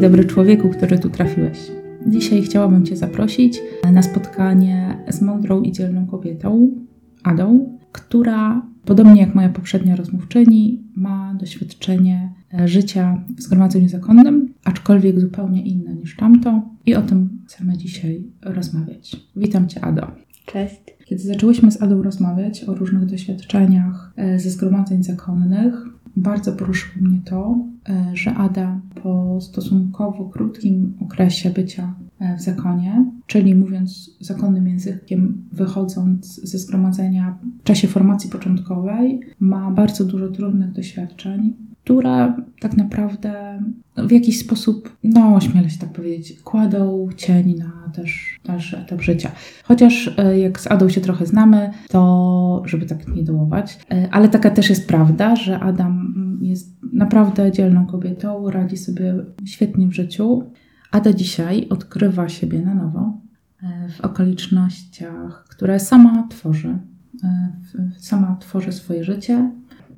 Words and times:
Dobry 0.00 0.24
człowieku, 0.24 0.68
który 0.68 0.98
tu 0.98 1.10
trafiłeś. 1.10 1.58
Dzisiaj 2.06 2.42
chciałabym 2.42 2.84
Cię 2.86 2.96
zaprosić 2.96 3.58
na 3.92 4.02
spotkanie 4.02 4.96
z 5.08 5.22
mądrą 5.22 5.62
i 5.62 5.72
dzielną 5.72 6.06
kobietą, 6.06 6.70
Adą, 7.22 7.78
która, 7.92 8.62
podobnie 8.84 9.20
jak 9.20 9.34
moja 9.34 9.48
poprzednia 9.48 9.96
rozmówczyni, 9.96 10.82
ma 10.96 11.34
doświadczenie 11.40 12.32
życia 12.64 13.24
w 13.36 13.42
zgromadzeniu 13.42 13.88
zakonnym, 13.88 14.54
aczkolwiek 14.64 15.20
zupełnie 15.20 15.62
inne 15.62 15.94
niż 15.94 16.16
tamto, 16.16 16.62
i 16.86 16.94
o 16.94 17.02
tym 17.02 17.28
chcemy 17.46 17.76
dzisiaj 17.76 18.24
rozmawiać. 18.42 19.16
Witam 19.36 19.68
Cię, 19.68 19.84
Ado. 19.84 20.06
Cześć. 20.46 20.80
Kiedy 21.06 21.22
zaczęłyśmy 21.22 21.70
z 21.72 21.82
Adą 21.82 22.02
rozmawiać 22.02 22.64
o 22.64 22.74
różnych 22.74 23.06
doświadczeniach 23.06 24.12
e, 24.16 24.38
ze 24.38 24.50
zgromadzeń 24.50 25.02
zakonnych, 25.02 25.74
bardzo 26.16 26.52
poruszyło 26.52 27.06
mnie 27.08 27.20
to, 27.24 27.58
e, 27.88 28.10
że 28.14 28.34
Ada 28.34 28.80
po 29.02 29.40
stosunkowo 29.40 30.24
krótkim 30.24 30.94
okresie 31.00 31.50
bycia 31.50 31.94
e, 32.18 32.36
w 32.36 32.40
zakonie, 32.40 33.04
czyli 33.26 33.54
mówiąc 33.54 34.16
zakonnym 34.20 34.68
językiem, 34.68 35.44
wychodząc 35.52 36.40
ze 36.42 36.58
zgromadzenia 36.58 37.38
w 37.60 37.62
czasie 37.62 37.88
formacji 37.88 38.30
początkowej, 38.30 39.20
ma 39.40 39.70
bardzo 39.70 40.04
dużo 40.04 40.28
trudnych 40.28 40.72
doświadczeń, 40.72 41.69
które 41.90 42.34
tak 42.60 42.76
naprawdę 42.76 43.62
w 43.96 44.10
jakiś 44.12 44.38
sposób, 44.38 44.96
no 45.04 45.40
śmielę 45.40 45.70
się 45.70 45.78
tak 45.78 45.92
powiedzieć, 45.92 46.40
kładą 46.42 47.08
cień 47.16 47.54
na 47.58 47.92
też 47.92 48.38
dalszy 48.44 48.78
etap 48.78 49.02
życia. 49.02 49.30
Chociaż 49.64 50.14
e, 50.16 50.38
jak 50.38 50.60
z 50.60 50.66
Adą 50.66 50.88
się 50.88 51.00
trochę 51.00 51.26
znamy, 51.26 51.70
to 51.88 52.62
żeby 52.64 52.86
tak 52.86 53.08
nie 53.08 53.22
dołować, 53.22 53.78
e, 53.90 54.08
ale 54.10 54.28
taka 54.28 54.50
też 54.50 54.70
jest 54.70 54.88
prawda, 54.88 55.36
że 55.36 55.60
Adam 55.60 56.14
jest 56.42 56.76
naprawdę 56.92 57.52
dzielną 57.52 57.86
kobietą, 57.86 58.50
radzi 58.50 58.76
sobie 58.76 59.14
świetnie 59.44 59.86
w 59.86 59.92
życiu. 59.92 60.42
Ada 60.90 61.12
dzisiaj 61.12 61.68
odkrywa 61.68 62.28
siebie 62.28 62.60
na 62.60 62.74
nowo 62.74 63.20
e, 63.62 63.88
w 63.88 64.00
okolicznościach, 64.00 65.44
które 65.48 65.80
sama 65.80 66.26
tworzy. 66.30 66.78
Sama 67.98 68.36
tworzy 68.40 68.72
swoje 68.72 69.04
życie. 69.04 69.50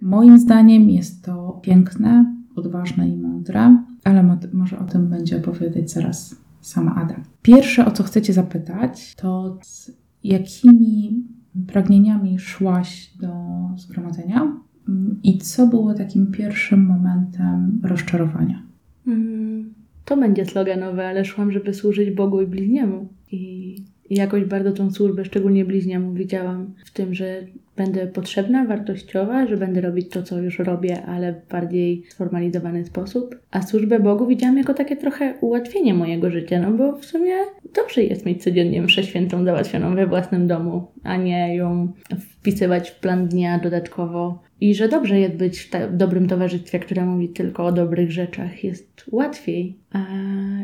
Moim 0.02 0.38
zdaniem 0.38 0.90
jest 0.90 1.24
to 1.24 1.60
piękne, 1.62 2.34
odważne 2.56 3.08
i 3.08 3.16
mądre, 3.16 3.76
ale 4.04 4.38
może 4.52 4.78
o 4.78 4.84
tym 4.84 5.08
będzie 5.08 5.36
opowiadać 5.36 5.90
zaraz 5.90 6.36
sama 6.60 6.94
Ada. 6.94 7.16
Pierwsze, 7.42 7.86
o 7.86 7.90
co 7.90 8.02
chcecie 8.02 8.32
zapytać, 8.32 9.14
to 9.16 9.58
z 9.62 9.92
jakimi 10.24 11.24
pragnieniami 11.66 12.38
szłaś 12.38 13.12
do 13.20 13.32
zgromadzenia 13.76 14.56
mm, 14.88 15.20
i 15.22 15.38
co 15.38 15.66
było 15.66 15.94
takim 15.94 16.32
pierwszym 16.32 16.86
momentem 16.86 17.80
rozczarowania? 17.82 18.62
Mm, 19.06 19.74
to 20.04 20.16
będzie 20.16 20.46
sloganowe, 20.46 21.08
ale 21.08 21.24
szłam, 21.24 21.52
żeby 21.52 21.74
służyć 21.74 22.10
Bogu 22.10 22.40
i 22.40 22.46
bliźniemu. 22.46 23.08
I 23.32 23.76
i 24.12 24.14
jakoś 24.14 24.44
bardzo 24.44 24.72
tą 24.72 24.90
służbę, 24.90 25.24
szczególnie 25.24 25.64
bliźniemu, 25.64 26.12
widziałam 26.12 26.74
w 26.84 26.90
tym, 26.90 27.14
że 27.14 27.46
będę 27.76 28.06
potrzebna, 28.06 28.64
wartościowa, 28.64 29.46
że 29.46 29.56
będę 29.56 29.80
robić 29.80 30.08
to, 30.08 30.22
co 30.22 30.38
już 30.38 30.58
robię, 30.58 31.02
ale 31.06 31.32
w 31.32 31.48
bardziej 31.48 32.02
sformalizowany 32.08 32.84
sposób. 32.84 33.36
A 33.50 33.62
służbę 33.62 34.00
Bogu 34.00 34.26
widziałam 34.26 34.58
jako 34.58 34.74
takie 34.74 34.96
trochę 34.96 35.34
ułatwienie 35.40 35.94
mojego 35.94 36.30
życia, 36.30 36.60
no 36.60 36.70
bo 36.70 36.96
w 36.96 37.04
sumie 37.04 37.32
dobrze 37.74 38.02
jest 38.02 38.26
mieć 38.26 38.42
codziennie 38.42 38.82
mszę 38.82 39.04
świętą 39.04 39.44
załatwioną 39.44 39.94
we 39.94 40.06
własnym 40.06 40.46
domu, 40.46 40.86
a 41.02 41.16
nie 41.16 41.56
ją 41.56 41.92
wpisywać 42.18 42.90
w 42.90 43.00
plan 43.00 43.28
dnia 43.28 43.58
dodatkowo. 43.58 44.42
I 44.60 44.74
że 44.74 44.88
dobrze 44.88 45.20
jest 45.20 45.34
być 45.34 45.60
w 45.60 45.96
dobrym 45.96 46.28
towarzystwie, 46.28 46.78
które 46.78 47.04
mówi 47.04 47.28
tylko 47.28 47.66
o 47.66 47.72
dobrych 47.72 48.12
rzeczach. 48.12 48.64
Jest 48.64 49.04
łatwiej. 49.12 49.76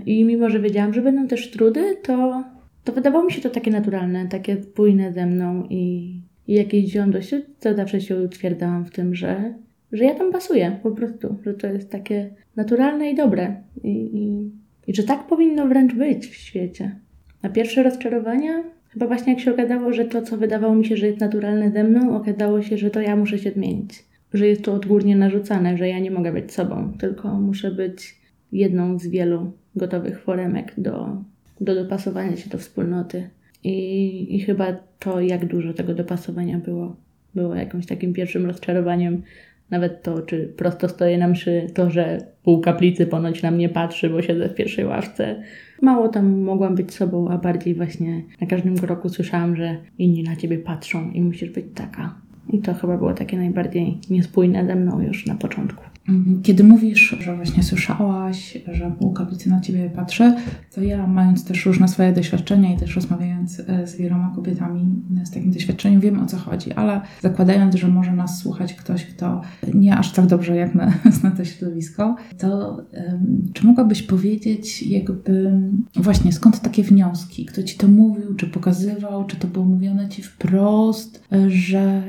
I 0.07 0.25
mimo, 0.25 0.51
że 0.51 0.61
wiedziałam, 0.61 0.95
że 0.95 1.03
będą 1.03 1.29
też 1.29 1.51
trudy, 1.51 1.97
to 2.03 2.45
to 2.89 2.93
wydawało 2.93 3.25
mi 3.25 3.33
się 3.33 3.41
to 3.41 3.51
takie 3.51 3.71
naturalne, 3.71 4.29
takie 4.29 4.63
spójne 4.63 5.13
ze 5.13 5.27
mną 5.27 5.67
i, 5.71 6.13
i 6.47 6.55
jakieś 6.55 6.85
wziąłem 6.85 7.11
dość, 7.11 7.35
to 7.61 7.75
zawsze 7.75 8.01
się 8.01 8.23
utwierdzałam 8.23 8.85
w 8.85 8.91
tym, 8.91 9.15
że, 9.15 9.55
że 9.93 10.05
ja 10.05 10.15
tam 10.15 10.33
pasuję 10.33 10.79
po 10.83 10.91
prostu, 10.91 11.37
że 11.47 11.55
to 11.55 11.67
jest 11.67 11.91
takie 11.91 12.31
naturalne 12.57 13.11
i 13.11 13.17
dobre 13.17 13.63
i, 13.85 13.91
i, 13.91 14.51
i 14.91 14.95
że 14.95 15.03
tak 15.03 15.27
powinno 15.27 15.67
wręcz 15.67 15.95
być 15.95 16.27
w 16.27 16.35
świecie. 16.35 16.97
A 17.43 17.49
pierwsze 17.49 17.83
rozczarowania? 17.83 18.65
Chyba 18.89 19.07
właśnie 19.07 19.33
jak 19.33 19.43
się 19.43 19.53
okazało, 19.53 19.93
że 19.93 20.05
to, 20.05 20.23
co 20.23 20.37
wydawało 20.37 20.75
mi 20.75 20.87
się, 20.87 20.97
że 20.97 21.07
jest 21.07 21.21
naturalne 21.21 21.71
ze 21.71 21.85
mną, 21.85 22.17
okazało 22.17 22.63
się, 22.63 22.79
że 22.79 22.91
to 22.91 23.01
ja 23.01 23.17
muszę 23.17 23.39
się 23.39 23.51
zmienić. 23.51 24.05
Że 24.33 24.47
jest 24.47 24.63
to 24.63 24.75
odgórnie 24.75 25.17
narzucane, 25.17 25.77
że 25.77 25.89
ja 25.89 25.99
nie 25.99 26.11
mogę 26.11 26.33
być 26.33 26.53
sobą, 26.53 26.93
tylko 27.01 27.41
muszę 27.41 27.71
być 27.71 28.21
jedną 28.53 28.99
z 28.99 29.07
wielu 29.07 29.53
gotowych 29.77 30.21
foremek 30.23 30.75
do 30.79 31.25
do 31.61 31.75
dopasowania 31.75 32.37
się 32.37 32.51
do 32.51 32.59
wspólnoty. 32.59 33.31
I, 33.65 34.37
I 34.37 34.41
chyba 34.41 34.67
to, 34.99 35.21
jak 35.21 35.47
dużo 35.47 35.73
tego 35.73 35.95
dopasowania 35.95 36.59
było, 36.59 36.97
było 37.35 37.55
jakimś 37.55 37.87
takim 37.87 38.13
pierwszym 38.13 38.47
rozczarowaniem. 38.47 39.23
Nawet 39.71 40.03
to, 40.03 40.23
czy 40.23 40.53
prosto 40.57 40.89
stoję 40.89 41.19
na 41.19 41.29
mszy, 41.29 41.67
to, 41.75 41.91
że 41.91 42.19
pół 42.43 42.61
kaplicy 42.61 43.07
ponoć 43.07 43.43
na 43.43 43.51
mnie 43.51 43.69
patrzy, 43.69 44.11
bo 44.11 44.23
siedzę 44.23 44.49
w 44.49 44.55
pierwszej 44.55 44.85
ławce. 44.85 45.43
Mało 45.83 46.09
tam 46.09 46.41
mogłam 46.41 46.75
być 46.75 46.95
sobą, 46.95 47.29
a 47.29 47.39
bardziej 47.39 47.75
właśnie 47.75 48.23
na 48.41 48.47
każdym 48.47 48.79
kroku 48.79 49.09
słyszałam, 49.09 49.57
że 49.57 49.77
inni 49.99 50.23
na 50.23 50.37
ciebie 50.37 50.59
patrzą 50.59 51.11
i 51.11 51.21
musisz 51.21 51.51
być 51.51 51.67
taka. 51.75 52.15
I 52.53 52.59
to 52.59 52.75
chyba 52.75 52.97
było 52.97 53.15
takie 53.15 53.37
najbardziej 53.37 53.99
niespójne 54.11 54.67
ze 54.67 54.75
mną 54.75 55.01
już 55.01 55.27
na 55.27 55.35
początku. 55.35 55.85
Mhm. 56.09 56.43
Kiedy 56.43 56.65
mówisz, 56.65 57.17
że 57.21 57.37
właśnie 57.37 57.63
słyszałaś, 57.63 58.59
że 58.73 58.93
pół 58.99 59.13
kaplicy 59.13 59.51
na 59.51 59.61
ciebie 59.61 59.91
patrzy, 59.91 60.35
to 60.75 60.83
ja, 60.83 61.07
mając 61.07 61.45
też 61.45 61.67
różne 61.67 61.89
swoje 61.89 62.13
doświadczenia 62.13 62.75
i 62.75 62.77
też 62.77 62.97
rozmawiając 62.97 63.61
e, 63.61 63.87
z 63.87 63.97
wieloma 63.97 64.33
kobietami 64.35 64.87
z 65.25 65.31
takim 65.31 65.51
doświadczeniem, 65.51 66.01
wiem 66.01 66.21
o 66.21 66.27
co 66.27 66.37
chodzi, 66.37 66.73
ale 66.73 67.01
zakładając, 67.23 67.75
że 67.75 67.89
może 67.89 68.13
nas 68.13 68.39
słuchać 68.39 68.75
ktoś, 68.75 69.05
kto 69.05 69.41
nie 69.75 69.97
aż 69.97 70.13
tak 70.13 70.27
dobrze 70.27 70.57
jak 70.57 70.75
my 70.75 70.93
zna 71.21 71.31
to 71.31 71.45
środowisko, 71.45 72.17
to 72.39 72.77
um, 72.93 73.51
czy 73.53 73.67
mogłabyś 73.67 74.03
powiedzieć, 74.03 74.83
jakby 74.83 75.53
właśnie 75.97 76.33
skąd 76.33 76.61
takie 76.61 76.83
wnioski? 76.83 77.45
Kto 77.47 77.63
ci 77.63 77.79
to 77.79 77.89
mówił, 77.89 78.35
czy 78.35 78.47
pokazywał, 78.47 79.25
czy 79.25 79.37
to 79.37 79.49
było 79.49 79.65
mówione 79.65 80.09
ci 80.09 80.23
wprost, 80.23 81.25
e, 81.33 81.51
że 81.51 82.03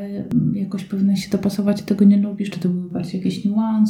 jakoś 0.53 0.83
powinnaś 0.83 1.25
się 1.25 1.31
dopasować, 1.31 1.81
tego 1.81 2.05
nie 2.05 2.17
lubisz, 2.17 2.49
czy 2.49 2.59
to 2.59 2.69
były 2.69 2.89
bardziej 2.89 3.17
jakieś 3.17 3.45
niuanse? 3.45 3.88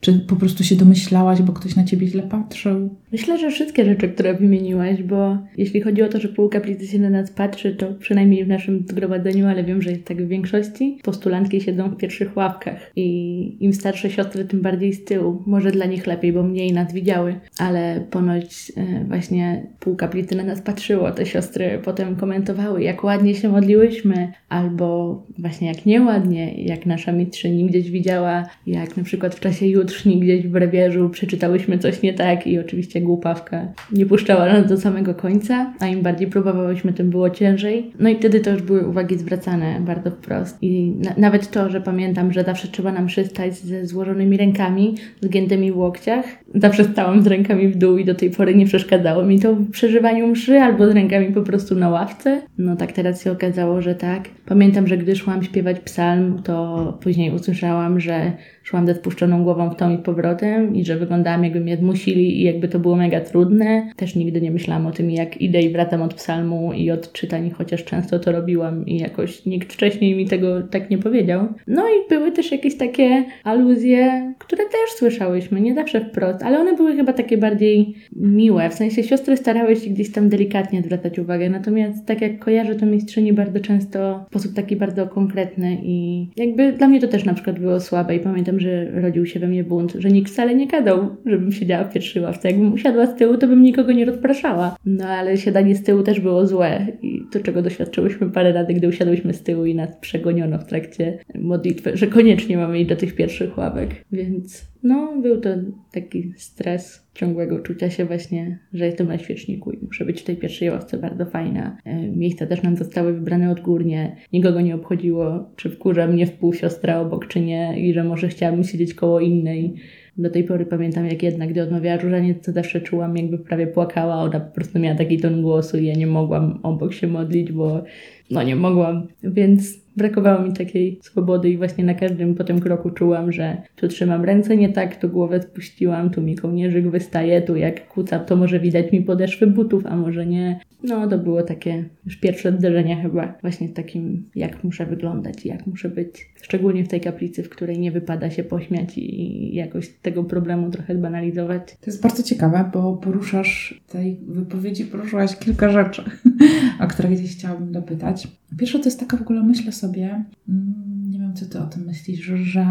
Czy 0.00 0.18
po 0.18 0.36
prostu 0.36 0.64
się 0.64 0.76
domyślałaś, 0.76 1.42
bo 1.42 1.52
ktoś 1.52 1.76
na 1.76 1.84
ciebie 1.84 2.06
źle 2.06 2.22
patrzył? 2.22 2.96
Myślę, 3.12 3.38
że 3.38 3.50
wszystkie 3.50 3.84
rzeczy, 3.84 4.08
które 4.08 4.34
wymieniłaś, 4.34 5.02
bo 5.02 5.38
jeśli 5.56 5.80
chodzi 5.80 6.02
o 6.02 6.08
to, 6.08 6.20
że 6.20 6.28
pół 6.28 6.48
kaplicy 6.48 6.86
się 6.86 6.98
na 6.98 7.10
nas 7.10 7.30
patrzy, 7.30 7.74
to 7.74 7.86
przynajmniej 7.94 8.44
w 8.44 8.48
naszym 8.48 8.84
zgromadzeniu, 8.88 9.46
ale 9.46 9.64
wiem, 9.64 9.82
że 9.82 9.90
jest 9.90 10.04
tak 10.04 10.22
w 10.22 10.28
większości, 10.28 10.98
postulantki 11.02 11.60
siedzą 11.60 11.90
w 11.90 11.96
pierwszych 11.96 12.36
ławkach 12.36 12.92
i 12.96 13.56
im 13.64 13.72
starsze 13.72 14.10
siostry, 14.10 14.44
tym 14.44 14.60
bardziej 14.60 14.92
z 14.92 15.04
tyłu. 15.04 15.42
Może 15.46 15.70
dla 15.70 15.86
nich 15.86 16.06
lepiej, 16.06 16.32
bo 16.32 16.42
mniej 16.42 16.72
nas 16.72 16.92
widziały, 16.92 17.34
ale 17.58 18.04
ponoć 18.10 18.72
e, 18.76 19.04
właśnie 19.04 19.66
pół 19.80 19.96
kaplicy 19.96 20.36
na 20.36 20.44
nas 20.44 20.60
patrzyło. 20.60 21.10
Te 21.10 21.26
siostry 21.26 21.80
potem 21.84 22.16
komentowały, 22.16 22.82
jak 22.82 23.04
ładnie 23.04 23.34
się 23.34 23.48
modliłyśmy, 23.48 24.32
albo 24.48 25.22
właśnie 25.38 25.68
jak 25.68 25.86
nieładnie, 25.86 26.64
jak 26.64 26.86
nasza 26.86 27.12
mistrzyni 27.12 27.66
gdzieś 27.66 27.90
widziała, 27.90 28.44
jak 28.66 28.96
na 28.96 29.02
przykład 29.02 29.34
w 29.34 29.40
czasie 29.40 29.66
jutr 29.66 29.82
jutrzni 29.82 30.20
gdzieś 30.20 30.46
w 30.46 30.50
brewierzu 30.50 31.10
przeczytałyśmy 31.10 31.78
coś 31.78 32.02
nie 32.02 32.14
tak 32.14 32.46
i 32.46 32.58
oczywiście 32.58 33.01
głupawka 33.02 33.66
nie 33.92 34.06
puszczała 34.06 34.46
nas 34.46 34.66
do 34.68 34.76
samego 34.76 35.14
końca, 35.14 35.72
a 35.80 35.86
im 35.86 36.02
bardziej 36.02 36.26
próbowałyśmy, 36.26 36.92
tym 36.92 37.10
było 37.10 37.30
ciężej. 37.30 37.92
No 38.00 38.08
i 38.08 38.16
wtedy 38.16 38.40
to 38.40 38.50
już 38.50 38.62
były 38.62 38.88
uwagi 38.88 39.18
zwracane 39.18 39.80
bardzo 39.80 40.10
wprost. 40.10 40.58
I 40.62 40.92
na, 40.98 41.14
nawet 41.16 41.50
to, 41.50 41.70
że 41.70 41.80
pamiętam, 41.80 42.32
że 42.32 42.44
zawsze 42.44 42.68
trzeba 42.68 42.92
nam 42.92 43.06
przystać 43.06 43.54
ze 43.54 43.86
złożonymi 43.86 44.36
rękami, 44.36 44.94
zgiętymi 45.20 45.72
w 45.72 45.76
łokciach. 45.76 46.24
Zawsze 46.54 46.84
stałam 46.84 47.22
z 47.22 47.26
rękami 47.26 47.68
w 47.68 47.76
dół 47.76 47.98
i 47.98 48.04
do 48.04 48.14
tej 48.14 48.30
pory 48.30 48.54
nie 48.54 48.66
przeszkadzało 48.66 49.22
mi 49.22 49.40
to 49.40 49.54
w 49.54 49.70
przeżywaniu 49.70 50.26
mszy 50.26 50.60
albo 50.60 50.86
z 50.86 50.90
rękami 50.90 51.32
po 51.32 51.42
prostu 51.42 51.74
na 51.74 51.88
ławce. 51.88 52.42
No 52.58 52.76
tak 52.76 52.92
teraz 52.92 53.24
się 53.24 53.32
okazało, 53.32 53.82
że 53.82 53.94
tak. 53.94 54.28
Pamiętam, 54.46 54.86
że 54.86 54.98
gdy 54.98 55.16
szłam 55.16 55.42
śpiewać 55.42 55.80
psalm, 55.80 56.42
to 56.42 56.98
później 57.02 57.34
usłyszałam, 57.34 58.00
że 58.00 58.32
szłam 58.62 58.86
ze 58.86 58.94
spuszczoną 58.94 59.42
głową 59.44 59.70
w 59.70 59.76
tą 59.76 59.90
i 59.90 59.98
powrotem 59.98 60.76
i 60.76 60.84
że 60.84 60.96
wyglądałam 60.96 61.44
jakby 61.44 61.60
mnie 61.60 61.76
zmusili 61.76 62.40
i 62.40 62.42
jakby 62.42 62.68
to 62.68 62.78
było 62.78 62.91
było 62.92 63.02
mega 63.02 63.20
trudne. 63.20 63.92
Też 63.96 64.16
nigdy 64.16 64.40
nie 64.40 64.50
myślałam 64.50 64.86
o 64.86 64.90
tym, 64.90 65.10
jak 65.10 65.40
idę 65.40 65.60
i 65.60 65.70
wracam 65.70 66.02
od 66.02 66.14
psalmu 66.14 66.72
i 66.72 66.90
od 66.90 67.12
czytań, 67.12 67.50
chociaż 67.50 67.84
często 67.84 68.18
to 68.18 68.32
robiłam 68.32 68.86
i 68.86 68.98
jakoś 68.98 69.46
nikt 69.46 69.72
wcześniej 69.72 70.14
mi 70.16 70.26
tego 70.26 70.62
tak 70.62 70.90
nie 70.90 70.98
powiedział. 70.98 71.46
No 71.66 71.82
i 71.88 72.08
były 72.08 72.32
też 72.32 72.52
jakieś 72.52 72.76
takie 72.76 73.24
aluzje, 73.44 74.32
które 74.38 74.64
też 74.64 74.98
słyszałyśmy, 74.98 75.60
nie 75.60 75.74
zawsze 75.74 76.00
wprost, 76.00 76.42
ale 76.42 76.60
one 76.60 76.76
były 76.76 76.96
chyba 76.96 77.12
takie 77.12 77.38
bardziej 77.38 77.94
miłe. 78.16 78.70
W 78.70 78.74
sensie 78.74 79.02
siostry 79.02 79.36
starały 79.36 79.76
się 79.76 79.90
gdzieś 79.90 80.12
tam 80.12 80.28
delikatnie 80.28 80.82
zwracać 80.82 81.18
uwagę, 81.18 81.50
natomiast 81.50 82.06
tak 82.06 82.20
jak 82.20 82.38
kojarzę 82.38 82.74
to 82.74 82.86
mistrzyni 82.86 83.32
bardzo 83.32 83.60
często 83.60 84.24
w 84.24 84.30
sposób 84.30 84.54
taki 84.54 84.76
bardzo 84.76 85.06
konkretny 85.06 85.78
i 85.82 86.26
jakby 86.36 86.72
dla 86.72 86.88
mnie 86.88 87.00
to 87.00 87.08
też 87.08 87.24
na 87.24 87.34
przykład 87.34 87.58
było 87.58 87.80
słabe 87.80 88.16
i 88.16 88.20
pamiętam, 88.20 88.60
że 88.60 88.90
rodził 88.90 89.26
się 89.26 89.40
we 89.40 89.48
mnie 89.48 89.64
bunt, 89.64 89.92
że 89.98 90.08
nikt 90.08 90.32
wcale 90.32 90.54
nie 90.54 90.66
gadał, 90.66 91.08
żebym 91.26 91.52
siedziała 91.52 91.84
w 91.84 91.92
pierwszej 91.92 92.22
ławce. 92.22 92.48
Jakbym 92.48 92.72
usiadła 92.82 93.06
z 93.06 93.16
tyłu, 93.16 93.36
to 93.36 93.48
bym 93.48 93.62
nikogo 93.62 93.92
nie 93.92 94.04
rozpraszała. 94.04 94.76
No 94.86 95.06
ale 95.06 95.36
siadanie 95.36 95.76
z 95.76 95.82
tyłu 95.82 96.02
też 96.02 96.20
było 96.20 96.46
złe 96.46 96.86
i 97.02 97.22
to, 97.32 97.40
czego 97.40 97.62
doświadczyłyśmy 97.62 98.30
parę 98.30 98.52
razy, 98.52 98.74
gdy 98.74 98.88
usiadłyśmy 98.88 99.34
z 99.34 99.42
tyłu 99.42 99.64
i 99.64 99.74
nas 99.74 99.96
przegoniono 100.00 100.58
w 100.58 100.64
trakcie 100.64 101.18
modlitwy, 101.34 101.96
że 101.96 102.06
koniecznie 102.06 102.56
mamy 102.56 102.78
iść 102.78 102.88
do 102.88 102.96
tych 102.96 103.14
pierwszych 103.14 103.58
ławek. 103.58 103.90
Więc 104.12 104.72
no, 104.82 105.20
był 105.22 105.40
to 105.40 105.50
taki 105.92 106.32
stres 106.36 107.06
ciągłego 107.14 107.60
czucia 107.60 107.90
się 107.90 108.04
właśnie, 108.04 108.58
że 108.72 108.86
jestem 108.86 109.08
na 109.08 109.18
świeczniku 109.18 109.70
i 109.70 109.78
muszę 109.84 110.04
być 110.04 110.20
w 110.20 110.24
tej 110.24 110.36
pierwszej 110.36 110.70
ławce 110.70 110.98
bardzo 110.98 111.26
fajna. 111.26 111.76
E, 111.84 112.08
miejsca 112.08 112.46
też 112.46 112.62
nam 112.62 112.76
zostały 112.76 113.12
wybrane 113.12 113.50
odgórnie. 113.50 114.16
Nikogo 114.32 114.60
nie 114.60 114.74
obchodziło, 114.74 115.50
czy 115.56 115.70
wkurza 115.70 116.06
mnie 116.06 116.26
wpół 116.26 116.52
siostra 116.52 117.00
obok, 117.00 117.26
czy 117.26 117.40
nie 117.40 117.80
i 117.80 117.92
że 117.92 118.04
może 118.04 118.28
chciałabym 118.28 118.64
siedzieć 118.64 118.94
koło 118.94 119.20
innej. 119.20 119.74
Do 120.16 120.30
tej 120.30 120.44
pory 120.44 120.66
pamiętam, 120.66 121.06
jak 121.06 121.22
jedna, 121.22 121.46
gdy 121.46 121.62
odmawiała 121.62 121.96
różaniec, 121.96 122.46
to 122.46 122.52
zawsze 122.52 122.80
czułam, 122.80 123.16
jakby 123.16 123.38
prawie 123.38 123.66
płakała. 123.66 124.14
Ona 124.14 124.40
po 124.40 124.54
prostu 124.54 124.78
miała 124.78 124.96
taki 124.96 125.20
ton 125.20 125.42
głosu 125.42 125.78
i 125.78 125.86
ja 125.86 125.94
nie 125.94 126.06
mogłam 126.06 126.58
obok 126.62 126.92
się 126.92 127.06
modlić, 127.06 127.52
bo 127.52 127.84
no 128.30 128.42
nie 128.42 128.56
mogłam. 128.56 129.06
Więc 129.22 129.82
brakowało 129.96 130.42
mi 130.42 130.52
takiej 130.52 130.98
swobody 131.02 131.50
i 131.50 131.56
właśnie 131.56 131.84
na 131.84 131.94
każdym 131.94 132.34
po 132.34 132.44
tym 132.44 132.60
kroku 132.60 132.90
czułam, 132.90 133.32
że 133.32 133.62
tu 133.76 133.88
trzymam 133.88 134.24
ręce 134.24 134.56
nie 134.56 134.68
tak, 134.68 134.96
tu 134.96 135.08
głowę 135.08 135.42
spuściłam, 135.42 136.10
tu 136.10 136.22
mi 136.22 136.36
kołnierzyk 136.36 136.90
wystaje, 136.90 137.42
tu 137.42 137.56
jak 137.56 137.88
kucam, 137.88 138.24
to 138.24 138.36
może 138.36 138.60
widać 138.60 138.92
mi 138.92 139.02
podeszwy 139.02 139.46
butów, 139.46 139.86
a 139.86 139.96
może 139.96 140.26
nie. 140.26 140.60
No 140.82 141.08
to 141.08 141.18
było 141.18 141.42
takie 141.42 141.84
już 142.04 142.16
pierwsze 142.16 142.52
zderzenie 142.52 142.96
chyba 143.02 143.34
właśnie 143.40 143.68
takim, 143.68 144.30
jak 144.34 144.64
muszę 144.64 144.86
wyglądać 144.86 145.46
jak 145.46 145.66
muszę 145.66 145.88
być. 145.88 146.28
Szczególnie 146.42 146.84
w 146.84 146.88
tej 146.88 147.00
kaplicy, 147.00 147.42
w 147.42 147.48
której 147.48 147.78
nie 147.78 147.92
wypada 147.92 148.30
się 148.30 148.44
pośmiać 148.44 148.98
i 148.98 149.54
jakoś 149.54 149.88
tego 149.88 150.24
problemu 150.24 150.70
trochę 150.70 150.96
zbanalizować. 150.96 151.62
To 151.80 151.86
jest 151.86 152.02
bardzo 152.02 152.22
ciekawe, 152.22 152.70
bo 152.72 152.96
poruszasz 152.96 153.80
w 153.86 153.92
tej 153.92 154.18
wypowiedzi, 154.26 154.84
poruszałaś 154.84 155.36
kilka 155.36 155.68
rzeczy, 155.68 156.04
o 156.84 156.86
które 156.86 157.08
gdzieś 157.08 157.36
chciałabym 157.36 157.72
dopytać. 157.72 158.11
Pierwsza 158.56 158.78
to 158.78 158.84
jest 158.84 159.00
taka 159.00 159.16
w 159.16 159.22
ogóle, 159.22 159.42
myślę 159.42 159.72
sobie, 159.72 160.24
mm, 160.48 161.10
nie 161.10 161.18
wiem 161.18 161.34
co 161.34 161.46
ty 161.46 161.60
o 161.60 161.66
tym 161.66 161.84
myślisz, 161.84 162.20
że 162.26 162.64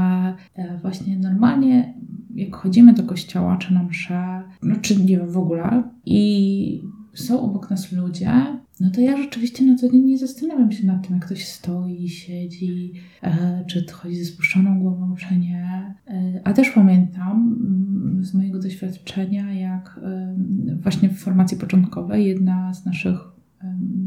e, 0.56 0.78
właśnie 0.82 1.18
normalnie 1.18 1.94
jak 2.36 2.56
chodzimy 2.56 2.94
do 2.94 3.04
kościoła 3.04 3.58
czy 3.58 3.74
na 3.74 3.84
mszę, 3.84 4.44
no 4.64 4.76
czy 4.82 4.96
nie 4.96 5.18
wiem 5.18 5.32
w 5.32 5.38
ogóle 5.38 5.84
i 6.06 6.82
są 7.14 7.42
obok 7.42 7.70
nas 7.70 7.92
ludzie, 7.92 8.32
no 8.80 8.92
to 8.92 9.02
ja 9.02 9.18
rzeczywiście 9.18 9.66
na 9.66 9.76
co 9.76 9.90
dzień 9.90 10.02
nie 10.02 10.18
zastanawiam 10.18 10.72
się 10.72 10.88
nad 10.88 11.08
tym, 11.08 11.16
jak 11.16 11.26
ktoś 11.26 11.48
stoi, 11.48 12.10
siedzi, 12.10 12.94
e, 13.24 13.64
czy 13.68 13.86
chodzi 13.92 14.16
ze 14.16 14.26
spuszczoną 14.26 14.80
głową, 14.80 15.16
czy 15.16 15.38
nie. 15.38 15.96
E, 16.08 16.42
a 16.44 16.54
też 16.54 16.70
pamiętam 16.70 17.58
mm, 17.60 18.26
z 18.26 18.34
mojego 18.34 18.60
doświadczenia, 18.60 19.54
jak 19.54 20.00
właśnie 20.82 21.10
w 21.10 21.18
formacji 21.18 21.58
początkowej 21.58 22.26
jedna 22.26 22.74
z 22.74 22.86
naszych 22.86 23.32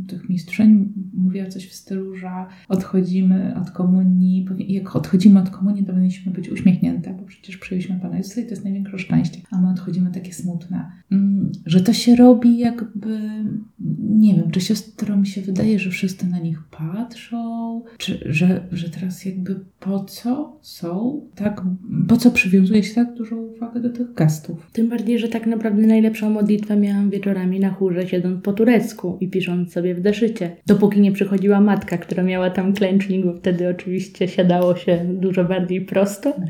tych 0.08 0.28
mistrzyń 0.28 0.92
mówiła 1.16 1.46
coś 1.46 1.66
w 1.66 1.75
stylu, 1.75 2.16
że 2.16 2.31
odchodzimy 2.69 3.55
od 3.62 3.70
komunii, 3.70 4.46
jak 4.58 4.96
odchodzimy 4.96 5.40
od 5.40 5.50
komunii, 5.50 5.84
to 5.84 5.93
powinniśmy 5.93 6.32
być 6.32 6.49
uśmiechnięte, 6.49 7.14
bo 7.20 7.22
przecież 7.26 7.56
przyjęliśmy 7.56 8.00
Pana 8.00 8.16
Jezusa 8.16 8.40
i 8.40 8.44
to 8.44 8.50
jest 8.50 8.64
największe 8.64 8.99
szczęście, 8.99 9.40
a 9.50 9.61
my 9.61 9.70
odchodzimy 9.70 10.11
takie 10.11 10.32
smutne. 10.32 10.90
Mm, 11.12 11.52
że 11.66 11.81
to 11.81 11.93
się 11.93 12.16
robi 12.16 12.58
jakby, 12.58 13.19
nie 14.00 14.34
wiem, 14.34 14.50
czy 14.50 14.61
siostrom 14.61 15.25
się 15.25 15.40
wydaje, 15.43 15.78
że 15.78 15.90
wszyscy 15.90 16.26
na 16.26 16.38
nich 16.38 16.62
patrzą, 16.70 17.82
czy 17.99 18.19
że, 18.26 18.69
że 18.72 18.90
teraz 18.90 19.25
jakby 19.25 19.61
po 19.81 20.05
co 20.05 20.58
są 20.62 21.20
tak, 21.34 21.62
po 22.08 22.16
co 22.16 22.31
przywiązuje 22.31 22.82
się 22.82 22.94
tak 22.94 23.14
dużą 23.14 23.37
uwagę 23.37 23.81
do 23.81 23.90
tych 23.90 24.14
gestów. 24.14 24.70
Tym 24.72 24.88
bardziej, 24.88 25.19
że 25.19 25.28
tak 25.28 25.46
naprawdę 25.46 25.87
najlepszą 25.87 26.31
modlitwę 26.31 26.76
miałam 26.76 27.11
wieczorami 27.11 27.61
na 27.61 27.70
chórze, 27.70 28.08
siedząc 28.08 28.43
po 28.43 28.52
turecku 28.52 29.19
i 29.20 29.28
pisząc 29.28 29.72
sobie 29.72 29.94
w 29.94 30.00
deszycie. 30.00 30.56
Dopóki 30.66 31.00
nie 31.04 31.12
przychodziła 31.12 31.60
matka, 31.60 31.98
która 31.98 32.22
miała 32.22 32.50
tam 32.50 32.72
klęcznik, 32.72 33.26
bo 33.26 33.34
wtedy 33.34 33.68
oczywiście 33.68 34.28
siadało 34.28 34.76
się 34.76 35.04
dużo 35.04 35.44
bardziej 35.44 35.80
prosto. 35.80 36.28
Mhm. 36.28 36.48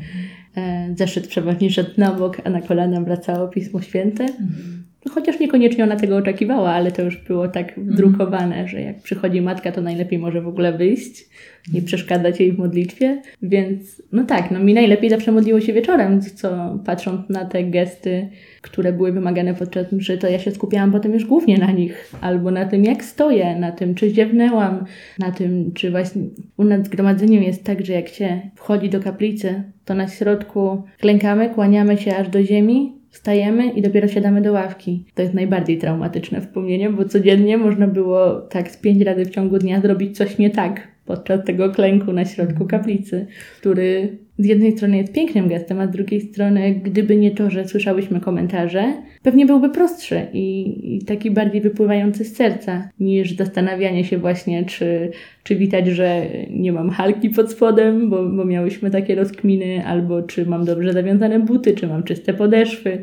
E, 0.57 0.95
zeszyt 0.95 1.27
przewodni 1.27 1.71
szedł 1.71 1.91
na 1.97 2.13
bok, 2.13 2.41
a 2.43 2.49
na 2.49 2.61
kolana 2.61 3.01
wracało 3.01 3.47
Pismo 3.47 3.81
Święte. 3.81 4.23
Mhm. 4.23 4.74
No, 5.05 5.11
chociaż 5.11 5.39
niekoniecznie 5.39 5.83
ona 5.83 5.95
tego 5.95 6.17
oczekiwała, 6.17 6.69
ale 6.69 6.91
to 6.91 7.01
już 7.01 7.17
było 7.17 7.47
tak 7.47 7.77
mhm. 7.77 8.67
że 8.67 8.81
jak 8.81 9.01
przychodzi 9.01 9.41
matka, 9.41 9.71
to 9.71 9.81
najlepiej 9.81 10.19
może 10.19 10.41
w 10.41 10.47
ogóle 10.47 10.77
wyjść, 10.77 11.25
nie 11.73 11.81
przeszkadzać 11.81 12.39
jej 12.39 12.51
w 12.51 12.57
modlitwie. 12.57 13.21
Więc 13.41 14.01
no 14.11 14.23
tak, 14.23 14.51
no 14.51 14.59
mi 14.59 14.73
najlepiej 14.73 15.09
zawsze 15.09 15.31
modliło 15.31 15.61
się 15.61 15.73
wieczorem, 15.73 16.21
co 16.21 16.79
patrząc 16.85 17.29
na 17.29 17.45
te 17.45 17.63
gesty, 17.63 18.29
które 18.61 18.93
były 18.93 19.11
wymagane 19.11 19.53
podczas 19.53 19.91
mszy, 19.91 20.17
to 20.17 20.27
ja 20.27 20.39
się 20.39 20.51
skupiałam 20.51 20.91
potem 20.91 21.13
już 21.13 21.25
głównie 21.25 21.57
na 21.57 21.71
nich. 21.71 22.11
Albo 22.21 22.51
na 22.51 22.65
tym, 22.65 22.83
jak 22.83 23.03
stoję, 23.03 23.55
na 23.55 23.71
tym, 23.71 23.95
czy 23.95 24.09
ziewnęłam, 24.09 24.85
na 25.19 25.31
tym, 25.31 25.71
czy 25.73 25.91
właśnie 25.91 26.21
u 26.57 26.63
nas 26.63 26.85
zgromadzeniem 26.85 27.43
jest 27.43 27.63
tak, 27.63 27.85
że 27.85 27.93
jak 27.93 28.07
się 28.07 28.41
wchodzi 28.55 28.89
do 28.89 28.99
kaplicy, 28.99 29.63
to 29.85 29.93
na 29.93 30.07
środku 30.07 30.83
klękamy, 30.99 31.49
kłaniamy 31.49 31.97
się 31.97 32.15
aż 32.15 32.29
do 32.29 32.43
ziemi, 32.43 32.94
Wstajemy 33.15 33.69
i 33.69 33.81
dopiero 33.81 34.07
siadamy 34.07 34.41
do 34.41 34.51
ławki. 34.51 35.03
To 35.13 35.21
jest 35.21 35.33
najbardziej 35.33 35.77
traumatyczne 35.77 36.41
wspomnienie, 36.41 36.89
bo 36.89 37.05
codziennie 37.05 37.57
można 37.57 37.87
było 37.87 38.41
tak 38.41 38.71
z 38.71 38.77
pięć 38.77 39.01
razy 39.01 39.25
w 39.25 39.29
ciągu 39.29 39.57
dnia 39.57 39.81
zrobić 39.81 40.17
coś 40.17 40.37
nie 40.37 40.49
tak 40.49 40.87
podczas 41.05 41.45
tego 41.45 41.69
klęku 41.69 42.13
na 42.13 42.25
środku 42.25 42.65
kaplicy, 42.65 43.27
który 43.59 44.17
z 44.37 44.45
jednej 44.45 44.71
strony 44.71 44.97
jest 44.97 45.13
pięknym 45.13 45.47
gestem, 45.47 45.79
a 45.79 45.87
z 45.87 45.91
drugiej 45.91 46.21
strony, 46.21 46.75
gdyby 46.83 47.15
nie 47.15 47.31
to, 47.31 47.49
że 47.49 47.67
słyszałyśmy 47.67 48.19
komentarze, 48.19 48.93
pewnie 49.23 49.45
byłby 49.45 49.69
prostszy 49.69 50.21
i, 50.33 50.95
i, 50.95 51.05
taki 51.05 51.31
bardziej 51.31 51.61
wypływający 51.61 52.25
z 52.25 52.35
serca, 52.35 52.89
niż 52.99 53.35
zastanawianie 53.35 54.03
się 54.03 54.17
właśnie, 54.17 54.65
czy, 54.65 55.11
czy 55.43 55.55
witać, 55.55 55.87
że 55.87 56.25
nie 56.49 56.71
mam 56.71 56.89
halki 56.89 57.29
pod 57.29 57.51
spodem, 57.51 58.09
bo, 58.09 58.29
bo 58.29 58.45
miałyśmy 58.45 58.91
takie 58.91 59.15
rozkminy, 59.15 59.85
albo 59.85 60.23
czy 60.23 60.45
mam 60.45 60.65
dobrze 60.65 60.93
zawiązane 60.93 61.39
buty, 61.39 61.73
czy 61.73 61.87
mam 61.87 62.03
czyste 62.03 62.33
podeszwy, 62.33 63.01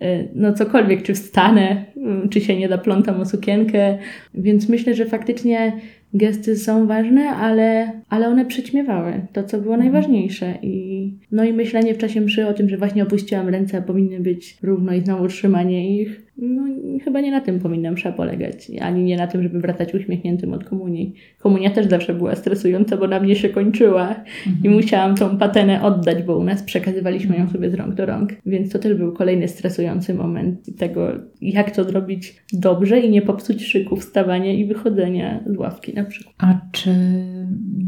e, 0.00 0.24
no 0.34 0.52
cokolwiek, 0.52 1.02
czy 1.02 1.14
wstanę, 1.14 1.84
czy 2.30 2.40
się 2.40 2.56
nie 2.56 2.68
zaplątam 2.68 3.20
o 3.20 3.26
sukienkę, 3.26 3.98
więc 4.34 4.68
myślę, 4.68 4.94
że 4.94 5.06
faktycznie 5.06 5.72
gesty 6.14 6.56
są 6.56 6.86
ważne, 6.86 7.28
ale, 7.28 7.92
ale 8.08 8.28
one 8.28 8.44
przyćmiewały 8.44 9.12
to, 9.32 9.42
co 9.42 9.58
było 9.58 9.74
mhm. 9.74 9.92
najważniejsze. 9.92 10.54
I, 10.62 11.12
no 11.32 11.44
i 11.44 11.52
myślenie 11.52 11.94
w 11.94 11.98
czasie 11.98 12.20
mszy 12.20 12.46
o 12.46 12.54
tym, 12.54 12.68
że 12.68 12.76
właśnie 12.76 13.02
opuściłam 13.02 13.48
ręce, 13.48 13.78
a 13.78 13.82
powinny 13.82 14.20
być 14.20 14.58
równo 14.62 14.92
i 14.92 15.00
znowu 15.00 15.28
trzymanie 15.28 16.00
ich, 16.00 16.22
no, 16.40 16.62
chyba 17.04 17.20
nie 17.20 17.30
na 17.30 17.40
tym 17.40 17.60
powinna 17.60 17.90
msza 17.90 18.12
polegać, 18.12 18.70
ani 18.80 19.02
nie 19.02 19.16
na 19.16 19.26
tym, 19.26 19.42
żeby 19.42 19.60
wracać 19.60 19.94
uśmiechniętym 19.94 20.52
od 20.52 20.64
komunii. 20.64 21.14
Komunia 21.38 21.70
też 21.70 21.86
zawsze 21.86 22.14
była 22.14 22.34
stresująca, 22.34 22.96
bo 22.96 23.08
na 23.08 23.20
mnie 23.20 23.36
się 23.36 23.48
kończyła 23.48 24.08
mhm. 24.08 24.64
i 24.64 24.68
musiałam 24.68 25.16
tą 25.16 25.38
patenę 25.38 25.82
oddać, 25.82 26.22
bo 26.22 26.38
u 26.38 26.44
nas 26.44 26.62
przekazywaliśmy 26.62 27.36
ją 27.36 27.48
sobie 27.48 27.70
z 27.70 27.74
rąk 27.74 27.94
do 27.94 28.06
rąk, 28.06 28.32
więc 28.46 28.72
to 28.72 28.78
też 28.78 28.94
był 28.94 29.12
kolejny 29.12 29.48
stresujący 29.48 30.14
moment 30.14 30.76
tego, 30.78 31.08
jak 31.40 31.70
to 31.70 31.84
zrobić 31.84 32.36
dobrze 32.52 33.00
i 33.00 33.10
nie 33.10 33.22
popsuć 33.22 33.66
szyku 33.66 33.96
wstawania 33.96 34.52
i 34.52 34.64
wychodzenia 34.64 35.40
z 35.46 35.56
ławki 35.56 35.94
na 35.94 36.04
przykład. 36.04 36.34
A 36.38 36.60
czy 36.72 36.90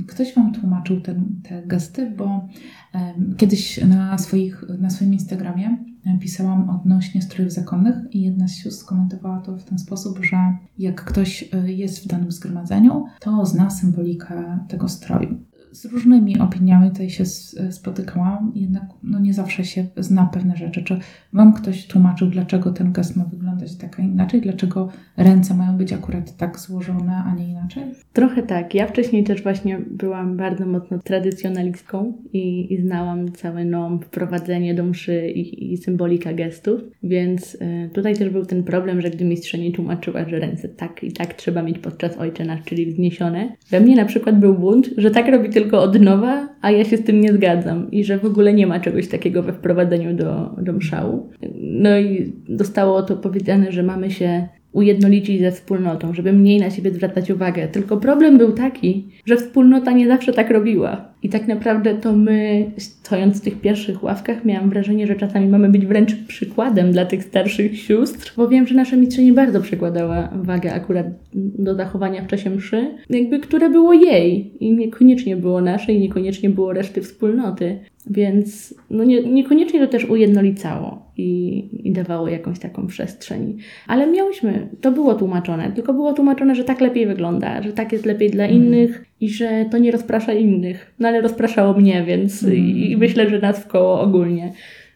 ktoś 0.09 0.35
Wam 0.35 0.53
tłumaczył 0.53 1.01
te, 1.01 1.15
te 1.49 1.63
gesty? 1.67 2.13
Bo 2.17 2.25
um, 2.25 3.35
kiedyś 3.37 3.85
na, 3.85 4.19
swoich, 4.19 4.65
na 4.79 4.91
swoim 4.91 5.13
Instagramie 5.13 5.92
pisałam 6.21 6.71
odnośnie 6.71 7.23
strojów 7.23 7.53
zakonnych 7.53 7.97
i 8.11 8.23
jedna 8.23 8.49
z 8.49 8.57
sióstr 8.57 8.85
skomentowała 8.85 9.41
to 9.41 9.57
w 9.57 9.65
ten 9.65 9.79
sposób, 9.79 10.19
że 10.25 10.37
jak 10.79 11.05
ktoś 11.05 11.43
y, 11.55 11.73
jest 11.73 12.05
w 12.05 12.07
danym 12.07 12.33
zgromadzeniu, 12.33 13.05
to 13.21 13.47
zna 13.47 13.71
symbolikę 13.71 14.59
tego 14.69 14.89
stroju. 14.89 15.39
Z 15.73 15.85
różnymi 15.85 16.39
opiniami 16.39 16.91
tutaj 16.91 17.11
się 17.11 17.25
spotykałam, 17.71 18.53
jednak 18.55 18.83
no 19.03 19.21
nie 19.21 19.35
zawsze 19.35 19.65
się 19.65 19.87
zna 19.97 20.27
pewne 20.27 20.57
rzeczy. 20.57 20.83
Czy 20.83 20.99
Wam 21.33 21.53
ktoś 21.53 21.87
tłumaczył, 21.87 22.29
dlaczego 22.29 22.73
ten 22.73 22.93
gest 22.93 23.17
ma 23.17 23.25
wyglądać 23.25 23.77
tak, 23.77 24.01
a 24.01 24.03
inaczej? 24.03 24.41
Dlaczego 24.41 24.89
ręce 25.17 25.55
mają 25.55 25.77
być 25.77 25.93
akurat 25.93 26.37
tak 26.37 26.59
złożone, 26.59 27.17
a 27.17 27.35
nie 27.35 27.49
inaczej? 27.49 27.83
Trochę 28.13 28.43
tak. 28.43 28.75
Ja 28.75 28.87
wcześniej 28.87 29.25
też 29.25 29.43
właśnie 29.43 29.79
byłam 29.91 30.37
bardzo 30.37 30.67
mocno 30.67 30.99
tradycjonalistką 30.99 32.13
i, 32.33 32.75
i 32.75 32.83
znałam 32.83 33.33
cały 33.33 33.65
nom, 33.65 34.01
wprowadzenie 34.01 34.75
do 34.75 34.85
mszy 34.85 35.31
i, 35.31 35.73
i 35.73 35.77
symbolika 35.77 36.33
gestów, 36.33 36.81
więc 37.03 37.55
y, 37.55 37.91
tutaj 37.95 38.17
też 38.17 38.31
był 38.31 38.47
ten 38.47 38.65
problem, 38.65 39.01
że 39.01 39.11
gdy 39.11 39.25
mistrzyni 39.25 39.73
tłumaczyła, 39.73 40.29
że 40.29 40.39
ręce 40.39 40.69
tak 40.69 41.05
i 41.05 41.13
tak 41.13 41.35
trzeba 41.35 41.63
mieć 41.63 41.79
podczas 41.79 42.17
Ojcze 42.17 42.45
Nasz, 42.45 42.61
czyli 42.65 42.87
wzniesione, 42.87 43.57
we 43.71 43.81
mnie 43.81 43.97
na 43.97 44.05
przykład 44.05 44.39
był 44.39 44.55
bunt, 44.55 44.91
że 44.97 45.11
tak 45.11 45.29
robi 45.29 45.51
tylko 45.51 45.62
od 45.71 46.01
nowa, 46.01 46.49
a 46.61 46.71
ja 46.71 46.85
się 46.85 46.97
z 46.97 47.05
tym 47.05 47.21
nie 47.21 47.33
zgadzam 47.33 47.91
i 47.91 48.05
że 48.05 48.19
w 48.19 48.25
ogóle 48.25 48.55
nie 48.55 48.67
ma 48.67 48.81
czegoś 48.81 49.09
takiego 49.09 49.43
we 49.43 49.53
wprowadzeniu 49.53 50.17
do, 50.17 50.57
do 50.59 50.73
mszału. 50.73 51.31
No 51.61 51.99
i 51.99 52.33
zostało 52.49 53.03
to 53.03 53.17
powiedziane, 53.17 53.73
że 53.73 53.83
mamy 53.83 54.11
się 54.11 54.49
ujednolicić 54.73 55.41
ze 55.41 55.53
wspólnotą, 55.53 56.15
żeby 56.15 56.33
mniej 56.33 56.61
na 56.61 56.71
siebie 56.71 56.91
zwracać 56.91 57.31
uwagę. 57.31 57.69
Tylko 57.69 57.97
problem 57.97 58.39
był 58.39 58.53
taki, 58.53 59.05
że 59.27 59.37
wspólnota 59.37 59.93
nie 59.93 60.09
zawsze 60.09 60.33
tak 60.33 60.51
robiła. 60.51 61.13
I 61.23 61.29
tak 61.29 61.49
naprawdę 61.49 61.95
to 61.95 62.13
my, 62.13 62.71
stojąc 62.77 63.41
w 63.41 63.45
tych 63.45 63.61
pierwszych 63.61 64.05
ławkach, 64.05 64.45
miałam 64.45 64.71
wrażenie, 64.71 65.07
że 65.07 65.15
czasami 65.17 65.49
mamy 65.49 65.69
być 65.69 65.87
wręcz 65.87 66.15
przykładem 66.15 66.93
dla 66.93 67.05
tych 67.05 67.25
starszych 67.25 67.79
sióstr, 67.79 68.33
bo 68.37 68.49
wiem, 68.49 68.67
że 68.67 68.75
nasza 68.75 68.97
mistrzyni 68.97 69.33
bardzo 69.33 69.61
przykładała 69.61 70.29
wagę 70.35 70.73
akurat 70.75 71.07
do 71.35 71.75
zachowania 71.75 72.23
w 72.23 72.27
czasie 72.27 72.51
mszy, 72.51 72.87
jakby 73.11 73.41
które 73.41 73.71
było 73.71 73.93
jej 73.93 74.53
i 74.61 74.73
niekoniecznie 74.73 75.37
było 75.37 75.61
nasze 75.61 75.93
i 75.93 76.01
niekoniecznie 76.01 76.51
było 76.51 76.73
reszty 76.73 77.03
wspólnoty. 77.03 77.79
Więc 78.11 78.75
no 78.91 79.05
nie, 79.05 79.23
niekoniecznie 79.23 79.81
to 79.81 79.87
też 79.87 80.05
ujednolicało 80.05 81.13
i, 81.17 81.69
i 81.89 81.93
dawało 81.93 82.29
jakąś 82.29 82.59
taką 82.59 82.87
przestrzeń. 82.87 83.59
Ale 83.87 84.07
miałyśmy, 84.07 84.69
to 84.81 84.93
było 84.93 85.15
tłumaczone, 85.15 85.73
tylko 85.73 85.93
było 85.95 86.13
tłumaczone, 86.13 86.55
że 86.55 86.65
tak 86.65 86.81
lepiej 86.81 87.07
wygląda, 87.07 87.63
że 87.63 87.73
tak 87.73 87.93
jest 87.93 88.07
lepiej 88.07 88.31
dla 88.31 88.45
mhm. 88.45 88.63
innych 88.63 89.05
i 89.21 89.29
że 89.29 89.65
to 89.71 89.79
nie 89.79 89.91
rozprasza 89.91 90.33
innych. 90.33 90.95
No 90.99 91.09
ale 91.09 91.21
rozpraszało 91.21 91.75
mnie, 91.75 92.05
więc 92.07 92.43
mm. 92.43 92.57
i, 92.57 92.91
i 92.91 92.97
myślę, 92.97 93.31
że 93.31 93.39
nas 93.39 93.61
w 93.61 93.67
koło 93.67 94.01
ogólnie. 94.01 94.53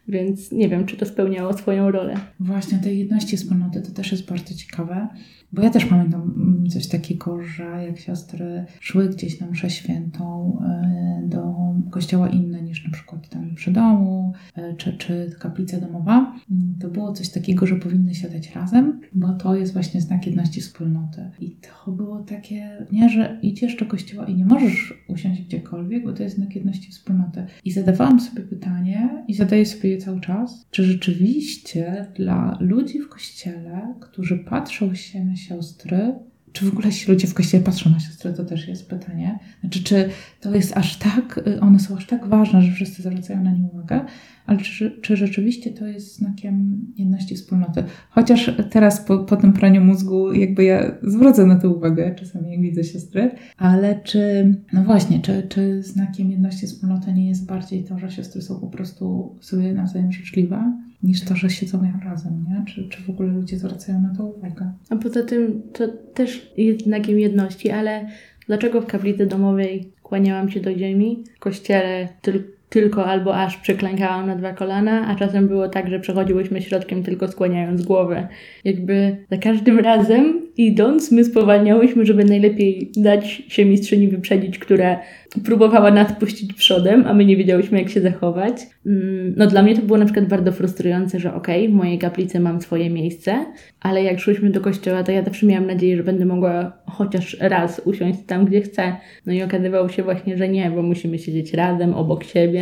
Więc 0.09 0.53
nie 0.53 0.69
wiem, 0.69 0.87
czy 0.87 0.97
to 0.97 1.07
spełniało 1.07 1.53
swoją 1.53 1.91
rolę. 1.91 2.15
Właśnie 2.41 2.79
tej 2.79 2.99
jedności 2.99 3.37
wspólnoty 3.37 3.83
to 3.83 3.91
też 3.91 4.13
jest 4.13 4.29
bardzo 4.29 4.55
ciekawe, 4.55 5.09
bo 5.53 5.63
ja 5.63 5.71
też 5.71 5.85
pamiętam 5.85 6.23
mm, 6.23 6.67
coś 6.67 6.89
takiego, 6.89 7.43
że 7.43 7.85
jak 7.87 7.99
siostry 7.99 8.65
szły 8.81 9.09
gdzieś 9.09 9.41
na 9.41 9.47
mszę 9.47 9.71
świętą 9.71 10.59
e, 10.65 11.23
do 11.29 11.55
kościoła 11.91 12.29
inne 12.29 12.63
niż 12.63 12.85
na 12.85 12.91
przykład 12.91 13.29
ten 13.29 13.55
przy 13.55 13.71
domu, 13.71 14.33
e, 14.57 14.75
czy, 14.75 14.93
czy 14.93 15.37
kaplica 15.41 15.81
domowa, 15.81 16.35
mm, 16.51 16.75
to 16.81 16.89
było 16.89 17.13
coś 17.13 17.29
takiego, 17.29 17.67
że 17.67 17.77
powinny 17.77 18.15
siadać 18.15 18.55
razem, 18.55 19.01
bo 19.13 19.33
to 19.33 19.57
jest 19.57 19.73
właśnie 19.73 20.01
znak 20.01 20.27
jedności 20.27 20.61
wspólnoty. 20.61 21.31
I 21.41 21.51
to 21.51 21.93
było 21.93 22.23
takie, 22.23 22.87
nie, 22.93 23.09
że 23.09 23.39
idziesz 23.43 23.77
do 23.77 23.87
kościoła 23.87 24.27
i 24.27 24.35
nie 24.35 24.45
możesz 24.45 25.05
usiąść 25.09 25.43
gdziekolwiek, 25.43 26.05
bo 26.05 26.13
to 26.13 26.23
jest 26.23 26.37
znak 26.37 26.57
jedności 26.57 26.91
wspólnoty. 26.91 27.47
I 27.65 27.73
zadawałam 27.73 28.21
sobie 28.21 28.43
pytanie 28.43 29.25
i 29.29 29.35
zadaję 29.35 29.67
sobie 29.67 29.91
je 29.91 29.99
cały 29.99 30.21
czas, 30.21 30.67
czy 30.71 30.85
rzeczywiście 30.85 32.07
dla 32.17 32.59
ludzi 32.61 33.01
w 33.01 33.09
kościele, 33.09 33.95
którzy 34.01 34.39
patrzą 34.39 34.95
się 34.95 35.25
na 35.25 35.36
siostry, 35.37 36.15
czy 36.53 36.65
w 36.65 36.69
ogóle 36.69 36.93
ci 36.93 37.11
ludzie 37.11 37.27
w 37.27 37.35
kościele 37.35 37.65
patrzą 37.65 37.91
na 37.91 38.01
siostry, 38.01 38.33
to 38.33 38.45
też 38.45 38.69
jest 38.69 38.89
pytanie. 38.89 39.39
Znaczy, 39.61 39.83
czy 39.83 40.11
to 40.41 40.55
jest 40.55 40.77
aż 40.77 40.97
tak, 40.97 41.41
one 41.61 41.81
są 41.81 41.97
aż 41.97 42.07
tak 42.07 42.27
ważne, 42.27 42.63
że 42.63 42.73
wszyscy 42.73 43.03
zwracają 43.03 43.43
na 43.43 43.51
nie 43.51 43.69
uwagę, 43.73 44.05
ale 44.47 44.59
czy, 44.59 44.99
czy 45.03 45.17
rzeczywiście 45.17 45.71
to 45.71 45.87
jest 45.87 46.17
znakiem 46.17 46.87
jedności 46.97 47.35
wspólnoty? 47.35 47.85
Chociaż 48.11 48.51
teraz 48.71 49.01
po, 49.01 49.19
po 49.19 49.37
tym 49.37 49.53
praniu 49.53 49.85
mózgu 49.85 50.33
jakby 50.33 50.65
ja 50.65 50.95
zwrócę 51.03 51.47
na 51.47 51.57
to 51.57 51.71
uwagę 51.71 52.15
czasami, 52.15 52.51
jak 52.51 52.61
widzę 52.61 52.85
siostry, 52.85 53.31
ale 53.57 54.01
czy, 54.05 54.55
no 54.73 54.85
właśnie, 54.85 55.21
czy, 55.21 55.47
czy 55.49 55.83
znakiem 55.83 56.31
jedności 56.31 56.67
wspólnoty 56.67 57.13
nie 57.13 57.29
jest 57.29 57.47
bardziej 57.47 57.85
to, 57.85 57.99
że 57.99 58.11
siostry 58.11 58.43
są 58.43 58.61
po 58.61 58.67
prostu 58.67 59.37
sobie 59.41 59.73
nawzajem 59.73 60.13
życzliwe? 60.13 60.73
niż 61.03 61.25
to, 61.25 61.37
że 61.37 61.51
siedzą 61.51 61.83
razem, 62.05 62.45
nie? 62.49 62.65
Czy, 62.67 62.89
czy 62.89 63.03
w 63.03 63.11
ogóle 63.11 63.29
ludzie 63.29 63.59
zwracają 63.59 64.01
na 64.01 64.15
to 64.15 64.25
uwagę? 64.25 64.73
A 64.91 64.97
poza 64.97 65.23
tym 65.23 65.63
to 65.73 65.89
też 65.89 66.53
jest 66.57 66.83
znakiem 66.85 67.21
jedności, 67.21 67.71
ale 67.71 68.09
dlaczego 68.47 68.81
w 68.81 68.87
kaplicy 68.87 69.27
domowej 69.27 69.93
kłaniałam 70.03 70.51
się 70.51 70.61
do 70.61 70.79
ziemi, 70.79 71.25
w 71.37 71.39
kościele 71.39 72.09
tylko 72.23 72.56
tylko 72.69 73.07
albo 73.07 73.37
aż 73.37 73.57
przyklękałam 73.57 74.27
na 74.27 74.37
dwa 74.37 74.53
kolana, 74.53 75.09
a 75.09 75.15
czasem 75.15 75.49
było 75.49 75.69
tak, 75.69 75.91
że 75.91 76.01
przechodziłyśmy 76.01 76.63
środkiem 76.63 77.03
tylko 77.03 77.29
skłaniając 77.29 77.83
głowę. 77.83 78.29
Jakby 78.65 79.17
za 79.31 79.37
każdym 79.37 79.79
razem 79.79 80.43
idąc, 80.57 81.13
my 81.13 81.25
spowalniałyśmy, 81.25 82.07
żeby 82.07 82.25
najlepiej 82.25 82.91
dać 82.97 83.43
się 83.49 83.65
mistrzyni 83.65 84.09
wyprzedzić, 84.09 84.59
która 84.59 85.01
próbowała 85.45 85.91
nas 85.91 86.13
puścić 86.13 86.53
przodem, 86.53 87.05
a 87.07 87.15
my 87.15 87.25
nie 87.25 87.37
wiedziałyśmy, 87.37 87.79
jak 87.79 87.89
się 87.89 88.01
zachować. 88.01 88.57
Mm, 88.87 89.35
no 89.37 89.47
dla 89.47 89.63
mnie 89.63 89.77
to 89.77 89.83
było 89.83 89.99
na 89.99 90.05
przykład 90.05 90.29
bardzo 90.29 90.53
frustrujące, 90.53 91.21
że 91.21 91.35
okej, 91.35 91.63
okay, 91.63 91.73
w 91.73 91.77
mojej 91.77 91.99
kaplicy 91.99 92.41
mam 92.41 92.61
swoje 92.61 92.91
miejsce, 92.91 93.47
ale 93.81 94.03
jak 94.03 94.21
szłyśmy 94.21 94.51
do 94.51 94.61
kościoła, 94.61 95.03
to 95.03 95.13
ja 95.13 95.25
zawsze 95.25 95.47
miałam 95.47 95.67
nadzieję, 95.67 95.97
że 95.97 96.05
będę 96.05 96.25
mogła 96.25 96.73
chociaż 96.87 97.37
raz 97.41 97.83
usiąść 97.85 98.19
tam, 98.27 98.45
gdzie 98.45 98.61
chcę. 98.61 98.97
No 99.27 99.33
i 99.33 99.43
okazywało 99.43 99.89
się 99.89 100.03
właśnie, 100.03 100.37
że 100.37 100.49
nie, 100.49 100.71
bo 100.71 100.83
musimy 100.83 101.19
siedzieć 101.19 101.53
razem, 101.55 101.95
obok 101.95 102.25
siebie. 102.25 102.56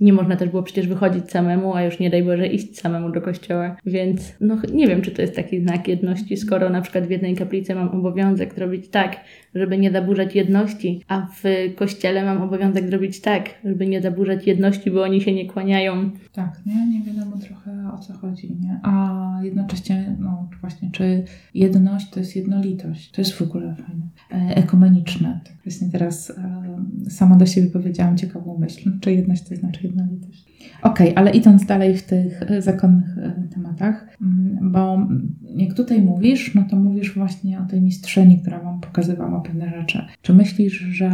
Nie 0.00 0.12
można 0.12 0.36
też 0.36 0.48
było 0.48 0.62
przecież 0.62 0.86
wychodzić 0.86 1.30
samemu, 1.30 1.74
a 1.74 1.82
już 1.82 1.98
nie 1.98 2.10
daj 2.10 2.22
Boże 2.22 2.46
iść 2.46 2.78
samemu 2.78 3.10
do 3.10 3.20
kościoła. 3.20 3.76
Więc 3.86 4.34
no 4.40 4.56
nie 4.72 4.86
wiem, 4.86 5.02
czy 5.02 5.10
to 5.10 5.22
jest 5.22 5.36
taki 5.36 5.60
znak 5.60 5.88
jedności, 5.88 6.36
skoro 6.36 6.70
na 6.70 6.80
przykład 6.80 7.06
w 7.06 7.10
jednej 7.10 7.34
kaplicy 7.34 7.74
mam 7.74 7.88
obowiązek 7.88 8.54
zrobić 8.54 8.88
tak, 8.88 9.16
żeby 9.54 9.78
nie 9.78 9.92
zaburzać 9.92 10.34
jedności, 10.34 11.00
a 11.08 11.26
w 11.26 11.44
kościele 11.76 12.24
mam 12.24 12.42
obowiązek 12.42 12.86
zrobić 12.86 13.20
tak, 13.20 13.50
żeby 13.64 13.86
nie 13.86 14.02
zaburzać 14.02 14.46
jedności, 14.46 14.90
bo 14.90 15.02
oni 15.02 15.20
się 15.20 15.34
nie 15.34 15.46
kłaniają. 15.46 16.10
Tak, 16.32 16.60
nie? 16.66 16.86
Nie 16.86 17.02
wiadomo 17.02 17.36
trochę 17.36 17.90
o 17.94 17.98
co 17.98 18.12
chodzi, 18.12 18.56
nie? 18.60 18.80
A 18.82 19.40
jednocześnie, 19.42 20.16
no 20.18 20.48
właśnie, 20.60 20.90
czy 20.92 21.24
jedność 21.54 22.10
to 22.10 22.20
jest 22.20 22.36
jednolitość? 22.36 23.10
To 23.10 23.20
jest 23.20 23.32
w 23.32 23.42
ogóle 23.42 23.74
fajne. 23.74 24.06
E, 24.32 24.56
ekumeniczne. 24.56 25.40
Tak 25.44 25.56
właśnie 25.64 25.88
teraz 25.88 26.30
e, 26.30 27.10
sama 27.10 27.36
do 27.36 27.46
siebie 27.46 27.70
powiedziałam 27.70 28.16
ciekawą 28.16 28.58
myśl. 28.58 28.90
Czy 29.00 29.12
jedność 29.12 29.48
to 29.48 29.56
znaczy 29.56 29.80
jednolitość? 29.82 30.51
Okej, 30.82 31.10
okay, 31.10 31.16
ale 31.16 31.30
idąc 31.30 31.66
dalej 31.66 31.96
w 31.96 32.02
tych 32.02 32.42
e, 32.42 32.62
zakonnych 32.62 33.18
e, 33.18 33.48
tematach, 33.54 34.16
mm, 34.22 34.72
bo 34.72 35.08
jak 35.56 35.74
tutaj 35.74 36.02
mówisz, 36.02 36.54
no 36.54 36.64
to 36.70 36.76
mówisz 36.76 37.14
właśnie 37.14 37.60
o 37.60 37.64
tej 37.64 37.82
mistrzyni, 37.82 38.40
która 38.40 38.60
Wam 38.60 38.80
pokazywała 38.80 39.40
pewne 39.40 39.70
rzeczy. 39.70 40.04
Czy 40.22 40.34
myślisz, 40.34 40.72
że 40.72 41.10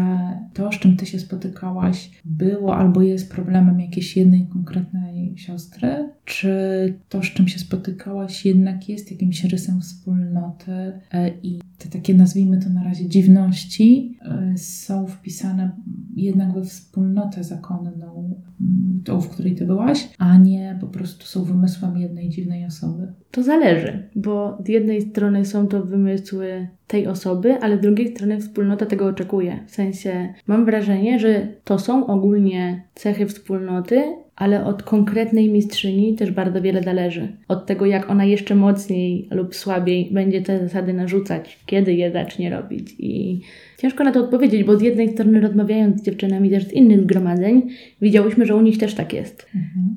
to, 0.54 0.72
z 0.72 0.78
czym 0.78 0.96
Ty 0.96 1.06
się 1.06 1.18
spotykałaś, 1.18 2.10
było 2.24 2.76
albo 2.76 3.02
jest 3.02 3.32
problemem 3.32 3.80
jakiejś 3.80 4.16
jednej 4.16 4.46
konkretnej 4.46 5.34
siostry? 5.36 6.08
Czy 6.28 6.94
to, 7.08 7.22
z 7.22 7.26
czym 7.26 7.48
się 7.48 7.58
spotykałaś, 7.58 8.46
jednak 8.46 8.88
jest 8.88 9.10
jakimś 9.10 9.44
rysem 9.44 9.80
wspólnoty 9.80 10.72
e, 11.12 11.30
i 11.42 11.60
te 11.78 11.88
takie, 11.88 12.14
nazwijmy 12.14 12.60
to 12.60 12.70
na 12.70 12.84
razie, 12.84 13.08
dziwności 13.08 14.18
są 14.56 15.06
wpisane 15.06 15.70
jednak 16.16 16.52
we 16.52 16.64
wspólnotę 16.64 17.44
zakonną, 17.44 18.40
mm, 18.60 19.02
tą, 19.04 19.20
w 19.20 19.28
której 19.28 19.54
ty 19.54 19.66
byłaś, 19.66 20.08
a 20.18 20.38
nie 20.38 20.78
po 20.80 20.86
prostu 20.86 21.26
są 21.26 21.44
wymysłem 21.44 21.98
jednej 21.98 22.28
dziwnej 22.28 22.66
osoby? 22.66 23.12
To 23.30 23.42
zależy, 23.42 24.08
bo 24.16 24.58
z 24.64 24.68
jednej 24.68 25.02
strony 25.02 25.44
są 25.44 25.66
to 25.66 25.82
wymysły 25.82 26.68
tej 26.86 27.06
osoby, 27.06 27.58
ale 27.60 27.78
z 27.78 27.80
drugiej 27.80 28.14
strony 28.16 28.40
wspólnota 28.40 28.86
tego 28.86 29.06
oczekuje. 29.06 29.64
W 29.66 29.70
sensie 29.70 30.34
mam 30.46 30.64
wrażenie, 30.64 31.18
że 31.18 31.48
to 31.64 31.78
są 31.78 32.06
ogólnie 32.06 32.82
cechy 32.94 33.26
wspólnoty, 33.26 34.02
ale 34.38 34.64
od 34.64 34.82
konkretnej 34.82 35.48
mistrzyni 35.48 36.14
też 36.14 36.30
bardzo 36.30 36.62
wiele 36.62 36.82
zależy. 36.82 37.28
Od 37.48 37.66
tego, 37.66 37.86
jak 37.86 38.10
ona 38.10 38.24
jeszcze 38.24 38.54
mocniej 38.54 39.28
lub 39.30 39.54
słabiej 39.54 40.08
będzie 40.10 40.42
te 40.42 40.58
zasady 40.58 40.92
narzucać, 40.92 41.58
kiedy 41.66 41.94
je 41.94 42.12
zacznie 42.12 42.50
robić. 42.50 42.94
I 42.98 43.40
ciężko 43.78 44.04
na 44.04 44.12
to 44.12 44.20
odpowiedzieć, 44.20 44.64
bo 44.64 44.76
z 44.76 44.82
jednej 44.82 45.12
strony 45.12 45.40
rozmawiając 45.40 46.00
z 46.00 46.04
dziewczynami 46.04 46.50
też 46.50 46.64
z 46.64 46.72
innych 46.72 47.00
zgromadzeń, 47.00 47.68
widziałyśmy, 48.02 48.46
że 48.46 48.56
u 48.56 48.60
nich 48.60 48.78
też 48.78 48.94
tak 48.94 49.12
jest. 49.12 49.46
Mhm. 49.54 49.96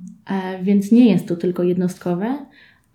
E, 0.60 0.64
więc 0.64 0.92
nie 0.92 1.12
jest 1.12 1.28
to 1.28 1.36
tylko 1.36 1.64
jednostkowe, 1.64 2.46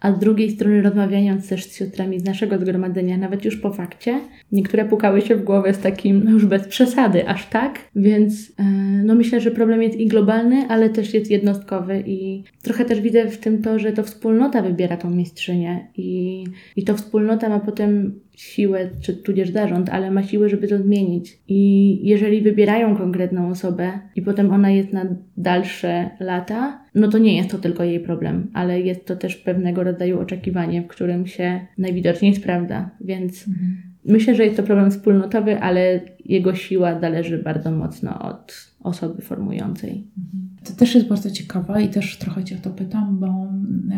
a 0.00 0.12
z 0.12 0.18
drugiej 0.18 0.50
strony 0.50 0.82
rozmawiając 0.82 1.48
też 1.48 1.64
z 1.64 1.76
siostrami 1.76 2.20
z 2.20 2.24
naszego 2.24 2.58
zgromadzenia, 2.58 3.16
nawet 3.16 3.44
już 3.44 3.56
po 3.56 3.72
fakcie, 3.72 4.20
niektóre 4.52 4.84
pukały 4.84 5.20
się 5.20 5.36
w 5.36 5.44
głowę 5.44 5.74
z 5.74 5.78
takim, 5.78 6.24
no 6.24 6.30
już 6.30 6.46
bez 6.46 6.68
przesady, 6.68 7.28
aż 7.28 7.46
tak, 7.46 7.78
więc 7.96 8.48
yy, 8.48 8.64
no 9.04 9.14
myślę, 9.14 9.40
że 9.40 9.50
problem 9.50 9.82
jest 9.82 9.96
i 9.96 10.06
globalny, 10.06 10.66
ale 10.68 10.90
też 10.90 11.14
jest 11.14 11.30
jednostkowy 11.30 12.02
i 12.06 12.44
trochę 12.62 12.84
też 12.84 13.00
widzę 13.00 13.28
w 13.28 13.38
tym 13.38 13.62
to, 13.62 13.78
że 13.78 13.92
to 13.92 14.02
wspólnota 14.02 14.62
wybiera 14.62 14.96
tą 14.96 15.10
mistrzynię 15.10 15.86
i, 15.96 16.44
i 16.76 16.84
to 16.84 16.94
wspólnota 16.94 17.48
ma 17.48 17.60
potem 17.60 18.20
siłę, 18.36 18.90
czy 19.00 19.14
tudzież 19.14 19.50
zarząd, 19.50 19.88
ale 19.88 20.10
ma 20.10 20.22
siłę, 20.22 20.48
żeby 20.48 20.68
to 20.68 20.78
zmienić. 20.78 21.38
I 21.48 22.00
jeżeli 22.08 22.42
wybierają 22.42 22.96
konkretną 22.96 23.48
osobę 23.48 23.92
i 24.16 24.22
potem 24.22 24.52
ona 24.52 24.70
jest 24.70 24.92
na 24.92 25.06
dalsze 25.36 26.10
lata, 26.20 26.84
no 26.94 27.08
to 27.08 27.18
nie 27.18 27.36
jest 27.36 27.50
to 27.50 27.58
tylko 27.58 27.84
jej 27.84 28.00
problem, 28.00 28.50
ale 28.52 28.80
jest 28.80 29.06
to 29.06 29.16
też 29.16 29.36
pewnego 29.36 29.84
rodzaju 29.84 30.20
oczekiwanie, 30.20 30.82
w 30.82 30.86
którym 30.86 31.26
się 31.26 31.60
najwidoczniej 31.78 32.34
sprawdza. 32.34 32.90
Więc 33.00 33.48
mhm. 33.48 33.76
myślę, 34.04 34.34
że 34.34 34.44
jest 34.44 34.56
to 34.56 34.62
problem 34.62 34.90
wspólnotowy, 34.90 35.60
ale 35.60 36.00
jego 36.24 36.54
siła 36.54 37.00
zależy 37.00 37.38
bardzo 37.38 37.70
mocno 37.70 38.18
od 38.22 38.70
osoby 38.80 39.22
formującej. 39.22 39.90
Mhm. 40.18 40.46
To 40.64 40.72
też 40.72 40.94
jest 40.94 41.08
bardzo 41.08 41.30
ciekawe 41.30 41.82
i 41.82 41.88
też 41.88 42.18
trochę 42.18 42.44
Cię 42.44 42.56
o 42.56 42.58
to 42.58 42.70
pytam, 42.70 43.18
bo 43.18 43.48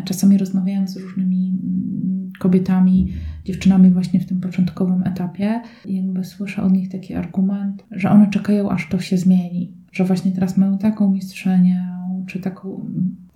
czasami 0.05 0.37
rozmawiając 0.37 0.89
z 0.89 0.97
różnymi 0.97 1.59
kobietami, 2.39 3.13
dziewczynami 3.45 3.89
właśnie 3.89 4.19
w 4.19 4.25
tym 4.25 4.41
początkowym 4.41 5.03
etapie, 5.03 5.61
jakby 5.85 6.23
słyszę 6.23 6.63
od 6.63 6.73
nich 6.73 6.89
taki 6.89 7.13
argument, 7.13 7.85
że 7.91 8.09
one 8.09 8.29
czekają, 8.29 8.69
aż 8.69 8.89
to 8.89 8.99
się 8.99 9.17
zmieni. 9.17 9.73
Że 9.91 10.03
właśnie 10.05 10.31
teraz 10.31 10.57
mają 10.57 10.77
taką 10.77 11.11
mistrzenię, 11.11 11.85
czy 12.27 12.39
taką, 12.39 12.85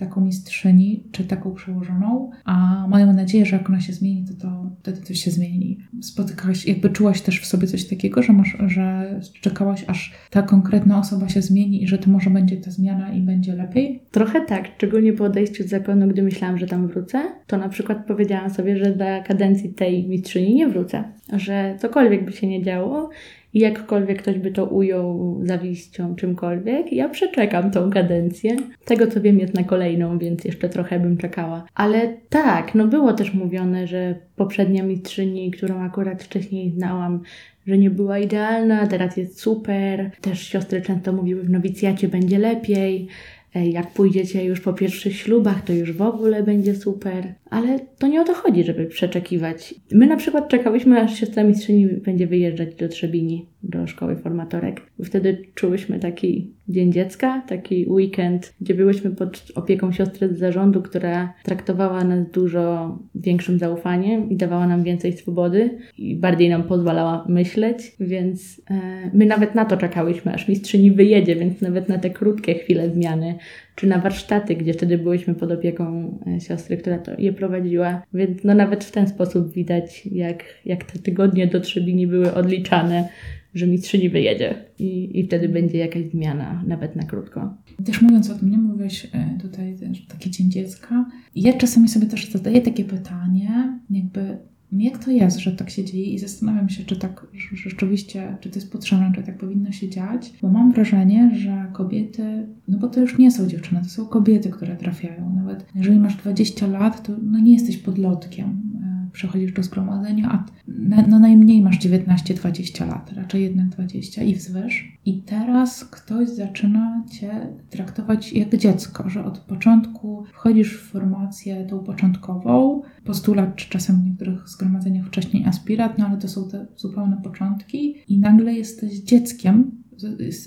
taką 0.05 0.21
mistrzyni, 0.21 1.03
czy 1.11 1.23
taką 1.23 1.53
przełożoną, 1.53 2.29
a 2.45 2.87
mają 2.87 3.13
nadzieję, 3.13 3.45
że 3.45 3.55
jak 3.55 3.69
ona 3.69 3.81
się 3.81 3.93
zmieni, 3.93 4.25
to, 4.25 4.33
to 4.33 4.71
wtedy 4.79 5.01
coś 5.01 5.19
się 5.19 5.31
zmieni. 5.31 5.79
Spotykałaś, 6.01 6.65
jakby 6.65 6.89
czułaś 6.89 7.21
też 7.21 7.41
w 7.41 7.45
sobie 7.45 7.67
coś 7.67 7.87
takiego, 7.87 8.23
że, 8.23 8.33
masz, 8.33 8.57
że 8.67 9.19
czekałaś, 9.41 9.85
aż 9.87 10.13
ta 10.29 10.41
konkretna 10.41 10.99
osoba 10.99 11.29
się 11.29 11.41
zmieni 11.41 11.83
i 11.83 11.87
że 11.87 11.97
to 11.97 12.09
może 12.09 12.29
będzie 12.29 12.57
ta 12.57 12.71
zmiana 12.71 13.13
i 13.13 13.21
będzie 13.21 13.55
lepiej? 13.55 14.01
Trochę 14.11 14.45
tak, 14.45 14.67
szczególnie 14.77 15.13
po 15.13 15.23
odejściu 15.23 15.63
z 15.63 15.67
zakonu, 15.67 16.07
gdy 16.07 16.23
myślałam, 16.23 16.57
że 16.57 16.67
tam 16.67 16.87
wrócę, 16.87 17.21
to 17.47 17.57
na 17.57 17.69
przykład 17.69 18.05
powiedziałam 18.07 18.49
sobie, 18.49 18.77
że 18.77 18.91
dla 18.91 19.21
kadencji 19.21 19.73
tej 19.73 20.07
mistrzyni 20.07 20.55
nie 20.55 20.67
wrócę, 20.67 21.03
że 21.33 21.75
cokolwiek 21.79 22.25
by 22.25 22.31
się 22.31 22.47
nie 22.47 22.63
działo, 22.63 23.09
jakkolwiek 23.53 24.21
ktoś 24.21 24.39
by 24.39 24.51
to 24.51 24.65
ujął 24.65 25.39
zawiścią, 25.43 26.15
czymkolwiek, 26.15 26.93
ja 26.93 27.09
przeczekam 27.09 27.71
tą 27.71 27.89
kadencję. 27.89 28.55
Tego 28.85 29.07
co 29.07 29.21
wiem 29.21 29.39
jest 29.39 29.53
na 29.53 29.63
kolejną, 29.63 30.17
więc 30.17 30.45
jeszcze 30.45 30.69
trochę 30.69 30.99
bym 30.99 31.17
czekała. 31.17 31.65
Ale 31.75 32.13
tak, 32.29 32.75
no 32.75 32.87
było 32.87 33.13
też 33.13 33.33
mówione, 33.33 33.87
że 33.87 34.15
poprzednia 34.35 34.83
mistrzyni, 34.83 35.51
którą 35.51 35.81
akurat 35.81 36.23
wcześniej 36.23 36.71
znałam, 36.71 37.21
że 37.67 37.77
nie 37.77 37.89
była 37.89 38.19
idealna, 38.19 38.87
teraz 38.87 39.17
jest 39.17 39.39
super. 39.39 40.11
Też 40.21 40.47
siostry 40.47 40.81
często 40.81 41.13
mówiły, 41.13 41.43
w 41.43 41.49
nowicjacie 41.49 42.07
będzie 42.07 42.39
lepiej. 42.39 43.07
E, 43.55 43.67
jak 43.67 43.91
pójdziecie 43.91 44.45
już 44.45 44.61
po 44.61 44.73
pierwszych 44.73 45.15
ślubach, 45.15 45.61
to 45.61 45.73
już 45.73 45.91
w 45.91 46.01
ogóle 46.01 46.43
będzie 46.43 46.75
super. 46.75 47.33
Ale 47.53 47.79
to 47.99 48.07
nie 48.07 48.21
o 48.21 48.23
to 48.23 48.33
chodzi, 48.33 48.63
żeby 48.63 48.85
przeczekiwać. 48.85 49.75
My 49.91 50.07
na 50.07 50.17
przykład 50.17 50.49
czekałyśmy, 50.49 51.01
aż 51.01 51.19
siostra 51.19 51.43
mistrzyni 51.43 51.87
będzie 51.87 52.27
wyjeżdżać 52.27 52.75
do 52.75 52.87
Trzebini, 52.87 53.45
do 53.63 53.87
szkoły 53.87 54.15
formatorek. 54.15 54.81
Wtedy 55.03 55.41
czułyśmy 55.55 55.99
taki 55.99 56.53
Dzień 56.67 56.93
Dziecka, 56.93 57.43
taki 57.47 57.85
weekend, 57.89 58.53
gdzie 58.61 58.73
byłyśmy 58.73 59.11
pod 59.11 59.43
opieką 59.55 59.91
siostry 59.91 60.35
z 60.35 60.37
zarządu, 60.39 60.81
która 60.81 61.33
traktowała 61.43 62.03
nas 62.03 62.31
dużo 62.31 62.97
większym 63.15 63.59
zaufaniem 63.59 64.29
i 64.29 64.35
dawała 64.35 64.67
nam 64.67 64.83
więcej 64.83 65.13
swobody 65.13 65.77
i 65.97 66.15
bardziej 66.15 66.49
nam 66.49 66.63
pozwalała 66.63 67.25
myśleć, 67.29 67.95
więc 67.99 68.61
e, 68.69 68.81
my 69.13 69.25
nawet 69.25 69.55
na 69.55 69.65
to 69.65 69.77
czekałyśmy, 69.77 70.33
aż 70.33 70.47
mistrzyni 70.47 70.91
wyjedzie, 70.91 71.35
więc 71.35 71.61
nawet 71.61 71.89
na 71.89 71.97
te 71.97 72.09
krótkie 72.09 72.53
chwile 72.53 72.89
zmiany 72.89 73.35
czy 73.75 73.87
na 73.87 73.99
warsztaty, 73.99 74.55
gdzie 74.55 74.73
wtedy 74.73 74.97
byłyśmy 74.97 75.35
pod 75.35 75.51
opieką 75.51 76.17
e, 76.27 76.41
siostry, 76.41 76.77
która 76.77 76.97
to 76.97 77.11
je 77.17 77.33
prowadziła. 77.33 78.03
Więc 78.13 78.43
no 78.43 78.53
nawet 78.55 78.83
w 78.83 78.91
ten 78.91 79.07
sposób 79.07 79.53
widać, 79.53 80.05
jak, 80.05 80.43
jak 80.65 80.83
te 80.83 80.99
tygodnie 80.99 81.47
do 81.47 81.59
Trzebini 81.59 82.07
były 82.07 82.33
odliczane, 82.33 83.09
że 83.53 83.67
mistrzyni 83.67 84.09
wyjedzie 84.09 84.55
i, 84.79 85.19
i 85.19 85.23
wtedy 85.23 85.49
będzie 85.49 85.77
jakaś 85.77 86.03
zmiana, 86.05 86.63
nawet 86.67 86.95
na 86.95 87.03
krótko. 87.03 87.57
Też 87.85 88.01
mówiąc 88.01 88.29
o 88.29 88.35
tym, 88.35 88.51
nie 88.51 88.57
mówisz 88.57 89.05
e, 89.05 89.37
tutaj 89.41 89.77
taki 90.07 90.31
dzień 90.31 90.51
dziecka. 90.51 91.05
Ja 91.35 91.53
czasami 91.53 91.89
sobie 91.89 92.05
też 92.05 92.31
zadaję 92.31 92.61
takie 92.61 92.83
pytanie, 92.83 93.79
jakby 93.89 94.37
jak 94.81 95.05
to 95.05 95.11
jest, 95.11 95.39
że 95.39 95.51
tak 95.51 95.69
się 95.69 95.85
dzieje 95.85 96.05
i 96.05 96.19
zastanawiam 96.19 96.69
się, 96.69 96.85
czy 96.85 96.95
tak 96.95 97.27
rzeczywiście, 97.53 98.37
czy 98.41 98.49
to 98.49 98.55
jest 98.55 98.71
potrzebne, 98.71 99.11
czy 99.15 99.23
tak 99.23 99.37
powinno 99.37 99.71
się 99.71 99.89
dziać, 99.89 100.33
bo 100.41 100.49
mam 100.49 100.71
wrażenie, 100.71 101.31
że 101.35 101.67
kobiety, 101.73 102.47
no 102.67 102.77
bo 102.77 102.87
to 102.87 102.99
już 102.99 103.17
nie 103.17 103.31
są 103.31 103.47
dziewczyny, 103.47 103.81
to 103.83 103.89
są 103.89 104.05
kobiety, 104.05 104.49
które 104.49 104.75
trafiają. 104.75 105.35
Nawet 105.35 105.65
jeżeli 105.75 105.99
masz 105.99 106.15
20 106.15 106.67
lat, 106.67 107.03
to 107.03 107.13
no 107.23 107.39
nie 107.39 107.53
jesteś 107.53 107.77
podlotkiem 107.77 108.73
przechodzisz 109.13 109.53
do 109.53 109.63
zgromadzenia, 109.63 110.31
a 110.31 110.45
na, 110.67 111.07
no 111.07 111.19
najmniej 111.19 111.61
masz 111.61 111.79
19-20 111.79 112.87
lat, 112.87 113.11
raczej 113.11 113.43
jednak 113.43 113.69
20 113.69 114.23
i 114.23 114.35
wzwyż. 114.35 114.97
I 115.05 115.21
teraz 115.21 115.85
ktoś 115.85 116.29
zaczyna 116.29 117.03
cię 117.11 117.47
traktować 117.69 118.33
jak 118.33 118.57
dziecko, 118.57 119.09
że 119.09 119.25
od 119.25 119.39
początku 119.39 120.23
wchodzisz 120.33 120.77
w 120.77 120.91
formację 120.91 121.65
tą 121.65 121.79
początkową, 121.79 122.81
postulat, 123.03 123.55
czy 123.55 123.69
czasem 123.69 124.01
w 124.01 124.05
niektórych 124.05 124.49
zgromadzeniach 124.49 125.07
wcześniej 125.07 125.45
aspirat, 125.45 125.97
no 125.97 126.07
ale 126.07 126.17
to 126.17 126.27
są 126.27 126.49
te 126.49 126.65
zupełne 126.75 127.21
początki 127.23 127.95
i 128.07 128.19
nagle 128.19 128.53
jesteś 128.53 128.99
dzieckiem, 128.99 129.83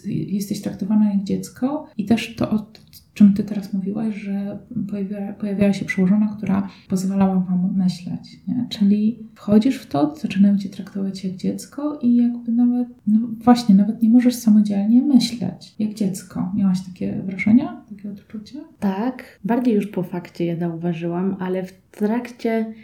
jesteś 0.06 0.62
traktowana 0.62 1.12
jak 1.12 1.24
dziecko 1.24 1.86
i 1.96 2.04
też 2.04 2.36
to 2.36 2.50
od 2.50 2.85
czym 3.16 3.32
Ty 3.32 3.44
teraz 3.44 3.72
mówiłaś, 3.72 4.14
że 4.14 4.58
pojawia, 4.90 5.32
pojawiała 5.32 5.72
się 5.72 5.84
przełożona, 5.84 6.34
która 6.38 6.68
pozwalała 6.88 7.34
Wam 7.34 7.74
myśleć, 7.76 8.40
nie? 8.48 8.66
Czyli 8.68 9.18
wchodzisz 9.34 9.76
w 9.76 9.86
to, 9.86 10.14
zaczynają 10.16 10.58
Cię 10.58 10.68
traktować 10.68 11.24
jak 11.24 11.36
dziecko 11.36 11.98
i 12.02 12.16
jakby 12.16 12.52
nawet, 12.52 12.88
no 13.06 13.18
właśnie, 13.44 13.74
nawet 13.74 14.02
nie 14.02 14.10
możesz 14.10 14.34
samodzielnie 14.34 15.02
myśleć 15.02 15.74
jak 15.78 15.94
dziecko. 15.94 16.52
Miałaś 16.56 16.78
takie 16.92 17.22
wrażenia, 17.26 17.84
takie 17.88 18.10
odczucie? 18.10 18.58
Tak, 18.80 19.38
bardziej 19.44 19.74
już 19.74 19.86
po 19.86 20.02
fakcie 20.02 20.44
je 20.44 20.56
zauważyłam, 20.56 21.36
ale 21.38 21.64
w 21.64 21.72
trakcie 21.90 22.74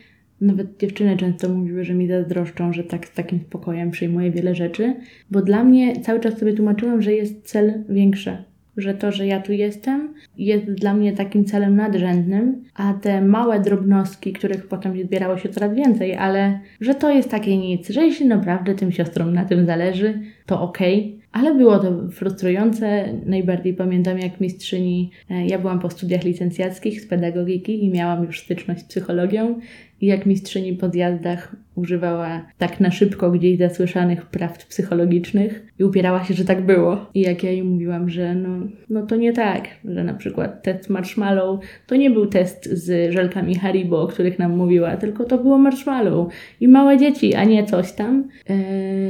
nawet 0.41 0.81
dziewczyny 0.81 1.17
często 1.17 1.49
mówiły, 1.49 1.85
że 1.85 1.95
mi 1.95 2.09
zazdroszczą, 2.09 2.73
że 2.73 2.85
tak 2.85 3.07
z 3.07 3.15
takim 3.15 3.41
spokojem 3.41 3.91
przyjmuję 3.91 4.31
wiele 4.31 4.55
rzeczy, 4.55 4.95
bo 5.31 5.43
dla 5.43 5.65
mnie 5.65 6.01
cały 6.01 6.21
czas 6.21 6.39
sobie 6.39 6.53
tłumaczyłam, 6.53 7.03
że 7.03 7.13
jest 7.13 7.47
cel 7.47 7.85
większy, 7.89 8.52
że 8.77 8.95
to, 8.95 9.13
że 9.13 9.27
ja 9.27 9.41
tu 9.41 9.53
jestem, 9.53 10.15
jest 10.39 10.65
dla 10.65 10.95
mnie 10.95 11.13
takim 11.13 11.45
celem 11.45 11.77
nadrzędnym, 11.77 12.65
a 12.75 12.95
te 12.95 13.21
małe 13.21 13.61
drobnostki, 13.61 14.33
których 14.33 14.69
potem 14.69 15.03
zbierało 15.03 15.39
się 15.39 15.49
coraz 15.49 15.75
więcej, 15.75 16.17
ale 16.17 16.61
że 16.81 16.95
to 16.95 17.11
jest 17.11 17.31
takie 17.31 17.59
nic, 17.59 17.89
że 17.91 18.05
jeśli 18.05 18.27
naprawdę 18.27 18.75
tym 18.75 18.93
siostrom 18.93 19.33
na 19.33 19.45
tym 19.45 19.67
zależy, 19.67 20.21
to 20.47 20.61
okej. 20.63 20.99
Okay. 20.99 21.23
Ale 21.33 21.55
było 21.55 21.79
to 21.79 22.09
frustrujące. 22.11 23.05
Najbardziej 23.27 23.75
pamiętam, 23.75 24.19
jak 24.19 24.41
mistrzyni. 24.41 25.11
E, 25.31 25.47
ja 25.47 25.59
byłam 25.59 25.81
po 25.81 25.91
studiach 25.91 26.25
licencjackich 26.25 27.01
z 27.01 27.07
pedagogiki 27.07 27.85
i 27.85 27.91
miałam 27.91 28.25
już 28.25 28.41
styczność 28.41 28.81
z 28.81 28.85
psychologią 28.85 29.61
jak 30.07 30.27
mistrzyni 30.27 30.73
po 30.73 30.89
zjazdach 30.89 31.57
używała 31.75 32.47
tak 32.59 32.81
na 32.81 32.91
szybko 32.91 33.31
gdzieś 33.31 33.59
zasłyszanych 33.59 34.27
prawd 34.27 34.67
psychologicznych 34.67 35.67
i 35.79 35.85
upierała 35.85 36.25
się, 36.25 36.35
że 36.35 36.45
tak 36.45 36.67
było. 36.67 37.07
I 37.15 37.21
jak 37.21 37.43
ja 37.43 37.51
jej 37.51 37.63
mówiłam, 37.65 38.11
że 38.11 38.35
no, 38.35 38.67
no 38.91 39.07
to 39.07 39.17
nie 39.17 39.33
tak, 39.33 39.69
że 39.85 40.05
na 40.05 40.15
przykład 40.15 40.63
test 40.63 40.91
marshmallow 40.91 41.61
to 41.87 41.97
nie 41.97 42.11
był 42.11 42.27
test 42.27 42.65
z 42.65 43.13
żelkami 43.13 43.55
Haribo, 43.55 44.03
o 44.03 44.07
których 44.07 44.39
nam 44.39 44.57
mówiła, 44.57 44.97
tylko 44.97 45.25
to 45.25 45.39
było 45.39 45.59
marshmallow 45.59 46.33
i 46.61 46.69
małe 46.69 46.99
dzieci, 46.99 47.35
a 47.35 47.45
nie 47.45 47.65
coś 47.65 47.93
tam, 47.93 48.29
e, 48.47 48.55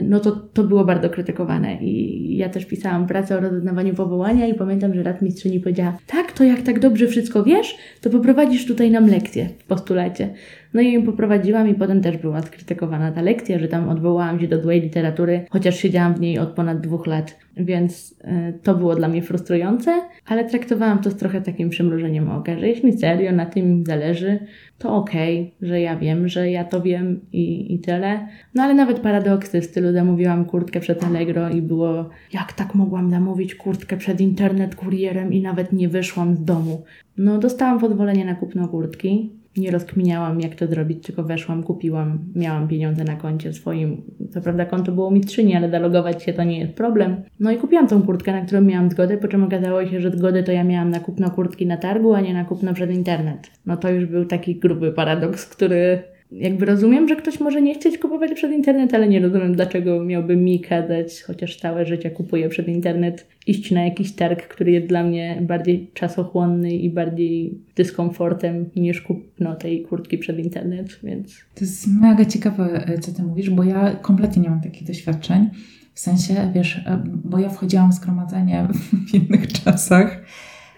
no 0.02 0.20
to, 0.20 0.30
to 0.32 0.64
było 0.64 0.84
bardzo 0.84 1.10
krytykowane. 1.10 1.82
I 1.82 2.36
ja 2.36 2.48
też 2.48 2.66
pisałam 2.66 3.06
pracę 3.06 3.38
o 3.38 3.40
rozeznawaniu 3.40 3.94
powołania 3.94 4.46
i 4.46 4.54
pamiętam, 4.54 4.94
że 4.94 5.02
rad 5.02 5.22
mistrzyni 5.22 5.60
powiedziała, 5.60 5.98
tak, 6.06 6.32
to 6.32 6.44
jak 6.44 6.62
tak 6.62 6.78
dobrze 6.78 7.06
wszystko 7.06 7.44
wiesz, 7.44 7.76
to 8.00 8.10
poprowadzisz 8.10 8.66
tutaj 8.66 8.90
nam 8.90 9.10
lekcję 9.10 9.48
w 9.58 9.64
postulacie. 9.64 10.28
No 10.74 10.80
i 10.80 10.92
ją 10.92 11.02
poprowadziłam 11.02 11.68
i 11.68 11.74
potem 11.74 12.00
też 12.00 12.16
była 12.16 12.42
skrytykowana 12.42 13.12
ta 13.12 13.22
lekcja, 13.22 13.58
że 13.58 13.68
tam 13.68 13.88
odwołałam 13.88 14.40
się 14.40 14.48
do 14.48 14.62
złej 14.62 14.80
literatury, 14.80 15.44
chociaż 15.50 15.76
siedziałam 15.76 16.14
w 16.14 16.20
niej 16.20 16.38
od 16.38 16.48
ponad 16.48 16.80
dwóch 16.80 17.06
lat, 17.06 17.38
więc 17.56 18.12
y, 18.12 18.58
to 18.62 18.74
było 18.74 18.94
dla 18.94 19.08
mnie 19.08 19.22
frustrujące, 19.22 20.02
ale 20.26 20.44
traktowałam 20.44 20.98
to 20.98 21.10
z 21.10 21.16
trochę 21.16 21.40
takim 21.40 21.70
przymrużeniem 21.70 22.30
oka, 22.30 22.58
że 22.58 22.68
jeśli 22.68 22.98
serio 22.98 23.32
na 23.32 23.46
tym 23.46 23.84
zależy, 23.86 24.38
to 24.78 24.96
okej, 24.96 25.40
okay, 25.40 25.68
że 25.68 25.80
ja 25.80 25.96
wiem, 25.96 26.28
że 26.28 26.50
ja 26.50 26.64
to 26.64 26.82
wiem 26.82 27.20
i, 27.32 27.74
i 27.74 27.78
tyle. 27.78 28.28
No 28.54 28.62
ale 28.62 28.74
nawet 28.74 29.00
paradoksy 29.00 29.60
w 29.60 29.64
stylu 29.64 29.92
zamówiłam 29.92 30.44
kurtkę 30.44 30.80
przed 30.80 31.04
Allegro 31.04 31.50
i 31.50 31.62
było, 31.62 32.08
jak 32.32 32.52
tak 32.52 32.74
mogłam 32.74 33.10
zamówić 33.10 33.54
kurtkę 33.54 33.96
przed 33.96 34.20
internet 34.20 34.74
kurierem 34.74 35.32
i 35.32 35.42
nawet 35.42 35.72
nie 35.72 35.88
wyszłam 35.88 36.34
z 36.36 36.44
domu. 36.44 36.84
No 37.18 37.38
dostałam 37.38 37.80
pozwolenie 37.80 38.24
na 38.24 38.34
kupno 38.34 38.68
kurtki, 38.68 39.41
nie 39.56 39.70
rozkminiałam, 39.70 40.40
jak 40.40 40.54
to 40.54 40.66
zrobić, 40.66 41.06
tylko 41.06 41.22
weszłam, 41.22 41.62
kupiłam, 41.62 42.18
miałam 42.34 42.68
pieniądze 42.68 43.04
na 43.04 43.16
koncie 43.16 43.52
swoim. 43.52 44.02
Co 44.30 44.40
prawda 44.40 44.64
konto 44.64 44.92
było 44.92 45.10
mistrzyni, 45.10 45.56
ale 45.56 45.70
zalogować 45.70 46.22
się 46.22 46.32
to 46.32 46.44
nie 46.44 46.58
jest 46.58 46.72
problem. 46.72 47.16
No 47.40 47.50
i 47.50 47.56
kupiłam 47.56 47.86
tą 47.86 48.02
kurtkę, 48.02 48.32
na 48.32 48.40
którą 48.40 48.60
miałam 48.60 48.90
zgodę, 48.90 49.16
po 49.16 49.28
czym 49.28 49.44
okazało 49.44 49.86
się, 49.86 50.00
że 50.00 50.10
zgodę 50.10 50.42
to 50.42 50.52
ja 50.52 50.64
miałam 50.64 50.90
na 50.90 51.00
kupno 51.00 51.30
kurtki 51.30 51.66
na 51.66 51.76
targu, 51.76 52.14
a 52.14 52.20
nie 52.20 52.34
na 52.34 52.44
kupno 52.44 52.74
przez 52.74 52.90
internet. 52.90 53.50
No 53.66 53.76
to 53.76 53.90
już 53.90 54.06
był 54.06 54.24
taki 54.24 54.56
gruby 54.56 54.92
paradoks, 54.92 55.46
który 55.46 56.02
jakby 56.32 56.66
rozumiem, 56.66 57.08
że 57.08 57.16
ktoś 57.16 57.40
może 57.40 57.62
nie 57.62 57.74
chcieć 57.74 57.98
kupować 57.98 58.34
przez 58.34 58.52
internet, 58.52 58.94
ale 58.94 59.08
nie 59.08 59.20
rozumiem, 59.20 59.54
dlaczego 59.54 60.04
miałby 60.04 60.36
mi 60.36 60.60
kazać, 60.60 61.22
chociaż 61.22 61.56
całe 61.56 61.86
życie 61.86 62.10
kupuję 62.10 62.48
przez 62.48 62.68
internet, 62.68 63.26
iść 63.46 63.70
na 63.70 63.84
jakiś 63.84 64.12
targ, 64.12 64.48
który 64.48 64.72
jest 64.72 64.86
dla 64.86 65.04
mnie 65.04 65.38
bardziej 65.40 65.90
czasochłonny 65.94 66.72
i 66.72 66.90
bardziej 66.90 67.58
dyskomfortem 67.76 68.70
niż 68.76 69.00
kupno 69.00 69.54
tej 69.54 69.82
kurtki 69.82 70.18
przed 70.18 70.38
internet, 70.38 71.00
więc... 71.02 71.36
To 71.54 71.64
jest 71.64 71.86
mega 72.00 72.24
ciekawe, 72.24 72.84
e, 72.86 72.98
co 72.98 73.12
ty 73.12 73.22
mówisz, 73.22 73.50
bo 73.50 73.64
ja 73.64 73.96
kompletnie 73.96 74.42
nie 74.42 74.50
mam 74.50 74.60
takich 74.60 74.86
doświadczeń. 74.86 75.50
W 75.94 76.00
sensie, 76.00 76.52
wiesz, 76.54 76.76
e, 76.86 77.02
bo 77.04 77.38
ja 77.38 77.48
wchodziłam 77.48 77.92
w 77.92 77.94
zgromadzenie 77.94 78.68
w 79.10 79.14
innych 79.14 79.52
czasach 79.52 80.22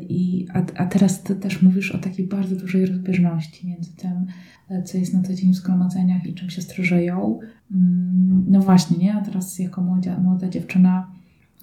i, 0.00 0.46
a, 0.54 0.82
a 0.82 0.86
teraz 0.86 1.22
ty 1.22 1.36
też 1.36 1.62
mówisz 1.62 1.92
o 1.92 1.98
takiej 1.98 2.26
bardzo 2.26 2.56
dużej 2.56 2.86
rozbieżności 2.86 3.66
między 3.66 3.96
tym, 3.96 4.26
co 4.84 4.98
jest 4.98 5.14
na 5.14 5.22
co 5.22 5.34
dzień 5.34 5.52
w 5.52 5.56
zgromadzeniach 5.56 6.26
i 6.26 6.34
czym 6.34 6.50
siostry 6.50 6.84
żyją. 6.84 7.38
Mm, 7.72 8.44
no 8.48 8.60
właśnie, 8.60 8.98
nie? 8.98 9.14
A 9.14 9.20
teraz 9.20 9.58
jako 9.58 9.82
młoda, 9.82 10.18
młoda 10.18 10.48
dziewczyna 10.48 11.10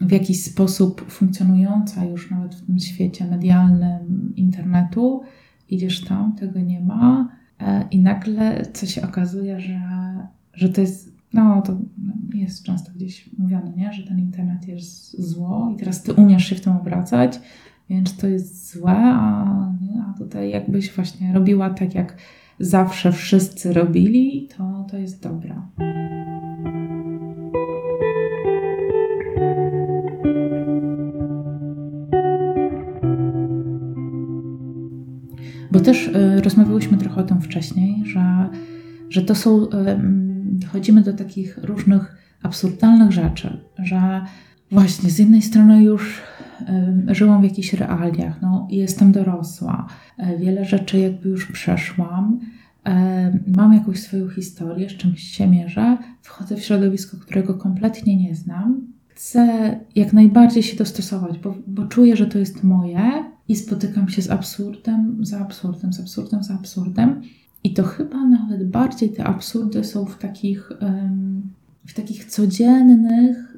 w 0.01 0.11
jakiś 0.11 0.43
sposób 0.43 1.11
funkcjonująca 1.11 2.05
już 2.05 2.31
nawet 2.31 2.55
w 2.55 2.65
tym 2.65 2.79
świecie 2.79 3.25
medialnym 3.25 4.33
internetu, 4.35 5.21
idziesz 5.69 6.01
tam, 6.01 6.35
tego 6.35 6.59
nie 6.59 6.79
ma 6.79 7.29
e, 7.59 7.87
i 7.91 7.99
nagle 7.99 8.65
co 8.73 8.85
się 8.85 9.01
okazuje, 9.01 9.59
że, 9.59 9.81
że 10.53 10.69
to 10.69 10.81
jest, 10.81 11.15
no 11.33 11.61
to 11.61 11.77
jest 12.33 12.63
często 12.63 12.91
gdzieś 12.95 13.29
mówione, 13.37 13.73
nie? 13.77 13.93
że 13.93 14.03
ten 14.03 14.19
internet 14.19 14.67
jest 14.67 15.21
zło 15.21 15.71
i 15.75 15.79
teraz 15.79 16.03
ty 16.03 16.13
umiesz 16.13 16.45
się 16.45 16.55
w 16.55 16.61
tym 16.61 16.73
obracać, 16.73 17.39
więc 17.91 18.17
to 18.17 18.27
jest 18.27 18.73
złe, 18.73 18.97
a, 18.97 19.45
a 20.01 20.17
tutaj 20.17 20.49
jakbyś 20.49 20.91
właśnie 20.91 21.33
robiła 21.33 21.69
tak, 21.69 21.95
jak 21.95 22.17
zawsze 22.59 23.11
wszyscy 23.11 23.73
robili, 23.73 24.49
to, 24.57 24.87
to 24.91 24.97
jest 24.97 25.23
dobra. 25.23 25.67
Bo 35.71 35.79
też 35.79 36.07
y, 36.07 36.41
rozmawiałyśmy 36.41 36.97
trochę 36.97 37.21
o 37.21 37.23
tym 37.23 37.41
wcześniej, 37.41 38.05
że, 38.05 38.49
że 39.09 39.21
to 39.21 39.35
są, 39.35 39.67
dochodzimy 40.43 41.01
do 41.01 41.13
takich 41.13 41.57
różnych 41.57 42.15
absurdalnych 42.43 43.11
rzeczy, 43.11 43.57
że 43.79 44.21
właśnie 44.71 45.09
z 45.09 45.19
jednej 45.19 45.41
strony 45.41 45.83
już 45.83 46.21
żyłam 47.07 47.41
w 47.41 47.43
jakichś 47.43 47.73
realiach, 47.73 48.41
no 48.41 48.67
jestem 48.71 49.11
dorosła, 49.11 49.87
y, 50.19 50.37
wiele 50.37 50.65
rzeczy 50.65 50.99
jakby 50.99 51.29
już 51.29 51.51
przeszłam, 51.51 52.39
y, 52.87 52.91
mam 53.57 53.73
jakąś 53.73 53.99
swoją 53.99 54.29
historię, 54.29 54.89
z 54.89 54.93
czymś 54.93 55.23
się 55.23 55.47
mierzę, 55.47 55.97
wchodzę 56.21 56.55
w 56.55 56.63
środowisko, 56.63 57.17
którego 57.17 57.53
kompletnie 57.53 58.17
nie 58.17 58.35
znam, 58.35 58.87
chcę 59.07 59.79
jak 59.95 60.13
najbardziej 60.13 60.63
się 60.63 60.77
dostosować, 60.77 61.39
bo, 61.39 61.55
bo 61.67 61.85
czuję, 61.85 62.15
że 62.15 62.25
to 62.25 62.39
jest 62.39 62.63
moje 62.63 63.25
i 63.47 63.55
spotykam 63.55 64.09
się 64.09 64.21
z 64.21 64.29
absurdem, 64.29 65.25
za 65.25 65.39
absurdem, 65.39 65.93
z 65.93 65.99
absurdem, 65.99 66.43
za 66.43 66.53
absurdem. 66.53 67.21
I 67.63 67.73
to 67.73 67.83
chyba 67.83 68.25
nawet 68.27 68.69
bardziej 68.69 69.09
te 69.09 69.23
absurdy 69.23 69.83
są 69.83 70.05
w 70.05 70.17
takich, 70.17 70.71
w 71.85 71.93
takich 71.93 72.25
codziennych 72.25 73.50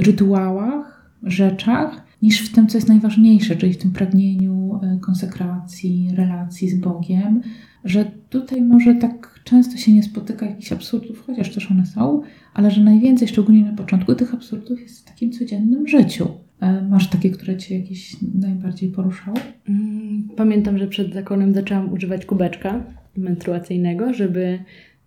rytuałach, 0.00 1.10
rzeczach, 1.22 2.10
niż 2.22 2.48
w 2.48 2.54
tym, 2.54 2.66
co 2.66 2.78
jest 2.78 2.88
najważniejsze, 2.88 3.56
czyli 3.56 3.72
w 3.72 3.78
tym 3.78 3.90
pragnieniu 3.90 4.80
e, 4.82 4.98
konsekracji, 5.00 6.10
relacji 6.14 6.68
z 6.68 6.80
Bogiem, 6.80 7.40
że 7.84 8.04
tutaj 8.28 8.62
może 8.62 8.94
tak 8.94 9.40
często 9.44 9.76
się 9.76 9.92
nie 9.92 10.02
spotyka 10.02 10.46
jakichś 10.46 10.72
absurdów, 10.72 11.24
chociaż 11.26 11.54
też 11.54 11.70
one 11.70 11.86
są, 11.86 12.22
ale 12.54 12.70
że 12.70 12.82
najwięcej, 12.82 13.28
szczególnie 13.28 13.64
na 13.64 13.72
początku, 13.72 14.14
tych 14.14 14.34
absurdów 14.34 14.80
jest 14.80 15.00
w 15.00 15.04
takim 15.04 15.32
codziennym 15.32 15.88
życiu. 15.88 16.28
E, 16.60 16.82
masz 16.82 17.08
takie, 17.08 17.30
które 17.30 17.56
Cię 17.56 17.78
jakieś 17.78 18.16
najbardziej 18.34 18.90
poruszały? 18.90 19.40
Mm, 19.68 20.28
pamiętam, 20.36 20.78
że 20.78 20.86
przed 20.86 21.14
zakonem 21.14 21.54
zaczęłam 21.54 21.92
używać 21.92 22.26
kubeczka 22.26 22.84
menstruacyjnego, 23.16 24.14
żeby 24.14 24.58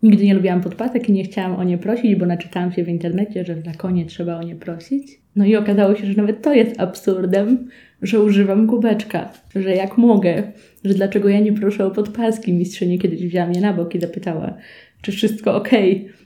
nigdy 0.04 0.26
nie 0.26 0.34
lubiłam 0.34 0.62
podpasek 0.62 1.10
i 1.10 1.12
nie 1.12 1.24
chciałam 1.24 1.56
o 1.56 1.64
nie 1.64 1.78
prosić, 1.78 2.16
bo 2.16 2.26
naczytałam 2.26 2.72
się 2.72 2.84
w 2.84 2.90
internecie, 2.90 3.46
że 3.46 3.56
w 3.56 3.66
zakonie 3.66 4.06
trzeba 4.06 4.40
o 4.40 4.44
nie 4.44 4.56
prosić. 4.56 5.08
No 5.36 5.46
i 5.46 5.56
okazało 5.56 5.96
się, 5.96 6.06
że 6.06 6.14
nawet 6.14 6.42
to 6.42 6.54
jest 6.54 6.82
absurdem, 6.82 7.68
że 8.02 8.20
używam 8.20 8.68
kubeczka, 8.68 9.30
że 9.56 9.76
jak 9.76 9.98
mogę, 9.98 10.44
że 10.86 10.94
dlaczego 10.94 11.30
ja 11.30 11.40
nie 11.40 11.54
proszę 11.54 11.86
o 11.86 11.92
podpaski. 11.92 12.54
Mistrzyni 12.54 13.00
kiedyś 13.00 13.26
wzięła 13.26 13.48
mnie 13.48 13.62
na 13.62 13.74
bok 13.74 13.96
i 13.96 14.00
zapytała, 14.00 14.54
czy 15.02 15.12
wszystko 15.12 15.56
ok. 15.56 15.70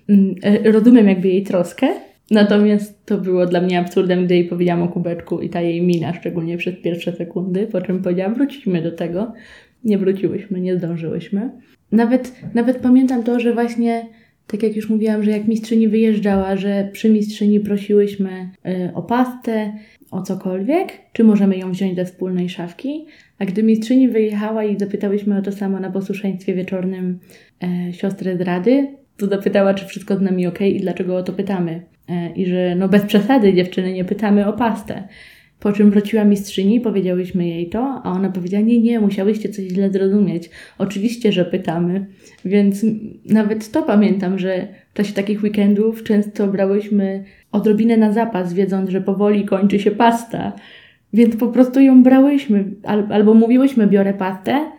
Mm, 0.09 0.35
e, 0.43 0.71
rozumiem 0.71 1.07
jakby 1.07 1.27
jej 1.27 1.43
troskę, 1.43 1.87
Natomiast 2.31 3.05
to 3.05 3.17
było 3.17 3.45
dla 3.45 3.61
mnie 3.61 3.79
absurdem, 3.79 4.25
gdy 4.25 4.35
jej 4.35 4.45
powiedziałam 4.45 4.83
o 4.83 4.87
kubeczku 4.87 5.41
i 5.41 5.49
ta 5.49 5.61
jej 5.61 5.81
mina, 5.81 6.13
szczególnie 6.13 6.57
przez 6.57 6.75
pierwsze 6.75 7.13
sekundy, 7.13 7.67
po 7.67 7.81
czym 7.81 8.03
powiedziałam, 8.03 8.35
wrócimy 8.35 8.81
do 8.81 8.91
tego. 8.91 9.33
Nie 9.83 9.97
wróciłyśmy, 9.97 10.61
nie 10.61 10.77
zdążyłyśmy. 10.77 11.51
Nawet, 11.91 12.33
nawet 12.53 12.77
pamiętam 12.77 13.23
to, 13.23 13.39
że 13.39 13.53
właśnie, 13.53 14.05
tak 14.47 14.63
jak 14.63 14.75
już 14.75 14.89
mówiłam, 14.89 15.23
że 15.23 15.31
jak 15.31 15.47
mistrzyni 15.47 15.87
wyjeżdżała, 15.87 16.55
że 16.55 16.89
przy 16.93 17.09
mistrzyni 17.09 17.59
prosiłyśmy 17.59 18.49
y, 18.67 18.93
o 18.93 19.01
pastę, 19.01 19.73
o 20.11 20.21
cokolwiek, 20.21 20.87
czy 21.13 21.23
możemy 21.23 21.57
ją 21.57 21.71
wziąć 21.71 21.95
do 21.95 22.05
wspólnej 22.05 22.49
szafki. 22.49 23.05
A 23.39 23.45
gdy 23.45 23.63
mistrzyni 23.63 24.09
wyjechała 24.09 24.63
i 24.63 24.79
zapytałyśmy 24.79 25.37
o 25.37 25.41
to 25.41 25.51
samo 25.51 25.79
na 25.79 25.91
posłuszeństwie 25.91 26.53
wieczornym 26.53 27.19
e, 27.63 27.93
siostrę 27.93 28.37
z 28.37 28.41
Rady, 28.41 28.87
to 29.17 29.27
zapytała, 29.27 29.73
czy 29.73 29.85
wszystko 29.85 30.17
z 30.17 30.21
nami 30.21 30.47
ok 30.47 30.61
i 30.61 30.79
dlaczego 30.79 31.17
o 31.17 31.23
to 31.23 31.33
pytamy. 31.33 31.81
E, 32.09 32.33
I 32.35 32.45
że 32.45 32.75
no 32.75 32.89
bez 32.89 33.03
przesady 33.03 33.53
dziewczyny 33.53 33.93
nie 33.93 34.05
pytamy 34.05 34.47
o 34.47 34.53
pastę. 34.53 35.07
Po 35.59 35.71
czym 35.71 35.91
wróciła 35.91 36.23
mistrzyni, 36.23 36.81
powiedziałyśmy 36.81 37.47
jej 37.47 37.69
to, 37.69 38.01
a 38.03 38.11
ona 38.11 38.29
powiedziała: 38.29 38.63
Nie, 38.63 38.79
nie, 38.79 38.99
musiałyście 38.99 39.49
coś 39.49 39.65
źle 39.65 39.89
zrozumieć. 39.89 40.49
Oczywiście, 40.77 41.31
że 41.31 41.45
pytamy. 41.45 42.05
Więc 42.45 42.85
nawet 43.25 43.71
to 43.71 43.83
pamiętam, 43.83 44.39
że 44.39 44.67
w 44.93 44.97
czasie 44.97 45.13
takich 45.13 45.43
weekendów 45.43 46.03
często 46.03 46.47
brałyśmy 46.47 47.23
odrobinę 47.51 47.97
na 47.97 48.13
zapas, 48.13 48.53
wiedząc, 48.53 48.89
że 48.89 49.01
powoli 49.01 49.45
kończy 49.45 49.79
się 49.79 49.91
pasta. 49.91 50.53
Więc 51.13 51.35
po 51.35 51.47
prostu 51.47 51.79
ją 51.79 52.03
brałyśmy, 52.03 52.65
albo 53.09 53.33
mówiłyśmy: 53.33 53.87
Biorę 53.87 54.13
pastę, 54.13 54.71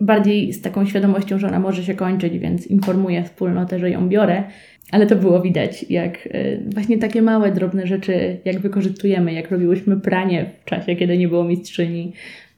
bardziej 0.00 0.52
z 0.52 0.62
taką 0.62 0.86
świadomością, 0.86 1.38
że 1.38 1.48
ona 1.48 1.60
może 1.60 1.84
się 1.84 1.94
kończyć, 1.94 2.38
więc 2.38 2.66
informuję 2.66 3.24
wspólnotę, 3.24 3.78
że 3.78 3.90
ją 3.90 4.08
biorę. 4.08 4.44
Ale 4.92 5.06
to 5.06 5.16
było 5.16 5.40
widać, 5.40 5.86
jak 5.90 6.28
e, 6.32 6.58
właśnie 6.74 6.98
takie 6.98 7.22
małe, 7.22 7.52
drobne 7.52 7.86
rzeczy, 7.86 8.36
jak 8.44 8.58
wykorzystujemy, 8.58 9.32
jak 9.32 9.50
robiłyśmy 9.50 10.00
pranie 10.00 10.50
w 10.60 10.64
czasie, 10.64 10.96
kiedy 10.96 11.18
nie 11.18 11.28
było 11.28 11.44
mistrzyni, 11.44 12.12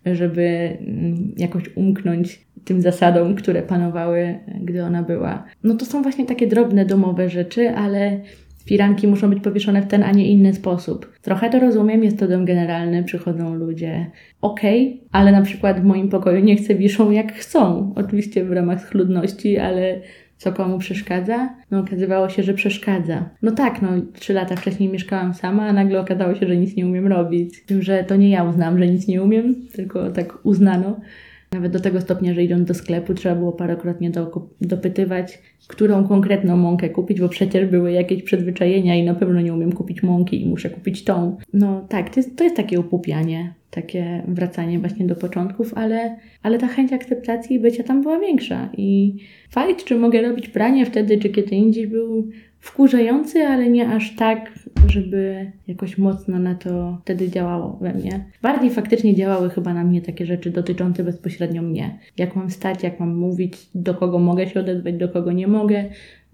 żeby 0.06 0.76
mm, 0.80 1.32
jakoś 1.36 1.76
umknąć 1.76 2.40
tym 2.64 2.80
zasadom, 2.80 3.34
które 3.34 3.62
panowały, 3.62 4.38
gdy 4.60 4.84
ona 4.84 5.02
była. 5.02 5.44
No 5.64 5.74
to 5.74 5.84
są 5.84 6.02
właśnie 6.02 6.26
takie 6.26 6.46
drobne 6.46 6.84
domowe 6.84 7.28
rzeczy, 7.28 7.70
ale 7.70 8.20
firanki 8.64 9.08
muszą 9.08 9.30
być 9.30 9.40
powieszone 9.40 9.82
w 9.82 9.86
ten, 9.86 10.02
a 10.02 10.12
nie 10.12 10.30
inny 10.30 10.54
sposób. 10.54 11.12
Trochę 11.22 11.50
to 11.50 11.60
rozumiem, 11.60 12.04
jest 12.04 12.18
to 12.18 12.28
dom 12.28 12.44
generalny, 12.44 13.04
przychodzą 13.04 13.54
ludzie. 13.54 14.06
Okej, 14.40 14.86
okay, 14.86 15.08
ale 15.12 15.32
na 15.32 15.42
przykład 15.42 15.80
w 15.80 15.84
moim 15.84 16.08
pokoju 16.08 16.44
nie 16.44 16.56
chcę 16.56 16.74
wiszą 16.74 17.10
jak 17.10 17.32
chcą. 17.32 17.92
Oczywiście 17.96 18.44
w 18.44 18.52
ramach 18.52 18.80
schludności, 18.80 19.58
ale 19.58 20.00
co 20.40 20.52
komu 20.52 20.78
przeszkadza? 20.78 21.54
No 21.70 21.80
okazywało 21.80 22.28
się, 22.28 22.42
że 22.42 22.54
przeszkadza. 22.54 23.30
No 23.42 23.50
tak, 23.50 23.82
no 23.82 23.88
trzy 24.12 24.32
lata 24.32 24.56
wcześniej 24.56 24.88
mieszkałam 24.88 25.34
sama, 25.34 25.66
a 25.66 25.72
nagle 25.72 26.00
okazało 26.00 26.34
się, 26.34 26.46
że 26.46 26.56
nic 26.56 26.76
nie 26.76 26.86
umiem 26.86 27.06
robić. 27.06 27.64
Tym, 27.66 27.82
że 27.82 28.04
to 28.04 28.16
nie 28.16 28.30
ja 28.30 28.44
uznałam, 28.44 28.78
że 28.78 28.86
nic 28.86 29.08
nie 29.08 29.22
umiem, 29.22 29.54
tylko 29.72 30.10
tak 30.10 30.46
uznano. 30.46 31.00
Nawet 31.52 31.72
do 31.72 31.80
tego 31.80 32.00
stopnia, 32.00 32.34
że 32.34 32.44
idąc 32.44 32.68
do 32.68 32.74
sklepu 32.74 33.14
trzeba 33.14 33.34
było 33.34 33.52
parokrotnie 33.52 34.10
do, 34.10 34.48
dopytywać, 34.60 35.38
którą 35.68 36.08
konkretną 36.08 36.56
mąkę 36.56 36.88
kupić, 36.88 37.20
bo 37.20 37.28
przecież 37.28 37.68
były 37.68 37.92
jakieś 37.92 38.22
przyzwyczajenia 38.22 38.96
i 38.96 39.04
na 39.04 39.14
pewno 39.14 39.40
nie 39.40 39.54
umiem 39.54 39.72
kupić 39.72 40.02
mąki 40.02 40.42
i 40.42 40.46
muszę 40.46 40.70
kupić 40.70 41.04
tą. 41.04 41.36
No 41.52 41.86
tak, 41.88 42.10
to 42.10 42.20
jest, 42.20 42.36
to 42.36 42.44
jest 42.44 42.56
takie 42.56 42.80
upupianie, 42.80 43.54
takie 43.70 44.22
wracanie 44.28 44.78
właśnie 44.78 45.06
do 45.06 45.16
początków, 45.16 45.74
ale, 45.74 46.16
ale 46.42 46.58
ta 46.58 46.66
chęć 46.66 46.92
akceptacji 46.92 47.60
bycia 47.60 47.82
tam 47.82 48.02
była 48.02 48.18
większa 48.18 48.68
i 48.76 49.16
fakt, 49.50 49.84
czy 49.84 49.96
mogę 49.96 50.22
robić 50.22 50.48
pranie 50.48 50.86
wtedy, 50.86 51.18
czy 51.18 51.28
kiedy 51.28 51.56
indziej 51.56 51.86
był 51.86 52.28
wkurzający, 52.60 53.38
ale 53.46 53.70
nie 53.70 53.88
aż 53.88 54.16
tak, 54.16 54.52
żeby 54.86 55.52
jakoś 55.66 55.98
mocno 55.98 56.38
na 56.38 56.54
to 56.54 56.98
wtedy 57.02 57.30
działało 57.30 57.78
we 57.80 57.94
mnie. 57.94 58.24
Bardziej 58.42 58.70
faktycznie 58.70 59.14
działały 59.14 59.50
chyba 59.50 59.74
na 59.74 59.84
mnie 59.84 60.02
takie 60.02 60.26
rzeczy 60.26 60.50
dotyczące 60.50 61.04
bezpośrednio 61.04 61.62
mnie. 61.62 61.98
Jak 62.18 62.36
mam 62.36 62.50
stać, 62.50 62.82
jak 62.82 63.00
mam 63.00 63.16
mówić, 63.16 63.56
do 63.74 63.94
kogo 63.94 64.18
mogę 64.18 64.46
się 64.46 64.60
odezwać, 64.60 64.94
do 64.94 65.08
kogo 65.08 65.32
nie 65.32 65.46
mogę, 65.46 65.84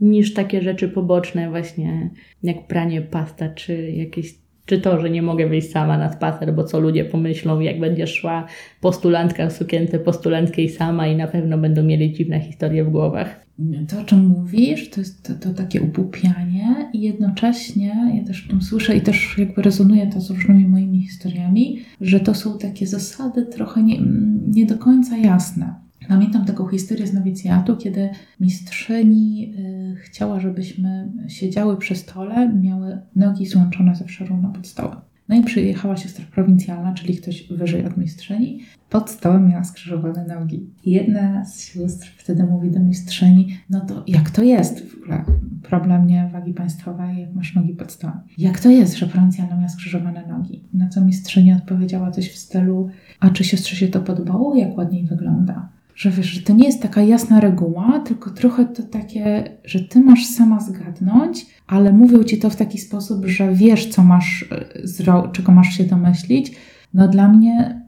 niż 0.00 0.34
takie 0.34 0.62
rzeczy 0.62 0.88
poboczne 0.88 1.50
właśnie 1.50 2.10
jak 2.42 2.66
pranie 2.66 3.02
pasta, 3.02 3.48
czy 3.48 3.90
jakieś 3.90 4.34
czy 4.66 4.80
to, 4.80 5.00
że 5.00 5.10
nie 5.10 5.22
mogę 5.22 5.46
wyjść 5.46 5.70
sama 5.70 5.98
na 5.98 6.12
spacer, 6.12 6.54
bo 6.54 6.64
co 6.64 6.80
ludzie 6.80 7.04
pomyślą, 7.04 7.60
jak 7.60 7.80
będzie 7.80 8.06
szła 8.06 8.46
postulantka 8.80 9.46
w 9.46 9.52
sukience 9.52 9.98
postulantskiej 9.98 10.68
sama 10.68 11.06
i 11.06 11.16
na 11.16 11.26
pewno 11.26 11.58
będą 11.58 11.82
mieli 11.82 12.12
dziwne 12.12 12.40
historie 12.40 12.84
w 12.84 12.90
głowach. 12.90 13.45
To, 13.88 14.00
o 14.00 14.04
czym 14.04 14.26
mówisz, 14.26 14.90
to 14.90 15.00
jest 15.00 15.22
to, 15.22 15.34
to 15.34 15.54
takie 15.54 15.82
upupianie 15.82 16.90
i 16.92 17.00
jednocześnie 17.00 18.12
ja 18.14 18.24
też 18.24 18.44
w 18.44 18.48
tym 18.48 18.62
słyszę 18.62 18.96
i 18.96 19.00
też 19.00 19.38
jakby 19.38 19.62
rezonuje 19.62 20.06
to 20.06 20.20
z 20.20 20.30
różnymi 20.30 20.68
moimi 20.68 21.02
historiami, 21.02 21.78
że 22.00 22.20
to 22.20 22.34
są 22.34 22.58
takie 22.58 22.86
zasady 22.86 23.46
trochę 23.46 23.82
nie, 23.82 23.98
nie 24.48 24.66
do 24.66 24.78
końca 24.78 25.16
jasne. 25.16 25.74
Pamiętam 26.08 26.44
taką 26.44 26.66
historię 26.66 27.06
z 27.06 27.12
nowicjatu, 27.12 27.76
kiedy 27.76 28.08
mistrzyni 28.40 29.54
y, 29.58 29.96
chciała, 29.96 30.40
żebyśmy 30.40 31.12
siedziały 31.28 31.76
przy 31.76 31.94
stole, 31.94 32.52
miały 32.62 33.00
nogi 33.16 33.46
złączone 33.46 33.94
ze 33.94 34.08
szarą 34.08 34.52
pod 34.52 34.66
stołem. 34.66 35.05
No 35.28 35.36
i 35.36 35.42
przyjechała 35.42 35.96
siostra 35.96 36.24
prowincjalna, 36.30 36.94
czyli 36.94 37.16
ktoś 37.16 37.48
wyżej 37.48 37.86
od 37.86 37.96
mistrzyni. 37.96 38.60
Pod 38.90 39.10
stołem 39.10 39.48
miała 39.48 39.64
skrzyżowane 39.64 40.24
nogi. 40.26 40.70
Jedna 40.86 41.44
z 41.44 41.64
sióstr 41.64 42.08
wtedy 42.16 42.44
mówi 42.44 42.70
do 42.70 42.80
mistrzyni, 42.80 43.58
no 43.70 43.80
to 43.80 44.04
jak 44.06 44.30
to 44.30 44.42
jest 44.42 44.86
w 44.86 44.94
ogóle? 44.94 45.24
Problem 45.62 46.06
nie 46.06 46.30
wagi 46.32 46.54
państwowej, 46.54 47.20
jak 47.20 47.34
masz 47.34 47.54
nogi 47.54 47.74
pod 47.74 47.92
stołem. 47.92 48.18
Jak 48.38 48.60
to 48.60 48.70
jest, 48.70 48.96
że 48.96 49.06
prowincjalna 49.06 49.56
miała 49.56 49.68
skrzyżowane 49.68 50.26
nogi? 50.26 50.64
Na 50.74 50.88
co 50.88 51.00
mistrzyni 51.04 51.52
odpowiedziała 51.52 52.10
coś 52.10 52.32
w 52.32 52.38
stylu, 52.38 52.88
a 53.20 53.30
czy 53.30 53.44
siostrze 53.44 53.76
się 53.76 53.88
to 53.88 54.00
podobało? 54.00 54.56
Jak 54.56 54.76
ładniej 54.76 55.04
wygląda? 55.04 55.68
Że 55.96 56.10
wiesz, 56.10 56.26
że 56.26 56.42
to 56.42 56.52
nie 56.52 56.66
jest 56.66 56.82
taka 56.82 57.02
jasna 57.02 57.40
reguła, 57.40 58.00
tylko 58.06 58.30
trochę 58.30 58.64
to 58.64 58.82
takie, 58.82 59.44
że 59.64 59.80
ty 59.80 60.00
masz 60.00 60.26
sama 60.26 60.60
zgadnąć, 60.60 61.46
ale 61.66 61.92
mówią 61.92 62.24
ci 62.24 62.38
to 62.38 62.50
w 62.50 62.56
taki 62.56 62.78
sposób, 62.78 63.26
że 63.26 63.54
wiesz, 63.54 63.86
co 63.86 64.02
masz, 64.02 64.44
e, 65.06 65.32
czego 65.32 65.52
masz 65.52 65.76
się 65.76 65.84
domyślić. 65.84 66.52
No 66.94 67.08
dla 67.08 67.28
mnie, 67.28 67.82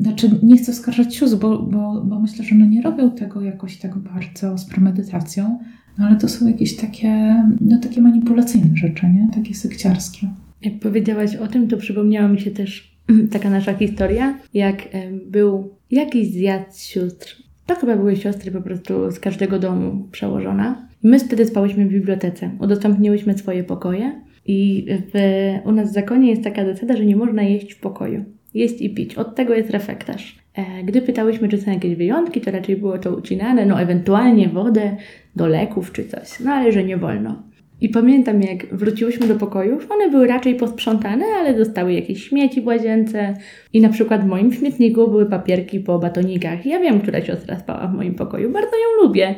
znaczy 0.00 0.30
nie 0.42 0.56
chcę 0.56 0.72
oskarżać 0.72 1.14
sióstr, 1.16 1.38
bo, 1.38 1.62
bo, 1.62 2.02
bo 2.04 2.20
myślę, 2.20 2.44
że 2.44 2.54
one 2.54 2.68
nie 2.68 2.82
robią 2.82 3.10
tego 3.10 3.42
jakoś 3.42 3.76
tak 3.76 3.98
bardzo 3.98 4.58
z 4.58 4.64
premedytacją, 4.64 5.58
no 5.98 6.06
ale 6.06 6.16
to 6.16 6.28
są 6.28 6.46
jakieś 6.46 6.76
takie, 6.76 7.44
no 7.60 7.78
takie 7.78 8.00
manipulacyjne 8.00 8.76
rzeczy, 8.76 9.06
nie? 9.06 9.28
Takie 9.34 9.54
sekciarskie. 9.54 10.28
Jak 10.62 10.80
powiedziałaś 10.80 11.36
o 11.36 11.46
tym, 11.46 11.68
to 11.68 11.76
przypomniała 11.76 12.28
mi 12.28 12.40
się 12.40 12.50
też 12.50 12.96
taka 13.32 13.50
nasza 13.50 13.74
historia, 13.74 14.38
jak 14.54 14.88
był 15.26 15.70
jakiś 15.90 16.32
zjazd 16.32 16.80
sióstr 16.80 17.42
to 17.74 17.80
chyba 17.80 17.96
były 17.96 18.16
siostry 18.16 18.50
po 18.50 18.62
prostu 18.62 19.10
z 19.10 19.20
każdego 19.20 19.58
domu 19.58 20.08
przełożona. 20.12 20.88
My 21.02 21.18
wtedy 21.18 21.46
spałyśmy 21.46 21.84
w 21.84 21.88
bibliotece. 21.88 22.50
Udostępniłyśmy 22.60 23.38
swoje 23.38 23.64
pokoje 23.64 24.20
i 24.46 24.86
w, 25.14 25.18
u 25.64 25.72
nas 25.72 25.90
w 25.90 25.94
zakonie 25.94 26.30
jest 26.30 26.44
taka 26.44 26.64
zasada, 26.64 26.96
że 26.96 27.06
nie 27.06 27.16
można 27.16 27.42
jeść 27.42 27.72
w 27.72 27.80
pokoju. 27.80 28.24
Jeść 28.54 28.80
i 28.80 28.94
pić. 28.94 29.14
Od 29.14 29.34
tego 29.34 29.54
jest 29.54 29.70
refektarz. 29.70 30.38
E, 30.54 30.84
gdy 30.84 31.02
pytałyśmy, 31.02 31.48
czy 31.48 31.58
są 31.58 31.70
jakieś 31.70 31.94
wyjątki, 31.94 32.40
to 32.40 32.50
raczej 32.50 32.76
było 32.76 32.98
to 32.98 33.16
ucinane, 33.16 33.66
no 33.66 33.80
ewentualnie 33.80 34.48
wodę 34.48 34.96
do 35.36 35.46
leków 35.46 35.92
czy 35.92 36.04
coś. 36.04 36.40
No 36.40 36.52
ale 36.52 36.72
że 36.72 36.84
nie 36.84 36.96
wolno. 36.96 37.42
I 37.82 37.88
pamiętam, 37.88 38.42
jak 38.42 38.66
wróciłyśmy 38.66 39.28
do 39.28 39.34
pokojów, 39.34 39.90
one 39.90 40.10
były 40.10 40.26
raczej 40.26 40.54
posprzątane, 40.54 41.24
ale 41.40 41.54
dostały 41.54 41.92
jakieś 41.92 42.24
śmieci 42.24 42.60
w 42.60 42.66
łazience. 42.66 43.34
I 43.72 43.80
na 43.80 43.88
przykład 43.88 44.24
w 44.24 44.26
moim 44.26 44.52
śmietniku 44.52 45.10
były 45.10 45.26
papierki 45.26 45.80
po 45.80 45.98
batonikach. 45.98 46.66
Ja 46.66 46.80
wiem, 46.80 47.00
która 47.00 47.24
siostra 47.24 47.58
spała 47.58 47.86
w 47.86 47.94
moim 47.94 48.14
pokoju, 48.14 48.50
bardzo 48.50 48.76
ją 48.76 49.02
lubię. 49.02 49.34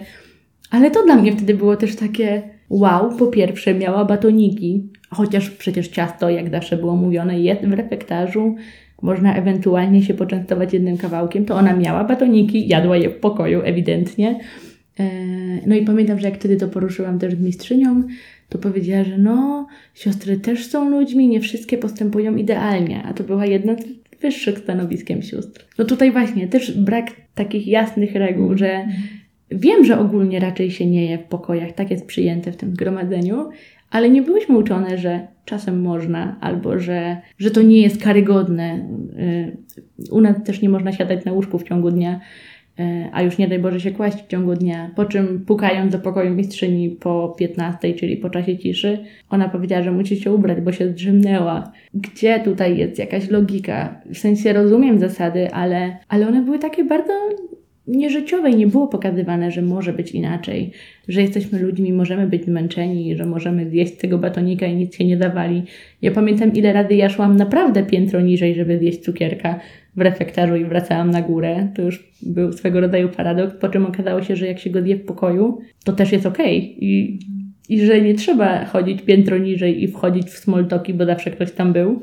Ale 0.70 0.90
to 0.90 1.04
dla 1.04 1.16
mnie 1.16 1.32
wtedy 1.32 1.54
było 1.54 1.76
też 1.76 1.96
takie 1.96 2.42
wow, 2.70 3.16
po 3.16 3.26
pierwsze 3.26 3.74
miała 3.74 4.04
batoniki, 4.04 4.88
chociaż 5.10 5.50
przecież 5.50 5.88
ciasto, 5.88 6.30
jak 6.30 6.50
zawsze 6.50 6.76
było 6.76 6.96
mówione, 6.96 7.40
jest 7.40 7.62
w 7.62 7.72
refektarzu, 7.72 8.54
można 9.02 9.34
ewentualnie 9.34 10.02
się 10.02 10.14
poczęstować 10.14 10.72
jednym 10.72 10.96
kawałkiem, 10.96 11.44
to 11.44 11.54
ona 11.54 11.76
miała 11.76 12.04
batoniki, 12.04 12.68
jadła 12.68 12.96
je 12.96 13.10
w 13.10 13.14
pokoju 13.14 13.60
ewidentnie. 13.64 14.40
E, 15.00 15.04
no 15.66 15.74
i 15.74 15.84
pamiętam, 15.84 16.18
że 16.18 16.28
jak 16.28 16.38
wtedy 16.38 16.56
to 16.56 16.68
poruszyłam 16.68 17.18
też 17.18 17.34
z 17.34 17.40
mistrzynią, 17.40 18.02
to 18.48 18.58
powiedziała, 18.58 19.04
że 19.04 19.18
no, 19.18 19.66
siostry 19.94 20.36
też 20.36 20.66
są 20.66 20.90
ludźmi, 20.90 21.28
nie 21.28 21.40
wszystkie 21.40 21.78
postępują 21.78 22.36
idealnie, 22.36 23.02
a 23.02 23.14
to 23.14 23.24
była 23.24 23.46
jedna 23.46 23.74
z 23.74 23.84
wyższych 24.20 24.58
stanowiskiem 24.58 25.22
sióstr. 25.22 25.66
No 25.78 25.84
tutaj 25.84 26.12
właśnie 26.12 26.48
też 26.48 26.78
brak 26.78 27.06
takich 27.34 27.66
jasnych 27.66 28.14
reguł, 28.14 28.56
że 28.56 28.86
wiem, 29.50 29.84
że 29.84 29.98
ogólnie 29.98 30.40
raczej 30.40 30.70
się 30.70 30.86
nie 30.86 31.10
je 31.10 31.18
w 31.18 31.24
pokojach, 31.24 31.72
tak 31.72 31.90
jest 31.90 32.06
przyjęte 32.06 32.52
w 32.52 32.56
tym 32.56 32.72
zgromadzeniu, 32.72 33.50
ale 33.90 34.10
nie 34.10 34.22
byłyśmy 34.22 34.58
uczone, 34.58 34.98
że 34.98 35.26
czasem 35.44 35.80
można, 35.82 36.36
albo 36.40 36.78
że, 36.78 37.16
że 37.38 37.50
to 37.50 37.62
nie 37.62 37.82
jest 37.82 38.02
karygodne. 38.02 38.88
Y, 39.18 40.10
u 40.10 40.20
nas 40.20 40.44
też 40.44 40.62
nie 40.62 40.68
można 40.68 40.92
siadać 40.92 41.24
na 41.24 41.32
łóżku 41.32 41.58
w 41.58 41.64
ciągu 41.64 41.90
dnia 41.90 42.20
a 43.12 43.22
już 43.22 43.38
nie 43.38 43.48
daj 43.48 43.58
Boże 43.58 43.80
się 43.80 43.90
kłaść 43.90 44.18
w 44.24 44.26
ciągu 44.26 44.54
dnia. 44.54 44.90
Po 44.96 45.04
czym 45.04 45.44
pukając 45.46 45.92
do 45.92 45.98
pokoju 45.98 46.34
mistrzyni 46.34 46.90
po 46.90 47.34
15, 47.38 47.94
czyli 47.94 48.16
po 48.16 48.30
czasie 48.30 48.58
ciszy, 48.58 48.98
ona 49.30 49.48
powiedziała, 49.48 49.82
że 49.82 49.92
musi 49.92 50.20
się 50.20 50.32
ubrać, 50.32 50.60
bo 50.60 50.72
się 50.72 50.88
zdrzymnęła. 50.88 51.72
Gdzie 51.94 52.40
tutaj 52.40 52.78
jest 52.78 52.98
jakaś 52.98 53.30
logika? 53.30 54.00
W 54.10 54.18
sensie 54.18 54.52
rozumiem 54.52 54.98
zasady, 54.98 55.50
ale, 55.52 55.96
ale 56.08 56.28
one 56.28 56.42
były 56.42 56.58
takie 56.58 56.84
bardzo 56.84 57.12
nieżyciowe 57.86 58.50
i 58.50 58.56
nie 58.56 58.66
było 58.66 58.88
pokazywane, 58.88 59.50
że 59.50 59.62
może 59.62 59.92
być 59.92 60.12
inaczej, 60.12 60.70
że 61.08 61.22
jesteśmy 61.22 61.58
ludźmi, 61.58 61.92
możemy 61.92 62.26
być 62.26 62.44
zmęczeni, 62.44 63.16
że 63.16 63.26
możemy 63.26 63.70
zjeść 63.70 63.96
tego 63.96 64.18
batonika 64.18 64.66
i 64.66 64.76
nic 64.76 64.96
się 64.96 65.04
nie 65.04 65.16
dawali. 65.16 65.62
Ja 66.02 66.10
pamiętam, 66.10 66.52
ile 66.52 66.72
razy 66.72 66.94
ja 66.94 67.08
szłam 67.08 67.36
naprawdę 67.36 67.82
piętro 67.82 68.20
niżej, 68.20 68.54
żeby 68.54 68.78
zjeść 68.78 69.00
cukierka, 69.00 69.60
w 69.96 70.00
refektarzu 70.00 70.56
i 70.56 70.64
wracałam 70.64 71.10
na 71.10 71.22
górę. 71.22 71.68
To 71.76 71.82
już 71.82 72.12
był 72.22 72.52
swego 72.52 72.80
rodzaju 72.80 73.08
paradoks, 73.08 73.54
po 73.54 73.68
czym 73.68 73.86
okazało 73.86 74.22
się, 74.22 74.36
że 74.36 74.46
jak 74.46 74.58
się 74.58 74.70
go 74.70 74.82
zje 74.82 74.96
w 74.96 75.04
pokoju, 75.04 75.58
to 75.84 75.92
też 75.92 76.12
jest 76.12 76.26
okej. 76.26 76.58
Okay. 76.58 76.88
I, 76.88 77.18
I 77.68 77.80
że 77.80 78.00
nie 78.00 78.14
trzeba 78.14 78.64
chodzić 78.64 79.02
piętro 79.02 79.38
niżej 79.38 79.82
i 79.82 79.88
wchodzić 79.88 80.26
w 80.26 80.38
smoltoki, 80.38 80.94
bo 80.94 81.06
zawsze 81.06 81.30
ktoś 81.30 81.52
tam 81.52 81.72
był. 81.72 82.02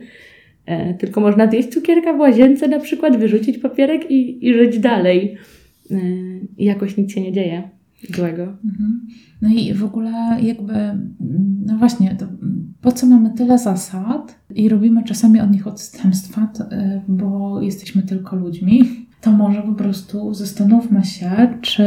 E, 0.65 0.93
tylko 0.93 1.21
można 1.21 1.51
zjeść 1.51 1.69
cukierka 1.69 2.13
w 2.13 2.19
łazience 2.19 2.67
na 2.67 2.79
przykład, 2.79 3.17
wyrzucić 3.17 3.57
papierek 3.57 4.11
i, 4.11 4.47
i 4.47 4.53
żyć 4.53 4.79
dalej. 4.79 5.37
E, 5.91 5.95
I 6.57 6.65
jakoś 6.65 6.97
nic 6.97 7.13
się 7.13 7.21
nie 7.21 7.31
dzieje 7.31 7.80
złego. 8.15 8.43
Mhm. 8.43 9.07
No 9.41 9.49
i 9.49 9.73
w 9.73 9.83
ogóle 9.83 10.37
jakby, 10.41 10.73
no 11.65 11.77
właśnie, 11.77 12.15
to 12.15 12.25
po 12.81 12.91
co 12.91 13.07
mamy 13.07 13.33
tyle 13.33 13.57
zasad 13.57 14.35
i 14.55 14.69
robimy 14.69 15.03
czasami 15.03 15.39
od 15.39 15.51
nich 15.51 15.67
odstępstwa, 15.67 16.51
y, 16.71 17.01
bo 17.07 17.61
jesteśmy 17.61 18.03
tylko 18.03 18.35
ludźmi, 18.35 18.83
to 19.21 19.31
może 19.31 19.61
po 19.61 19.73
prostu 19.73 20.33
zastanówmy 20.33 21.03
się, 21.05 21.31
czy 21.61 21.83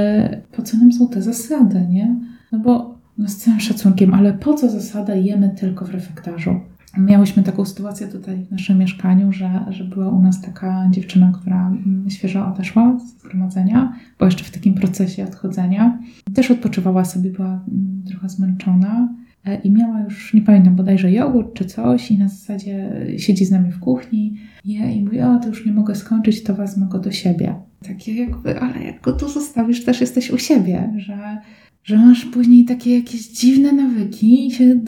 po 0.56 0.62
co 0.62 0.76
nam 0.76 0.92
są 0.92 1.08
te 1.08 1.22
zasady, 1.22 1.86
nie? 1.90 2.16
No 2.52 2.58
bo 2.58 2.98
no 3.18 3.28
z 3.28 3.36
całym 3.36 3.60
szacunkiem, 3.60 4.14
ale 4.14 4.32
po 4.32 4.54
co 4.54 4.70
zasada 4.70 5.14
jemy 5.14 5.50
tylko 5.60 5.84
w 5.84 5.90
refektarzu? 5.90 6.60
Miałyśmy 6.98 7.42
taką 7.42 7.64
sytuację 7.64 8.08
tutaj 8.08 8.44
w 8.44 8.50
naszym 8.50 8.78
mieszkaniu, 8.78 9.32
że, 9.32 9.64
że 9.70 9.84
była 9.84 10.08
u 10.08 10.22
nas 10.22 10.40
taka 10.40 10.88
dziewczyna, 10.90 11.32
która 11.40 11.66
mm, 11.66 12.10
świeżo 12.10 12.46
odeszła 12.46 12.98
z 12.98 13.20
zgromadzenia, 13.20 13.92
była 14.18 14.28
jeszcze 14.28 14.44
w 14.44 14.50
takim 14.50 14.74
procesie 14.74 15.24
odchodzenia. 15.24 15.98
Też 16.34 16.50
odpoczywała 16.50 17.04
sobie, 17.04 17.30
była 17.30 17.60
mm, 17.68 18.02
trochę 18.06 18.28
zmęczona 18.28 19.08
e, 19.44 19.60
i 19.60 19.70
miała 19.70 20.00
już, 20.00 20.34
nie 20.34 20.40
pamiętam, 20.40 20.76
bodajże 20.76 21.12
jogurt 21.12 21.54
czy 21.54 21.64
coś 21.64 22.10
i 22.10 22.18
na 22.18 22.28
zasadzie 22.28 23.06
siedzi 23.18 23.44
z 23.44 23.50
nami 23.50 23.72
w 23.72 23.80
kuchni 23.80 24.36
je, 24.64 24.92
i 24.92 25.04
mówi, 25.04 25.20
o, 25.20 25.38
to 25.38 25.48
już 25.48 25.66
nie 25.66 25.72
mogę 25.72 25.94
skończyć, 25.94 26.42
to 26.42 26.54
wezmę 26.54 26.86
go 26.90 26.98
do 26.98 27.10
siebie. 27.10 27.54
Takie 27.88 28.14
jakby, 28.14 28.60
ale 28.60 28.84
jak 28.84 29.00
go 29.00 29.12
tu 29.12 29.28
zostawisz, 29.28 29.84
też 29.84 30.00
jesteś 30.00 30.30
u 30.30 30.38
siebie, 30.38 30.92
że, 30.96 31.38
że 31.84 31.98
masz 31.98 32.24
później 32.24 32.64
takie 32.64 32.94
jakieś 32.94 33.28
dziwne 33.28 33.72
nawyki 33.72 34.46
i 34.46 34.50
się 34.50 34.80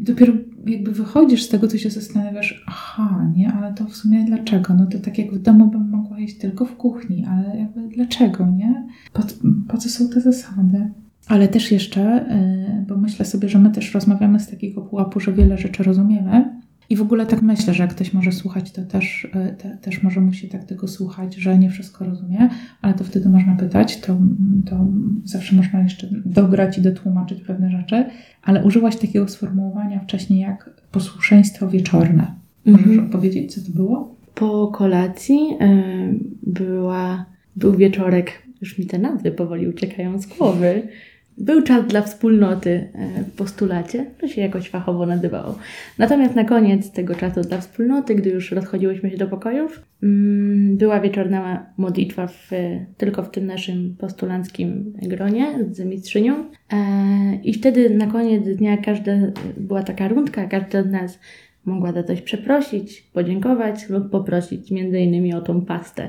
dopiero 0.00 0.32
jakby 0.66 0.92
wychodzisz 0.92 1.42
z 1.42 1.48
tego, 1.48 1.68
to 1.68 1.78
się 1.78 1.90
zastanawiasz, 1.90 2.64
aha, 2.66 3.32
nie, 3.36 3.52
ale 3.52 3.74
to 3.74 3.84
w 3.84 3.96
sumie 3.96 4.24
dlaczego? 4.24 4.74
No 4.74 4.86
to 4.86 4.98
tak 4.98 5.18
jak 5.18 5.32
w 5.32 5.38
domu 5.38 5.66
bym 5.66 5.90
mogła 5.90 6.18
jeść 6.18 6.38
tylko 6.38 6.64
w 6.64 6.76
kuchni, 6.76 7.24
ale 7.24 7.58
jakby 7.58 7.88
dlaczego, 7.88 8.46
nie? 8.46 8.88
Po, 9.12 9.22
po 9.68 9.78
co 9.78 9.88
są 9.88 10.08
te 10.08 10.20
zasady? 10.20 10.90
Ale 11.28 11.48
też 11.48 11.72
jeszcze, 11.72 12.32
y, 12.82 12.86
bo 12.88 12.96
myślę 12.96 13.24
sobie, 13.26 13.48
że 13.48 13.58
my 13.58 13.70
też 13.70 13.94
rozmawiamy 13.94 14.40
z 14.40 14.48
takiego 14.48 14.80
pułapu, 14.82 15.20
że 15.20 15.32
wiele 15.32 15.58
rzeczy 15.58 15.82
rozumiemy, 15.82 16.60
i 16.90 16.96
w 16.96 17.02
ogóle 17.02 17.26
tak 17.26 17.42
myślę, 17.42 17.74
że 17.74 17.82
jak 17.82 17.94
ktoś 17.94 18.12
może 18.12 18.32
słuchać, 18.32 18.72
to 18.72 18.82
też, 18.82 19.28
e, 19.32 19.52
te, 19.52 19.78
też 19.82 20.02
może 20.02 20.20
musi 20.20 20.48
tak 20.48 20.64
tego 20.64 20.88
słuchać, 20.88 21.34
że 21.34 21.58
nie 21.58 21.70
wszystko 21.70 22.04
rozumie, 22.04 22.48
ale 22.82 22.94
to 22.94 23.04
wtedy 23.04 23.28
można 23.28 23.56
pytać, 23.56 24.00
to, 24.00 24.16
to 24.70 24.86
zawsze 25.24 25.56
można 25.56 25.80
jeszcze 25.80 26.08
dograć 26.24 26.78
i 26.78 26.82
dotłumaczyć 26.82 27.42
pewne 27.42 27.70
rzeczy. 27.70 28.04
Ale 28.42 28.64
użyłaś 28.64 28.96
takiego 28.96 29.28
sformułowania 29.28 30.00
wcześniej 30.00 30.40
jak 30.40 30.70
posłuszeństwo 30.92 31.68
wieczorne. 31.68 32.34
Możesz 32.66 32.86
mhm. 32.86 33.08
opowiedzieć, 33.08 33.54
co 33.54 33.60
to 33.60 33.76
było? 33.76 34.16
Po 34.34 34.68
kolacji 34.68 35.40
yy, 35.48 36.20
była, 36.42 37.26
był 37.56 37.74
wieczorek, 37.74 38.42
już 38.60 38.78
mi 38.78 38.86
te 38.86 38.98
nazwy 38.98 39.30
powoli 39.30 39.68
uciekają 39.68 40.18
z 40.18 40.26
głowy, 40.26 40.88
był 41.40 41.62
czas 41.62 41.86
dla 41.86 42.02
wspólnoty 42.02 42.88
e, 42.94 43.24
w 43.24 43.32
postulacie, 43.36 44.06
to 44.20 44.28
się 44.28 44.40
jakoś 44.40 44.68
fachowo 44.68 45.06
nazywało. 45.06 45.58
Natomiast 45.98 46.34
na 46.34 46.44
koniec 46.44 46.90
tego 46.90 47.14
czasu 47.14 47.40
dla 47.40 47.58
wspólnoty, 47.58 48.14
gdy 48.14 48.30
już 48.30 48.52
rozchodziłyśmy 48.52 49.10
się 49.10 49.16
do 49.16 49.26
pokojów, 49.26 49.82
mm, 50.02 50.76
była 50.76 51.00
wieczorna 51.00 51.66
modlitwa 51.76 52.26
w, 52.26 52.50
tylko 52.96 53.22
w 53.22 53.30
tym 53.30 53.46
naszym 53.46 53.96
postulanckim 53.98 54.92
gronie 55.02 55.46
z 55.70 55.80
mistrzynią. 55.80 56.34
E, 56.72 56.76
I 57.44 57.54
wtedy 57.54 57.90
na 57.90 58.06
koniec 58.06 58.44
dnia 58.56 58.76
każda 58.76 59.12
była 59.56 59.82
taka 59.82 60.08
rundka, 60.08 60.46
każda 60.46 60.82
z 60.82 60.90
nas 60.90 61.18
mogła 61.64 61.92
za 61.92 62.02
coś 62.02 62.22
przeprosić, 62.22 63.02
podziękować 63.12 63.88
lub 63.88 64.10
poprosić 64.10 64.70
między 64.70 65.00
innymi 65.00 65.34
o 65.34 65.40
tą 65.40 65.64
pastę 65.64 66.08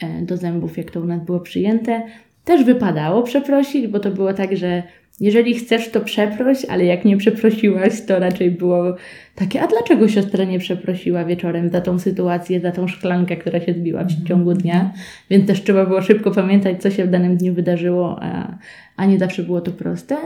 e, 0.00 0.22
do 0.22 0.36
zębów, 0.36 0.78
jak 0.78 0.90
to 0.90 1.00
u 1.00 1.04
nas 1.04 1.24
było 1.24 1.40
przyjęte. 1.40 2.02
Też 2.44 2.64
wypadało 2.64 3.22
przeprosić, 3.22 3.86
bo 3.86 4.00
to 4.00 4.10
było 4.10 4.34
tak, 4.34 4.56
że 4.56 4.82
jeżeli 5.20 5.54
chcesz, 5.54 5.88
to 5.88 6.00
przeproś, 6.00 6.64
ale 6.64 6.84
jak 6.84 7.04
nie 7.04 7.16
przeprosiłaś, 7.16 7.92
to 8.06 8.18
raczej 8.18 8.50
było 8.50 8.96
takie, 9.34 9.62
a 9.62 9.66
dlaczego 9.66 10.08
siostra 10.08 10.44
nie 10.44 10.58
przeprosiła 10.58 11.24
wieczorem 11.24 11.70
za 11.70 11.80
tą 11.80 11.98
sytuację, 11.98 12.60
za 12.60 12.72
tą 12.72 12.88
szklankę, 12.88 13.36
która 13.36 13.60
się 13.60 13.72
zbiła 13.72 14.04
w 14.04 14.28
ciągu 14.28 14.54
dnia? 14.54 14.92
Więc 15.30 15.46
też 15.46 15.62
trzeba 15.62 15.86
było 15.86 16.02
szybko 16.02 16.30
pamiętać, 16.30 16.82
co 16.82 16.90
się 16.90 17.04
w 17.04 17.10
danym 17.10 17.36
dniu 17.36 17.54
wydarzyło, 17.54 18.18
a, 18.22 18.58
a 18.96 19.06
nie 19.06 19.18
zawsze 19.18 19.42
było 19.42 19.60
to 19.60 19.70
proste. 19.70 20.16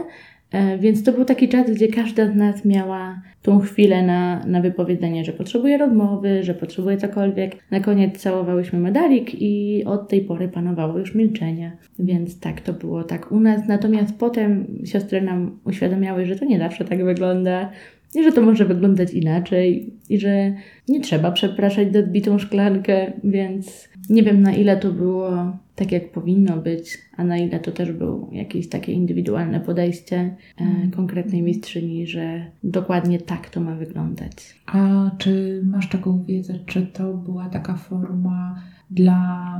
E, 0.51 0.77
więc 0.77 1.03
to 1.03 1.11
był 1.11 1.25
taki 1.25 1.49
czas, 1.49 1.71
gdzie 1.71 1.87
każda 1.87 2.31
z 2.31 2.35
nas 2.35 2.65
miała 2.65 3.21
tą 3.41 3.59
chwilę 3.59 4.03
na, 4.03 4.45
na 4.45 4.61
wypowiedzenie, 4.61 5.25
że 5.25 5.33
potrzebuje 5.33 5.77
rozmowy, 5.77 6.43
że 6.43 6.53
potrzebuje 6.53 6.97
cokolwiek. 6.97 7.55
Na 7.71 7.79
koniec 7.79 8.17
całowałyśmy 8.17 8.79
medalik 8.79 9.41
i 9.41 9.83
od 9.85 10.09
tej 10.09 10.21
pory 10.21 10.47
panowało 10.47 10.99
już 10.99 11.15
milczenie. 11.15 11.77
Więc 11.99 12.39
tak 12.39 12.61
to 12.61 12.73
było 12.73 13.03
tak 13.03 13.31
u 13.31 13.39
nas. 13.39 13.67
Natomiast 13.67 14.19
potem 14.19 14.67
siostry 14.85 15.21
nam 15.21 15.59
uświadamiały, 15.65 16.25
że 16.25 16.35
to 16.35 16.45
nie 16.45 16.59
zawsze 16.59 16.85
tak 16.85 17.05
wygląda, 17.05 17.71
i 18.15 18.23
że 18.23 18.31
to 18.31 18.41
może 18.41 18.65
wyglądać 18.65 19.13
inaczej, 19.13 19.93
i 20.09 20.19
że 20.19 20.53
nie 20.87 20.99
trzeba 21.01 21.31
przepraszać 21.31 21.93
za 21.93 21.99
odbitą 21.99 22.39
szklankę, 22.39 23.13
więc 23.23 23.89
nie 24.09 24.23
wiem 24.23 24.41
na 24.41 24.53
ile 24.53 24.77
to 24.77 24.91
było 24.91 25.31
tak, 25.75 25.91
jak 25.91 26.11
powinno 26.11 26.57
być, 26.57 26.97
a 27.17 27.23
na 27.23 27.37
ile 27.37 27.59
to 27.59 27.71
też 27.71 27.91
było 27.91 28.29
jakieś 28.31 28.69
takie 28.69 28.91
indywidualne 28.93 29.59
podejście 29.59 30.17
e, 30.17 30.35
Mhm. 30.63 30.91
konkretnej 30.91 31.41
mistrzyni, 31.41 32.07
że 32.07 32.45
dokładnie 32.63 33.19
tak 33.19 33.49
to 33.49 33.61
ma 33.61 33.75
wyglądać. 33.75 34.55
A 34.65 35.11
czy 35.17 35.61
masz 35.65 35.89
taką 35.89 36.23
wiedzę, 36.23 36.59
czy 36.65 36.85
to 36.85 37.13
była 37.13 37.49
taka 37.49 37.75
forma 37.75 38.61
dla 38.91 39.59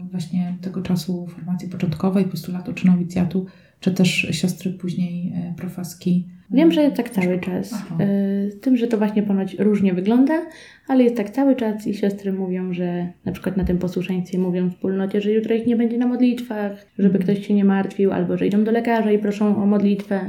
y, 0.00 0.10
właśnie 0.10 0.56
tego 0.60 0.82
czasu 0.82 1.26
formacji 1.26 1.68
początkowej, 1.68 2.24
postulatu 2.24 2.72
czy 2.72 2.86
nowicjatu, 2.86 3.46
czy 3.80 3.90
też 3.90 4.28
siostry 4.30 4.70
później 4.72 5.32
y, 5.52 5.54
profeski? 5.56 6.28
Wiem, 6.50 6.72
że 6.72 6.82
jest 6.82 6.96
tak 6.96 7.10
cały 7.10 7.38
czas. 7.40 7.72
Aha. 7.74 7.96
E, 8.00 8.50
Z 8.50 8.60
tym, 8.60 8.76
że 8.76 8.86
to 8.86 8.98
właśnie 8.98 9.22
ponoć 9.22 9.54
różnie 9.58 9.94
wygląda, 9.94 10.34
ale 10.88 11.04
jest 11.04 11.16
tak 11.16 11.30
cały 11.30 11.56
czas 11.56 11.86
i 11.86 11.94
siostry 11.94 12.32
mówią, 12.32 12.72
że 12.72 13.08
na 13.24 13.32
przykład 13.32 13.56
na 13.56 13.64
tym 13.64 13.78
posłuszeństwie 13.78 14.38
mówią 14.38 14.68
w 14.68 14.72
wspólnocie, 14.72 15.20
że 15.20 15.32
jutro 15.32 15.54
ich 15.54 15.66
nie 15.66 15.76
będzie 15.76 15.98
na 15.98 16.06
modlitwach, 16.06 16.86
żeby 16.98 17.18
Mhm. 17.18 17.24
ktoś 17.36 17.46
się 17.46 17.54
nie 17.54 17.64
martwił, 17.64 18.12
albo 18.12 18.36
że 18.38 18.46
idą 18.46 18.64
do 18.64 18.70
lekarza 18.72 19.12
i 19.12 19.18
proszą 19.18 19.62
o 19.62 19.66
modlitwę, 19.66 20.20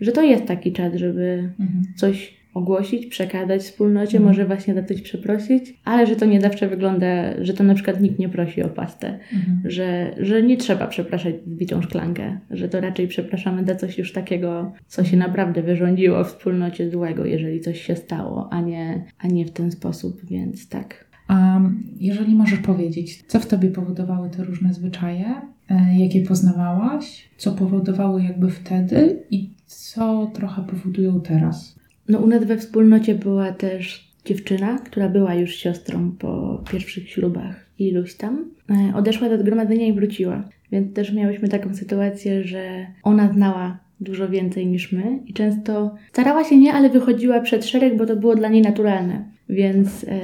że 0.00 0.12
to 0.12 0.22
jest 0.22 0.44
taki 0.46 0.72
czas, 0.72 0.94
żeby 0.94 1.50
Mhm. 1.60 1.82
coś 1.96 2.37
ogłosić, 2.58 3.06
przekazać 3.06 3.62
wspólnocie, 3.62 4.16
Mhm. 4.18 4.24
może 4.24 4.46
właśnie 4.46 4.74
za 4.74 4.82
coś 4.82 5.02
przeprosić, 5.02 5.74
ale 5.84 6.06
że 6.06 6.16
to 6.16 6.26
nie 6.26 6.40
zawsze 6.40 6.68
wygląda, 6.68 7.06
że 7.44 7.54
to 7.54 7.64
na 7.64 7.74
przykład 7.74 8.00
nikt 8.00 8.18
nie 8.18 8.28
prosi 8.28 8.62
o 8.62 8.68
pastę, 8.68 9.18
Mhm. 9.34 9.60
że, 9.64 10.14
że 10.20 10.42
nie 10.42 10.56
trzeba 10.56 10.86
przepraszać 10.86 11.34
za 11.34 11.50
zbitą 11.50 11.82
szklankę, 11.82 12.38
że 12.50 12.68
to 12.68 12.80
raczej 12.80 13.08
przepraszamy 13.08 13.64
za 13.64 13.74
coś 13.74 13.98
już 13.98 14.12
takiego, 14.12 14.72
co 14.86 15.04
się 15.04 15.16
naprawdę 15.16 15.62
wyrządziło 15.62 16.24
w 16.24 16.28
wspólnocie 16.28 16.90
złego, 16.90 17.24
jeżeli 17.24 17.60
coś 17.60 17.80
się 17.80 17.96
stało, 17.96 18.48
a 18.52 18.60
nie, 18.60 19.04
a 19.18 19.26
nie 19.26 19.44
w 19.46 19.50
ten 19.50 19.70
sposób, 19.70 20.20
więc 20.30 20.68
tak. 20.68 21.08
A 21.28 21.60
jeżeli 22.00 22.34
możesz 22.34 22.58
powiedzieć, 22.58 23.22
co 23.26 23.40
w 23.40 23.46
tobie 23.46 23.70
powodowały 23.70 24.30
te 24.30 24.44
różne 24.44 24.74
zwyczaje, 24.74 25.26
e, 25.70 25.98
jakie 25.98 26.22
poznawałaś, 26.22 27.28
co 27.36 27.52
powodowały 27.52 28.22
jakby 28.22 28.50
wtedy 28.50 29.22
i 29.30 29.50
co 29.66 30.30
trochę 30.34 30.62
powodują 30.62 31.20
teraz? 31.20 31.77
No 32.08 32.18
u 32.18 32.26
nas 32.26 32.44
we 32.44 32.56
wspólnocie 32.56 33.14
była 33.14 33.52
też 33.52 34.12
dziewczyna, 34.24 34.78
która 34.78 35.08
była 35.08 35.34
już 35.34 35.54
siostrą 35.54 36.12
po 36.18 36.62
pierwszych 36.70 37.10
ślubach 37.10 37.68
iluś 37.78 38.14
tam. 38.14 38.50
E, 38.70 38.96
Odeszła 38.96 39.28
do 39.28 39.38
zgromadzenia 39.38 39.86
i 39.86 39.92
wróciła. 39.92 40.48
Więc 40.72 40.94
też 40.94 41.12
miałyśmy 41.12 41.48
taką 41.48 41.74
sytuację, 41.74 42.44
że 42.44 42.86
ona 43.02 43.32
znała 43.32 43.78
dużo 44.00 44.28
więcej 44.28 44.66
niż 44.66 44.92
my 44.92 45.18
i 45.26 45.32
często 45.32 45.94
starała 46.12 46.44
się 46.44 46.58
nie, 46.58 46.72
ale 46.72 46.90
wychodziła 46.90 47.40
przed 47.40 47.66
szereg, 47.66 47.96
bo 47.96 48.06
to 48.06 48.16
było 48.16 48.34
dla 48.36 48.48
niej 48.48 48.62
naturalne. 48.62 49.24
Więc 49.48 50.04
e, 50.04 50.18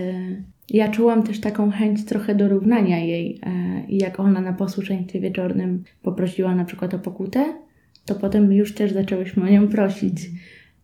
ja 0.71 0.89
czułam 0.89 1.23
też 1.23 1.41
taką 1.41 1.71
chęć 1.71 2.05
trochę 2.05 2.35
dorównania 2.35 2.99
jej 2.99 3.41
e, 3.43 3.51
i 3.89 3.99
jak 3.99 4.21
ona 4.21 4.41
na 4.41 4.53
posłuszeństwie 4.53 5.21
wieczornym 5.21 5.85
poprosiła 6.03 6.55
na 6.55 6.65
przykład 6.65 6.95
o 6.95 6.99
pokutę, 6.99 7.45
to 8.05 8.15
potem 8.15 8.53
już 8.53 8.75
też 8.75 8.93
zaczęłyśmy 8.93 9.43
o 9.43 9.49
nią 9.49 9.69
prosić. 9.69 10.17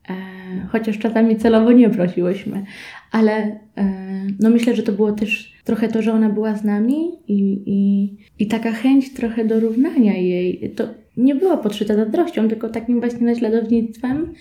E, 0.09 0.15
chociaż 0.69 0.99
czasami 0.99 1.37
celowo 1.37 1.73
nie 1.73 1.91
prosiłyśmy, 1.91 2.65
ale 3.13 3.33
e, 3.33 3.85
no 4.41 4.51
myślę, 4.51 4.77
że 4.77 4.83
to 4.83 4.93
było 4.93 5.13
też 5.13 5.53
trochę 5.65 5.89
to, 5.89 6.03
że 6.03 6.13
ona 6.13 6.29
była 6.29 6.57
z 6.57 6.65
nami 6.65 7.11
i, 7.29 7.63
i, 7.67 8.11
i 8.39 8.47
taka 8.47 8.73
chęć 8.73 9.13
trochę 9.13 9.45
dorównania 9.45 10.17
jej. 10.17 10.73
To 10.77 10.85
nie 11.17 11.35
była 11.35 11.57
podszyta 11.57 11.97
zazdrością, 11.97 12.49
tylko 12.49 12.69
takim 12.69 13.01
właśnie 13.01 13.27
naśladownictwem. 13.27 14.35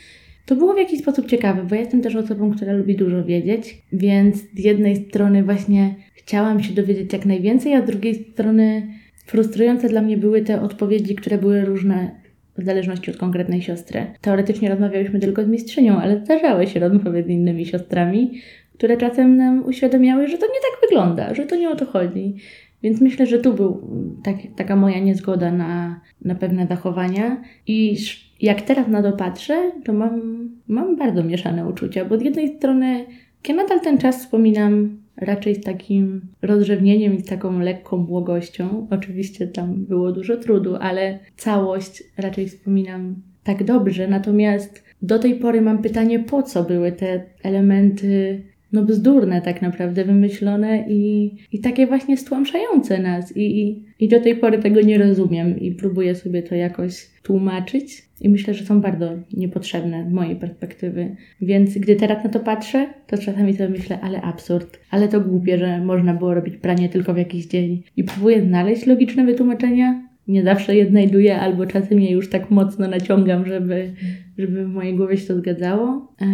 To 0.45 0.55
było 0.55 0.73
w 0.73 0.77
jakiś 0.77 0.99
sposób 0.99 1.27
ciekawe, 1.27 1.63
bo 1.69 1.75
jestem 1.75 2.01
też 2.01 2.15
osobą, 2.15 2.51
która 2.51 2.73
lubi 2.73 2.95
dużo 2.95 3.23
wiedzieć, 3.23 3.81
więc 3.93 4.37
z 4.37 4.59
jednej 4.59 4.95
strony 4.95 5.43
właśnie 5.43 5.95
chciałam 6.13 6.63
się 6.63 6.73
dowiedzieć 6.73 7.13
jak 7.13 7.25
najwięcej, 7.25 7.73
a 7.73 7.81
z 7.81 7.85
drugiej 7.85 8.15
strony 8.15 8.87
frustrujące 9.25 9.89
dla 9.89 10.01
mnie 10.01 10.17
były 10.17 10.41
te 10.41 10.61
odpowiedzi, 10.61 11.15
które 11.15 11.37
były 11.37 11.65
różne 11.65 12.18
w 12.59 12.65
zależności 12.65 13.11
od 13.11 13.17
konkretnej 13.17 13.61
siostry. 13.61 14.05
Teoretycznie 14.21 14.69
rozmawiałyśmy 14.69 15.19
tylko 15.19 15.43
z 15.43 15.47
mistrzynią, 15.47 15.97
ale 15.97 16.19
zdarzały 16.19 16.67
się 16.67 16.79
rozmowy 16.79 17.23
z 17.23 17.27
innymi 17.27 17.65
siostrami, 17.65 18.41
które 18.73 18.97
czasem 18.97 19.37
nam 19.37 19.65
uświadamiały, 19.65 20.27
że 20.27 20.37
to 20.37 20.45
nie 20.45 20.61
tak 20.71 20.89
wygląda, 20.89 21.33
że 21.33 21.45
to 21.45 21.55
nie 21.55 21.69
o 21.69 21.75
to 21.75 21.85
chodzi. 21.85 22.35
Więc 22.83 23.01
myślę, 23.01 23.25
że 23.25 23.39
tu 23.39 23.53
był 23.53 23.81
tak, 24.23 24.35
taka 24.55 24.75
moja 24.75 24.99
niezgoda 24.99 25.51
na, 25.51 26.01
na 26.21 26.35
pewne 26.35 26.67
zachowania. 26.67 27.41
I 27.67 27.97
jak 28.41 28.61
teraz 28.61 28.87
na 28.87 29.03
to 29.03 29.11
patrzę, 29.11 29.71
to 29.85 29.93
mam, 29.93 30.21
mam 30.67 30.95
bardzo 30.95 31.23
mieszane 31.23 31.67
uczucia, 31.67 32.05
bo 32.05 32.17
z 32.17 32.21
jednej 32.21 32.57
strony 32.57 33.05
ja 33.47 33.55
nadal 33.55 33.81
ten 33.81 33.97
czas 33.97 34.19
wspominam 34.19 34.97
raczej 35.21 35.55
z 35.55 35.63
takim 35.63 36.21
rozrzewnieniem 36.41 37.13
i 37.13 37.21
z 37.21 37.25
taką 37.25 37.59
lekką 37.59 38.05
błogością. 38.05 38.87
Oczywiście 38.89 39.47
tam 39.47 39.85
było 39.85 40.11
dużo 40.11 40.37
trudu, 40.37 40.75
ale 40.75 41.19
całość 41.37 42.03
raczej 42.17 42.47
wspominam 42.47 43.15
tak 43.43 43.63
dobrze. 43.63 44.07
Natomiast 44.07 44.83
do 45.01 45.19
tej 45.19 45.35
pory 45.35 45.61
mam 45.61 45.81
pytanie, 45.81 46.19
po 46.19 46.43
co 46.43 46.63
były 46.63 46.91
te 46.91 47.23
elementy 47.43 48.43
no 48.71 48.83
bzdurne 48.83 49.41
tak 49.41 49.61
naprawdę, 49.61 50.05
wymyślone 50.05 50.85
i, 50.89 51.31
i 51.51 51.59
takie 51.59 51.87
właśnie 51.87 52.17
stłamszające 52.17 52.99
nas. 52.99 53.37
I, 53.37 53.61
i, 53.61 53.83
I 53.99 54.07
do 54.07 54.21
tej 54.21 54.35
pory 54.35 54.57
tego 54.57 54.81
nie 54.81 54.97
rozumiem 54.97 55.59
i 55.59 55.71
próbuję 55.71 56.15
sobie 56.15 56.43
to 56.43 56.55
jakoś 56.55 57.09
tłumaczyć. 57.23 58.09
I 58.21 58.29
myślę, 58.29 58.53
że 58.53 58.65
są 58.65 58.81
bardzo 58.81 59.11
niepotrzebne 59.33 60.05
z 60.09 60.13
mojej 60.13 60.35
perspektywy. 60.35 61.15
Więc 61.41 61.77
gdy 61.77 61.95
teraz 61.95 62.23
na 62.23 62.29
to 62.29 62.39
patrzę, 62.39 62.93
to 63.07 63.17
czasami 63.17 63.53
sobie 63.53 63.69
myślę, 63.69 63.99
ale 64.01 64.21
absurd, 64.21 64.79
ale 64.91 65.07
to 65.07 65.21
głupie, 65.21 65.57
że 65.57 65.79
można 65.79 66.13
było 66.13 66.33
robić 66.33 66.57
pranie 66.57 66.89
tylko 66.89 67.13
w 67.13 67.17
jakiś 67.17 67.45
dzień. 67.45 67.83
I 67.97 68.03
próbuję 68.03 68.41
znaleźć 68.41 68.85
logiczne 68.85 69.25
wytłumaczenia. 69.25 70.08
Nie 70.29 70.43
zawsze 70.43 70.75
je 70.75 70.89
znajduję, 70.89 71.39
albo 71.39 71.65
czasem 71.65 71.99
je 71.99 72.11
już 72.11 72.29
tak 72.29 72.51
mocno 72.51 72.87
naciągam, 72.87 73.45
żeby, 73.45 73.91
żeby 74.37 74.65
w 74.65 74.67
mojej 74.67 74.95
głowie 74.95 75.17
się 75.17 75.27
to 75.27 75.37
zgadzało. 75.37 76.13
E, 76.21 76.25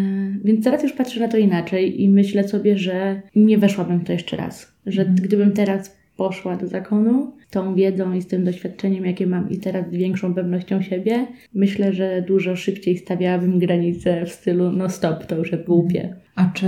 więc 0.44 0.64
teraz 0.64 0.84
już 0.84 0.94
patrzę 0.94 1.20
na 1.20 1.28
to 1.28 1.38
inaczej 1.38 2.02
i 2.02 2.10
myślę 2.10 2.48
sobie, 2.48 2.78
że 2.78 3.22
nie 3.36 3.58
weszłabym 3.58 4.00
w 4.00 4.04
to 4.04 4.14
jeszcze 4.14 4.38
raz. 4.38 4.76
Że 4.86 5.02
Mhm. 5.02 5.20
gdybym 5.22 5.52
teraz 5.52 5.98
poszła 6.18 6.56
do 6.56 6.68
zakonu, 6.68 7.32
z 7.48 7.52
tą 7.52 7.76
wiedzą 7.76 8.14
i 8.14 8.22
z 8.22 8.28
tym 8.28 8.44
doświadczeniem, 8.44 9.06
jakie 9.06 9.28
mam 9.28 9.50
i 9.50 9.58
teraz 9.58 9.88
z 9.88 9.96
większą 9.96 10.34
pewnością 10.34 10.82
siebie, 10.82 11.28
myślę, 11.54 11.94
że 11.94 12.24
dużo 12.28 12.56
szybciej 12.56 12.98
stawiałabym 12.98 13.60
granice 13.60 14.26
w 14.26 14.30
stylu 14.30 14.72
no 14.72 14.90
stop, 14.90 15.26
to 15.26 15.38
już 15.38 15.52
jest 15.52 15.66
głupie. 15.66 16.16
A 16.36 16.46
czy 16.46 16.68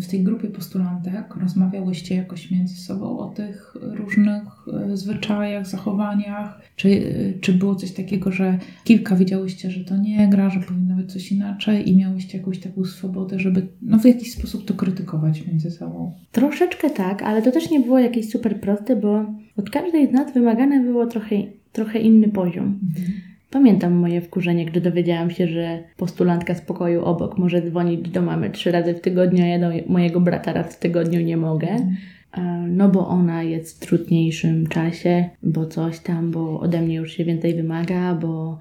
w 0.00 0.06
tej 0.06 0.22
grupie 0.22 0.48
postulantek 0.48 1.36
rozmawiałyście 1.36 2.14
jakoś 2.14 2.50
między 2.50 2.76
sobą 2.76 3.18
o 3.18 3.28
tych 3.28 3.74
różnych 3.82 4.42
e, 4.92 4.96
zwyczajach, 4.96 5.66
zachowaniach? 5.66 6.60
Czy, 6.76 6.88
e, 6.88 7.40
czy 7.40 7.52
było 7.52 7.74
coś 7.74 7.92
takiego, 7.92 8.32
że 8.32 8.58
kilka 8.84 9.16
wiedziałyście, 9.16 9.70
że 9.70 9.84
to 9.84 9.96
nie 9.96 10.28
gra, 10.28 10.50
że 10.50 10.60
powinno 10.60 10.96
być 10.96 11.12
coś 11.12 11.32
inaczej 11.32 11.90
i 11.90 11.96
miałyście 11.96 12.38
jakąś 12.38 12.58
taką 12.58 12.84
swobodę, 12.84 13.38
żeby 13.38 13.66
no, 13.82 13.98
w 13.98 14.04
jakiś 14.04 14.32
sposób 14.32 14.64
to 14.64 14.74
krytykować 14.74 15.46
między 15.46 15.70
sobą? 15.70 16.12
Troszeczkę 16.32 16.90
tak, 16.90 17.22
ale 17.22 17.42
to 17.42 17.52
też 17.52 17.70
nie 17.70 17.80
było 17.80 17.98
jakieś 17.98 18.30
super 18.30 18.60
proste, 18.60 18.96
bo 18.96 19.24
od 19.56 19.70
każdej 19.70 20.08
z 20.08 20.12
nas 20.12 20.34
wymagane 20.34 20.80
było 20.80 21.06
trochę, 21.06 21.36
trochę 21.72 21.98
inny 21.98 22.28
poziom. 22.28 22.78
Pamiętam 23.50 23.92
moje 23.92 24.20
wkurzenie, 24.20 24.66
gdy 24.66 24.80
dowiedziałam 24.80 25.30
się, 25.30 25.48
że 25.48 25.84
postulantka 25.96 26.54
z 26.54 26.60
pokoju 26.60 27.04
obok 27.04 27.38
może 27.38 27.62
dzwonić 27.62 28.08
do 28.08 28.22
mamy 28.22 28.50
trzy 28.50 28.72
razy 28.72 28.94
w 28.94 29.00
tygodniu, 29.00 29.44
a 29.44 29.46
ja 29.46 29.58
do 29.58 29.70
mojego 29.86 30.20
brata 30.20 30.52
raz 30.52 30.76
w 30.76 30.78
tygodniu 30.78 31.20
nie 31.20 31.36
mogę. 31.36 31.68
e, 32.32 32.42
no 32.68 32.88
bo 32.88 33.08
ona 33.08 33.42
jest 33.42 33.76
w 33.76 33.86
trudniejszym 33.86 34.66
czasie, 34.66 35.28
bo 35.42 35.66
coś 35.66 35.98
tam, 35.98 36.30
bo 36.30 36.60
ode 36.60 36.80
mnie 36.80 36.94
już 36.94 37.12
się 37.12 37.24
więcej 37.24 37.54
wymaga, 37.54 38.14
bo 38.14 38.58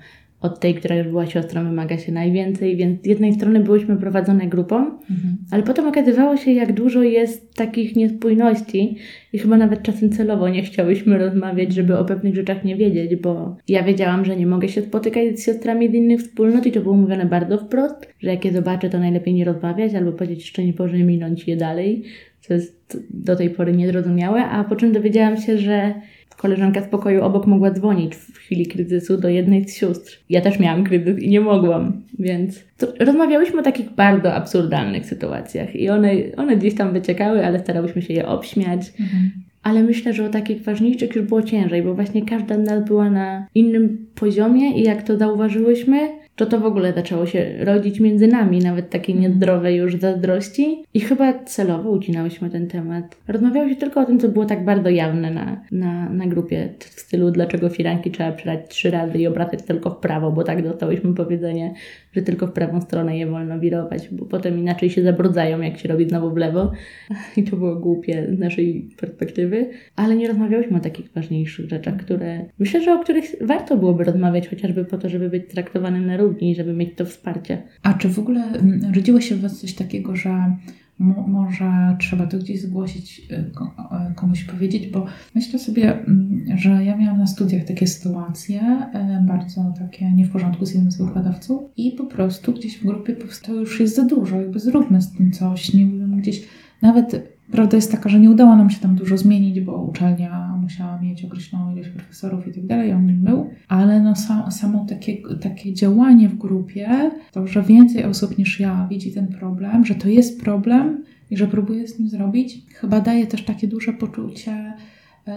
od 0.47 0.59
tej, 0.59 0.75
która 0.75 0.95
już 0.95 1.07
była 1.07 1.25
siostrą, 1.25 1.63
wymaga 1.63 1.97
się 1.97 2.11
najwięcej, 2.11 2.75
więc 2.77 3.03
z 3.03 3.05
jednej 3.05 3.33
strony 3.33 3.59
byłyśmy 3.59 3.97
prowadzone 3.97 4.47
grupą, 4.47 4.75
Mhm. 4.77 5.37
ale 5.51 5.63
potem 5.63 5.87
okazywało 5.87 6.37
się, 6.37 6.51
jak 6.51 6.73
dużo 6.73 7.03
jest 7.03 7.55
takich 7.55 7.95
niespójności 7.95 8.95
i 9.33 9.39
chyba 9.39 9.57
nawet 9.57 9.81
czasem 9.83 10.09
celowo 10.09 10.49
nie 10.49 10.63
chciałyśmy 10.63 11.17
rozmawiać, 11.17 11.73
żeby 11.73 11.97
o 11.97 12.05
pewnych 12.05 12.35
rzeczach 12.35 12.63
nie 12.63 12.75
wiedzieć, 12.75 13.15
bo 13.15 13.57
ja 13.67 13.83
wiedziałam, 13.83 14.25
że 14.25 14.35
nie 14.35 14.47
mogę 14.47 14.69
się 14.69 14.81
spotykać 14.81 15.39
z 15.39 15.45
siostrami 15.45 15.91
z 15.91 15.93
innych 15.93 16.19
wspólnot 16.21 16.65
i 16.65 16.71
to 16.71 16.81
było 16.81 16.95
mówione 16.95 17.25
bardzo 17.25 17.57
wprost, 17.57 18.07
że 18.19 18.29
jak 18.29 18.45
je 18.45 18.51
zobaczę, 18.53 18.89
to 18.89 18.99
najlepiej 18.99 19.33
nie 19.33 19.45
rozmawiać 19.45 19.93
albo 19.95 20.11
powiedzieć 20.11 20.39
jeszcze 20.39 20.63
nie 20.63 20.73
może 20.79 20.97
minąć 20.97 21.47
je 21.47 21.57
dalej, 21.57 22.03
co 22.41 22.53
jest 22.53 23.03
do 23.09 23.35
tej 23.35 23.49
pory 23.49 23.73
niezrozumiałe, 23.73 24.43
a 24.45 24.63
po 24.63 24.75
czym 24.75 24.91
dowiedziałam 24.91 25.37
się, 25.37 25.57
że 25.57 25.93
koleżanka 26.37 26.81
z 26.81 26.87
pokoju 26.87 27.23
obok 27.23 27.47
mogła 27.47 27.71
dzwonić 27.71 28.15
w 28.15 28.37
chwili 28.37 28.65
kryzysu 28.65 29.17
do 29.17 29.29
jednej 29.29 29.69
z 29.69 29.75
sióstr. 29.75 30.19
Ja 30.29 30.41
też 30.41 30.59
miałam 30.59 30.83
kryzys 30.83 31.19
i 31.19 31.29
nie 31.29 31.41
mogłam, 31.41 32.01
więc 32.19 32.63
to 32.77 32.87
rozmawiałyśmy 32.99 33.59
o 33.59 33.63
takich 33.63 33.89
bardzo 33.89 34.33
absurdalnych 34.33 35.05
sytuacjach 35.05 35.75
i 35.75 35.89
one, 35.89 36.11
one 36.37 36.57
gdzieś 36.57 36.75
tam 36.75 36.93
wyciekały, 36.93 37.45
ale 37.45 37.59
starałyśmy 37.59 38.01
się 38.01 38.13
je 38.13 38.27
obśmiać. 38.27 38.93
Mhm. 38.99 39.31
Ale 39.63 39.83
myślę, 39.83 40.13
że 40.13 40.25
o 40.25 40.29
takich 40.29 40.63
ważniejszych 40.63 41.15
już 41.15 41.25
było 41.25 41.41
ciężej, 41.41 41.83
bo 41.83 41.93
właśnie 41.93 42.25
każda 42.25 42.55
z 42.55 42.65
nas 42.65 42.85
była 42.85 43.09
na 43.09 43.47
innym 43.55 44.07
poziomie 44.15 44.79
i 44.79 44.83
jak 44.83 45.03
to 45.03 45.17
zauważyłyśmy, 45.17 46.09
to 46.37 46.45
to 46.45 46.59
w 46.59 46.65
ogóle 46.65 46.93
zaczęło 46.93 47.25
się 47.25 47.55
rodzić 47.59 47.99
między 47.99 48.27
nami, 48.27 48.59
nawet 48.59 48.89
takie 48.89 49.13
niezdrowe 49.13 49.73
już 49.73 49.95
zazdrości. 49.95 50.83
I 50.93 50.99
chyba 50.99 51.33
celowo 51.33 51.91
ucinałyśmy 51.91 52.49
ten 52.49 52.67
temat. 52.67 53.17
Rozmawiało 53.27 53.69
się 53.69 53.75
tylko 53.75 54.01
o 54.01 54.05
tym, 54.05 54.19
co 54.19 54.29
było 54.29 54.45
tak 54.45 54.65
bardzo 54.65 54.89
jawne 54.89 55.31
na, 55.31 55.61
na, 55.71 56.09
na 56.09 56.27
grupie, 56.27 56.69
w 56.79 56.99
stylu 56.99 57.31
dlaczego 57.31 57.69
firanki 57.69 58.11
trzeba 58.11 58.31
przelać 58.31 58.59
trzy 58.69 58.91
razy 58.91 59.17
i 59.17 59.27
obracać 59.27 59.63
tylko 59.63 59.89
w 59.89 59.97
prawo, 59.97 60.31
bo 60.31 60.43
tak 60.43 60.63
dostałyśmy 60.63 61.13
powiedzenie, 61.13 61.73
że 62.13 62.21
tylko 62.21 62.47
w 62.47 62.51
prawą 62.51 62.81
stronę 62.81 63.17
je 63.17 63.27
wolno 63.27 63.59
wirować, 63.59 64.09
bo 64.11 64.25
potem 64.25 64.59
inaczej 64.59 64.89
się 64.89 65.03
zabrudzają, 65.03 65.61
jak 65.61 65.77
się 65.77 65.89
robi 65.89 66.09
znowu 66.09 66.31
w 66.31 66.37
lewo. 66.37 66.71
I 67.37 67.43
to 67.43 67.55
było 67.55 67.75
głupie 67.75 68.27
z 68.35 68.39
naszej 68.39 68.89
perspektywy. 68.99 69.69
Ale 69.95 70.15
nie 70.15 70.27
rozmawiałyśmy 70.27 70.77
o 70.77 70.79
takich 70.79 71.11
ważniejszych 71.11 71.69
rzeczach, 71.69 71.97
które 71.97 72.45
myślę, 72.59 72.81
że 72.81 72.93
o 72.93 72.99
których 72.99 73.25
warto 73.41 73.77
byłoby 73.77 74.03
rozmawiać, 74.03 74.47
chociażby 74.47 74.85
po 74.85 74.97
to, 74.97 75.09
żeby 75.09 75.29
być 75.29 75.47
traktowanym 75.47 76.05
na 76.05 76.17
równi 76.17 76.26
i 76.31 76.55
żeby 76.55 76.73
mieć 76.73 76.95
to 76.95 77.05
wsparcie. 77.05 77.63
A 77.83 77.93
czy 77.93 78.09
w 78.09 78.19
ogóle 78.19 78.43
mm, 78.43 78.93
rodziło 78.93 79.21
się 79.21 79.35
w 79.35 79.41
Was 79.41 79.59
coś 79.59 79.73
takiego, 79.73 80.15
że 80.15 80.55
mo- 80.99 81.27
może 81.27 81.95
trzeba 81.99 82.27
to 82.27 82.37
gdzieś 82.37 82.61
zgłosić, 82.61 83.21
y, 83.31 83.35
y, 83.35 84.15
komuś 84.15 84.43
powiedzieć, 84.43 84.87
bo 84.87 85.05
myślę 85.35 85.59
sobie, 85.59 85.99
mm, 85.99 86.45
że 86.57 86.85
ja 86.85 86.97
miałam 86.97 87.17
na 87.17 87.27
studiach 87.27 87.63
takie 87.63 87.87
sytuacje, 87.87 88.61
y, 88.61 89.27
bardzo 89.27 89.73
takie 89.79 90.11
nie 90.11 90.25
w 90.25 90.31
porządku 90.31 90.65
z 90.65 90.73
jednym 90.73 90.91
z 90.91 90.97
wykładowców 90.97 91.61
i 91.77 91.91
po 91.91 92.03
prostu 92.03 92.53
gdzieś 92.53 92.77
w 92.77 92.85
grupie 92.85 93.13
powstało 93.13 93.59
już 93.59 93.79
jest 93.79 93.95
za 93.95 94.05
dużo, 94.05 94.41
jakby 94.41 94.59
zróbmy 94.59 95.01
z 95.01 95.11
tym 95.11 95.31
coś, 95.31 95.73
nie 95.73 95.85
wiem, 95.85 96.17
gdzieś 96.17 96.43
nawet 96.81 97.37
Prawda 97.51 97.75
jest 97.75 97.91
taka, 97.91 98.09
że 98.09 98.19
nie 98.19 98.29
udało 98.29 98.55
nam 98.55 98.69
się 98.69 98.79
tam 98.79 98.95
dużo 98.95 99.17
zmienić, 99.17 99.61
bo 99.61 99.83
uczelnia 99.83 100.46
musiała 100.67 101.01
mieć 101.01 101.25
określoną 101.25 101.75
ilość 101.75 101.89
profesorów 101.89 102.47
i 102.47 102.53
tak 102.53 102.65
dalej, 102.65 102.93
on 102.93 103.05
nim 103.05 103.21
był, 103.23 103.49
ale 103.67 104.01
no 104.01 104.15
sam, 104.15 104.51
samo 104.51 104.85
takie, 104.89 105.17
takie 105.41 105.73
działanie 105.73 106.29
w 106.29 106.37
grupie, 106.37 107.11
to, 107.31 107.47
że 107.47 107.63
więcej 107.63 108.03
osób 108.03 108.37
niż 108.37 108.59
ja 108.59 108.87
widzi 108.89 109.11
ten 109.13 109.27
problem, 109.27 109.85
że 109.85 109.95
to 109.95 110.09
jest 110.09 110.41
problem 110.41 111.03
i 111.31 111.37
że 111.37 111.47
próbuje 111.47 111.87
z 111.87 111.99
nim 111.99 112.09
zrobić, 112.09 112.61
chyba 112.73 113.01
daje 113.01 113.27
też 113.27 113.45
takie 113.45 113.67
duże 113.67 113.93
poczucie 113.93 114.73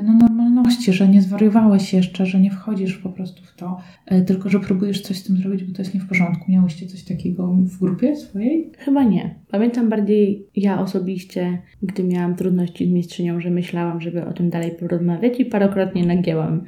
no, 0.02 0.12
normalności, 0.12 0.92
że 0.92 1.08
nie 1.08 1.22
zwariowałeś 1.22 1.92
jeszcze, 1.92 2.26
że 2.26 2.40
nie 2.40 2.50
wchodzisz 2.50 2.98
po 2.98 3.08
prostu 3.08 3.44
w 3.44 3.54
to, 3.54 3.80
e, 4.06 4.22
tylko 4.22 4.48
że 4.48 4.60
próbujesz 4.60 5.00
coś 5.00 5.18
z 5.18 5.24
tym 5.24 5.36
zrobić, 5.36 5.64
bo 5.64 5.74
to 5.74 5.82
jest 5.82 5.94
nie 5.94 6.00
w 6.00 6.08
porządku. 6.08 6.52
Miałyście 6.52 6.86
coś 6.86 7.02
takiego 7.02 7.46
w 7.46 7.78
grupie 7.78 8.16
swojej? 8.16 8.72
Chyba 8.78 9.04
nie. 9.04 9.34
Pamiętam 9.50 9.88
bardziej 9.88 10.46
ja 10.56 10.80
osobiście, 10.80 11.58
gdy 11.82 12.04
miałam 12.04 12.36
trudności 12.36 12.86
z 12.86 12.90
mistrzynią, 12.90 13.40
że 13.40 13.50
myślałam, 13.50 14.00
żeby 14.00 14.26
o 14.26 14.32
tym 14.32 14.50
dalej 14.50 14.70
porozmawiać 14.70 15.40
i 15.40 15.44
parokrotnie 15.44 16.06
nagięłam 16.06 16.64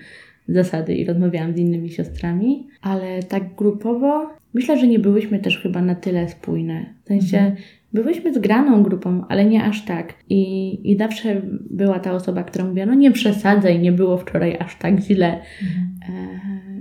zasady 0.48 0.94
i 0.94 1.04
rozmawiałam 1.04 1.54
z 1.54 1.58
innymi 1.58 1.90
siostrami, 1.90 2.66
ale 2.80 3.22
tak 3.22 3.54
grupowo 3.54 4.30
myślę, 4.54 4.78
że 4.78 4.86
nie 4.86 4.98
byłyśmy 4.98 5.38
też 5.38 5.58
chyba 5.58 5.82
na 5.82 5.94
tyle 5.94 6.28
spójne. 6.28 6.94
W 7.04 7.08
sensie 7.08 7.38
Mhm. 7.38 7.56
Byłyśmy 7.92 8.34
zgraną 8.34 8.82
grupą, 8.82 9.24
ale 9.28 9.44
nie 9.44 9.64
aż 9.64 9.84
tak. 9.84 10.14
I, 10.28 10.80
I 10.92 10.96
zawsze 10.96 11.42
była 11.70 11.98
ta 12.00 12.12
osoba, 12.12 12.44
która 12.44 12.64
mówiła, 12.64 12.86
no 12.86 12.94
nie 12.94 13.10
przesadzaj, 13.10 13.80
nie 13.80 13.92
było 13.92 14.18
wczoraj 14.18 14.56
aż 14.60 14.76
tak 14.78 15.00
źle. 15.00 15.28
E, 15.28 15.40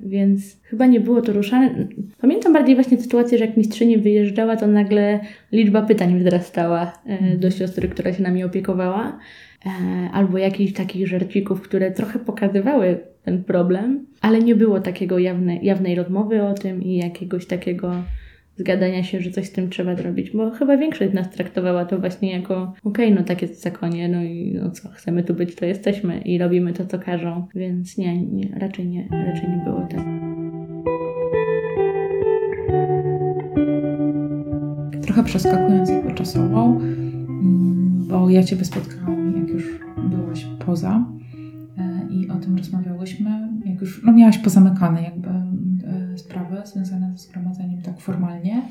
więc 0.06 0.62
chyba 0.64 0.86
nie 0.86 1.00
było 1.00 1.22
to 1.22 1.34
ruszane. 1.34 1.88
Pamiętam 2.22 2.54
bardziej 2.54 2.76
właśnie 2.76 2.98
sytuację, 2.98 3.38
że 3.38 3.46
jak 3.46 3.58
mistrzyni 3.58 3.98
wyjeżdżała, 3.98 4.56
to 4.56 4.68
nagle 4.68 5.20
liczba 5.52 5.82
pytań 5.82 6.20
wzrastała 6.20 6.92
e, 7.06 7.38
do 7.38 7.52
siostry, 7.52 7.88
która 7.88 8.14
się 8.14 8.24
nami 8.24 8.44
opiekowała. 8.44 9.20
E, 9.66 9.70
albo 10.12 10.38
jakichś 10.38 10.74
takich 10.74 11.08
żarcików, 11.08 11.62
które 11.62 11.92
trochę 11.92 12.20
pokazywały 12.20 13.00
ten 13.24 13.44
problem, 13.44 14.06
ale 14.22 14.40
nie 14.40 14.56
było 14.56 14.80
takiego 14.80 15.20
jawne, 15.20 15.56
jawnej 15.56 15.96
rozmowy 15.96 16.44
o 16.44 16.54
tym 16.54 16.84
i 16.84 16.96
jakiegoś 16.96 17.46
takiego 17.46 17.94
zgadania 18.62 19.04
się, 19.04 19.22
że 19.22 19.32
coś 19.32 19.46
z 19.46 19.52
tym 19.52 19.70
trzeba 19.70 19.96
zrobić, 19.96 20.32
bo 20.32 20.52
chyba 20.52 20.78
większość 20.78 21.12
z 21.12 21.14
nas 21.14 21.30
traktowała 21.30 21.86
to 21.86 22.00
właśnie 22.00 22.32
jako 22.32 22.74
okej, 22.84 23.14
no 23.14 23.24
tak 23.24 23.42
jest 23.42 23.54
w 23.54 23.62
zakonie, 23.62 24.10
no 24.10 24.24
i 24.24 24.54
no 24.62 24.72
co, 24.72 24.90
chcemy 24.90 25.24
tu 25.24 25.34
być, 25.34 25.56
to 25.56 25.66
jesteśmy 25.66 26.22
i 26.22 26.38
robimy 26.38 26.74
to, 26.74 26.86
co 26.86 27.00
każą, 27.00 27.48
więc 27.56 27.98
nie, 27.98 28.22
nie 28.22 28.50
raczej 28.60 28.88
nie, 28.88 29.08
raczej 29.12 29.50
nie 29.50 29.62
było 29.66 29.82
tak. 29.82 30.02
trochę 35.02 35.24
przeskakując 35.24 35.90
jakby 35.90 36.14
czasowo, 36.14 36.66
mm, 36.66 38.08
bo 38.08 38.30
ja 38.30 38.44
Ciebie 38.44 38.66
spotkałam, 38.66 39.38
jak 39.38 39.50
już 39.50 39.80
byłaś 40.10 40.48
poza 40.66 41.06
e, 41.78 42.08
i 42.10 42.30
o 42.30 42.36
tym 42.36 42.58
rozmawiałyśmy, 42.58 43.50
jak 43.66 43.82
już, 43.82 44.04
no 44.04 44.14
miałaś 44.14 44.38
pozamykane 44.38 45.04
jakby 45.04 45.30
sprawy 46.18 46.62
związane 46.66 47.12
ze 47.12 47.18
zgromadzeniem 47.18 47.82
tak 47.82 48.00
formalnie. 48.00 48.62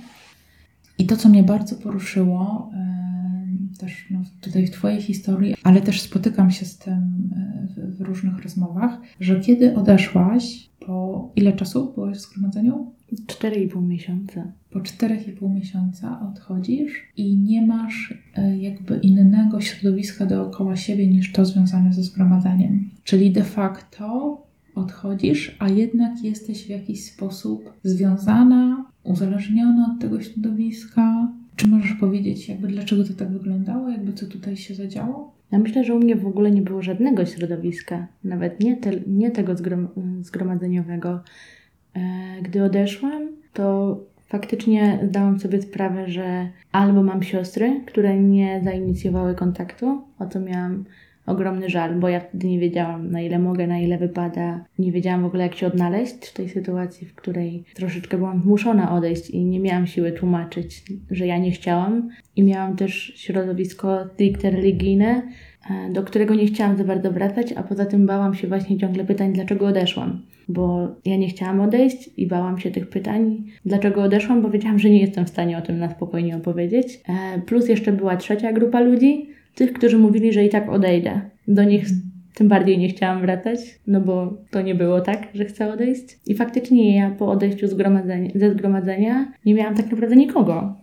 I 0.99 1.07
to, 1.07 1.17
co 1.17 1.29
mnie 1.29 1.43
bardzo 1.43 1.77
poruszyło, 1.77 2.71
e, 2.75 3.79
też 3.79 4.07
no, 4.11 4.21
tutaj 4.41 4.67
w 4.67 4.71
Twojej 4.71 5.03
historii, 5.03 5.55
ale 5.63 5.81
też 5.81 6.01
spotykam 6.01 6.51
się 6.51 6.67
z 6.67 6.79
tym 6.79 7.31
e, 7.37 7.67
w, 7.67 7.97
w 7.97 8.01
różnych 8.01 8.43
rozmowach, 8.43 9.01
że 9.21 9.41
kiedy 9.41 9.77
odeszłaś, 9.77 10.71
po 10.81 11.31
ile 11.37 11.53
czasu 11.53 11.93
byłaś 11.95 12.17
w 12.17 12.21
zgromadzeniu? 12.21 12.93
4,5 13.13 13.83
miesiąca. 13.83 14.53
po 14.71 14.79
4,5 14.81 15.55
miesiąca 15.55 16.21
odchodzisz 16.33 16.93
i 17.17 17.37
nie 17.37 17.67
masz 17.67 18.15
e, 18.35 18.59
jakby 18.59 18.97
innego 18.97 19.61
środowiska 19.61 20.27
dookoła 20.27 20.77
siebie 20.77 21.07
niż 21.07 21.33
to 21.33 21.45
związane 21.45 21.93
ze 21.93 22.03
zgromadzeniem. 22.03 22.91
Czyli 23.05 23.31
de 23.31 23.45
facto 23.45 24.37
odchodzisz, 24.75 25.57
a 25.59 25.69
jednak 25.69 26.25
jesteś 26.25 26.67
w 26.67 26.69
jakiś 26.69 27.05
sposób 27.05 27.73
związana, 27.83 28.85
uzależniona 29.05 29.95
od 29.95 30.01
tego 30.01 30.21
środowiska. 30.21 31.33
Czy 31.57 31.69
możesz 31.69 31.93
powiedzieć, 31.93 32.49
jakby 32.49 32.69
dlaczego 32.69 33.05
to 33.05 33.15
tak 33.15 33.33
wyglądało, 33.33 33.89
jakby 33.89 34.13
co 34.13 34.27
tutaj 34.27 34.57
się 34.57 34.75
zadziało? 34.75 35.35
Ja 35.53 35.59
myślę, 35.59 35.85
że 35.85 35.95
u 35.95 35.99
mnie 35.99 36.17
w 36.17 36.27
ogóle 36.27 36.51
nie 36.51 36.63
było 36.63 36.83
żadnego 36.83 37.27
środowiska, 37.27 38.07
nawet 38.25 38.61
nie, 38.61 38.77
te, 38.77 38.91
nie 39.07 39.31
tego 39.31 39.57
zgrom, 39.57 39.89
zgromadzeniowego. 40.21 41.21
E, 41.95 42.01
Gdy 42.43 42.65
odeszłam, 42.65 43.29
to 43.53 43.97
faktycznie 44.29 44.99
zdałam 45.09 45.41
sobie 45.41 45.63
sprawę, 45.63 46.09
że 46.09 46.49
albo 46.73 47.03
mam 47.03 47.23
siostry, 47.23 47.81
które 47.87 48.21
nie 48.21 48.61
zainicjowały 48.65 49.35
kontaktu, 49.35 50.03
o 50.19 50.27
co 50.27 50.41
miałam 50.41 50.85
ogromny 51.31 51.69
żal, 51.69 51.95
bo 51.95 52.09
ja 52.09 52.21
wtedy 52.21 52.47
nie 52.47 52.59
wiedziałam, 52.59 53.11
na 53.11 53.21
ile 53.21 53.39
mogę, 53.39 53.67
na 53.67 53.79
ile 53.79 53.99
wypada. 53.99 54.65
Nie 54.79 54.93
wiedziałam 54.93 55.23
w 55.23 55.27
ogóle, 55.27 55.43
jak 55.43 55.55
się 55.55 55.67
odnaleźć 55.67 56.27
w 56.27 56.33
tej 56.33 56.49
sytuacji, 56.49 57.07
w 57.07 57.15
której 57.15 57.65
troszeczkę 57.75 58.19
byłam 58.19 58.43
zmuszona 58.43 58.93
odejść 58.93 59.31
i 59.31 59.45
nie 59.45 59.61
miałam 59.61 59.87
siły 59.87 60.13
tłumaczyć, 60.13 60.83
że 61.11 61.27
ja 61.27 61.39
nie 61.39 61.51
chciałam. 61.51 62.09
I 62.37 62.43
miałam 62.43 62.77
też 62.77 63.13
środowisko 63.17 64.05
stricte 64.15 64.51
religijne, 64.51 65.23
e, 65.71 65.93
do 65.93 66.03
którego 66.03 66.35
nie 66.35 66.47
chciałam 66.47 66.77
za 66.77 66.85
bardzo 66.85 67.13
wracać, 67.13 67.53
a 67.53 67.63
poza 67.63 67.87
tym 67.87 68.07
bałam 68.07 68.35
się 68.35 68.49
właśnie 68.49 68.79
ciągle 68.79 69.05
pytań, 69.05 69.33
dlaczego 69.33 69.67
odeszłam. 69.67 70.23
Bo 70.49 70.89
ja 71.05 71.17
nie 71.17 71.29
chciałam 71.29 71.61
odejść 71.61 72.11
i 72.17 72.27
bałam 72.27 72.59
się 72.59 72.71
tych 72.71 72.89
pytań, 72.89 73.45
dlaczego 73.65 74.03
odeszłam, 74.03 74.43
bo 74.43 74.51
wiedziałam, 74.51 74.79
że 74.79 74.91
nie 74.91 75.01
jestem 75.01 75.27
w 75.27 75.29
stanie 75.29 75.59
o 75.59 75.63
tym 75.63 75.79
na 75.79 75.91
spokojnie 75.91 76.37
opowiedzieć. 76.37 77.01
E, 77.09 77.41
Plus 77.41 77.69
jeszcze 77.69 77.93
była 77.93 78.17
trzecia 78.17 78.53
grupa 78.53 78.81
ludzi, 78.81 79.29
tych, 79.61 79.73
którzy 79.73 79.99
mówili, 79.99 80.33
że 80.33 80.45
i 80.45 80.49
tak 80.49 80.69
odejdę. 80.69 81.21
Do 81.49 81.65
nich 81.65 81.87
tym 82.35 82.49
bardziej 82.49 82.79
nie 82.79 82.89
chciałam 82.89 83.21
wracać, 83.21 83.59
no 83.87 84.01
bo 84.01 84.37
to 84.51 84.63
nie 84.63 84.75
było 84.75 85.01
tak, 85.01 85.29
że 85.35 85.45
chcę 85.45 85.73
odejść. 85.73 86.19
I 86.27 86.35
faktycznie 86.35 86.97
ja 86.97 87.11
po 87.11 87.31
odejściu 87.31 87.67
zgromadzenia, 87.69 88.31
ze 88.35 88.51
zgromadzenia 88.51 89.33
nie 89.47 89.55
miałam 89.55 89.75
tak 89.75 89.91
naprawdę 89.91 90.17
nikogo. 90.17 90.77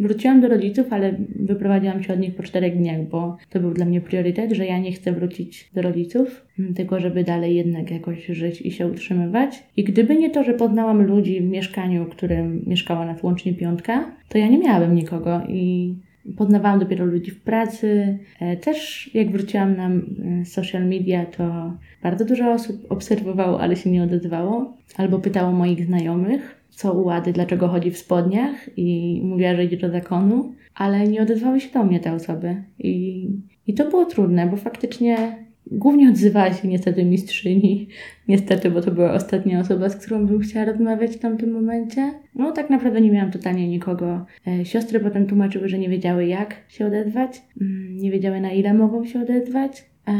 Wróciłam 0.00 0.40
do 0.40 0.48
rodziców, 0.48 0.86
ale 0.90 1.14
wyprowadziłam 1.36 2.02
się 2.02 2.12
od 2.12 2.20
nich 2.20 2.34
po 2.34 2.42
czterech 2.42 2.76
dniach, 2.76 3.08
bo 3.08 3.36
to 3.50 3.60
był 3.60 3.74
dla 3.74 3.86
mnie 3.86 4.00
priorytet, 4.00 4.52
że 4.52 4.66
ja 4.66 4.78
nie 4.78 4.92
chcę 4.92 5.12
wrócić 5.12 5.70
do 5.74 5.82
rodziców, 5.82 6.46
tylko 6.76 7.00
żeby 7.00 7.24
dalej 7.24 7.56
jednak 7.56 7.90
jakoś 7.90 8.26
żyć 8.26 8.62
i 8.62 8.70
się 8.70 8.86
utrzymywać. 8.86 9.64
I 9.76 9.84
gdyby 9.84 10.16
nie 10.16 10.30
to, 10.30 10.44
że 10.44 10.54
poznałam 10.54 11.02
ludzi 11.02 11.40
w 11.40 11.44
mieszkaniu, 11.44 12.04
w 12.04 12.08
którym 12.08 12.64
mieszkała 12.66 13.06
nas 13.06 13.22
łącznie 13.22 13.54
piątka, 13.54 14.12
to 14.28 14.38
ja 14.38 14.48
nie 14.48 14.58
miałabym 14.58 14.94
nikogo 14.94 15.40
i 15.48 15.94
Poznawałam 16.36 16.80
dopiero 16.80 17.04
ludzi 17.04 17.30
w 17.30 17.42
pracy. 17.42 18.18
E, 18.40 18.56
też 18.56 19.10
jak 19.14 19.30
wróciłam 19.30 19.76
na 19.76 19.88
e, 19.88 20.44
social 20.44 20.86
media, 20.86 21.26
to 21.26 21.72
bardzo 22.02 22.24
dużo 22.24 22.52
osób 22.52 22.86
obserwowało, 22.88 23.60
ale 23.60 23.76
się 23.76 23.90
nie 23.90 24.02
odezwało. 24.02 24.76
Albo 24.96 25.18
pytało 25.18 25.52
moich 25.52 25.86
znajomych, 25.86 26.60
co 26.70 26.92
u 26.92 27.04
Łady, 27.04 27.32
dlaczego 27.32 27.68
chodzi 27.68 27.90
w 27.90 27.98
spodniach 27.98 28.70
i 28.76 29.20
mówiła, 29.24 29.56
że 29.56 29.64
idzie 29.64 29.76
do 29.76 29.90
zakonu, 29.90 30.54
ale 30.74 31.08
nie 31.08 31.22
odezwały 31.22 31.60
się 31.60 31.72
do 31.72 31.84
mnie 31.84 32.00
te 32.00 32.12
osoby. 32.12 32.62
I, 32.78 33.26
i 33.66 33.74
to 33.74 33.90
było 33.90 34.04
trudne, 34.04 34.46
bo 34.46 34.56
faktycznie 34.56 35.36
Głównie 35.70 36.10
odzywała 36.10 36.52
się 36.52 36.68
niestety 36.68 37.04
mistrzyni. 37.04 37.88
Niestety, 38.28 38.70
bo 38.70 38.80
to 38.80 38.90
była 38.90 39.12
ostatnia 39.12 39.60
osoba, 39.60 39.88
z 39.88 39.96
którą 39.96 40.26
bym 40.26 40.40
chciała 40.40 40.64
rozmawiać 40.64 41.10
w 41.10 41.18
tamtym 41.18 41.52
momencie. 41.52 42.12
No 42.34 42.52
tak 42.52 42.70
naprawdę 42.70 43.00
nie 43.00 43.10
miałam 43.10 43.30
totalnie 43.30 43.68
nikogo. 43.68 44.26
E, 44.46 44.64
siostry 44.64 45.00
potem 45.00 45.26
tłumaczyły, 45.26 45.68
że 45.68 45.78
nie 45.78 45.88
wiedziały 45.88 46.26
jak 46.26 46.56
się 46.68 46.86
odezwać. 46.86 47.42
Mm, 47.60 47.96
nie 47.96 48.10
wiedziały 48.10 48.40
na 48.40 48.52
ile 48.52 48.74
mogą 48.74 49.04
się 49.04 49.20
odezwać. 49.20 49.89
E, 50.06 50.12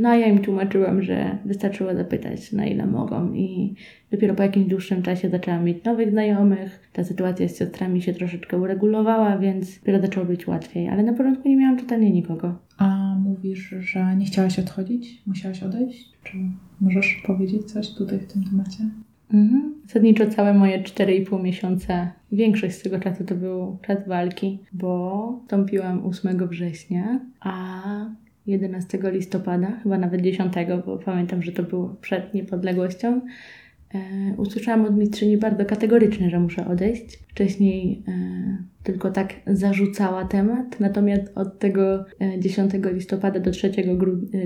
no 0.00 0.08
a 0.08 0.16
ja 0.16 0.26
im 0.26 0.38
tłumaczyłam, 0.38 1.02
że 1.02 1.38
wystarczyło 1.44 1.94
zapytać 1.94 2.52
na 2.52 2.66
ile 2.66 2.86
mogą 2.86 3.32
i 3.32 3.74
dopiero 4.10 4.34
po 4.34 4.42
jakimś 4.42 4.66
dłuższym 4.66 5.02
czasie 5.02 5.28
zaczęłam 5.28 5.64
mieć 5.64 5.84
nowych 5.84 6.10
znajomych. 6.10 6.90
Ta 6.92 7.04
sytuacja 7.04 7.48
z 7.48 7.58
siostrami 7.58 8.02
się 8.02 8.12
troszeczkę 8.12 8.58
uregulowała, 8.58 9.38
więc 9.38 9.78
dopiero 9.78 10.00
zaczęło 10.00 10.26
być 10.26 10.46
łatwiej, 10.46 10.88
ale 10.88 11.02
na 11.02 11.12
początku 11.12 11.48
nie 11.48 11.56
miałam 11.56 11.78
totalnie 11.78 12.10
nikogo. 12.10 12.54
A 12.78 13.16
mówisz, 13.24 13.74
że 13.80 14.16
nie 14.16 14.26
chciałaś 14.26 14.58
odchodzić? 14.58 15.22
Musiałaś 15.26 15.62
odejść? 15.62 16.12
Czy 16.24 16.36
możesz 16.80 17.22
powiedzieć 17.26 17.72
coś 17.72 17.94
tutaj 17.94 18.18
w 18.18 18.32
tym 18.32 18.44
temacie? 18.44 18.84
Mhm. 19.34 19.74
Zasadniczo 19.86 20.26
całe 20.26 20.54
moje 20.54 20.82
4,5 20.82 21.42
miesiące, 21.42 22.10
większość 22.32 22.74
z 22.74 22.82
tego 22.82 23.00
czasu 23.00 23.24
to 23.24 23.34
był 23.34 23.78
czas 23.82 24.08
walki, 24.08 24.58
bo 24.72 25.40
wstąpiłam 25.42 26.06
8 26.06 26.48
września, 26.48 27.20
a 27.40 27.82
11 28.48 28.98
listopada, 29.02 29.80
chyba 29.82 29.98
nawet 29.98 30.20
10, 30.20 30.52
bo 30.86 30.98
pamiętam, 30.98 31.42
że 31.42 31.52
to 31.52 31.62
było 31.62 31.96
przed 32.00 32.34
niepodległością, 32.34 33.20
e, 33.94 33.98
usłyszałam 34.36 34.84
od 34.84 34.96
mistrzyni 34.96 35.36
bardzo 35.36 35.64
kategorycznie, 35.64 36.30
że 36.30 36.40
muszę 36.40 36.66
odejść. 36.66 37.18
Wcześniej 37.28 38.02
e, 38.08 38.78
tylko 38.82 39.10
tak 39.10 39.34
zarzucała 39.46 40.24
temat, 40.24 40.80
natomiast 40.80 41.32
od 41.34 41.58
tego 41.58 42.04
10 42.38 42.74
e, 42.74 42.92
listopada 42.92 43.40
do 43.40 43.50
3, 43.50 43.70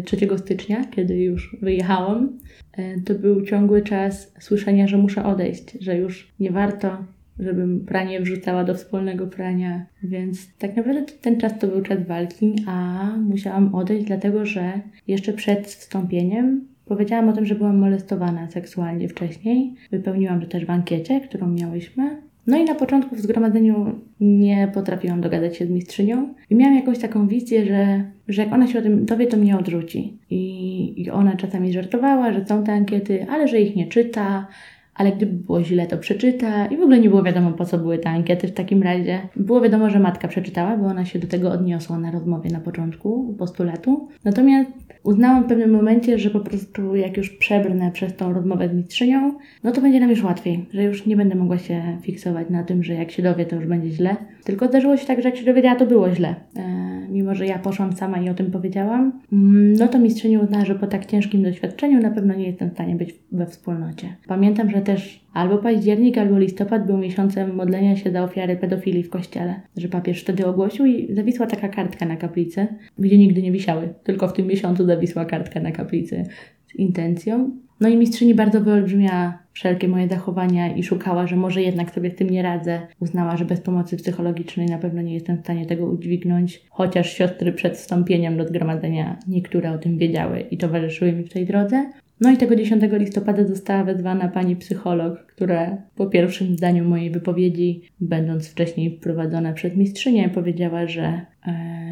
3 0.04 0.32
e, 0.32 0.38
stycznia, 0.38 0.84
kiedy 0.84 1.18
już 1.18 1.56
wyjechałam, 1.60 2.38
e, 2.72 3.00
to 3.00 3.14
był 3.14 3.42
ciągły 3.42 3.82
czas 3.82 4.34
słyszenia, 4.40 4.88
że 4.88 4.98
muszę 4.98 5.24
odejść, 5.24 5.78
że 5.80 5.98
już 5.98 6.32
nie 6.40 6.50
warto 6.50 7.04
żebym 7.38 7.84
pranie 7.84 8.20
wrzucała 8.20 8.64
do 8.64 8.74
wspólnego 8.74 9.26
prania. 9.26 9.86
Więc 10.02 10.56
tak 10.58 10.76
naprawdę 10.76 11.02
ten 11.20 11.40
czas 11.40 11.58
to 11.58 11.66
był 11.66 11.82
czas 11.82 12.06
walki, 12.06 12.54
a 12.66 13.06
musiałam 13.16 13.74
odejść, 13.74 14.06
dlatego 14.06 14.46
że 14.46 14.80
jeszcze 15.08 15.32
przed 15.32 15.66
wstąpieniem 15.66 16.72
powiedziałam 16.84 17.28
o 17.28 17.32
tym, 17.32 17.46
że 17.46 17.54
byłam 17.54 17.78
molestowana 17.78 18.50
seksualnie 18.50 19.08
wcześniej. 19.08 19.74
Wypełniłam 19.90 20.40
to 20.40 20.46
też 20.46 20.64
w 20.64 20.70
ankiecie, 20.70 21.20
którą 21.20 21.46
miałyśmy. 21.46 22.22
No 22.46 22.58
i 22.58 22.64
na 22.64 22.74
początku 22.74 23.16
w 23.16 23.20
zgromadzeniu 23.20 24.00
nie 24.20 24.70
potrafiłam 24.74 25.20
dogadać 25.20 25.56
się 25.56 25.66
z 25.66 25.70
mistrzynią 25.70 26.34
i 26.50 26.54
miałam 26.54 26.76
jakąś 26.76 26.98
taką 26.98 27.28
wizję, 27.28 27.66
że, 27.66 28.04
że 28.28 28.42
jak 28.42 28.52
ona 28.52 28.66
się 28.66 28.78
o 28.78 28.82
tym 28.82 29.04
dowie, 29.04 29.26
to 29.26 29.36
mnie 29.36 29.58
odrzuci. 29.58 30.18
I, 30.30 31.02
I 31.02 31.10
ona 31.10 31.36
czasami 31.36 31.72
żartowała, 31.72 32.32
że 32.32 32.46
są 32.46 32.64
te 32.64 32.72
ankiety, 32.72 33.26
ale 33.30 33.48
że 33.48 33.60
ich 33.60 33.76
nie 33.76 33.86
czyta, 33.86 34.46
ale 34.94 35.12
gdyby 35.12 35.32
było 35.32 35.64
źle, 35.64 35.86
to 35.86 35.98
przeczyta 35.98 36.66
i 36.66 36.76
w 36.76 36.80
ogóle 36.80 37.00
nie 37.00 37.08
było 37.08 37.22
wiadomo, 37.22 37.52
po 37.52 37.64
co 37.64 37.78
były 37.78 37.98
te 37.98 38.10
ankiety 38.10 38.48
w 38.48 38.52
takim 38.52 38.82
razie. 38.82 39.20
Było 39.36 39.60
wiadomo, 39.60 39.90
że 39.90 40.00
matka 40.00 40.28
przeczytała, 40.28 40.76
bo 40.76 40.86
ona 40.86 41.04
się 41.04 41.18
do 41.18 41.26
tego 41.26 41.52
odniosła 41.52 41.98
na 41.98 42.10
rozmowie 42.10 42.50
na 42.50 42.60
początku 42.60 43.34
postulatu. 43.38 44.08
Natomiast 44.24 44.70
uznałam 45.02 45.44
w 45.44 45.46
pewnym 45.46 45.70
momencie, 45.70 46.18
że 46.18 46.30
po 46.30 46.40
prostu 46.40 46.96
jak 46.96 47.16
już 47.16 47.30
przebrnę 47.30 47.90
przez 47.90 48.16
tą 48.16 48.32
rozmowę 48.32 48.68
z 48.68 48.72
mistrzynią, 48.72 49.34
no 49.64 49.72
to 49.72 49.80
będzie 49.80 50.00
nam 50.00 50.10
już 50.10 50.24
łatwiej, 50.24 50.66
że 50.74 50.82
już 50.82 51.06
nie 51.06 51.16
będę 51.16 51.34
mogła 51.34 51.58
się 51.58 51.98
fiksować 52.02 52.50
na 52.50 52.64
tym, 52.64 52.84
że 52.84 52.94
jak 52.94 53.10
się 53.10 53.22
dowie, 53.22 53.46
to 53.46 53.56
już 53.56 53.66
będzie 53.66 53.88
źle. 53.88 54.16
Tylko 54.44 54.66
zdarzyło 54.66 54.96
się 54.96 55.06
tak, 55.06 55.22
że 55.22 55.28
jak 55.28 55.38
się 55.38 55.44
dowiedziała, 55.44 55.76
to 55.76 55.86
było 55.86 56.14
źle. 56.14 56.34
E, 56.56 56.91
mimo, 57.08 57.34
że 57.34 57.46
ja 57.46 57.58
poszłam 57.58 57.92
sama 57.92 58.20
i 58.20 58.28
o 58.28 58.34
tym 58.34 58.50
powiedziałam, 58.50 59.20
mm, 59.32 59.72
no 59.72 59.88
to 59.88 59.98
mistrzyni 59.98 60.38
uznała, 60.38 60.64
że 60.64 60.74
po 60.74 60.86
tak 60.86 61.06
ciężkim 61.06 61.42
doświadczeniu 61.42 62.00
na 62.00 62.10
pewno 62.10 62.34
nie 62.34 62.46
jestem 62.46 62.70
w 62.70 62.72
stanie 62.72 62.96
być 62.96 63.14
we 63.32 63.46
wspólnocie. 63.46 64.16
Pamiętam, 64.26 64.70
że 64.70 64.80
też 64.80 65.24
albo 65.32 65.58
październik, 65.58 66.18
albo 66.18 66.38
listopad 66.38 66.86
był 66.86 66.98
miesiącem 66.98 67.54
modlenia 67.54 67.96
się 67.96 68.10
za 68.10 68.22
ofiary 68.22 68.56
pedofilii 68.56 69.02
w 69.02 69.10
kościele, 69.10 69.60
że 69.76 69.88
papież 69.88 70.20
wtedy 70.20 70.46
ogłosił 70.46 70.86
i 70.86 71.14
zawisła 71.14 71.46
taka 71.46 71.68
kartka 71.68 72.06
na 72.06 72.16
kaplicy, 72.16 72.66
gdzie 72.98 73.18
nigdy 73.18 73.42
nie 73.42 73.52
wisiały, 73.52 73.88
tylko 74.04 74.28
w 74.28 74.32
tym 74.32 74.46
miesiącu 74.46 74.86
zawisła 74.86 75.24
kartka 75.24 75.60
na 75.60 75.72
kaplicy 75.72 76.24
z 76.66 76.74
intencją. 76.74 77.50
No 77.82 77.88
i 77.88 77.96
mistrzyni 77.96 78.34
bardzo 78.34 78.60
wyolbrzymiała 78.60 79.38
wszelkie 79.52 79.88
moje 79.88 80.08
zachowania 80.08 80.74
i 80.76 80.82
szukała, 80.82 81.26
że 81.26 81.36
może 81.36 81.62
jednak 81.62 81.90
sobie 81.90 82.10
z 82.10 82.14
tym 82.14 82.30
nie 82.30 82.42
radzę. 82.42 82.80
Uznała, 83.00 83.36
że 83.36 83.44
bez 83.44 83.60
pomocy 83.60 83.96
psychologicznej 83.96 84.66
na 84.66 84.78
pewno 84.78 85.02
nie 85.02 85.14
jestem 85.14 85.36
w 85.36 85.40
stanie 85.40 85.66
tego 85.66 85.86
udźwignąć, 85.86 86.62
chociaż 86.70 87.12
siostry 87.12 87.52
przed 87.52 87.76
wstąpieniem 87.76 88.36
do 88.36 88.48
zgromadzenia 88.48 89.18
niektóre 89.28 89.72
o 89.72 89.78
tym 89.78 89.98
wiedziały 89.98 90.40
i 90.40 90.58
towarzyszyły 90.58 91.12
mi 91.12 91.24
w 91.24 91.32
tej 91.32 91.46
drodze. 91.46 91.90
No 92.20 92.30
i 92.30 92.36
tego 92.36 92.56
10 92.56 92.82
listopada 92.92 93.44
została 93.44 93.84
wezwana 93.84 94.28
pani 94.28 94.56
psycholog, 94.56 95.26
która 95.26 95.76
po 95.96 96.06
pierwszym 96.06 96.56
zdaniu 96.56 96.84
mojej 96.84 97.10
wypowiedzi, 97.10 97.82
będąc 98.00 98.48
wcześniej 98.48 98.96
wprowadzona 98.96 99.52
przez 99.52 99.76
mistrzynię, 99.76 100.28
powiedziała, 100.28 100.86
że, 100.86 101.26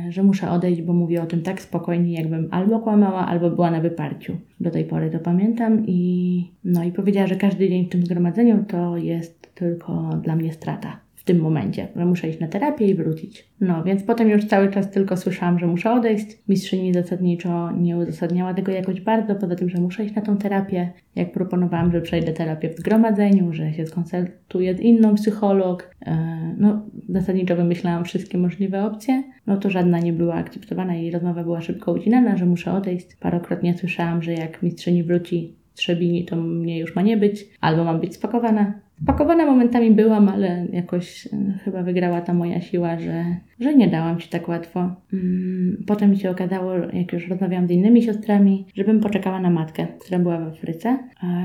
że 0.09 0.23
muszę 0.23 0.51
odejść, 0.51 0.83
bo 0.83 0.93
mówię 0.93 1.23
o 1.23 1.27
tym 1.27 1.43
tak 1.43 1.61
spokojnie, 1.61 2.13
jakbym 2.15 2.49
albo 2.51 2.81
kłamała, 2.81 3.27
albo 3.27 3.51
była 3.51 3.71
na 3.71 3.81
wyparciu. 3.81 4.37
Do 4.61 4.71
tej 4.71 4.85
pory 4.85 5.11
to 5.11 5.19
pamiętam 5.19 5.87
i 5.87 6.51
no 6.65 6.85
i 6.85 6.93
powiedziała, 6.93 7.27
że 7.27 7.37
każdy 7.37 7.69
dzień 7.69 7.87
w 7.87 7.89
tym 7.89 8.03
zgromadzeniu 8.07 8.65
to 8.69 8.97
jest 8.97 9.55
tylko 9.55 10.11
dla 10.23 10.37
mnie 10.37 10.53
strata 10.53 11.01
w 11.21 11.25
tym 11.25 11.41
momencie, 11.41 11.89
że 11.97 12.05
muszę 12.05 12.29
iść 12.29 12.41
na 12.41 12.49
terapię 12.49 12.87
i 12.87 12.95
wrócić. 12.95 13.49
No, 13.61 13.85
więc 13.85 14.03
potem 14.03 14.31
już 14.31 14.45
cały 14.45 14.71
czas 14.71 14.91
tylko 14.91 15.17
słyszałam, 15.17 15.59
że 15.59 15.67
muszę 15.67 15.93
odejść. 15.93 16.27
Mistrzyni 16.49 16.95
zasadniczo 16.95 17.71
nie 17.71 17.97
uzasadniała 17.97 18.55
tego 18.55 18.73
jakoś 18.73 19.01
bardzo, 19.01 19.35
poza 19.35 19.57
tym, 19.57 19.69
że 19.69 19.79
muszę 19.79 20.05
iść 20.05 20.15
na 20.15 20.23
tą 20.23 20.37
terapię. 20.37 20.93
Jak 21.17 21.33
proponowałam, 21.33 21.93
że 21.93 22.01
przejdę 22.01 22.33
terapię 22.33 22.71
w 22.71 22.79
zgromadzeniu, 22.79 23.53
że 23.53 23.73
się 23.73 23.87
skonsultuję 23.87 24.75
z 24.75 24.81
inną 24.81 25.15
psycholog, 25.15 25.91
e, 26.07 26.55
no, 26.59 26.83
zasadniczo 27.09 27.57
wymyślałam 27.57 28.05
wszystkie 28.05 28.39
możliwe 28.39 28.85
opcje, 28.85 29.23
no 29.47 29.57
to 29.57 29.71
żadna 29.71 29.99
nie 29.99 30.13
była 30.13 30.35
akceptowana 30.35 30.97
i 30.97 31.11
rozmowa 31.11 31.45
była 31.45 31.61
szybko 31.61 31.93
ucinana, 31.93 32.37
że 32.37 32.47
muszę 32.47 32.73
odejść. 32.73 33.17
Parokrotnie 33.17 33.79
słyszałam, 33.79 34.23
że 34.23 34.33
jak 34.33 34.63
mistrzyni 34.63 35.03
wróci 35.03 35.61
Trzebini, 35.75 36.25
to 36.25 36.37
mnie 36.37 36.79
już 36.79 36.95
ma 36.95 37.03
nie 37.03 37.17
być, 37.17 37.49
albo 37.61 37.85
mam 37.85 38.01
być 38.01 38.15
spakowana. 38.15 38.81
Pakowana 39.07 39.47
momentami 39.47 39.91
byłam, 39.91 40.29
ale 40.29 40.67
jakoś 40.73 41.27
e, 41.27 41.31
chyba 41.65 41.83
wygrała 41.83 42.21
ta 42.21 42.35
moja 42.35 42.61
siła, 42.61 42.99
że, 42.99 43.25
że 43.61 43.75
nie 43.75 43.89
dałam 43.89 44.21
się 44.21 44.29
tak 44.29 44.49
łatwo. 44.49 44.81
Mm, 45.13 45.85
potem 45.87 46.17
się 46.17 46.31
okazało, 46.31 46.75
jak 46.93 47.13
już 47.13 47.29
rozmawiałam 47.29 47.69
z 47.69 47.71
innymi 47.71 48.03
siostrami, 48.03 48.67
żebym 48.75 49.01
poczekała 49.01 49.41
na 49.41 49.51
matkę, 49.51 49.87
która 50.01 50.19
była 50.19 50.39
w 50.39 50.49
Afryce. 50.49 50.99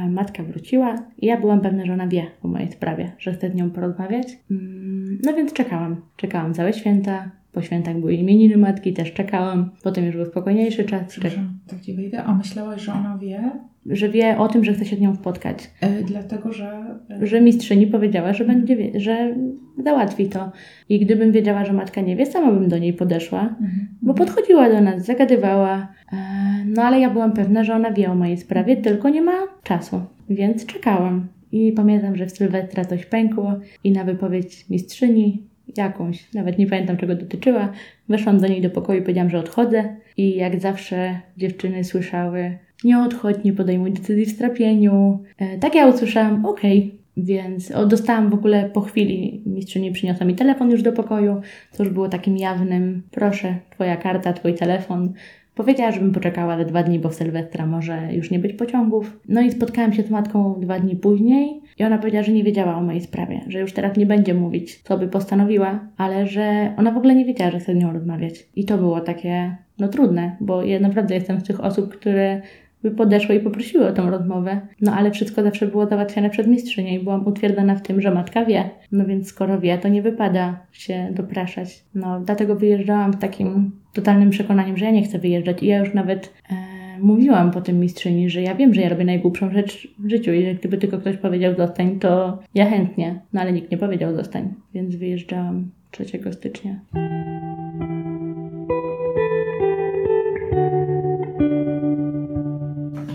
Matka 0.09 0.43
wróciła 0.43 0.95
i 1.17 1.25
ja 1.25 1.39
byłam 1.41 1.61
pewna, 1.61 1.85
że 1.85 1.93
ona 1.93 2.07
wie 2.07 2.23
o 2.43 2.47
mojej 2.47 2.71
sprawie, 2.71 3.11
że 3.17 3.33
chcę 3.33 3.49
z 3.49 3.55
nią 3.55 3.71
porozmawiać. 3.71 4.27
Mm, 4.51 5.19
no 5.23 5.33
więc 5.33 5.53
czekałam. 5.53 5.95
Czekałam 6.15 6.53
całe 6.53 6.73
święta. 6.73 7.31
Po 7.55 7.61
świętach 7.61 7.99
były 7.99 8.13
imieniny 8.13 8.57
matki, 8.57 8.93
też 8.93 9.13
czekałam. 9.13 9.69
Potem 9.83 10.05
już 10.05 10.15
był 10.15 10.25
spokojniejszy 10.25 10.83
czas. 10.83 11.01
Przepraszam, 11.07 11.59
tak 11.67 11.81
ci 11.81 11.93
wyjdę. 11.93 12.23
A 12.23 12.35
myślałaś, 12.35 12.81
że 12.81 12.93
ona 12.93 13.17
wie, 13.17 13.51
że 13.85 14.09
wie 14.09 14.37
o 14.37 14.47
tym, 14.47 14.63
że 14.63 14.73
chce 14.73 14.85
się 14.85 14.95
z 14.95 14.99
nią 14.99 15.15
spotkać. 15.15 15.71
E, 15.81 16.03
dlatego, 16.03 16.53
że... 16.53 16.99
Że 17.21 17.41
mistrzyni 17.41 17.87
powiedziała, 17.87 18.33
że 18.33 18.45
będzie, 18.45 18.75
wie- 18.75 18.99
że 18.99 19.35
załatwi 19.83 20.25
to. 20.25 20.51
I 20.89 20.99
gdybym 20.99 21.31
wiedziała, 21.31 21.65
że 21.65 21.73
matka 21.73 22.01
nie 22.01 22.15
wie, 22.15 22.25
sama 22.25 22.51
bym 22.51 22.69
do 22.69 22.77
niej 22.77 22.93
podeszła, 22.93 23.41
mhm. 23.41 23.87
bo 24.01 24.13
podchodziła 24.13 24.69
do 24.69 24.81
nas, 24.81 25.05
zagadywała. 25.05 25.87
E, 26.13 26.17
no 26.65 26.83
ale 26.83 26.99
ja 26.99 27.09
byłam 27.09 27.31
pewna, 27.31 27.63
że 27.63 27.75
ona 27.75 27.91
wie 27.91 28.11
o 28.11 28.15
mojej 28.15 28.37
sprawie, 28.37 28.77
tylko 28.77 29.09
nie 29.09 29.21
ma 29.21 29.37
czasu. 29.63 30.01
Więc 30.29 30.65
czekałam. 30.65 31.27
I 31.51 31.71
pamiętam, 31.71 32.15
że 32.15 32.25
w 32.25 32.31
Sylwestra 32.31 32.85
coś 32.85 33.05
pękło 33.05 33.53
i 33.83 33.91
na 33.91 34.03
wypowiedź 34.03 34.69
mistrzyni 34.69 35.43
jakąś, 35.77 36.33
nawet 36.33 36.57
nie 36.57 36.67
pamiętam 36.67 36.97
czego 36.97 37.15
dotyczyła, 37.15 37.71
weszłam 38.09 38.39
do 38.39 38.47
niej 38.47 38.61
do 38.61 38.69
pokoju 38.69 39.01
powiedziałam, 39.01 39.29
że 39.29 39.39
odchodzę. 39.39 39.95
I 40.17 40.35
jak 40.35 40.59
zawsze 40.59 41.19
dziewczyny 41.37 41.83
słyszały, 41.83 42.57
nie 42.83 42.99
odchodź, 42.99 43.37
nie 43.43 43.53
podejmuj 43.53 43.91
decyzji 43.91 44.25
w 44.25 44.31
strapieniu. 44.31 45.23
E, 45.37 45.57
tak 45.59 45.75
ja 45.75 45.87
usłyszałam, 45.87 46.45
okej, 46.45 46.79
okay. 46.79 47.05
Więc 47.17 47.71
o, 47.71 47.85
dostałam 47.85 48.29
w 48.29 48.33
ogóle 48.33 48.69
po 48.69 48.81
chwili, 48.81 49.41
mistrzyni 49.45 49.91
przyniosła 49.91 50.25
mi 50.25 50.35
telefon 50.35 50.71
już 50.71 50.81
do 50.81 50.91
pokoju, 50.91 51.41
to 51.77 51.83
już 51.83 51.93
było 51.93 52.09
takim 52.09 52.37
jawnym, 52.37 53.01
proszę, 53.11 53.55
twoja 53.69 53.97
karta, 53.97 54.33
twój 54.33 54.53
telefon. 54.53 55.13
Powiedziała, 55.55 55.91
żebym 55.91 56.11
poczekała 56.11 56.57
te 56.57 56.65
dwa 56.65 56.83
dni, 56.83 56.99
bo 56.99 57.09
w 57.09 57.15
Sylwestra 57.15 57.65
może 57.65 58.13
już 58.13 58.31
nie 58.31 58.39
być 58.39 58.53
pociągów. 58.53 59.19
No 59.29 59.41
i 59.41 59.51
spotkałam 59.51 59.93
się 59.93 60.03
z 60.03 60.09
matką 60.09 60.55
dwa 60.59 60.79
dni 60.79 60.95
później 60.95 61.61
i 61.79 61.83
ona 61.83 61.97
powiedziała, 61.97 62.23
że 62.23 62.31
nie 62.31 62.43
wiedziała 62.43 62.75
o 62.75 62.81
mojej 62.81 63.01
sprawie, 63.01 63.41
że 63.47 63.59
już 63.59 63.73
teraz 63.73 63.97
nie 63.97 64.05
będzie 64.05 64.33
mówić, 64.33 64.81
co 64.81 64.97
by 64.97 65.07
postanowiła, 65.07 65.79
ale 65.97 66.27
że 66.27 66.73
ona 66.77 66.91
w 66.91 66.97
ogóle 66.97 67.15
nie 67.15 67.25
wiedziała, 67.25 67.51
że 67.51 67.59
chcę 67.59 67.73
z 67.73 67.77
nią 67.77 67.93
rozmawiać. 67.93 68.49
I 68.55 68.65
to 68.65 68.77
było 68.77 69.01
takie, 69.01 69.55
no 69.79 69.87
trudne, 69.87 70.37
bo 70.39 70.63
ja 70.63 70.79
naprawdę 70.79 71.15
jestem 71.15 71.39
z 71.39 71.43
tych 71.43 71.63
osób, 71.63 71.93
które 71.97 72.41
by 72.85 72.91
podeszły 72.91 73.35
i 73.35 73.39
poprosiły 73.39 73.87
o 73.87 73.93
tą 73.93 74.09
rozmowę. 74.09 74.61
No 74.81 74.93
ale 74.93 75.11
wszystko 75.11 75.43
zawsze 75.43 75.67
było 75.67 75.85
załatwiane 75.85 76.29
przez 76.29 76.47
mistrzynię 76.47 76.95
i 76.95 77.03
byłam 77.03 77.27
utwierdzona 77.27 77.75
w 77.75 77.81
tym, 77.81 78.01
że 78.01 78.11
matka 78.11 78.45
wie. 78.45 78.69
No 78.91 79.05
więc 79.05 79.27
skoro 79.27 79.59
wie, 79.59 79.77
to 79.77 79.87
nie 79.87 80.01
wypada 80.01 80.59
się 80.71 81.07
dopraszać. 81.11 81.83
No 81.95 82.19
dlatego 82.19 82.55
wyjeżdżałam 82.55 83.13
z 83.13 83.19
takim 83.19 83.71
totalnym 83.93 84.29
przekonaniem, 84.29 84.77
że 84.77 84.85
ja 84.85 84.91
nie 84.91 85.03
chcę 85.03 85.19
wyjeżdżać 85.19 85.63
i 85.63 85.67
ja 85.67 85.77
już 85.77 85.93
nawet 85.93 86.33
e, 86.49 86.55
mówiłam 86.99 87.51
po 87.51 87.61
tym 87.61 87.79
mistrzyni, 87.79 88.29
że 88.29 88.41
ja 88.41 88.55
wiem, 88.55 88.73
że 88.73 88.81
ja 88.81 88.89
robię 88.89 89.05
najgłupszą 89.05 89.51
rzecz 89.51 89.87
w 89.99 90.09
życiu 90.09 90.33
i 90.33 90.45
że 90.45 90.55
gdyby 90.55 90.77
tylko 90.77 90.97
ktoś 90.97 91.17
powiedział 91.17 91.55
zostań, 91.57 91.99
to 91.99 92.39
ja 92.55 92.69
chętnie. 92.69 93.21
No 93.33 93.41
ale 93.41 93.53
nikt 93.53 93.71
nie 93.71 93.77
powiedział 93.77 94.15
zostań, 94.15 94.53
więc 94.73 94.95
wyjeżdżałam 94.95 95.71
3 95.91 96.05
stycznia. 96.31 96.79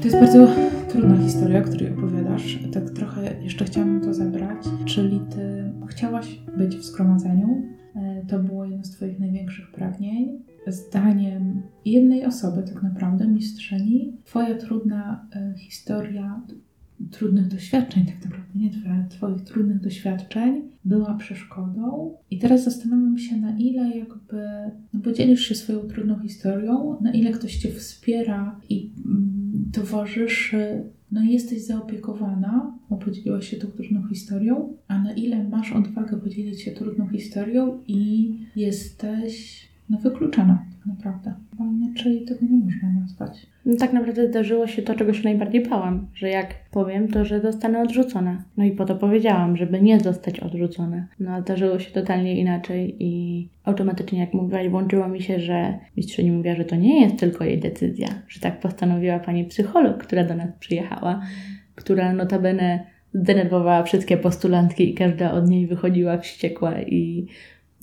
To 0.00 0.04
jest 0.04 0.20
bardzo 0.20 0.48
trudna 0.88 1.16
historia, 1.16 1.62
której 1.62 1.92
opowiadasz. 1.92 2.58
Tak 2.72 2.90
trochę 2.90 3.42
jeszcze 3.42 3.64
chciałam 3.64 4.00
to 4.00 4.14
zebrać. 4.14 4.64
Czyli 4.84 5.20
ty 5.30 5.72
chciałaś 5.86 6.40
być 6.58 6.76
w 6.76 6.84
zgromadzeniu. 6.84 7.62
E, 7.96 8.26
to 8.28 8.38
było 8.38 8.64
jedno 8.64 8.84
z 8.84 8.90
twoich 8.90 9.18
największych 9.18 9.72
pragnień. 9.72 10.38
Zdaniem 10.66 11.62
jednej 11.84 12.26
osoby, 12.26 12.62
tak 12.62 12.82
naprawdę, 12.82 13.28
mistrzyni, 13.28 14.12
twoja 14.24 14.54
trudna 14.54 15.26
e, 15.32 15.54
historia 15.58 16.40
trudnych 17.10 17.48
doświadczeń, 17.48 18.06
tak 18.06 18.24
naprawdę 18.24 18.50
nie 18.54 18.70
twoja, 18.70 19.04
Twoich 19.10 19.42
trudnych 19.42 19.80
doświadczeń 19.80 20.62
była 20.84 21.14
przeszkodą. 21.14 22.14
I 22.30 22.38
teraz 22.38 22.64
zastanawiam 22.64 23.18
się, 23.18 23.36
na 23.36 23.58
ile 23.58 23.98
jakby 23.98 24.42
no 24.92 25.36
się 25.36 25.54
swoją 25.54 25.80
trudną 25.80 26.18
historią, 26.18 26.96
na 27.00 27.12
ile 27.12 27.30
ktoś 27.30 27.56
Cię 27.56 27.72
wspiera 27.72 28.60
i 28.68 28.92
mm, 29.06 29.39
towarzyszy, 29.72 30.82
no 31.12 31.22
jesteś 31.22 31.64
zaopiekowana, 31.66 32.78
bo 32.90 32.96
podzieliłaś 32.96 33.48
się 33.48 33.56
tą 33.56 33.68
trudną 33.68 34.08
historią, 34.08 34.76
a 34.88 35.02
na 35.02 35.12
ile 35.12 35.48
masz 35.48 35.72
odwagę 35.72 36.20
podzielić 36.20 36.62
się 36.62 36.70
trudną 36.70 37.08
historią 37.08 37.82
i 37.86 38.32
jesteś 38.56 39.69
no, 39.90 39.98
wykluczona 39.98 40.64
tak 40.78 40.86
naprawdę. 40.86 41.34
Bo 41.52 41.64
inaczej 41.64 42.24
tego 42.24 42.40
nie 42.50 42.64
można 42.64 43.00
nazwać. 43.00 43.46
No, 43.66 43.76
tak 43.76 43.92
naprawdę 43.92 44.28
zdarzyło 44.28 44.66
się 44.66 44.82
to, 44.82 44.94
czego 44.94 45.12
się 45.12 45.24
najbardziej 45.24 45.68
bałam, 45.68 46.06
że 46.14 46.28
jak 46.28 46.54
powiem, 46.70 47.08
to 47.08 47.24
że 47.24 47.40
zostanę 47.40 47.82
odrzucona. 47.82 48.44
No 48.56 48.64
i 48.64 48.72
po 48.72 48.84
to 48.84 48.94
powiedziałam, 48.94 49.56
żeby 49.56 49.82
nie 49.82 50.00
zostać 50.00 50.40
odrzucona. 50.40 51.06
No 51.20 51.40
zdarzyło 51.40 51.78
się 51.78 51.90
totalnie 51.90 52.40
inaczej 52.40 52.96
i 52.98 53.48
automatycznie, 53.64 54.18
jak 54.18 54.34
mówiłaś, 54.34 54.68
włączyło 54.68 55.08
mi 55.08 55.22
się, 55.22 55.40
że 55.40 55.78
mistrzyni 55.96 56.32
mówiła, 56.32 56.54
że 56.54 56.64
to 56.64 56.76
nie 56.76 57.00
jest 57.00 57.18
tylko 57.18 57.44
jej 57.44 57.60
decyzja, 57.60 58.08
że 58.28 58.40
tak 58.40 58.60
postanowiła 58.60 59.18
pani 59.18 59.44
psycholog, 59.44 60.04
która 60.04 60.24
do 60.24 60.36
nas 60.36 60.48
przyjechała, 60.60 61.20
która 61.74 62.12
notabene 62.12 62.86
zdenerwowała 63.14 63.82
wszystkie 63.82 64.16
postulantki 64.16 64.90
i 64.90 64.94
każda 64.94 65.32
od 65.32 65.48
niej 65.48 65.66
wychodziła 65.66 66.18
wściekła 66.18 66.80
i 66.80 67.26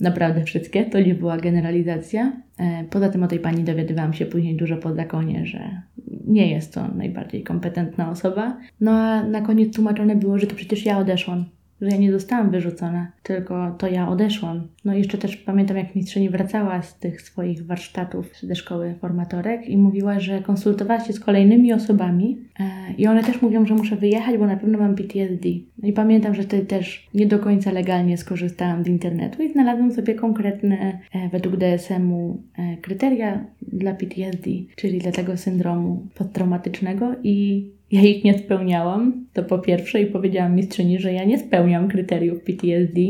Naprawdę 0.00 0.44
wszystkie, 0.44 0.84
to 0.84 1.00
nie 1.00 1.14
była 1.14 1.36
generalizacja. 1.36 2.32
E, 2.58 2.84
poza 2.90 3.08
tym 3.08 3.22
o 3.22 3.28
tej 3.28 3.38
pani 3.38 3.64
dowiadywałam 3.64 4.12
się 4.12 4.26
później 4.26 4.56
dużo 4.56 4.76
po 4.76 4.94
zakonie, 4.94 5.46
że 5.46 5.82
nie 6.26 6.50
jest 6.50 6.74
to 6.74 6.88
najbardziej 6.88 7.42
kompetentna 7.42 8.10
osoba. 8.10 8.58
No 8.80 8.90
a 8.90 9.22
na 9.22 9.40
koniec 9.40 9.74
tłumaczone 9.74 10.16
było, 10.16 10.38
że 10.38 10.46
to 10.46 10.56
przecież 10.56 10.84
ja 10.84 10.98
odeszłam 10.98 11.44
że 11.80 11.88
ja 11.88 11.96
nie 11.96 12.12
zostałam 12.12 12.50
wyrzucona, 12.50 13.12
tylko 13.22 13.74
to 13.78 13.88
ja 13.88 14.08
odeszłam. 14.08 14.66
No 14.84 14.94
i 14.94 14.98
jeszcze 14.98 15.18
też 15.18 15.36
pamiętam, 15.36 15.76
jak 15.76 15.94
mistrzyni 15.94 16.30
wracała 16.30 16.82
z 16.82 16.98
tych 16.98 17.22
swoich 17.22 17.66
warsztatów 17.66 18.26
ze 18.42 18.54
szkoły 18.54 18.94
formatorek 19.00 19.68
i 19.68 19.76
mówiła, 19.76 20.20
że 20.20 20.42
konsultowała 20.42 21.00
się 21.00 21.12
z 21.12 21.20
kolejnymi 21.20 21.72
osobami 21.72 22.38
e, 22.60 22.64
i 22.98 23.06
one 23.06 23.24
też 23.24 23.42
mówią, 23.42 23.66
że 23.66 23.74
muszę 23.74 23.96
wyjechać, 23.96 24.38
bo 24.38 24.46
na 24.46 24.56
pewno 24.56 24.78
mam 24.78 24.94
PTSD. 24.94 25.48
No 25.82 25.88
i 25.88 25.92
pamiętam, 25.92 26.34
że 26.34 26.42
wtedy 26.42 26.66
też 26.66 27.08
nie 27.14 27.26
do 27.26 27.38
końca 27.38 27.72
legalnie 27.72 28.18
skorzystałam 28.18 28.84
z 28.84 28.86
internetu 28.86 29.42
i 29.42 29.52
znalazłam 29.52 29.92
sobie 29.92 30.14
konkretne, 30.14 30.98
e, 31.14 31.28
według 31.28 31.56
DSM-u, 31.56 32.42
e, 32.58 32.76
kryteria 32.76 33.44
dla 33.62 33.94
PTSD, 33.94 34.50
czyli 34.76 34.98
dla 34.98 35.12
tego 35.12 35.36
syndromu 35.36 36.06
posttraumatycznego 36.14 37.14
i 37.22 37.66
ja 37.92 38.02
ich 38.02 38.24
nie 38.24 38.38
spełniałam, 38.38 39.26
to 39.32 39.42
po 39.42 39.58
pierwsze, 39.58 40.02
i 40.02 40.06
powiedziałam 40.06 40.54
mistrzyni, 40.54 40.98
że 40.98 41.12
ja 41.12 41.24
nie 41.24 41.38
spełniam 41.38 41.88
kryteriów 41.88 42.42
PTSD, 42.42 43.00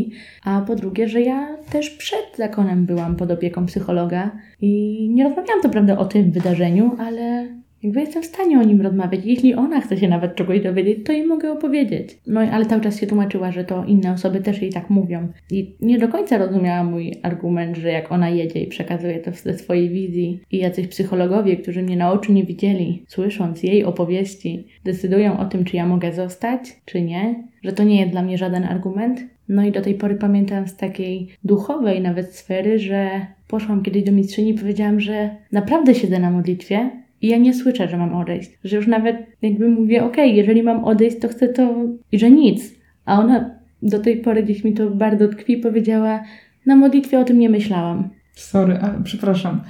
a 0.44 0.60
po 0.60 0.74
drugie, 0.74 1.08
że 1.08 1.20
ja 1.20 1.56
też 1.72 1.90
przed 1.90 2.36
zakonem 2.36 2.86
byłam 2.86 3.16
pod 3.16 3.30
opieką 3.30 3.66
psychologa 3.66 4.30
i 4.60 5.10
nie 5.10 5.24
rozmawiałam 5.24 5.62
to 5.62 5.68
prawda 5.68 5.98
o 5.98 6.04
tym 6.04 6.30
wydarzeniu, 6.30 6.96
ale 6.98 7.48
jakby 7.82 8.00
jestem 8.00 8.22
w 8.22 8.26
stanie 8.26 8.60
o 8.60 8.62
nim 8.62 8.80
rozmawiać. 8.80 9.20
Jeśli 9.24 9.54
ona 9.54 9.80
chce 9.80 9.96
się 9.96 10.08
nawet 10.08 10.34
czegoś 10.34 10.60
dowiedzieć, 10.60 11.06
to 11.06 11.12
jej 11.12 11.26
mogę 11.26 11.52
opowiedzieć. 11.52 12.18
No 12.26 12.40
ale 12.40 12.66
cały 12.66 12.82
czas 12.82 13.00
się 13.00 13.06
tłumaczyła, 13.06 13.52
że 13.52 13.64
to 13.64 13.84
inne 13.84 14.12
osoby 14.12 14.40
też 14.40 14.62
jej 14.62 14.72
tak 14.72 14.90
mówią. 14.90 15.28
I 15.50 15.74
nie 15.80 15.98
do 15.98 16.08
końca 16.08 16.38
rozumiała 16.38 16.84
mój 16.84 17.14
argument, 17.22 17.76
że 17.76 17.88
jak 17.88 18.12
ona 18.12 18.28
jedzie 18.28 18.60
i 18.60 18.66
przekazuje 18.66 19.18
to 19.18 19.32
ze 19.32 19.58
swojej 19.58 19.88
wizji 19.88 20.40
i 20.52 20.58
jacyś 20.58 20.86
psychologowie, 20.86 21.56
którzy 21.56 21.82
mnie 21.82 21.96
na 21.96 22.12
oczy 22.12 22.32
nie 22.32 22.44
widzieli, 22.44 23.04
słysząc 23.08 23.62
jej 23.62 23.84
opowieści, 23.84 24.66
decydują 24.84 25.38
o 25.38 25.44
tym, 25.44 25.64
czy 25.64 25.76
ja 25.76 25.86
mogę 25.86 26.12
zostać, 26.12 26.80
czy 26.84 27.02
nie, 27.02 27.44
że 27.62 27.72
to 27.72 27.84
nie 27.84 28.00
jest 28.00 28.12
dla 28.12 28.22
mnie 28.22 28.38
żaden 28.38 28.64
argument. 28.64 29.20
No 29.48 29.64
i 29.64 29.72
do 29.72 29.80
tej 29.80 29.94
pory 29.94 30.14
pamiętam 30.14 30.68
z 30.68 30.76
takiej 30.76 31.28
duchowej 31.44 32.00
nawet 32.00 32.34
sfery, 32.34 32.78
że 32.78 33.26
poszłam 33.48 33.82
kiedyś 33.82 34.02
do 34.02 34.12
mistrzyni 34.12 34.50
i 34.50 34.54
powiedziałam, 34.54 35.00
że 35.00 35.30
naprawdę 35.52 35.94
siedzę 35.94 36.18
na 36.18 36.30
modlitwie 36.30 36.90
i 37.22 37.28
ja 37.28 37.38
nie 37.38 37.54
słyszę, 37.54 37.88
że 37.88 37.96
mam 37.96 38.14
odejść. 38.14 38.58
Że 38.64 38.76
już 38.76 38.86
nawet 38.86 39.16
jakby 39.42 39.68
mówię, 39.68 40.04
okej, 40.04 40.24
okay, 40.24 40.36
jeżeli 40.36 40.62
mam 40.62 40.84
odejść, 40.84 41.18
to 41.18 41.28
chcę 41.28 41.48
to... 41.48 41.74
I 42.12 42.18
że 42.18 42.30
nic. 42.30 42.74
A 43.04 43.20
ona 43.20 43.58
do 43.82 43.98
tej 43.98 44.16
pory 44.16 44.42
gdzieś 44.42 44.64
mi 44.64 44.74
to 44.74 44.90
bardzo 44.90 45.28
tkwi 45.28 45.56
powiedziała, 45.56 46.24
na 46.66 46.76
modlitwie 46.76 47.18
o 47.18 47.24
tym 47.24 47.38
nie 47.38 47.50
myślałam. 47.50 48.08
Sorry, 48.32 48.78
ale 48.82 49.02
przepraszam. 49.04 49.60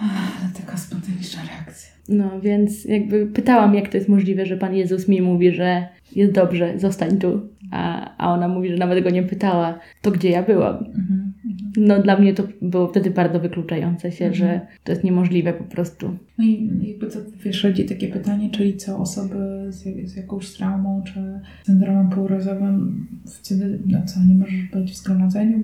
Ale 0.00 0.66
taka 0.66 0.76
spontaniczna 0.76 1.42
reakcja. 1.42 1.92
No, 2.08 2.40
więc 2.40 2.84
jakby 2.84 3.26
pytałam, 3.26 3.74
jak 3.74 3.88
to 3.88 3.96
jest 3.96 4.08
możliwe, 4.08 4.46
że 4.46 4.56
Pan 4.56 4.74
Jezus 4.74 5.08
mi 5.08 5.22
mówi, 5.22 5.52
że 5.52 5.88
jest 6.16 6.32
dobrze, 6.32 6.78
zostań 6.78 7.18
tu. 7.18 7.48
A, 7.70 8.10
a 8.18 8.32
ona 8.32 8.48
mówi, 8.48 8.68
że 8.68 8.76
nawet 8.76 9.04
go 9.04 9.10
nie 9.10 9.22
pytała, 9.22 9.78
to 10.02 10.10
gdzie 10.10 10.30
ja 10.30 10.42
byłam. 10.42 10.76
Mhm 10.76 11.31
no 11.76 12.02
dla 12.02 12.18
mnie 12.18 12.34
to 12.34 12.42
było 12.62 12.88
wtedy 12.88 13.10
bardzo 13.10 13.40
wykluczające 13.40 14.12
się, 14.12 14.24
mhm. 14.24 14.34
że 14.34 14.60
to 14.84 14.92
jest 14.92 15.04
niemożliwe 15.04 15.52
po 15.52 15.64
prostu. 15.64 16.16
No 16.38 16.44
i 16.44 16.70
jakby 16.82 17.06
to, 17.06 17.18
wiesz, 17.44 17.64
rodzi 17.64 17.84
takie 17.84 18.08
pytanie, 18.08 18.50
czyli 18.50 18.76
co 18.76 18.98
osoby 18.98 19.66
z, 19.68 20.10
z 20.10 20.16
jakąś 20.16 20.52
traumą 20.52 21.02
czy 21.02 21.40
syndromem 21.62 22.10
półrazowym 22.10 23.06
wtedy, 23.26 23.78
no 23.86 24.02
co, 24.06 24.20
nie 24.28 24.34
możesz 24.34 24.62
być 24.72 24.92
w 24.92 24.96
zgromadzeniu? 24.96 25.62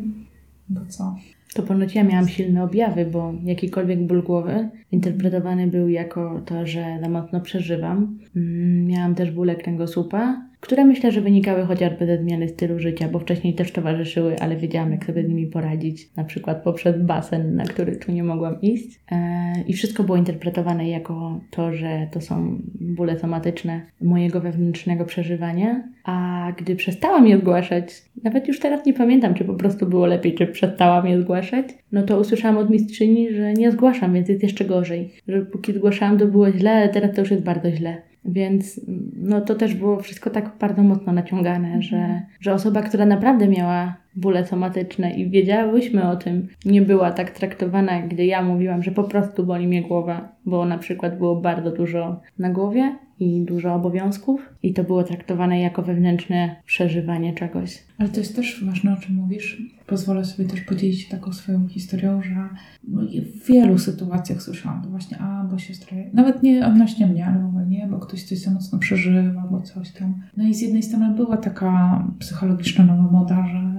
Bo 0.69 0.81
co? 0.87 1.17
To 1.55 1.63
ponoć 1.63 1.95
ja 1.95 2.05
miałam 2.05 2.29
silne 2.29 2.65
objawy, 2.65 3.07
bo 3.07 3.35
jakikolwiek 3.45 4.07
ból 4.07 4.23
głowy 4.23 4.69
interpretowany 4.93 5.67
był 5.67 5.89
jako 5.89 6.43
to, 6.47 6.67
że 6.67 6.99
za 7.01 7.09
mocno 7.09 7.41
przeżywam. 7.41 8.19
Mm, 8.37 8.87
miałam 8.87 9.15
też 9.15 9.31
bóle 9.31 9.57
kręgosłupa, 9.57 10.48
które 10.61 10.85
myślę, 10.85 11.13
że 11.13 11.21
wynikały 11.21 11.67
chociażby 11.67 12.07
ze 12.07 12.19
zmiany 12.19 12.49
stylu 12.49 12.79
życia, 12.79 13.09
bo 13.09 13.19
wcześniej 13.19 13.55
też 13.55 13.73
towarzyszyły, 13.73 14.39
ale 14.39 14.57
wiedziałam, 14.57 14.93
jak 14.93 15.05
sobie 15.05 15.23
z 15.25 15.29
nimi 15.29 15.47
poradzić, 15.47 16.17
na 16.17 16.25
przykład 16.25 16.63
poprzez 16.63 17.03
basen, 17.03 17.55
na 17.55 17.65
który 17.65 17.97
tu 17.97 18.13
nie 18.13 18.25
mogłam 18.25 18.61
iść. 18.61 19.01
E, 19.13 19.53
I 19.67 19.73
wszystko 19.73 20.03
było 20.03 20.19
interpretowane 20.19 20.89
jako 20.89 21.41
to, 21.51 21.73
że 21.73 22.09
to 22.13 22.21
są 22.21 22.63
bóle 22.81 23.19
somatyczne 23.19 23.81
mojego 24.01 24.41
wewnętrznego 24.41 25.05
przeżywania, 25.05 25.83
a 26.05 26.49
gdy 26.57 26.77
przestałam 26.77 27.27
je 27.27 27.39
zgłaszać, 27.39 28.03
nawet 28.25 28.49
już 28.49 28.61
teraz 28.61 28.87
nie 28.87 28.95
pamiętam, 28.95 29.35
czy 29.35 29.45
po 29.45 29.55
prostu 29.55 29.87
było 29.87 30.07
lepiej, 30.07 30.35
czy 30.35 30.47
przestałam 30.47 31.07
je 31.07 31.21
zgłaszać, 31.21 31.67
no 31.93 32.03
to 32.03 32.21
usłyszałam 32.21 32.59
od 32.59 32.71
mistrzyni, 32.71 33.33
że 33.35 33.53
nie 33.55 33.73
zgłaszam, 33.73 34.15
więc 34.15 34.29
jest 34.29 34.43
jeszcze 34.43 34.65
gorzej. 34.65 35.11
Że 35.29 35.41
póki 35.41 35.73
zgłaszałam, 35.73 36.19
to 36.19 36.27
było 36.27 36.53
źle, 36.53 36.71
ale 36.71 36.89
teraz 36.89 37.15
to 37.15 37.21
już 37.21 37.31
jest 37.31 37.45
bardzo 37.45 37.71
źle. 37.71 38.08
Więc 38.25 38.81
no 39.17 39.41
to 39.41 39.55
też 39.55 39.75
było 39.75 40.01
wszystko 40.01 40.31
tak 40.31 40.53
bardzo 40.61 40.83
mocno 40.83 41.13
naciągane, 41.13 41.83
że, 41.83 42.23
że 42.41 42.55
osoba, 42.55 42.83
która 42.83 43.07
naprawdę 43.07 43.49
miała 43.49 43.95
bóle 44.21 44.47
somatyczne 44.47 45.11
i 45.15 45.31
wiedziałyśmy 45.31 46.11
o 46.11 46.17
tym. 46.17 46.49
Nie 46.65 46.83
była 46.83 47.13
tak 47.13 47.31
traktowana, 47.31 48.03
gdy 48.03 48.27
ja 48.27 48.43
mówiłam, 48.43 48.83
że 48.83 48.91
po 48.91 49.05
prostu 49.05 49.47
boli 49.47 49.67
mnie 49.67 49.83
głowa, 49.83 50.29
bo 50.47 50.65
na 50.65 50.79
przykład 50.79 51.19
było 51.19 51.37
bardzo 51.37 51.71
dużo 51.71 52.21
na 52.39 52.51
głowie 52.51 52.97
i 53.21 53.45
dużo 53.45 53.75
obowiązków 53.75 54.49
i 54.63 54.75
to 54.75 54.85
było 54.85 55.03
traktowane 55.03 55.61
jako 55.61 55.83
wewnętrzne 55.83 56.57
przeżywanie 56.67 57.35
czegoś. 57.35 57.83
Ale 57.99 58.09
to 58.09 58.21
jest 58.21 58.37
też 58.37 58.65
ważne, 58.65 58.93
o 58.93 58.97
czym 58.97 59.15
mówisz. 59.15 59.63
Pozwolę 59.87 60.25
sobie 60.25 60.49
też 60.49 60.61
podzielić 60.61 61.01
się 61.01 61.11
taką 61.11 61.33
swoją 61.33 61.69
historią, 61.69 62.23
że 62.23 62.49
no, 62.89 63.03
w 63.35 63.47
wielu 63.47 63.79
sytuacjach 63.79 64.43
słyszałam 64.43 64.83
to 64.83 64.91
właśnie, 64.91 65.19
a 65.19 65.45
bo 65.51 65.59
siostra, 65.59 65.97
nawet 66.13 66.43
nie 66.43 66.67
odnośnie 66.67 67.07
mnie, 67.07 67.27
ale 67.27 67.45
ogólnie, 67.45 67.89
bo 67.91 67.99
ktoś 67.99 68.23
coś 68.23 68.39
za 68.39 68.51
mocno 68.51 68.79
przeżywa, 68.79 69.49
bo 69.51 69.61
coś 69.61 69.91
tam. 69.91 70.15
No 70.37 70.45
i 70.45 70.55
z 70.55 70.61
jednej 70.61 70.83
strony 70.83 71.15
była 71.15 71.37
taka 71.37 72.05
psychologiczna 72.19 72.85
nowa 72.85 73.13
moda, 73.13 73.47
że, 73.47 73.78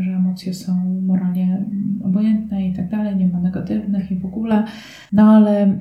że 0.00 0.10
emocje 0.10 0.54
są 0.54 1.00
moralnie 1.06 1.64
obojętne 2.04 2.68
i 2.68 2.72
tak 2.72 2.88
dalej, 2.88 3.16
nie 3.16 3.28
ma 3.28 3.40
negatywnych 3.40 4.10
i 4.10 4.16
w 4.16 4.26
ogóle, 4.26 4.64
no 5.12 5.22
ale 5.22 5.78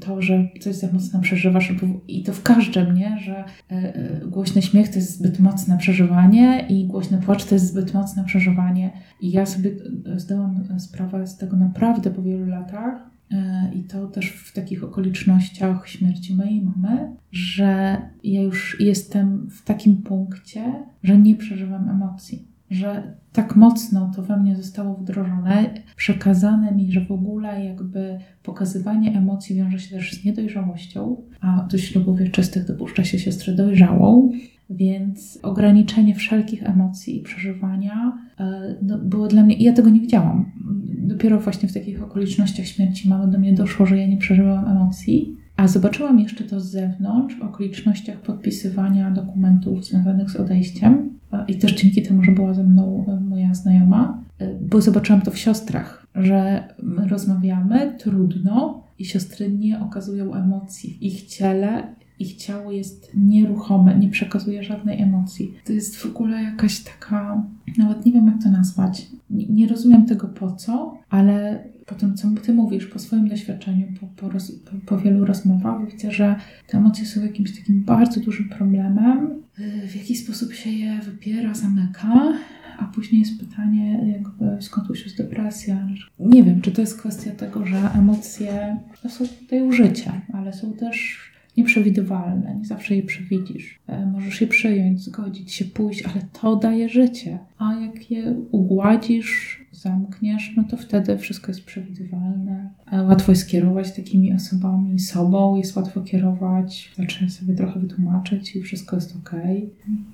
to, 0.00 0.22
że 0.22 0.48
coś 0.60 0.74
za 0.76 0.92
mocno 0.92 1.20
przeżywasz 1.20 1.72
i 2.08 2.22
to 2.22 2.32
w 2.32 2.42
każdym, 2.42 2.94
nie, 2.94 3.18
że 3.18 3.36
e, 3.36 3.44
e, 3.70 4.26
głośny 4.26 4.62
śmiech 4.62 4.88
to 4.88 4.94
jest 4.94 5.18
zbyt 5.18 5.40
mocne 5.40 5.78
przeżywanie 5.78 6.66
i 6.68 6.86
głośny 6.86 7.18
płacz 7.18 7.44
to 7.44 7.54
jest 7.54 7.66
zbyt 7.66 7.94
mocne 7.94 8.24
przeżywanie. 8.24 8.90
I 9.20 9.30
ja 9.30 9.46
sobie 9.46 9.70
zdałam 10.16 10.78
sprawę 10.78 11.26
z 11.26 11.36
tego 11.36 11.56
naprawdę 11.56 12.10
po 12.10 12.22
wielu 12.22 12.46
latach, 12.46 13.10
e, 13.32 13.70
i 13.74 13.82
to 13.82 14.06
też 14.06 14.26
w 14.26 14.52
takich 14.52 14.84
okolicznościach 14.84 15.88
śmierci 15.88 16.36
mojej 16.36 16.62
mamy, 16.62 17.16
że 17.32 17.96
ja 18.24 18.42
już 18.42 18.80
jestem 18.80 19.48
w 19.50 19.64
takim 19.64 19.96
punkcie, 19.96 20.74
że 21.02 21.18
nie 21.18 21.36
przeżywam 21.36 21.88
emocji 21.88 22.51
że 22.72 23.02
tak 23.32 23.56
mocno 23.56 24.12
to 24.16 24.22
we 24.22 24.36
mnie 24.36 24.56
zostało 24.56 24.94
wdrożone, 24.94 25.74
przekazane 25.96 26.72
mi, 26.72 26.92
że 26.92 27.00
w 27.00 27.12
ogóle 27.12 27.64
jakby 27.64 28.18
pokazywanie 28.42 29.18
emocji 29.18 29.56
wiąże 29.56 29.78
się 29.78 29.96
też 29.96 30.12
z 30.12 30.24
niedojrzałością, 30.24 31.16
a 31.40 31.68
do 31.70 31.78
ślubów 31.78 32.18
wieczystych 32.18 32.66
dopuszcza 32.66 33.04
się 33.04 33.18
siostrę 33.18 33.54
dojrzałą, 33.54 34.30
więc 34.70 35.38
ograniczenie 35.42 36.14
wszelkich 36.14 36.62
emocji 36.62 37.16
i 37.16 37.22
przeżywania 37.22 38.18
e, 38.40 38.76
no, 38.82 38.98
było 38.98 39.28
dla 39.28 39.42
mnie, 39.42 39.56
ja 39.56 39.72
tego 39.72 39.90
nie 39.90 40.00
widziałam. 40.00 40.52
Dopiero 40.98 41.40
właśnie 41.40 41.68
w 41.68 41.74
takich 41.74 42.02
okolicznościach 42.02 42.66
śmierci 42.66 43.08
mamy 43.08 43.32
do 43.32 43.38
mnie 43.38 43.52
doszło, 43.52 43.86
że 43.86 43.98
ja 43.98 44.06
nie 44.06 44.16
przeżywałam 44.16 44.76
emocji. 44.76 45.36
A 45.56 45.68
zobaczyłam 45.68 46.20
jeszcze 46.20 46.44
to 46.44 46.60
z 46.60 46.70
zewnątrz, 46.70 47.36
w 47.38 47.42
okolicznościach 47.42 48.20
podpisywania 48.20 49.10
dokumentów 49.10 49.84
związanych 49.84 50.30
z 50.30 50.36
odejściem, 50.36 51.12
i 51.48 51.58
też 51.58 51.74
dzięki 51.74 52.02
temu, 52.02 52.24
że 52.24 52.32
była 52.32 52.54
ze 52.54 52.64
mną 52.64 53.04
e, 53.08 53.20
moja 53.20 53.54
znajoma, 53.54 54.22
e, 54.38 54.54
bo 54.54 54.80
zobaczyłam 54.80 55.22
to 55.22 55.30
w 55.30 55.38
siostrach, 55.38 56.06
że 56.14 56.68
rozmawiamy 57.08 57.96
trudno 57.98 58.82
i 58.98 59.04
siostry 59.04 59.50
nie 59.50 59.80
okazują 59.80 60.34
emocji 60.34 61.06
ich 61.06 61.22
ciele. 61.22 61.94
Ich 62.18 62.36
ciało 62.36 62.72
jest 62.72 63.10
nieruchome, 63.14 63.98
nie 63.98 64.08
przekazuje 64.08 64.62
żadnej 64.62 65.02
emocji. 65.02 65.54
To 65.64 65.72
jest 65.72 65.96
w 65.96 66.06
ogóle 66.06 66.42
jakaś 66.42 66.80
taka, 66.80 67.42
nawet 67.78 68.06
nie 68.06 68.12
wiem 68.12 68.26
jak 68.26 68.42
to 68.42 68.50
nazwać. 68.50 69.06
Nie, 69.30 69.46
nie 69.46 69.66
rozumiem 69.66 70.06
tego 70.06 70.28
po 70.28 70.52
co, 70.52 70.98
ale 71.10 71.64
po 71.86 71.94
tym, 71.94 72.14
co 72.14 72.28
ty 72.42 72.52
mówisz, 72.52 72.86
po 72.86 72.98
swoim 72.98 73.28
doświadczeniu, 73.28 73.86
po, 74.00 74.06
po, 74.06 74.28
roz, 74.28 74.52
po, 74.52 74.76
po 74.86 74.98
wielu 74.98 75.24
rozmowach, 75.24 75.90
widzę, 75.92 76.12
że 76.12 76.36
te 76.66 76.78
emocje 76.78 77.06
są 77.06 77.22
jakimś 77.22 77.58
takim 77.58 77.82
bardzo 77.84 78.20
dużym 78.20 78.48
problemem. 78.48 79.42
W 79.88 79.96
jaki 79.96 80.16
sposób 80.16 80.52
się 80.52 80.70
je 80.70 81.00
wypiera, 81.00 81.54
zamyka, 81.54 82.32
a 82.78 82.84
później 82.84 83.20
jest 83.20 83.40
pytanie, 83.40 84.12
jakby 84.12 84.62
skąd 84.62 84.90
u 84.90 84.94
jest 84.94 85.16
depresja. 85.16 85.88
Nie 86.18 86.42
wiem, 86.42 86.60
czy 86.60 86.72
to 86.72 86.80
jest 86.80 86.98
kwestia 86.98 87.30
tego, 87.30 87.66
że 87.66 87.90
emocje 87.94 88.76
no, 89.04 89.10
są 89.10 89.28
tutaj 89.28 89.62
użycie, 89.62 90.12
ale 90.32 90.52
są 90.52 90.72
też 90.72 91.18
nieprzewidywalne, 91.56 92.54
nie 92.54 92.64
zawsze 92.64 92.96
je 92.96 93.02
przewidzisz. 93.02 93.78
E, 93.86 94.06
możesz 94.06 94.40
je 94.40 94.46
przyjąć, 94.46 95.00
zgodzić 95.00 95.52
się, 95.52 95.64
pójść, 95.64 96.02
ale 96.02 96.22
to 96.40 96.56
daje 96.56 96.88
życie. 96.88 97.38
A 97.58 97.74
jak 97.74 98.10
je 98.10 98.34
ugładzisz, 98.50 99.62
zamkniesz, 99.72 100.52
no 100.56 100.64
to 100.64 100.76
wtedy 100.76 101.18
wszystko 101.18 101.50
jest 101.50 101.64
przewidywalne. 101.64 102.70
E, 102.92 103.02
łatwo 103.02 103.32
jest 103.32 103.48
kierować 103.48 103.96
takimi 103.96 104.32
osobami, 104.32 104.98
sobą 104.98 105.56
jest 105.56 105.76
łatwo 105.76 106.00
kierować, 106.00 106.92
zaczyna 106.96 107.30
sobie 107.30 107.54
trochę 107.54 107.80
wytłumaczyć 107.80 108.56
i 108.56 108.62
wszystko 108.62 108.96
jest 108.96 109.16
ok, 109.16 109.30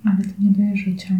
ale 0.04 0.24
to 0.24 0.42
nie 0.42 0.50
daje 0.50 0.76
życia. 0.76 1.14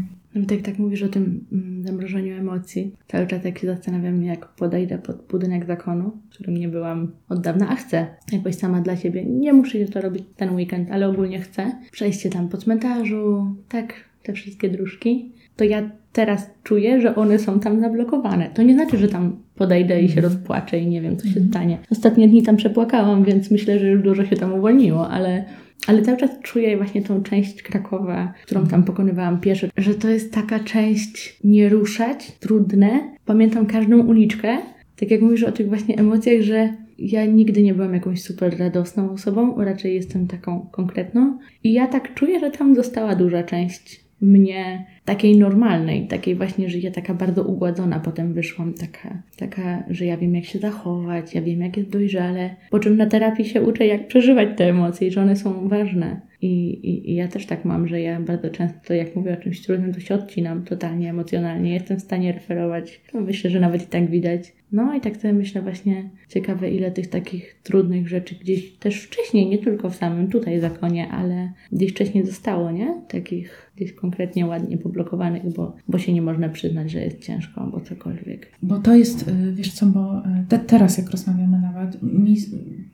Tak, 0.48 0.62
tak 0.62 0.78
mówisz 0.78 1.02
o 1.02 1.08
tym 1.08 1.44
mm, 1.52 1.86
zamrożeniu 1.86 2.36
emocji. 2.36 2.92
Cały 3.08 3.26
czas 3.26 3.44
jak 3.44 3.58
się 3.58 3.66
zastanawiam, 3.66 4.22
jak 4.24 4.48
podejdę 4.48 4.98
pod 4.98 5.26
budynek 5.30 5.66
zakonu, 5.66 6.12
w 6.30 6.34
którym 6.34 6.56
nie 6.56 6.68
byłam 6.68 7.12
od 7.28 7.40
dawna, 7.40 7.68
a 7.68 7.74
chcę 7.74 8.06
jakoś 8.32 8.54
sama 8.54 8.80
dla 8.80 8.96
siebie. 8.96 9.24
Nie 9.24 9.52
muszę 9.52 9.84
to 9.84 10.00
robić 10.00 10.24
ten 10.36 10.54
weekend, 10.54 10.90
ale 10.90 11.08
ogólnie 11.08 11.40
chcę. 11.40 11.72
Przejście 11.90 12.30
tam 12.30 12.48
po 12.48 12.56
cmentarzu, 12.56 13.54
tak, 13.68 13.94
te 14.22 14.32
wszystkie 14.32 14.68
dróżki. 14.68 15.32
To 15.56 15.64
ja 15.64 15.90
teraz 16.12 16.50
czuję, 16.62 17.00
że 17.00 17.14
one 17.14 17.38
są 17.38 17.60
tam 17.60 17.80
zablokowane. 17.80 18.50
To 18.54 18.62
nie 18.62 18.74
znaczy, 18.74 18.96
że 18.96 19.08
tam 19.08 19.36
podejdę 19.54 20.02
i 20.02 20.08
się 20.08 20.16
mhm. 20.16 20.32
rozpłaczę 20.32 20.78
i 20.78 20.86
nie 20.86 21.00
wiem, 21.00 21.16
co 21.16 21.24
się 21.24 21.28
mhm. 21.40 21.48
stanie. 21.48 21.78
Ostatnie 21.90 22.28
dni 22.28 22.42
tam 22.42 22.56
przepłakałam, 22.56 23.24
więc 23.24 23.50
myślę, 23.50 23.78
że 23.78 23.88
już 23.88 24.02
dużo 24.02 24.24
się 24.24 24.36
tam 24.36 24.54
uwolniło, 24.54 25.08
ale 25.08 25.44
ale 25.86 26.02
cały 26.02 26.16
czas 26.16 26.30
czuję 26.42 26.76
właśnie 26.76 27.02
tą 27.02 27.22
część 27.22 27.62
Krakowa, 27.62 28.32
którą 28.42 28.66
tam 28.66 28.84
pokonywałam 28.84 29.40
pieszo, 29.40 29.66
że 29.76 29.94
to 29.94 30.08
jest 30.08 30.32
taka 30.32 30.60
część 30.60 31.38
nie 31.44 31.68
ruszać, 31.68 32.32
trudne. 32.40 33.14
Pamiętam 33.24 33.66
każdą 33.66 34.06
uliczkę, 34.06 34.58
tak 34.96 35.10
jak 35.10 35.20
mówisz 35.20 35.42
o 35.42 35.52
tych 35.52 35.68
właśnie 35.68 35.98
emocjach, 35.98 36.42
że 36.42 36.74
ja 36.98 37.26
nigdy 37.26 37.62
nie 37.62 37.74
byłam 37.74 37.94
jakąś 37.94 38.22
super 38.22 38.58
radosną 38.58 39.10
osobą, 39.10 39.64
raczej 39.64 39.94
jestem 39.94 40.26
taką 40.26 40.66
konkretną. 40.72 41.38
I 41.64 41.72
ja 41.72 41.86
tak 41.86 42.14
czuję, 42.14 42.40
że 42.40 42.50
tam 42.50 42.74
została 42.74 43.14
duża 43.14 43.42
część 43.42 44.00
mnie 44.20 44.86
takiej 45.08 45.36
normalnej, 45.36 46.06
takiej 46.06 46.34
właśnie, 46.34 46.68
że 46.68 46.78
ja 46.78 46.90
taka 46.90 47.14
bardzo 47.14 47.44
ugładzona 47.44 48.00
potem 48.00 48.34
wyszłam, 48.34 48.74
taka, 48.74 49.22
taka, 49.36 49.84
że 49.90 50.04
ja 50.04 50.16
wiem 50.16 50.34
jak 50.34 50.44
się 50.44 50.58
zachować, 50.58 51.34
ja 51.34 51.42
wiem 51.42 51.60
jak 51.60 51.76
jest 51.76 51.90
dojrzale, 51.90 52.56
po 52.70 52.78
czym 52.78 52.96
na 52.96 53.06
terapii 53.06 53.44
się 53.44 53.62
uczę 53.62 53.86
jak 53.86 54.06
przeżywać 54.06 54.48
te 54.56 54.68
emocje 54.68 55.08
i 55.08 55.10
że 55.10 55.22
one 55.22 55.36
są 55.36 55.68
ważne. 55.68 56.20
I, 56.42 56.48
i, 56.68 57.10
I, 57.10 57.14
ja 57.14 57.28
też 57.28 57.46
tak 57.46 57.64
mam, 57.64 57.88
że 57.88 58.00
ja 58.00 58.20
bardzo 58.20 58.50
często, 58.50 58.94
jak 58.94 59.16
mówię 59.16 59.32
o 59.32 59.42
czymś 59.42 59.62
trudnym, 59.62 59.94
to 59.94 60.00
się 60.00 60.14
odcinam 60.14 60.64
totalnie 60.64 61.10
emocjonalnie. 61.10 61.74
Jestem 61.74 61.96
w 61.96 62.02
stanie 62.02 62.32
referować. 62.32 63.00
Myślę, 63.14 63.50
że 63.50 63.60
nawet 63.60 63.82
i 63.82 63.86
tak 63.86 64.10
widać. 64.10 64.52
No 64.72 64.94
i 64.94 65.00
tak 65.00 65.16
sobie 65.16 65.34
myślę 65.34 65.62
właśnie, 65.62 66.10
ciekawe 66.28 66.70
ile 66.70 66.90
tych 66.90 67.06
takich 67.06 67.60
trudnych 67.62 68.08
rzeczy 68.08 68.34
gdzieś 68.34 68.72
też 68.72 69.02
wcześniej, 69.02 69.48
nie 69.48 69.58
tylko 69.58 69.90
w 69.90 69.96
samym 69.96 70.28
tutaj 70.28 70.60
zakonie, 70.60 71.08
ale 71.08 71.52
gdzieś 71.72 71.92
wcześniej 71.92 72.26
zostało, 72.26 72.70
nie? 72.70 73.02
Takich 73.08 73.72
gdzieś 73.76 73.92
konkretnie 73.92 74.46
ładnie 74.46 74.78
poblokowanych, 74.78 75.54
bo, 75.54 75.76
bo 75.88 75.98
się 75.98 76.12
nie 76.12 76.22
można 76.22 76.48
przyznać, 76.48 76.90
że 76.90 77.00
jest 77.00 77.20
ciężko 77.20 77.60
albo 77.60 77.80
cokolwiek. 77.80 78.52
Bo 78.62 78.78
to 78.78 78.94
jest, 78.94 79.28
y, 79.28 79.52
wiesz 79.52 79.72
co, 79.72 79.86
bo 79.86 80.18
y, 80.18 80.22
te, 80.48 80.58
teraz 80.58 80.98
jak 80.98 81.10
rozmawiamy 81.10 81.58
nawet, 81.60 82.02
mi 82.02 82.36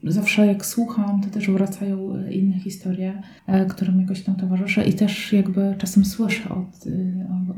zawsze 0.02 0.46
jak 0.46 0.66
słucham, 0.66 1.20
to 1.20 1.30
też 1.30 1.50
wracają 1.50 2.16
y, 2.16 2.32
inne 2.32 2.58
historie, 2.58 3.22
którym 3.68 4.00
jakoś 4.00 4.22
tam 4.22 4.34
towarzyszę 4.34 4.88
i 4.88 4.92
też 4.92 5.32
jakby 5.32 5.74
czasem 5.78 6.04
słyszę 6.04 6.48
od, 6.48 6.84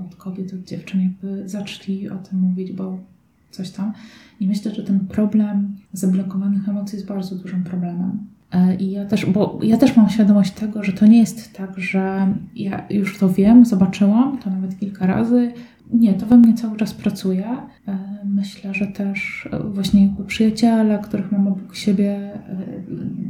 od, 0.06 0.16
kobiet, 0.16 0.54
od 0.54 0.64
dziewczyn, 0.64 1.00
jakby 1.00 1.48
zaczęli 1.48 2.08
o 2.08 2.16
tym 2.16 2.40
mówić, 2.40 2.72
bo 2.72 2.98
coś 3.56 3.70
tam. 3.70 3.92
I 4.40 4.48
myślę, 4.48 4.74
że 4.74 4.82
ten 4.82 5.00
problem 5.00 5.76
zablokowanych 5.92 6.68
emocji 6.68 6.96
jest 6.96 7.08
bardzo 7.08 7.36
dużym 7.36 7.64
problemem. 7.64 8.18
E, 8.52 8.74
I 8.74 8.90
ja 8.90 9.04
też, 9.04 9.26
bo 9.26 9.58
ja 9.62 9.76
też 9.76 9.96
mam 9.96 10.08
świadomość 10.08 10.52
tego, 10.52 10.84
że 10.84 10.92
to 10.92 11.06
nie 11.06 11.18
jest 11.18 11.52
tak, 11.52 11.78
że 11.78 12.34
ja 12.56 12.86
już 12.90 13.18
to 13.18 13.28
wiem, 13.28 13.64
zobaczyłam 13.64 14.38
to 14.38 14.50
nawet 14.50 14.78
kilka 14.78 15.06
razy. 15.06 15.52
Nie, 15.92 16.14
to 16.14 16.26
we 16.26 16.36
mnie 16.36 16.54
cały 16.54 16.76
czas 16.76 16.94
pracuje. 16.94 17.46
E, 17.88 17.98
myślę, 18.24 18.74
że 18.74 18.86
też 18.86 19.48
e, 19.52 19.62
właśnie 19.62 20.02
jakby 20.02 20.24
przyjaciele, 20.24 20.98
których 20.98 21.32
mam 21.32 21.48
obok 21.48 21.76
siebie, 21.76 22.30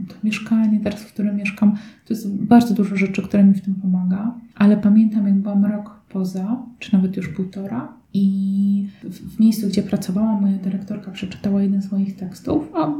to 0.08 0.14
mieszkanie 0.24 0.80
teraz, 0.80 1.02
w 1.02 1.12
którym 1.12 1.36
mieszkam, 1.36 1.76
to 2.06 2.14
jest 2.14 2.34
bardzo 2.34 2.74
dużo 2.74 2.96
rzeczy, 2.96 3.22
które 3.22 3.44
mi 3.44 3.54
w 3.54 3.60
tym 3.60 3.74
pomaga. 3.74 4.34
Ale 4.54 4.76
pamiętam, 4.76 5.26
jak 5.26 5.36
byłam 5.36 5.64
rok 5.64 6.00
poza, 6.08 6.56
czy 6.78 6.92
nawet 6.92 7.16
już 7.16 7.28
półtora, 7.28 7.88
i 8.16 8.88
w, 9.10 9.40
miejscu, 9.40 9.68
gdzie 9.68 9.82
pracowałam, 9.82 10.42
moja 10.42 10.58
dyrektorka 10.58 11.10
przeczytała 11.10 11.62
jeden 11.62 11.82
z 11.82 11.92
moich 11.92 12.16
tekstów, 12.16 12.70
a 12.74 12.92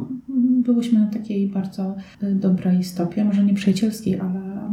byłyśmy 0.63 1.01
na 1.01 1.07
takiej 1.07 1.49
bardzo 1.49 1.97
e, 2.23 2.35
dobrej 2.35 2.85
stopie, 2.85 3.25
może 3.25 3.45
nie 3.45 3.55
przyjacielskiej, 3.55 4.21
ale 4.21 4.71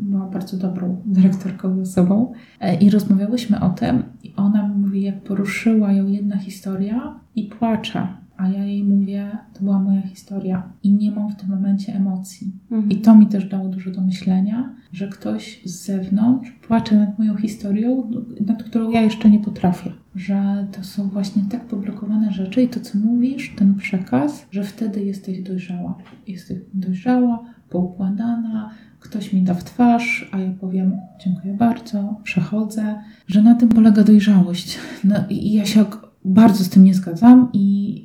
była 0.00 0.26
bardzo 0.26 0.56
dobrą 0.56 1.02
dyrektorką 1.06 1.76
ze 1.76 1.86
sobą. 1.86 2.32
E, 2.60 2.74
I 2.74 2.90
rozmawiałyśmy 2.90 3.60
o 3.60 3.70
tym, 3.70 4.02
i 4.22 4.32
ona 4.36 4.68
mówi, 4.68 5.02
jak 5.02 5.22
poruszyła 5.22 5.92
ją 5.92 6.08
jedna 6.08 6.36
historia 6.36 7.20
i 7.36 7.44
płacze 7.44 8.19
a 8.40 8.48
ja 8.48 8.64
jej 8.64 8.84
mówię, 8.84 9.38
to 9.54 9.60
była 9.60 9.78
moja 9.78 10.02
historia 10.02 10.72
i 10.82 10.92
nie 10.92 11.12
mam 11.12 11.30
w 11.30 11.36
tym 11.36 11.48
momencie 11.48 11.94
emocji. 11.94 12.52
Mhm. 12.70 12.90
I 12.90 12.96
to 12.96 13.16
mi 13.16 13.26
też 13.26 13.44
dało 13.48 13.68
dużo 13.68 13.90
do 13.90 14.00
myślenia, 14.00 14.74
że 14.92 15.08
ktoś 15.08 15.60
z 15.64 15.84
zewnątrz 15.84 16.50
płacze 16.50 16.96
nad 16.96 17.18
moją 17.18 17.36
historią, 17.36 18.10
nad 18.46 18.62
którą 18.62 18.90
ja 18.90 19.00
jeszcze 19.00 19.30
nie 19.30 19.38
potrafię. 19.38 19.92
Że 20.14 20.66
to 20.72 20.84
są 20.84 21.08
właśnie 21.08 21.42
tak 21.50 21.64
poblokowane 21.64 22.32
rzeczy 22.32 22.62
i 22.62 22.68
to, 22.68 22.80
co 22.80 22.98
mówisz, 22.98 23.54
ten 23.56 23.74
przekaz, 23.74 24.46
że 24.50 24.64
wtedy 24.64 25.04
jesteś 25.04 25.42
dojrzała. 25.42 25.98
Jesteś 26.26 26.58
dojrzała, 26.74 27.44
poukładana, 27.70 28.70
ktoś 29.00 29.32
mi 29.32 29.42
da 29.42 29.54
w 29.54 29.64
twarz, 29.64 30.30
a 30.32 30.38
ja 30.38 30.52
powiem 30.60 30.96
dziękuję 31.24 31.54
bardzo, 31.54 32.20
przechodzę, 32.22 33.02
że 33.26 33.42
na 33.42 33.54
tym 33.54 33.68
polega 33.68 34.04
dojrzałość. 34.04 34.78
No 35.04 35.16
i 35.30 35.52
ja 35.52 35.64
się 35.64 35.84
bardzo 36.24 36.64
z 36.64 36.68
tym 36.68 36.84
nie 36.84 36.94
zgadzam 36.94 37.48
i 37.52 38.04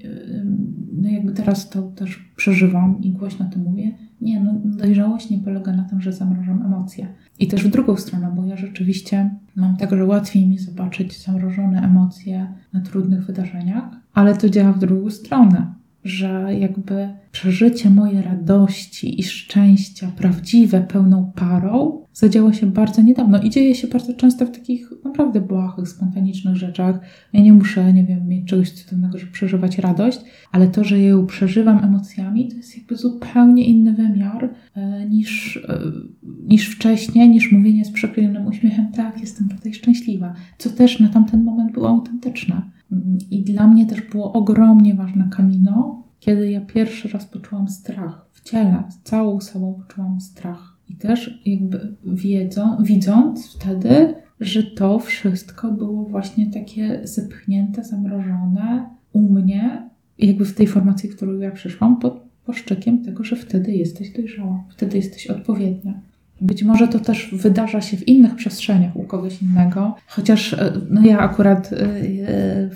no 0.93 1.09
jakby 1.09 1.32
teraz 1.32 1.70
to 1.70 1.82
też 1.82 2.32
przeżywam 2.36 3.01
i 3.01 3.11
głośno 3.11 3.49
to 3.53 3.59
mówię. 3.59 3.91
Nie, 4.22 4.39
no 4.39 4.53
dojrzałość 4.66 5.30
nie 5.30 5.38
polega 5.38 5.74
na 5.74 5.84
tym, 5.84 6.01
że 6.01 6.13
zamrożam 6.13 6.61
emocje. 6.61 7.07
I 7.39 7.47
też 7.47 7.63
w 7.63 7.72
drugą 7.72 7.95
stronę, 7.95 8.34
bo 8.36 8.45
ja 8.45 8.57
rzeczywiście 8.57 9.30
mam 9.55 9.78
tak, 9.78 9.89
że 9.89 10.05
łatwiej 10.05 10.47
mi 10.47 10.57
zobaczyć 10.57 11.24
zamrożone 11.24 11.82
emocje 11.82 12.47
na 12.74 12.82
trudnych 12.82 13.26
wydarzeniach, 13.26 13.84
ale 14.13 14.38
to 14.38 14.49
działa 14.49 14.74
w 14.74 14.80
drugą 14.80 15.09
stronę 15.09 15.76
że 16.05 16.55
jakby 16.59 17.09
przeżycie 17.36 17.89
mojej 17.89 18.21
radości 18.21 19.19
i 19.19 19.23
szczęścia, 19.23 20.11
prawdziwe, 20.17 20.81
pełną 20.81 21.31
parą, 21.36 22.01
zadziało 22.13 22.53
się 22.53 22.67
bardzo 22.67 23.01
niedawno 23.01 23.41
i 23.41 23.49
dzieje 23.49 23.75
się 23.75 23.88
bardzo 23.88 24.13
często 24.13 24.45
w 24.45 24.51
takich 24.51 24.91
naprawdę 25.05 25.41
błahych, 25.41 25.89
spontanicznych 25.89 26.55
rzeczach. 26.55 26.99
Ja 27.33 27.41
nie 27.41 27.53
muszę, 27.53 27.93
nie 27.93 28.03
wiem, 28.03 28.27
mieć 28.27 28.47
czegoś 28.47 28.71
cudownego, 28.71 29.17
żeby 29.17 29.31
przeżywać 29.31 29.77
radość, 29.77 30.19
ale 30.51 30.67
to, 30.67 30.83
że 30.83 30.99
ją 30.99 31.25
przeżywam 31.25 31.83
emocjami, 31.83 32.47
to 32.47 32.57
jest 32.57 32.77
jakby 32.77 32.95
zupełnie 32.95 33.65
inny 33.65 33.93
wymiar 33.93 34.49
e, 34.75 35.05
niż, 35.09 35.57
e, 35.57 35.79
niż 36.47 36.69
wcześniej, 36.69 37.29
niż 37.29 37.51
mówienie 37.51 37.86
z 37.86 37.91
przeklejnym 37.91 38.47
uśmiechem, 38.47 38.91
tak, 38.91 39.21
jestem 39.21 39.49
tutaj 39.49 39.73
szczęśliwa, 39.73 40.33
co 40.57 40.69
też 40.69 40.99
na 40.99 41.09
tamten 41.09 41.43
moment 41.43 41.71
było 41.71 41.89
autentyczne. 41.89 42.61
I 43.31 43.43
dla 43.43 43.67
mnie 43.67 43.86
też 43.86 44.01
było 44.01 44.33
ogromnie 44.33 44.93
ważne 44.93 45.29
kamino, 45.31 46.04
kiedy 46.20 46.51
ja 46.51 46.61
pierwszy 46.61 47.07
raz 47.07 47.26
poczułam 47.26 47.68
strach 47.68 48.26
w 48.32 48.41
ciele, 48.41 48.84
całą 49.03 49.41
sobą 49.41 49.74
poczułam 49.74 50.22
strach. 50.22 50.76
I 50.89 50.95
też 50.95 51.41
jakby 51.45 51.95
wiedzą, 52.05 52.78
widząc 52.84 53.55
wtedy, 53.55 54.16
że 54.39 54.63
to 54.63 54.99
wszystko 54.99 55.72
było 55.72 56.03
właśnie 56.03 56.51
takie 56.51 56.99
zepchnięte, 57.03 57.84
zamrożone 57.84 58.89
u 59.13 59.22
mnie, 59.22 59.89
jakby 60.18 60.45
w 60.45 60.55
tej 60.55 60.68
formacji, 60.68 61.09
w 61.09 61.16
którą 61.16 61.39
ja 61.39 61.51
przyszłam, 61.51 61.99
pod 61.99 62.26
poszczykiem 62.45 63.03
tego, 63.03 63.24
że 63.24 63.36
wtedy 63.36 63.72
jesteś 63.72 64.13
dojrzała, 64.13 64.63
wtedy 64.70 64.97
jesteś 64.97 65.28
odpowiednia. 65.28 65.99
Być 66.41 66.63
może 66.63 66.88
to 66.88 66.99
też 66.99 67.29
wydarza 67.33 67.81
się 67.81 67.97
w 67.97 68.07
innych 68.07 68.36
przestrzeniach 68.36 68.95
u 68.95 69.03
kogoś 69.03 69.41
innego, 69.41 69.95
chociaż 70.07 70.53
e, 70.53 70.73
no 70.89 71.05
ja 71.05 71.19
akurat 71.19 71.73
e, 71.73 72.69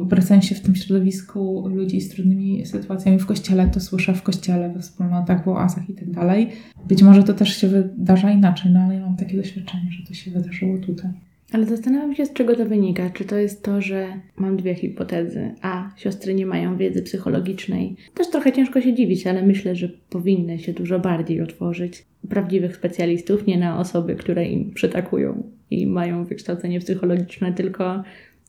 obracając 0.00 0.44
się 0.44 0.54
w 0.54 0.60
tym 0.60 0.76
środowisku 0.76 1.68
ludzi 1.68 2.00
z 2.00 2.08
trudnymi 2.08 2.66
sytuacjami 2.66 3.18
w 3.18 3.26
kościele, 3.26 3.68
to 3.68 3.80
słyszę 3.80 4.14
w 4.14 4.22
kościele, 4.22 4.70
we 4.70 4.80
wspólnotach, 4.80 5.44
w 5.44 5.48
oazach 5.48 5.90
i 5.90 5.94
tak 5.94 6.10
dalej. 6.10 6.48
Być 6.88 7.02
może 7.02 7.22
to 7.22 7.34
też 7.34 7.56
się 7.56 7.68
wydarza 7.68 8.30
inaczej, 8.30 8.72
no 8.72 8.80
ale 8.80 8.94
ja 8.94 9.00
mam 9.00 9.16
takie 9.16 9.36
doświadczenie, 9.36 9.90
że 9.90 10.06
to 10.06 10.14
się 10.14 10.30
wydarzyło 10.30 10.78
tutaj. 10.78 11.10
Ale 11.52 11.66
zastanawiam 11.66 12.14
się, 12.14 12.26
z 12.26 12.32
czego 12.32 12.56
to 12.56 12.66
wynika. 12.66 13.10
Czy 13.10 13.24
to 13.24 13.36
jest 13.36 13.62
to, 13.62 13.80
że 13.80 14.08
mam 14.36 14.56
dwie 14.56 14.74
hipotezy. 14.74 15.54
A, 15.62 15.90
siostry 15.96 16.34
nie 16.34 16.46
mają 16.46 16.76
wiedzy 16.76 17.02
psychologicznej. 17.02 17.96
Też 18.14 18.30
trochę 18.30 18.52
ciężko 18.52 18.80
się 18.80 18.94
dziwić, 18.94 19.26
ale 19.26 19.42
myślę, 19.42 19.76
że 19.76 19.88
powinny 20.10 20.58
się 20.58 20.72
dużo 20.72 20.98
bardziej 20.98 21.40
otworzyć. 21.40 22.04
Prawdziwych 22.28 22.76
specjalistów, 22.76 23.46
nie 23.46 23.58
na 23.58 23.80
osoby, 23.80 24.16
które 24.16 24.44
im 24.46 24.70
przytakują 24.70 25.42
i 25.70 25.86
mają 25.86 26.24
wykształcenie 26.24 26.80
psychologiczne, 26.80 27.52
tylko 27.52 28.02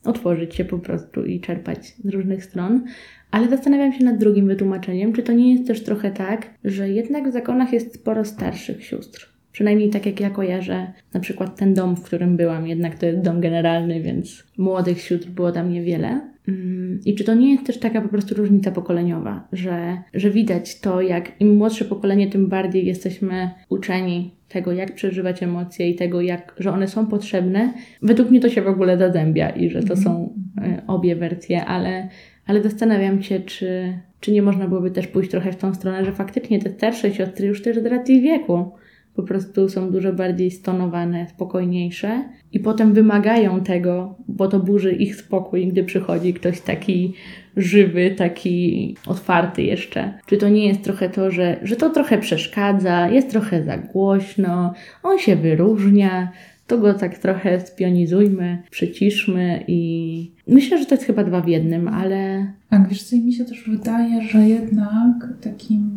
otworzyć 0.04 0.54
się 0.54 0.64
po 0.64 0.78
prostu 0.78 1.24
i 1.24 1.40
czerpać 1.40 1.86
z 1.86 2.08
różnych 2.08 2.44
stron. 2.44 2.84
Ale 3.30 3.48
zastanawiam 3.48 3.92
się 3.92 4.04
nad 4.04 4.18
drugim 4.18 4.46
wytłumaczeniem, 4.46 5.12
czy 5.12 5.22
to 5.22 5.32
nie 5.32 5.52
jest 5.52 5.66
też 5.66 5.82
trochę 5.82 6.10
tak, 6.10 6.50
że 6.64 6.90
jednak 6.90 7.28
w 7.28 7.32
zakonach 7.32 7.72
jest 7.72 7.94
sporo 7.94 8.24
starszych 8.24 8.84
sióstr 8.84 9.29
Przynajmniej 9.52 9.90
tak 9.90 10.06
jak 10.06 10.20
ja 10.20 10.30
kojarzę, 10.30 10.92
na 11.14 11.20
przykład 11.20 11.56
ten 11.56 11.74
dom, 11.74 11.96
w 11.96 12.02
którym 12.02 12.36
byłam, 12.36 12.66
jednak 12.66 12.98
to 12.98 13.06
jest 13.06 13.20
dom 13.20 13.40
generalny, 13.40 14.00
więc 14.00 14.44
młodych 14.58 15.00
sióstr 15.00 15.28
było 15.28 15.52
tam 15.52 15.72
niewiele. 15.72 16.20
Mm, 16.48 17.00
I 17.04 17.14
czy 17.14 17.24
to 17.24 17.34
nie 17.34 17.52
jest 17.52 17.66
też 17.66 17.78
taka 17.78 18.00
po 18.00 18.08
prostu 18.08 18.34
różnica 18.34 18.70
pokoleniowa, 18.70 19.48
że, 19.52 20.02
że 20.14 20.30
widać 20.30 20.80
to, 20.80 21.02
jak 21.02 21.40
im 21.40 21.56
młodsze 21.56 21.84
pokolenie, 21.84 22.30
tym 22.30 22.46
bardziej 22.48 22.86
jesteśmy 22.86 23.50
uczeni 23.68 24.34
tego, 24.48 24.72
jak 24.72 24.94
przeżywać 24.94 25.42
emocje 25.42 25.90
i 25.90 25.94
tego, 25.94 26.20
jak, 26.20 26.54
że 26.58 26.72
one 26.72 26.88
są 26.88 27.06
potrzebne. 27.06 27.72
Według 28.02 28.30
mnie 28.30 28.40
to 28.40 28.48
się 28.48 28.62
w 28.62 28.68
ogóle 28.68 28.98
zazębia 28.98 29.50
i 29.50 29.70
że 29.70 29.82
to 29.82 29.96
są 29.96 30.34
e, 30.58 30.82
obie 30.86 31.16
wersje, 31.16 31.64
ale, 31.64 32.08
ale 32.46 32.62
zastanawiam 32.62 33.22
się, 33.22 33.40
czy, 33.40 33.98
czy 34.20 34.32
nie 34.32 34.42
można 34.42 34.68
byłoby 34.68 34.90
też 34.90 35.06
pójść 35.06 35.30
trochę 35.30 35.52
w 35.52 35.56
tą 35.56 35.74
stronę, 35.74 36.04
że 36.04 36.12
faktycznie 36.12 36.58
te 36.58 36.70
starsze 36.70 37.14
siostry 37.14 37.46
już 37.46 37.62
też 37.62 37.78
z 37.78 37.86
racji 37.86 38.20
wieku 38.20 38.70
po 39.14 39.22
prostu 39.22 39.68
są 39.68 39.90
dużo 39.90 40.12
bardziej 40.12 40.50
stonowane, 40.50 41.26
spokojniejsze 41.28 42.24
i 42.52 42.60
potem 42.60 42.92
wymagają 42.92 43.60
tego, 43.60 44.14
bo 44.28 44.48
to 44.48 44.60
burzy 44.60 44.92
ich 44.92 45.16
spokój, 45.16 45.66
gdy 45.66 45.84
przychodzi 45.84 46.34
ktoś 46.34 46.60
taki 46.60 47.14
żywy, 47.56 48.14
taki 48.18 48.96
otwarty 49.06 49.62
jeszcze. 49.62 50.18
Czy 50.26 50.36
to 50.36 50.48
nie 50.48 50.68
jest 50.68 50.82
trochę 50.82 51.08
to, 51.08 51.30
że, 51.30 51.56
że 51.62 51.76
to 51.76 51.90
trochę 51.90 52.18
przeszkadza, 52.18 53.08
jest 53.08 53.30
trochę 53.30 53.64
za 53.64 53.78
głośno, 53.78 54.74
on 55.02 55.18
się 55.18 55.36
wyróżnia, 55.36 56.32
to 56.70 56.78
go 56.78 56.94
tak 56.94 57.18
trochę 57.18 57.60
spionizujmy, 57.60 58.62
przyciszmy 58.70 59.64
i 59.68 60.30
myślę, 60.48 60.78
że 60.78 60.86
to 60.86 60.94
jest 60.94 61.06
chyba 61.06 61.24
dwa 61.24 61.40
w 61.40 61.48
jednym, 61.48 61.88
ale... 61.88 62.46
Tak, 62.68 62.88
wiesz 62.88 63.02
co, 63.02 63.16
mi 63.16 63.32
się 63.32 63.44
też 63.44 63.64
wydaje, 63.68 64.22
że 64.22 64.48
jednak 64.48 65.28
takim 65.40 65.90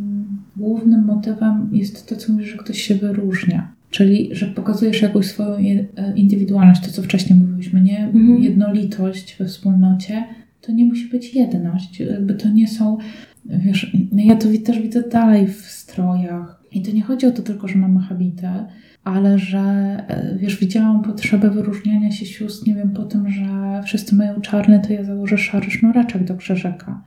głównym 0.58 1.06
motywem 1.06 1.70
jest 1.72 2.10
to, 2.10 2.16
co 2.16 2.34
mówisz, 2.34 2.52
że 2.52 2.58
ktoś 2.58 2.82
się 2.82 2.96
wyróżnia. 2.96 3.72
Czyli, 3.90 4.30
że 4.32 4.46
pokazujesz 4.46 5.02
jakąś 5.02 5.26
swoją 5.26 5.58
e, 5.58 6.16
indywidualność, 6.16 6.82
to 6.82 6.92
co 6.92 7.02
wcześniej 7.02 7.40
mówiliśmy, 7.40 7.82
nie? 7.82 8.06
Mhm. 8.06 8.44
Jednolitość 8.44 9.36
we 9.40 9.46
wspólnocie, 9.46 10.24
to 10.62 10.72
nie 10.72 10.86
musi 10.86 11.10
być 11.10 11.36
jedność. 11.36 12.00
Jakby 12.00 12.34
to 12.34 12.50
nie 12.50 12.68
są, 12.68 12.98
wiesz, 13.46 13.98
ja 14.12 14.36
to 14.36 14.48
też 14.66 14.80
widzę 14.80 15.10
dalej 15.10 15.48
w 15.48 15.62
strojach. 15.62 16.64
I 16.72 16.82
to 16.82 16.92
nie 16.92 17.02
chodzi 17.02 17.26
o 17.26 17.32
to 17.32 17.42
tylko, 17.42 17.68
że 17.68 17.80
mamy 17.80 18.00
habitę, 18.00 18.66
ale 19.04 19.40
że, 19.40 19.60
e, 20.08 20.38
wiesz, 20.38 20.60
widziałam 20.60 21.04
potrzebę 21.04 21.50
wyróżniania 21.50 22.12
się 22.12 22.26
sióstr, 22.26 22.68
nie 22.68 22.76
wiem, 22.76 22.92
po 22.92 23.04
tym, 23.04 23.30
że 23.30 23.82
wszyscy 23.86 24.16
mają 24.16 24.42
czarne, 24.42 24.80
to 24.80 24.94
ja 24.94 25.04
założę 25.04 25.38
szary 25.38 25.72
sznureczek 25.72 26.24
do 26.24 26.36
krzyżyka. 26.36 27.02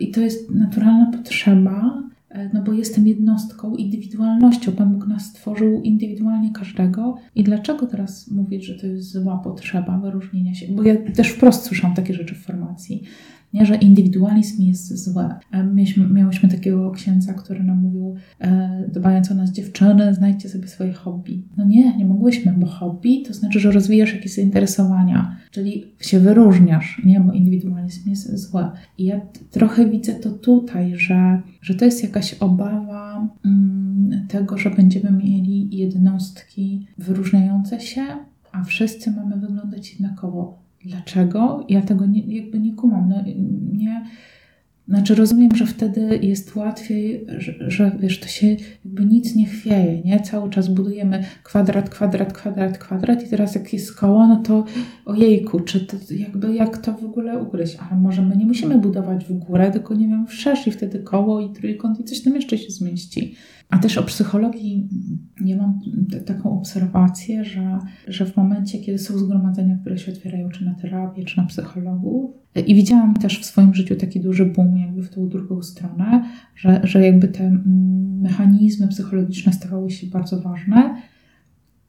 I 0.00 0.10
to 0.10 0.20
jest 0.20 0.50
naturalna 0.50 1.10
potrzeba, 1.12 2.02
E, 2.34 2.50
no 2.54 2.62
bo 2.62 2.72
jestem 2.72 3.06
jednostką, 3.06 3.76
indywidualnością. 3.76 4.72
Pan 4.72 4.92
Bóg 4.92 5.06
nas 5.06 5.26
stworzył 5.26 5.82
indywidualnie 5.82 6.50
każdego. 6.52 7.16
I 7.34 7.44
dlaczego 7.44 7.86
teraz 7.86 8.30
mówić, 8.30 8.64
że 8.64 8.74
to 8.74 8.86
jest 8.86 9.12
zła 9.12 9.38
potrzeba 9.38 9.98
wyróżnienia 9.98 10.54
się? 10.54 10.66
Bo 10.68 10.82
ja 10.82 10.94
też 11.16 11.28
wprost 11.28 11.62
słyszałam 11.62 11.96
takie 11.96 12.14
rzeczy 12.14 12.34
w 12.34 12.38
formacji 12.38 13.02
nie? 13.54 13.66
że 13.66 13.76
indywidualizm 13.76 14.62
jest 14.62 15.04
złe. 15.04 15.34
Mieliśmy, 15.74 16.08
miałyśmy 16.08 16.48
takiego 16.48 16.90
księdza, 16.90 17.34
który 17.34 17.64
nam 17.64 17.78
mówił, 17.78 18.14
e, 18.40 18.84
dbając 18.92 19.30
o 19.30 19.34
nas 19.34 19.50
dziewczyny, 19.50 20.14
znajdźcie 20.14 20.48
sobie 20.48 20.68
swoje 20.68 20.92
hobby. 20.92 21.42
No 21.56 21.64
nie, 21.64 21.96
nie 21.96 22.04
mogłyśmy, 22.04 22.54
bo 22.56 22.66
hobby 22.66 23.22
to 23.26 23.34
znaczy, 23.34 23.60
że 23.60 23.70
rozwijasz 23.70 24.14
jakieś 24.14 24.34
zainteresowania, 24.34 25.36
czyli 25.50 25.84
się 26.00 26.20
wyróżniasz, 26.20 27.02
nie? 27.04 27.20
bo 27.20 27.32
indywidualizm 27.32 28.10
jest 28.10 28.38
złe. 28.38 28.70
I 28.98 29.04
ja 29.04 29.20
trochę 29.50 29.90
widzę 29.90 30.14
to 30.14 30.30
tutaj, 30.30 30.92
że, 30.96 31.42
że 31.62 31.74
to 31.74 31.84
jest 31.84 32.02
jakaś 32.02 32.34
obawa 32.34 33.28
mm, 33.44 34.26
tego, 34.28 34.58
że 34.58 34.70
będziemy 34.70 35.10
mieli 35.10 35.76
jednostki 35.76 36.86
wyróżniające 36.98 37.80
się, 37.80 38.02
a 38.52 38.64
wszyscy 38.64 39.10
mamy 39.10 39.36
wyglądać 39.36 39.92
jednakowo 39.92 40.63
Dlaczego? 40.84 41.66
Ja 41.68 41.82
tego 41.82 42.06
nie, 42.06 42.36
jakby 42.36 42.60
nie 42.60 42.74
kumam. 42.74 43.08
No, 43.08 43.24
nie, 43.72 44.04
znaczy 44.88 45.14
rozumiem, 45.14 45.56
że 45.56 45.66
wtedy 45.66 46.18
jest 46.22 46.56
łatwiej, 46.56 47.26
że, 47.38 47.70
że, 47.70 47.96
wiesz, 48.00 48.20
to 48.20 48.28
się 48.28 48.56
jakby 48.84 49.04
nic 49.04 49.34
nie 49.34 49.46
chwieje, 49.46 50.02
nie? 50.02 50.20
Cały 50.20 50.50
czas 50.50 50.68
budujemy 50.68 51.24
kwadrat, 51.42 51.90
kwadrat, 51.90 52.32
kwadrat, 52.32 52.78
kwadrat 52.78 53.26
i 53.26 53.28
teraz 53.28 53.54
jak 53.54 53.72
jest 53.72 53.96
koło, 53.96 54.26
no 54.26 54.36
to 54.36 54.64
ojejku, 55.04 55.60
czy 55.60 55.80
to 55.80 55.96
jakby 56.10 56.54
jak 56.54 56.78
to 56.78 56.92
w 56.92 57.04
ogóle 57.04 57.38
ugryźć? 57.38 57.76
Ale 57.76 58.00
może 58.00 58.22
my 58.22 58.36
nie 58.36 58.46
musimy 58.46 58.78
budować 58.78 59.24
w 59.24 59.32
górę, 59.32 59.70
tylko 59.70 59.94
nie 59.94 60.08
wiem, 60.08 60.26
wszerz 60.26 60.66
i 60.66 60.70
wtedy 60.70 60.98
koło 60.98 61.40
i 61.40 61.52
trójkąt 61.52 62.00
i 62.00 62.04
coś 62.04 62.22
tam 62.22 62.34
jeszcze 62.34 62.58
się 62.58 62.70
zmieści. 62.70 63.34
A 63.70 63.78
też 63.78 63.98
o 63.98 64.02
psychologii 64.02 64.88
ja 65.40 65.56
mam 65.56 65.80
taką 66.26 66.58
obserwację, 66.58 67.44
że, 67.44 67.78
że 68.08 68.26
w 68.26 68.36
momencie, 68.36 68.78
kiedy 68.78 68.98
są 68.98 69.18
zgromadzenia, 69.18 69.76
które 69.76 69.98
się 69.98 70.12
otwierają, 70.12 70.48
czy 70.48 70.64
na 70.64 70.74
terapię, 70.74 71.24
czy 71.24 71.36
na 71.36 71.44
psychologów, 71.46 72.30
i 72.66 72.74
widziałam 72.74 73.14
też 73.14 73.40
w 73.40 73.44
swoim 73.44 73.74
życiu 73.74 73.96
taki 73.96 74.20
duży 74.20 74.46
boom 74.46 74.78
jakby 74.78 75.02
w 75.02 75.10
tą 75.10 75.28
drugą 75.28 75.62
stronę, 75.62 76.24
że, 76.56 76.80
że 76.84 77.06
jakby 77.06 77.28
te 77.28 77.44
mm, 77.44 78.20
mechanizmy 78.20 78.88
psychologiczne 78.88 79.52
stawały 79.52 79.90
się 79.90 80.06
bardzo 80.06 80.40
ważne. 80.40 80.96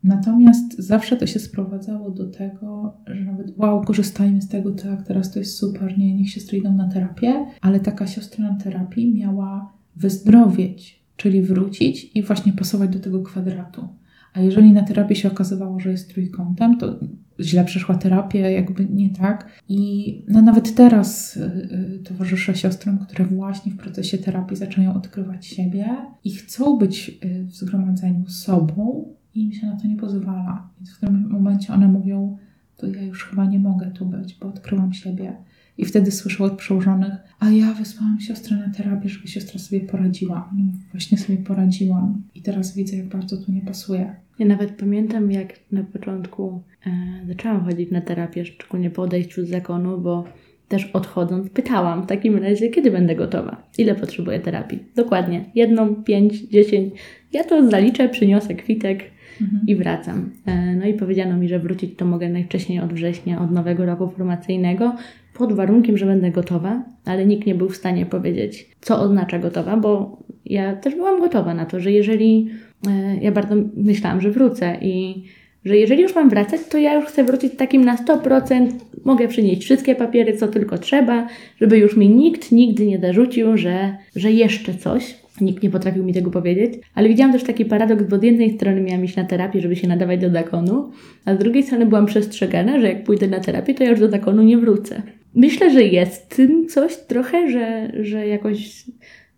Natomiast 0.04 0.78
zawsze 0.78 1.18
to 1.18 1.28
się 1.28 1.40
sprowadzało 1.40 2.12
do 2.12 2.30
tego, 2.30 2.98
że 3.08 3.26
nawet 3.26 3.58
wow, 3.58 3.82
korzystajmy 3.82 4.42
z 4.42 4.48
tego, 4.48 4.72
tak, 4.72 5.08
teraz 5.08 5.32
to 5.32 5.40
jest 5.40 5.58
super, 5.58 5.98
nie, 5.98 6.16
niech 6.16 6.30
siostry 6.30 6.58
idą 6.58 6.74
na 6.74 6.88
terapię, 6.88 7.46
ale 7.62 7.80
taka 7.80 8.08
siostra 8.08 8.52
na 8.52 8.56
terapii 8.56 9.14
miała 9.14 9.74
wyzdrowieć, 9.96 11.05
czyli 11.18 11.42
wrócić 11.42 12.12
i 12.16 12.24
właśnie 12.24 12.54
pasować 12.54 12.90
do 12.90 13.00
tego 13.00 13.24
kwadratu. 13.24 13.88
A 14.34 14.42
jeżeli 14.42 14.72
na 14.72 14.84
terapii 14.84 15.16
się 15.16 15.32
okazywało, 15.32 15.80
że 15.80 15.92
jest 15.92 16.14
trójkątem, 16.14 16.78
to 16.78 17.00
źle 17.40 17.66
przeszła 17.66 17.96
terapię, 17.96 18.40
jakby 18.40 18.86
nie 18.86 19.10
tak. 19.10 19.62
I 19.70 20.24
no 20.28 20.42
nawet 20.42 20.76
teraz 20.76 21.38
y, 21.38 21.42
y, 21.42 22.00
towarzyszę 22.04 22.56
siostrom, 22.56 22.98
które 22.98 23.26
właśnie 23.26 23.72
w 23.72 23.78
procesie 23.78 24.18
terapii 24.18 24.58
zaczynają 24.58 24.94
odkrywać 24.94 25.46
siebie 25.46 25.86
i 26.24 26.32
chcą 26.32 26.78
być 26.78 27.20
y, 27.26 27.44
w 27.44 27.56
zgromadzeniu 27.56 28.28
sobą 28.28 29.06
i 29.36 29.44
im 29.44 29.54
się 29.54 29.68
na 29.68 29.76
to 29.76 29.88
nie 29.88 29.98
pozwala. 29.98 30.70
Więc 30.78 30.92
w 30.92 31.00
tym 31.00 31.30
momencie 31.30 31.74
one 31.74 31.88
mówią, 31.88 32.38
to 32.78 32.88
ja 32.88 33.04
już 33.04 33.26
chyba 33.26 33.46
nie 33.46 33.60
mogę 33.60 33.92
tu 33.92 34.06
być, 34.06 34.38
bo 34.42 34.48
odkryłam 34.48 34.94
siebie. 34.94 35.36
I 35.78 35.86
wtedy 35.86 36.12
słyszę 36.12 36.44
od 36.44 36.54
przełożonych, 36.54 37.14
a 37.40 37.50
ja 37.50 37.74
wysłałam 37.74 38.20
siostrę 38.20 38.58
na 38.58 38.74
terapię, 38.74 39.10
żeby 39.10 39.28
siostra 39.28 39.60
sobie 39.60 39.80
poradziła. 39.82 40.50
No, 40.58 40.64
właśnie 40.92 41.18
sobie 41.18 41.38
poradziłam. 41.38 42.22
I 42.36 42.42
teraz 42.42 42.76
widzę, 42.76 42.98
jak 42.98 43.08
bardzo 43.08 43.38
tu 43.38 43.52
nie 43.52 43.62
pasuje. 43.62 44.16
Ja 44.40 44.46
nawet 44.46 44.72
pamiętam, 44.72 45.32
jak 45.32 45.60
na 45.72 45.84
początku 45.84 46.62
e, 46.86 46.92
zaczęłam 47.28 47.66
chodzić 47.66 47.92
na 47.92 48.02
terapię, 48.02 48.46
szczególnie 48.46 48.90
po 48.90 49.02
odejściu 49.02 49.46
z 49.46 49.50
zakonu, 49.50 49.98
bo 49.98 50.24
też 50.68 50.86
odchodząc 50.86 51.50
pytałam 51.50 52.04
w 52.04 52.06
takim 52.06 52.38
razie, 52.38 52.70
kiedy 52.70 52.92
będę 52.92 53.16
gotowa, 53.16 53.64
ile 53.78 53.96
potrzebuję 53.96 54.40
terapii. 54.40 54.84
Dokładnie, 54.96 55.46
jedną, 55.56 55.96
pięć, 55.96 56.42
dziesięć. 56.42 56.94
Ja 57.34 57.44
to 57.44 57.70
zaliczę, 57.70 58.10
przyniosę 58.10 58.56
kwitek 58.56 59.16
Mhm. 59.42 59.62
i 59.68 59.76
wracam. 59.76 60.32
E, 60.46 60.76
no 60.76 60.86
i 60.86 60.94
powiedziano 60.94 61.38
mi, 61.38 61.50
że 61.50 61.60
wrócić 61.60 61.96
to 61.98 62.06
mogę 62.06 62.30
najwcześniej 62.30 62.80
od 62.80 62.94
września, 62.94 63.42
od 63.42 63.52
nowego 63.52 63.86
roku 63.86 64.10
formacyjnego, 64.10 64.96
pod 65.38 65.54
warunkiem, 65.54 65.98
że 65.98 66.06
będę 66.06 66.32
gotowa, 66.32 66.84
ale 67.06 67.26
nikt 67.26 67.48
nie 67.48 67.56
był 67.56 67.70
w 67.70 67.76
stanie 67.76 68.06
powiedzieć, 68.06 68.70
co 68.82 69.00
oznacza 69.00 69.40
gotowa, 69.40 69.78
bo 69.78 70.18
ja 70.46 70.76
też 70.76 70.96
byłam 70.96 71.20
gotowa 71.20 71.54
na 71.54 71.66
to, 71.66 71.80
że 71.80 71.92
jeżeli 71.92 72.50
e, 72.88 73.18
ja 73.22 73.32
bardzo 73.32 73.56
myślałam, 73.76 74.22
że 74.22 74.32
wrócę 74.32 74.78
i 74.82 75.24
że 75.66 75.78
jeżeli 75.78 76.02
już 76.02 76.16
mam 76.16 76.30
wracać, 76.30 76.62
to 76.70 76.78
ja 76.78 76.94
już 76.94 77.06
chcę 77.06 77.24
wrócić 77.24 77.56
takim 77.56 77.86
na 77.86 77.96
100%, 77.96 78.68
mogę 79.06 79.28
przynieść 79.28 79.62
wszystkie 79.62 79.96
papiery, 79.96 80.38
co 80.38 80.48
tylko 80.48 80.78
trzeba, 80.78 81.28
żeby 81.62 81.78
już 81.78 81.98
mi 81.98 82.10
nikt 82.10 82.52
nigdy 82.52 82.86
nie 82.86 83.00
zarzucił, 83.00 83.58
że, 83.58 83.98
że 84.16 84.32
jeszcze 84.32 84.74
coś. 84.74 85.16
Nikt 85.42 85.64
nie 85.64 85.70
potrafił 85.70 86.04
mi 86.04 86.14
tego 86.14 86.32
powiedzieć, 86.32 86.74
ale 86.96 87.10
widziałam 87.10 87.34
też 87.34 87.44
taki 87.44 87.66
paradoks, 87.66 88.04
bo 88.04 88.18
z 88.20 88.24
jednej 88.24 88.56
strony 88.56 88.82
miałam 88.82 89.06
iść 89.06 89.16
na 89.16 89.24
terapię, 89.24 89.62
żeby 89.62 89.76
się 89.76 89.88
nadawać 89.88 90.20
do 90.20 90.30
zakonu, 90.30 90.92
a 91.26 91.36
z 91.36 91.38
drugiej 91.38 91.64
strony 91.64 91.86
byłam 91.86 92.06
przestrzegana, 92.06 92.80
że 92.80 92.88
jak 92.88 93.04
pójdę 93.04 93.28
na 93.28 93.40
terapię, 93.40 93.74
to 93.74 93.84
ja 93.84 93.90
już 93.90 94.00
do 94.00 94.10
zakonu 94.10 94.44
nie 94.44 94.58
wrócę. 94.58 95.02
Myślę, 95.36 95.72
że 95.72 95.84
jest 95.84 96.36
tym 96.36 96.68
coś 96.68 96.98
trochę, 96.98 97.52
że, 97.52 97.92
że 98.04 98.28
jakoś 98.28 98.86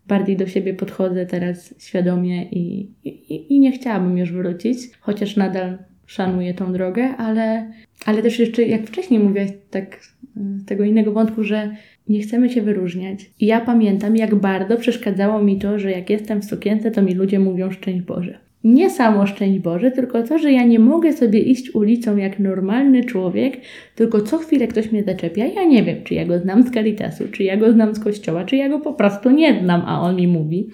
bardziej 0.07 0.37
do 0.37 0.47
siebie 0.47 0.73
podchodzę 0.73 1.25
teraz 1.25 1.75
świadomie 1.79 2.43
i, 2.43 2.91
i, 3.03 3.53
i 3.53 3.59
nie 3.59 3.71
chciałabym 3.71 4.17
już 4.17 4.33
wrócić, 4.33 4.77
chociaż 4.99 5.35
nadal 5.35 5.77
szanuję 6.05 6.53
tą 6.53 6.73
drogę, 6.73 7.07
ale, 7.17 7.71
ale 8.05 8.21
też 8.21 8.39
jeszcze 8.39 8.63
jak 8.63 8.87
wcześniej 8.87 9.19
mówiłaś 9.19 9.49
tak 9.69 9.99
z 10.35 10.65
tego 10.65 10.83
innego 10.83 11.11
wątku, 11.11 11.43
że 11.43 11.75
nie 12.09 12.21
chcemy 12.21 12.49
się 12.49 12.61
wyróżniać. 12.61 13.31
I 13.39 13.45
ja 13.45 13.61
pamiętam, 13.61 14.15
jak 14.15 14.35
bardzo 14.35 14.77
przeszkadzało 14.77 15.43
mi 15.43 15.59
to, 15.59 15.79
że 15.79 15.91
jak 15.91 16.09
jestem 16.09 16.41
w 16.41 16.45
sukience, 16.45 16.91
to 16.91 17.01
mi 17.01 17.13
ludzie 17.13 17.39
mówią 17.39 17.71
szczęść 17.71 18.01
Boże. 18.01 18.46
Nie 18.64 18.89
samo 18.89 19.28
szczęść 19.28 19.60
Boże, 19.60 19.91
tylko 19.91 20.24
to, 20.24 20.38
że 20.38 20.51
ja 20.51 20.64
nie 20.64 20.80
mogę 20.80 21.14
sobie 21.14 21.39
iść 21.39 21.76
ulicą 21.76 22.18
jak 22.18 22.39
normalny 22.39 23.03
człowiek, 23.03 23.58
tylko 23.95 24.22
co 24.22 24.38
chwilę 24.38 24.68
ktoś 24.68 24.91
mnie 24.91 25.03
zaczepia. 25.03 25.45
Ja 25.45 25.64
nie 25.64 25.84
wiem, 25.84 26.03
czy 26.03 26.14
ja 26.14 26.26
go 26.26 26.39
znam 26.39 26.64
z 26.64 26.72
Caritasu, 26.72 27.24
czy 27.32 27.43
ja 27.43 27.58
go 27.58 27.72
znam 27.72 27.95
z 27.95 27.99
kościoła, 27.99 28.45
czy 28.45 28.55
ja 28.55 28.70
go 28.70 28.80
po 28.80 28.93
prostu 28.93 29.30
nie 29.30 29.60
znam, 29.64 29.82
a 29.86 30.01
on 30.01 30.16
mi 30.16 30.28
mówi. 30.28 30.70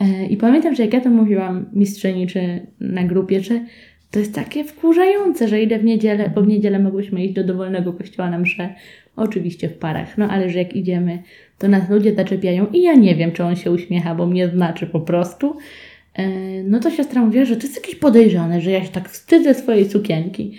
E, 0.00 0.26
I 0.26 0.36
pamiętam, 0.36 0.74
że 0.74 0.82
jak 0.82 0.92
ja 0.92 1.00
to 1.00 1.10
mówiłam 1.10 1.66
mistrzeni 1.72 2.26
czy 2.26 2.66
na 2.80 3.04
grupie, 3.04 3.40
że 3.40 3.60
to 4.10 4.18
jest 4.18 4.34
takie 4.34 4.64
wkurzające, 4.64 5.48
że 5.48 5.62
idę 5.62 5.78
w 5.78 5.84
niedzielę, 5.84 6.30
bo 6.34 6.42
w 6.42 6.48
niedzielę 6.48 6.78
mogłyśmy 6.78 7.24
iść 7.24 7.34
do 7.34 7.44
dowolnego 7.44 7.92
kościoła 7.92 8.30
na 8.30 8.38
mszę, 8.38 8.74
oczywiście 9.16 9.68
w 9.68 9.78
parach, 9.78 10.18
no 10.18 10.28
ale 10.28 10.50
że 10.50 10.58
jak 10.58 10.76
idziemy, 10.76 11.18
to 11.58 11.68
nas 11.68 11.90
ludzie 11.90 12.14
zaczepiają 12.14 12.66
i 12.72 12.82
ja 12.82 12.94
nie 12.94 13.14
wiem, 13.14 13.32
czy 13.32 13.44
on 13.44 13.56
się 13.56 13.70
uśmiecha, 13.70 14.14
bo 14.14 14.26
mnie 14.26 14.48
znaczy 14.48 14.86
po 14.86 15.00
prostu. 15.00 15.56
E, 16.14 16.62
No 16.62 16.80
to 16.80 16.90
siostra 16.90 17.24
mówiła, 17.24 17.44
że 17.44 17.56
to 17.56 17.62
jest 17.62 17.76
jakieś 17.76 17.94
podejrzane, 17.94 18.60
że 18.60 18.70
ja 18.70 18.84
się 18.84 18.90
tak 18.90 19.08
wstydzę 19.08 19.54
swojej 19.54 19.90
sukienki. 19.90 20.52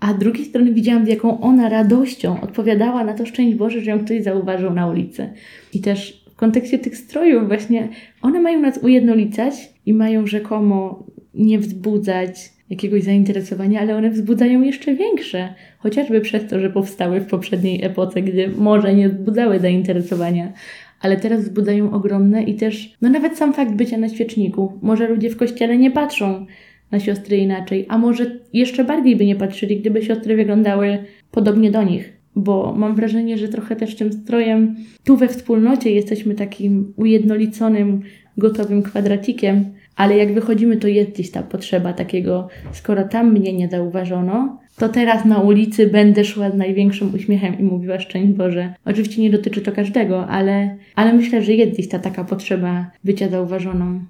A 0.00 0.12
z 0.14 0.18
drugiej 0.18 0.44
strony 0.44 0.72
widziałam, 0.72 1.06
z 1.06 1.08
jaką 1.08 1.40
ona 1.40 1.68
radością 1.68 2.40
odpowiadała 2.40 3.04
na 3.04 3.14
to 3.14 3.26
szczęść 3.26 3.54
Boże, 3.56 3.80
że 3.80 3.90
ją 3.90 4.04
ktoś 4.04 4.22
zauważył 4.22 4.70
na 4.70 4.86
ulicy. 4.86 5.28
I 5.72 5.80
też 5.80 6.24
w 6.32 6.36
kontekście 6.36 6.78
tych 6.78 6.96
strojów 6.96 7.46
właśnie, 7.48 7.88
one 8.22 8.40
mają 8.40 8.60
nas 8.60 8.78
ujednolicać 8.78 9.54
i 9.86 9.94
mają 9.94 10.26
rzekomo 10.26 11.06
nie 11.34 11.58
wzbudzać 11.58 12.52
jakiegoś 12.70 13.02
zainteresowania, 13.02 13.80
ale 13.80 13.96
one 13.96 14.10
wzbudzają 14.10 14.62
jeszcze 14.62 14.94
większe. 14.94 15.54
Chociażby 15.78 16.20
przez 16.20 16.50
to, 16.50 16.60
że 16.60 16.70
powstały 16.70 17.20
w 17.20 17.26
poprzedniej 17.26 17.84
epoce, 17.84 18.22
gdzie 18.22 18.48
może 18.48 18.94
nie 18.94 19.08
wzbudzały 19.08 19.58
zainteresowania, 19.58 20.52
ale 21.00 21.16
teraz 21.16 21.42
wzbudzają 21.42 21.92
ogromne 21.92 22.42
i 22.42 22.54
też, 22.54 22.94
no 23.00 23.08
nawet 23.08 23.38
sam 23.38 23.52
fakt 23.52 23.72
bycia 23.72 23.98
na 23.98 24.08
świeczniku. 24.08 24.72
Może 24.82 25.08
ludzie 25.08 25.30
w 25.30 25.36
kościele 25.36 25.78
nie 25.78 25.90
patrzą 25.90 26.46
na 26.90 27.00
siostry 27.00 27.36
inaczej, 27.36 27.86
a 27.88 27.98
może 27.98 28.38
jeszcze 28.52 28.84
bardziej 28.84 29.16
by 29.16 29.26
nie 29.26 29.36
patrzyli, 29.36 29.80
gdyby 29.80 30.02
siostry 30.02 30.36
wyglądały 30.36 30.98
podobnie 31.30 31.70
do 31.70 31.82
nich. 31.82 32.12
Bo 32.36 32.74
mam 32.76 32.94
wrażenie, 32.94 33.38
że 33.38 33.48
trochę 33.48 33.76
też 33.76 33.96
tym 33.96 34.12
strojem 34.12 34.76
tu 35.04 35.16
we 35.16 35.28
wspólnocie 35.28 35.90
jesteśmy 35.90 36.34
takim 36.34 36.92
ujednoliconym, 36.96 38.02
gotowym 38.36 38.82
kwadracikiem, 38.82 39.64
ale 39.96 40.16
jak 40.16 40.34
wychodzimy, 40.34 40.76
to 40.76 40.88
jest 40.88 41.10
gdzieś 41.10 41.30
ta 41.30 41.42
potrzeba 41.42 41.92
takiego, 41.92 42.48
skoro 42.72 43.08
tam 43.08 43.32
mnie 43.32 43.52
nie 43.52 43.68
zauważono, 43.68 44.58
to 44.76 44.88
teraz 44.88 45.24
na 45.24 45.40
ulicy 45.40 45.86
będę 45.86 46.24
szła 46.24 46.50
z 46.50 46.54
największym 46.54 47.14
uśmiechem 47.14 47.58
i 47.58 47.62
mówiła 47.62 48.00
szczęść 48.00 48.32
Boże. 48.32 48.74
Oczywiście 48.84 49.22
nie 49.22 49.30
dotyczy 49.30 49.60
to 49.60 49.72
każdego, 49.72 50.26
ale, 50.26 50.76
ale 50.94 51.12
myślę, 51.12 51.42
że 51.42 51.52
jest 51.52 51.72
gdzieś 51.72 51.88
ta 51.88 51.98
taka 51.98 52.24
potrzeba 52.24 52.90
bycia 53.04 53.28
zauważoną. 53.28 54.00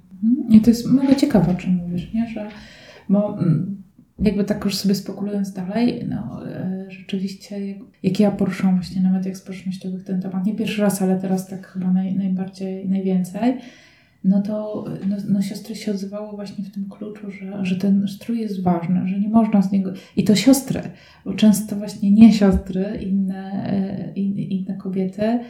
I 0.50 0.60
to 0.60 0.70
jest 0.70 0.92
mega 0.92 1.14
ciekawe, 1.14 1.52
o 1.52 1.54
czym 1.54 1.74
mówisz, 1.74 2.12
nie? 2.14 2.28
Że, 2.28 2.48
bo 3.08 3.38
mm, 3.38 3.82
jakby 4.18 4.44
tak 4.44 4.64
już 4.64 4.76
sobie 4.76 4.94
spekulując 4.94 5.52
dalej, 5.52 6.04
no 6.08 6.48
e, 6.48 6.86
rzeczywiście, 6.88 7.66
jak, 7.66 7.78
jak 8.02 8.20
ja 8.20 8.30
poruszam 8.30 8.74
właśnie 8.74 9.02
na 9.02 9.10
mediach 9.10 9.36
społecznościowych 9.36 10.04
ten 10.04 10.22
temat, 10.22 10.46
nie 10.46 10.54
pierwszy 10.54 10.82
raz, 10.82 11.02
ale 11.02 11.20
teraz 11.20 11.48
tak 11.48 11.66
chyba 11.66 11.92
naj, 11.92 12.14
najbardziej, 12.14 12.88
najwięcej, 12.88 13.54
no 14.24 14.42
to 14.42 14.84
no, 15.08 15.16
no 15.28 15.42
siostry 15.42 15.74
się 15.74 15.90
odzywały 15.90 16.36
właśnie 16.36 16.64
w 16.64 16.70
tym 16.70 16.88
kluczu, 16.88 17.30
że, 17.30 17.64
że 17.64 17.76
ten 17.76 18.08
strój 18.08 18.40
jest 18.40 18.62
ważny, 18.62 19.08
że 19.08 19.20
nie 19.20 19.28
można 19.28 19.62
z 19.62 19.72
niego... 19.72 19.92
I 20.16 20.24
to 20.24 20.34
siostry, 20.34 20.80
bo 21.24 21.34
często 21.34 21.76
właśnie 21.76 22.10
nie 22.10 22.32
siostry, 22.32 22.98
inne, 23.02 23.68
e, 23.70 24.12
in, 24.12 24.38
inne 24.38 24.76
kobiety, 24.76 25.40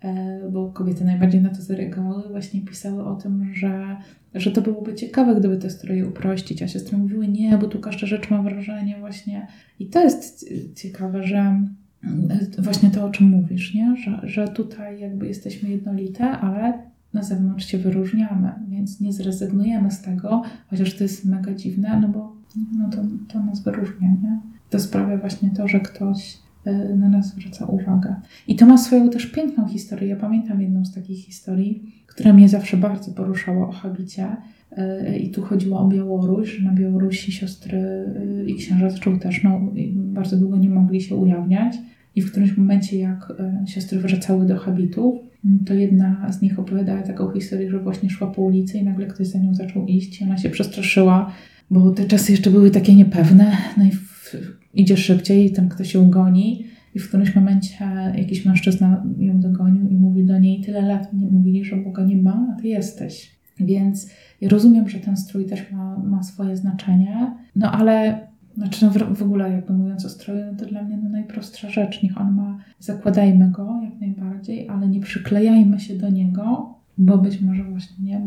e, 0.00 0.40
bo 0.52 0.72
kobiety 0.72 1.04
najbardziej 1.04 1.42
na 1.42 1.50
to 1.50 1.62
zareagowały, 1.62 2.28
właśnie 2.30 2.60
pisały 2.60 3.04
o 3.04 3.14
tym, 3.14 3.54
że, 3.54 3.96
że 4.34 4.50
to 4.50 4.62
byłoby 4.62 4.94
ciekawe, 4.94 5.34
gdyby 5.34 5.56
te 5.56 5.70
stroje 5.70 6.08
uprościć, 6.08 6.62
a 6.62 6.68
siostry 6.68 6.98
mówiły 6.98 7.28
nie, 7.28 7.58
bo 7.58 7.66
tu 7.66 7.78
każda 7.78 8.06
rzecz 8.06 8.30
ma 8.30 8.42
wrażenie 8.42 8.96
właśnie... 9.00 9.46
I 9.78 9.86
to 9.86 10.00
jest 10.00 10.54
ciekawe, 10.76 11.22
że 11.22 11.38
mm, 11.38 12.28
właśnie 12.58 12.90
to, 12.90 13.04
o 13.04 13.10
czym 13.10 13.26
mówisz, 13.28 13.74
nie? 13.74 13.96
Że, 13.96 14.20
że 14.22 14.48
tutaj 14.48 15.00
jakby 15.00 15.26
jesteśmy 15.26 15.68
jednolite, 15.68 16.30
ale 16.30 16.89
na 17.14 17.22
zewnątrz 17.22 17.66
się 17.66 17.78
wyróżniamy, 17.78 18.52
więc 18.68 19.00
nie 19.00 19.12
zrezygnujemy 19.12 19.90
z 19.90 20.02
tego, 20.02 20.42
chociaż 20.66 20.96
to 20.96 21.04
jest 21.04 21.24
mega 21.24 21.54
dziwne, 21.54 22.00
no 22.00 22.08
bo 22.08 22.40
no 22.78 22.88
to, 22.90 23.02
to 23.32 23.40
nas 23.40 23.62
wyróżnia, 23.62 24.08
nie? 24.08 24.40
To 24.70 24.78
sprawia 24.78 25.16
właśnie 25.16 25.50
to, 25.50 25.68
że 25.68 25.80
ktoś 25.80 26.38
y, 26.66 26.96
na 26.96 27.08
nas 27.08 27.28
zwraca 27.28 27.66
uwagę. 27.66 28.14
I 28.48 28.56
to 28.56 28.66
ma 28.66 28.78
swoją 28.78 29.10
też 29.10 29.26
piękną 29.26 29.68
historię. 29.68 30.08
Ja 30.08 30.16
pamiętam 30.16 30.60
jedną 30.60 30.84
z 30.84 30.94
takich 30.94 31.24
historii, 31.24 31.92
która 32.06 32.32
mnie 32.32 32.48
zawsze 32.48 32.76
bardzo 32.76 33.12
poruszała 33.12 33.68
o 33.68 33.72
habicie. 33.72 34.36
Y, 34.78 35.18
I 35.18 35.30
tu 35.30 35.42
chodziło 35.42 35.80
o 35.80 35.88
Białoruś, 35.88 36.56
że 36.56 36.64
na 36.64 36.72
Białorusi 36.72 37.32
siostry 37.32 37.78
y, 37.78 38.44
i 38.46 38.54
księża 38.54 38.90
zresztą 38.90 39.18
też 39.18 39.44
no, 39.44 39.60
bardzo 39.94 40.36
długo 40.36 40.56
nie 40.56 40.70
mogli 40.70 41.00
się 41.00 41.16
ujawniać. 41.16 41.78
I 42.16 42.22
w 42.22 42.30
którymś 42.30 42.56
momencie, 42.56 42.98
jak 42.98 43.32
siostry 43.66 43.98
wracały 43.98 44.46
do 44.46 44.56
habitów, 44.58 45.29
to 45.66 45.74
jedna 45.74 46.32
z 46.32 46.42
nich 46.42 46.58
opowiadała 46.58 47.02
taką 47.02 47.30
historię, 47.30 47.70
że 47.70 47.78
właśnie 47.78 48.10
szła 48.10 48.26
po 48.26 48.42
ulicy 48.42 48.78
i 48.78 48.84
nagle 48.84 49.06
ktoś 49.06 49.26
za 49.26 49.38
nią 49.38 49.54
zaczął 49.54 49.86
iść 49.86 50.20
i 50.20 50.24
ona 50.24 50.38
się 50.38 50.50
przestraszyła, 50.50 51.32
bo 51.70 51.90
te 51.90 52.04
czasy 52.04 52.32
jeszcze 52.32 52.50
były 52.50 52.70
takie 52.70 52.94
niepewne, 52.94 53.56
no 53.76 53.84
i 53.84 53.90
w, 53.90 54.34
idzie 54.74 54.96
szybciej 54.96 55.52
ten 55.52 55.68
ktoś 55.68 55.94
ją 55.94 56.10
goni 56.10 56.64
i 56.94 56.98
w 56.98 57.08
którymś 57.08 57.34
momencie 57.34 57.84
jakiś 58.14 58.44
mężczyzna 58.44 59.04
ją 59.18 59.40
dogonił 59.40 59.88
i 59.88 59.94
mówi 59.94 60.24
do 60.24 60.38
niej, 60.38 60.60
tyle 60.60 60.82
lat 60.82 61.12
nie 61.12 61.26
mówili, 61.26 61.64
że 61.64 61.76
Boga 61.76 62.04
nie 62.04 62.16
ma, 62.16 62.46
a 62.52 62.60
ty 62.60 62.68
jesteś. 62.68 63.40
Więc 63.60 64.10
rozumiem, 64.42 64.88
że 64.88 64.98
ten 64.98 65.16
strój 65.16 65.46
też 65.46 65.72
ma, 65.72 65.98
ma 65.98 66.22
swoje 66.22 66.56
znaczenie, 66.56 67.36
no 67.56 67.72
ale 67.72 68.20
znaczy 68.60 68.84
no 68.84 68.90
w, 68.90 69.18
w 69.18 69.22
ogóle 69.22 69.50
jakby 69.50 69.72
mówiąc 69.72 70.04
o 70.04 70.08
stroju, 70.08 70.44
no 70.46 70.58
to 70.58 70.66
dla 70.66 70.82
mnie 70.82 70.96
no 70.96 71.10
najprostsza 71.10 71.70
rzecz. 71.70 72.02
Niech 72.02 72.20
on 72.20 72.34
ma, 72.34 72.58
zakładajmy 72.78 73.50
go 73.50 73.80
jak 73.84 74.00
najbardziej, 74.00 74.68
ale 74.68 74.88
nie 74.88 75.00
przyklejajmy 75.00 75.80
się 75.80 75.94
do 75.94 76.10
niego, 76.10 76.74
bo 76.98 77.18
być 77.18 77.40
może 77.40 77.64
właśnie 77.64 78.04
nie, 78.04 78.20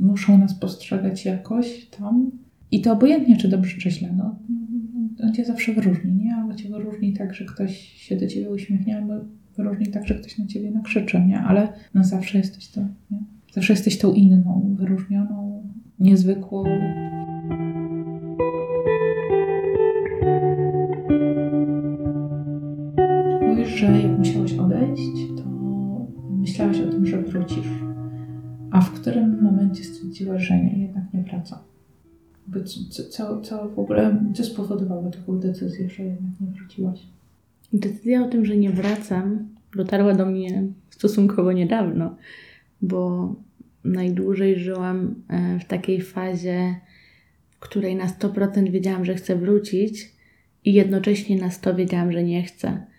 muszą 0.00 0.38
nas 0.38 0.54
postrzegać 0.54 1.24
jakoś 1.24 1.86
tam. 1.86 2.30
I 2.70 2.80
to 2.80 2.92
obojętnie, 2.92 3.36
czy 3.36 3.48
dobrze, 3.48 3.78
czy 3.78 3.90
źle. 3.90 4.08
No, 4.16 4.38
on 5.22 5.34
cię 5.34 5.44
zawsze 5.44 5.72
wyróżni, 5.72 6.12
nie? 6.12 6.34
Albo 6.34 6.54
cię 6.54 6.68
wyróżni 6.68 7.12
tak, 7.12 7.34
że 7.34 7.44
ktoś 7.44 7.78
się 7.78 8.16
do 8.16 8.26
ciebie 8.26 8.50
uśmiechnie, 8.50 8.96
albo 8.96 9.14
wyróżni 9.56 9.86
tak, 9.86 10.06
że 10.06 10.14
ktoś 10.14 10.38
na 10.38 10.46
ciebie 10.46 10.70
nakrzyczy, 10.70 11.20
nie? 11.20 11.40
Ale 11.40 11.68
no 11.94 12.04
zawsze 12.04 12.38
jesteś 12.38 12.68
to, 12.68 12.80
nie? 13.10 13.18
Zawsze 13.52 13.72
jesteś 13.72 13.98
tą 13.98 14.12
inną, 14.12 14.74
wyróżnioną, 14.78 15.62
niezwykłą. 15.98 16.64
Że 23.80 24.00
jak 24.00 24.18
musiałeś 24.18 24.52
odejść, 24.52 25.12
to 25.36 25.44
myślałeś 26.30 26.80
o 26.80 26.90
tym, 26.90 27.06
że 27.06 27.22
wrócisz. 27.22 27.68
A 28.70 28.80
w 28.80 28.92
którym 28.92 29.42
momencie 29.42 29.84
stwierdziłaś, 29.84 30.42
że 30.42 30.56
nie, 30.56 30.82
jednak 30.82 31.04
nie 31.14 31.22
wracam? 31.22 31.58
Co, 32.64 33.04
co, 33.04 33.40
co 33.40 33.68
w 33.68 33.78
ogóle, 33.78 34.24
co 34.34 34.44
spowodowało 34.44 35.10
taką 35.10 35.38
decyzję, 35.38 35.88
że 35.88 36.02
jednak 36.02 36.40
nie 36.40 36.46
wróciłaś? 36.46 37.00
Decyzja 37.72 38.24
o 38.24 38.28
tym, 38.28 38.44
że 38.44 38.56
nie 38.56 38.70
wracam, 38.70 39.48
dotarła 39.76 40.14
do 40.14 40.26
mnie 40.26 40.62
stosunkowo 40.90 41.52
niedawno, 41.52 42.16
bo 42.82 43.34
najdłużej 43.84 44.58
żyłam 44.58 45.14
e, 45.28 45.58
w 45.58 45.64
takiej 45.64 46.00
fazie, 46.00 46.74
w 47.50 47.58
której 47.58 47.96
na 47.96 48.06
100% 48.06 48.70
wiedziałam, 48.70 49.04
że 49.04 49.14
chcę 49.14 49.36
wrócić 49.36 50.12
i 50.64 50.72
jednocześnie 50.72 51.36
na 51.36 51.48
100% 51.48 51.76
wiedziałam, 51.76 52.12
że 52.12 52.24
nie 52.24 52.42
chcę. 52.42 52.89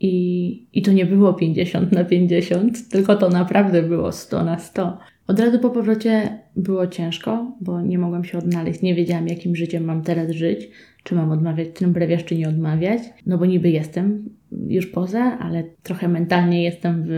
I, 0.00 0.66
I 0.72 0.82
to 0.82 0.92
nie 0.92 1.06
było 1.06 1.34
50 1.34 1.92
na 1.92 2.04
50, 2.04 2.88
tylko 2.88 3.16
to 3.16 3.28
naprawdę 3.28 3.82
było 3.82 4.12
100 4.12 4.44
na 4.44 4.58
100. 4.58 4.98
Od 5.26 5.40
razu 5.40 5.58
po 5.58 5.70
powrocie 5.70 6.38
było 6.56 6.86
ciężko, 6.86 7.52
bo 7.60 7.80
nie 7.80 7.98
mogłam 7.98 8.24
się 8.24 8.38
odnaleźć. 8.38 8.82
Nie 8.82 8.94
wiedziałam, 8.94 9.28
jakim 9.28 9.56
życiem 9.56 9.84
mam 9.84 10.02
teraz 10.02 10.30
żyć. 10.30 10.68
Czy 11.02 11.14
mam 11.14 11.30
odmawiać 11.30 11.68
ten 11.74 11.92
brewiarz, 11.92 12.24
czy 12.24 12.36
nie 12.36 12.48
odmawiać. 12.48 13.02
No 13.26 13.38
bo 13.38 13.46
niby 13.46 13.70
jestem 13.70 14.28
już 14.68 14.86
poza, 14.86 15.38
ale 15.38 15.64
trochę 15.82 16.08
mentalnie 16.08 16.62
jestem 16.62 17.02
w. 17.02 17.10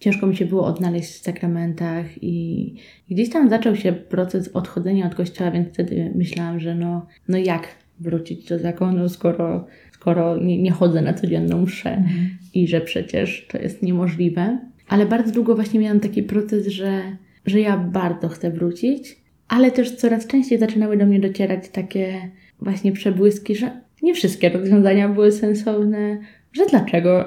Ciężko 0.00 0.26
mi 0.26 0.36
się 0.36 0.46
było 0.46 0.66
odnaleźć 0.66 1.10
w 1.10 1.22
sakramentach 1.22 2.22
i 2.22 2.74
gdzieś 3.10 3.30
tam 3.30 3.48
zaczął 3.48 3.76
się 3.76 3.92
proces 3.92 4.48
odchodzenia 4.48 5.06
od 5.06 5.14
kościoła, 5.14 5.50
więc 5.50 5.68
wtedy 5.68 6.12
myślałam, 6.14 6.60
że 6.60 6.74
no, 6.74 7.06
no 7.28 7.38
jak 7.38 7.68
wrócić 8.00 8.48
do 8.48 8.58
zakonu, 8.58 9.08
skoro, 9.08 9.66
skoro 10.06 10.36
nie, 10.36 10.62
nie 10.62 10.70
chodzę 10.70 11.02
na 11.02 11.14
codzienną 11.14 11.62
mszę 11.62 11.90
mhm. 11.90 12.28
i 12.54 12.68
że 12.68 12.80
przecież 12.80 13.46
to 13.50 13.58
jest 13.58 13.82
niemożliwe. 13.82 14.58
Ale 14.88 15.06
bardzo 15.06 15.32
długo 15.32 15.54
właśnie 15.54 15.80
miałam 15.80 16.00
taki 16.00 16.22
proces, 16.22 16.66
że 16.66 17.02
że 17.46 17.60
ja 17.60 17.76
bardzo 17.76 18.28
chcę 18.28 18.50
wrócić, 18.50 19.16
ale 19.48 19.70
też 19.70 19.90
coraz 19.90 20.26
częściej 20.26 20.58
zaczynały 20.58 20.96
do 20.96 21.06
mnie 21.06 21.20
docierać 21.20 21.68
takie 21.68 22.30
właśnie 22.60 22.92
przebłyski, 22.92 23.56
że 23.56 23.80
nie 24.02 24.14
wszystkie 24.14 24.48
rozwiązania 24.48 25.08
były 25.08 25.32
sensowne, 25.32 26.18
że 26.52 26.66
dlaczego 26.66 27.24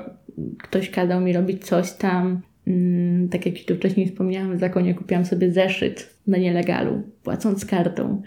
ktoś 0.63 0.89
kazał 0.89 1.21
mi 1.21 1.33
robić 1.33 1.65
coś 1.65 1.93
tam. 1.93 2.41
Mm, 2.67 3.29
tak 3.29 3.45
jak 3.45 3.55
Ci 3.55 3.65
tu 3.65 3.75
wcześniej 3.75 4.07
wspomniałam, 4.07 4.57
w 4.57 4.59
zakonie 4.59 4.93
kupiłam 4.93 5.25
sobie 5.25 5.51
zeszyt 5.51 6.15
na 6.27 6.37
nielegalu, 6.37 7.01
płacąc 7.23 7.65
kartą. 7.65 8.21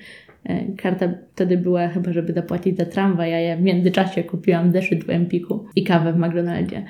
E, 0.44 0.72
karta 0.76 1.08
wtedy 1.32 1.58
była 1.58 1.88
chyba, 1.88 2.12
żeby 2.12 2.32
zapłacić 2.32 2.76
za 2.76 2.84
tramwaj, 2.84 3.34
a 3.34 3.40
ja 3.40 3.56
w 3.56 3.62
międzyczasie 3.62 4.24
kupiłam 4.24 4.72
zeszyt 4.72 5.04
w 5.04 5.10
Empiku 5.10 5.64
i 5.76 5.84
kawę 5.84 6.12
w 6.12 6.16
McDonaldzie. 6.16 6.84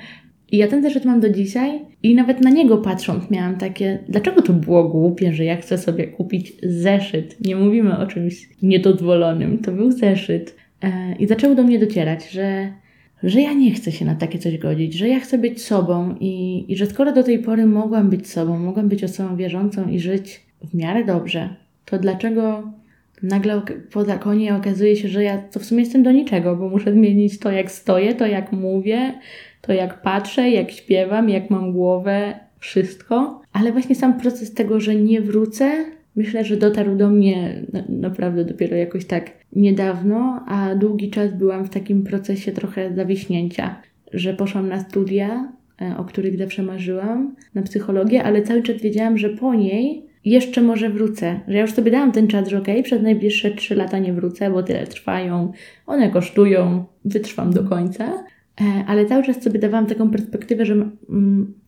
I 0.51 0.57
ja 0.57 0.67
ten 0.67 0.83
zeszyt 0.83 1.05
mam 1.05 1.19
do 1.19 1.29
dzisiaj 1.29 1.81
i 2.03 2.15
nawet 2.15 2.41
na 2.41 2.49
niego 2.49 2.77
patrząc 2.77 3.31
miałam 3.31 3.57
takie, 3.57 3.99
dlaczego 4.09 4.41
to 4.41 4.53
było 4.53 4.89
głupie, 4.89 5.33
że 5.33 5.43
ja 5.45 5.57
chcę 5.57 5.77
sobie 5.77 6.07
kupić 6.07 6.53
zeszyt. 6.63 7.37
Nie 7.45 7.55
mówimy 7.55 7.97
o 7.97 8.07
czymś 8.07 8.49
niedozwolonym, 8.61 9.57
to 9.57 9.71
był 9.71 9.91
zeszyt. 9.91 10.55
E, 10.81 11.15
I 11.19 11.27
zaczęło 11.27 11.55
do 11.55 11.63
mnie 11.63 11.79
docierać, 11.79 12.29
że, 12.29 12.73
że 13.23 13.41
ja 13.41 13.53
nie 13.53 13.71
chcę 13.71 13.91
się 13.91 14.05
na 14.05 14.15
takie 14.15 14.39
coś 14.39 14.57
godzić, 14.57 14.93
że 14.93 15.07
ja 15.07 15.19
chcę 15.19 15.37
być 15.37 15.61
sobą 15.61 16.15
i, 16.19 16.65
i 16.67 16.75
że 16.77 16.85
skoro 16.85 17.11
do 17.11 17.23
tej 17.23 17.39
pory 17.39 17.65
mogłam 17.65 18.09
być 18.09 18.27
sobą, 18.27 18.59
mogłam 18.59 18.89
być 18.89 19.03
osobą 19.03 19.35
wierzącą 19.35 19.89
i 19.89 19.99
żyć 19.99 20.41
w 20.63 20.73
miarę 20.73 21.05
dobrze, 21.05 21.55
to 21.85 21.97
dlaczego 21.97 22.73
nagle 23.23 23.61
po 23.91 24.05
zakonie 24.05 24.55
okazuje 24.55 24.95
się, 24.95 25.07
że 25.07 25.23
ja 25.23 25.37
to 25.37 25.59
w 25.59 25.65
sumie 25.65 25.83
jestem 25.83 26.03
do 26.03 26.11
niczego, 26.11 26.55
bo 26.55 26.69
muszę 26.69 26.93
zmienić 26.93 27.39
to, 27.39 27.51
jak 27.51 27.71
stoję, 27.71 28.15
to, 28.15 28.27
jak 28.27 28.51
mówię, 28.51 29.13
to 29.61 29.73
jak 29.73 30.01
patrzę, 30.01 30.49
jak 30.49 30.71
śpiewam, 30.71 31.29
jak 31.29 31.49
mam 31.49 31.73
głowę, 31.73 32.39
wszystko. 32.59 33.41
Ale 33.53 33.71
właśnie 33.71 33.95
sam 33.95 34.19
proces 34.19 34.53
tego, 34.53 34.79
że 34.79 34.95
nie 34.95 35.21
wrócę, 35.21 35.71
myślę, 36.15 36.43
że 36.43 36.57
dotarł 36.57 36.95
do 36.95 37.09
mnie 37.09 37.63
naprawdę 37.89 38.45
dopiero 38.45 38.75
jakoś 38.75 39.05
tak 39.05 39.31
niedawno, 39.55 40.43
a 40.47 40.75
długi 40.75 41.09
czas 41.09 41.33
byłam 41.33 41.65
w 41.65 41.69
takim 41.69 42.03
procesie 42.03 42.51
trochę 42.51 42.95
zawiśnięcia, 42.95 43.81
że 44.13 44.33
poszłam 44.33 44.69
na 44.69 44.79
studia, 44.79 45.51
e, 45.81 45.97
o 45.97 46.03
których 46.03 46.37
zawsze 46.37 46.63
marzyłam, 46.63 47.35
na 47.55 47.61
psychologię, 47.61 48.23
ale 48.23 48.41
cały 48.41 48.63
czas 48.63 48.81
wiedziałam, 48.81 49.17
że 49.17 49.29
po 49.29 49.55
niej 49.55 50.12
jeszcze 50.25 50.61
może 50.61 50.89
wrócę, 50.89 51.39
że 51.47 51.53
ja 51.53 51.61
już 51.61 51.73
sobie 51.73 51.91
dałam 51.91 52.11
ten 52.11 52.27
czas, 52.27 52.47
że 52.47 52.57
okej, 52.57 52.73
okay, 52.73 52.83
przez 52.83 53.01
najbliższe 53.01 53.51
trzy 53.51 53.75
lata 53.75 53.99
nie 53.99 54.13
wrócę, 54.13 54.51
bo 54.51 54.63
tyle 54.63 54.87
trwają, 54.87 55.51
one 55.87 56.09
kosztują, 56.09 56.85
wytrwam 57.05 57.53
do 57.53 57.63
końca, 57.63 58.23
E, 58.61 58.85
ale 58.87 59.05
cały 59.05 59.23
czas 59.23 59.43
sobie 59.43 59.59
dawałam 59.59 59.85
taką 59.85 60.09
perspektywę, 60.09 60.65
że 60.65 60.75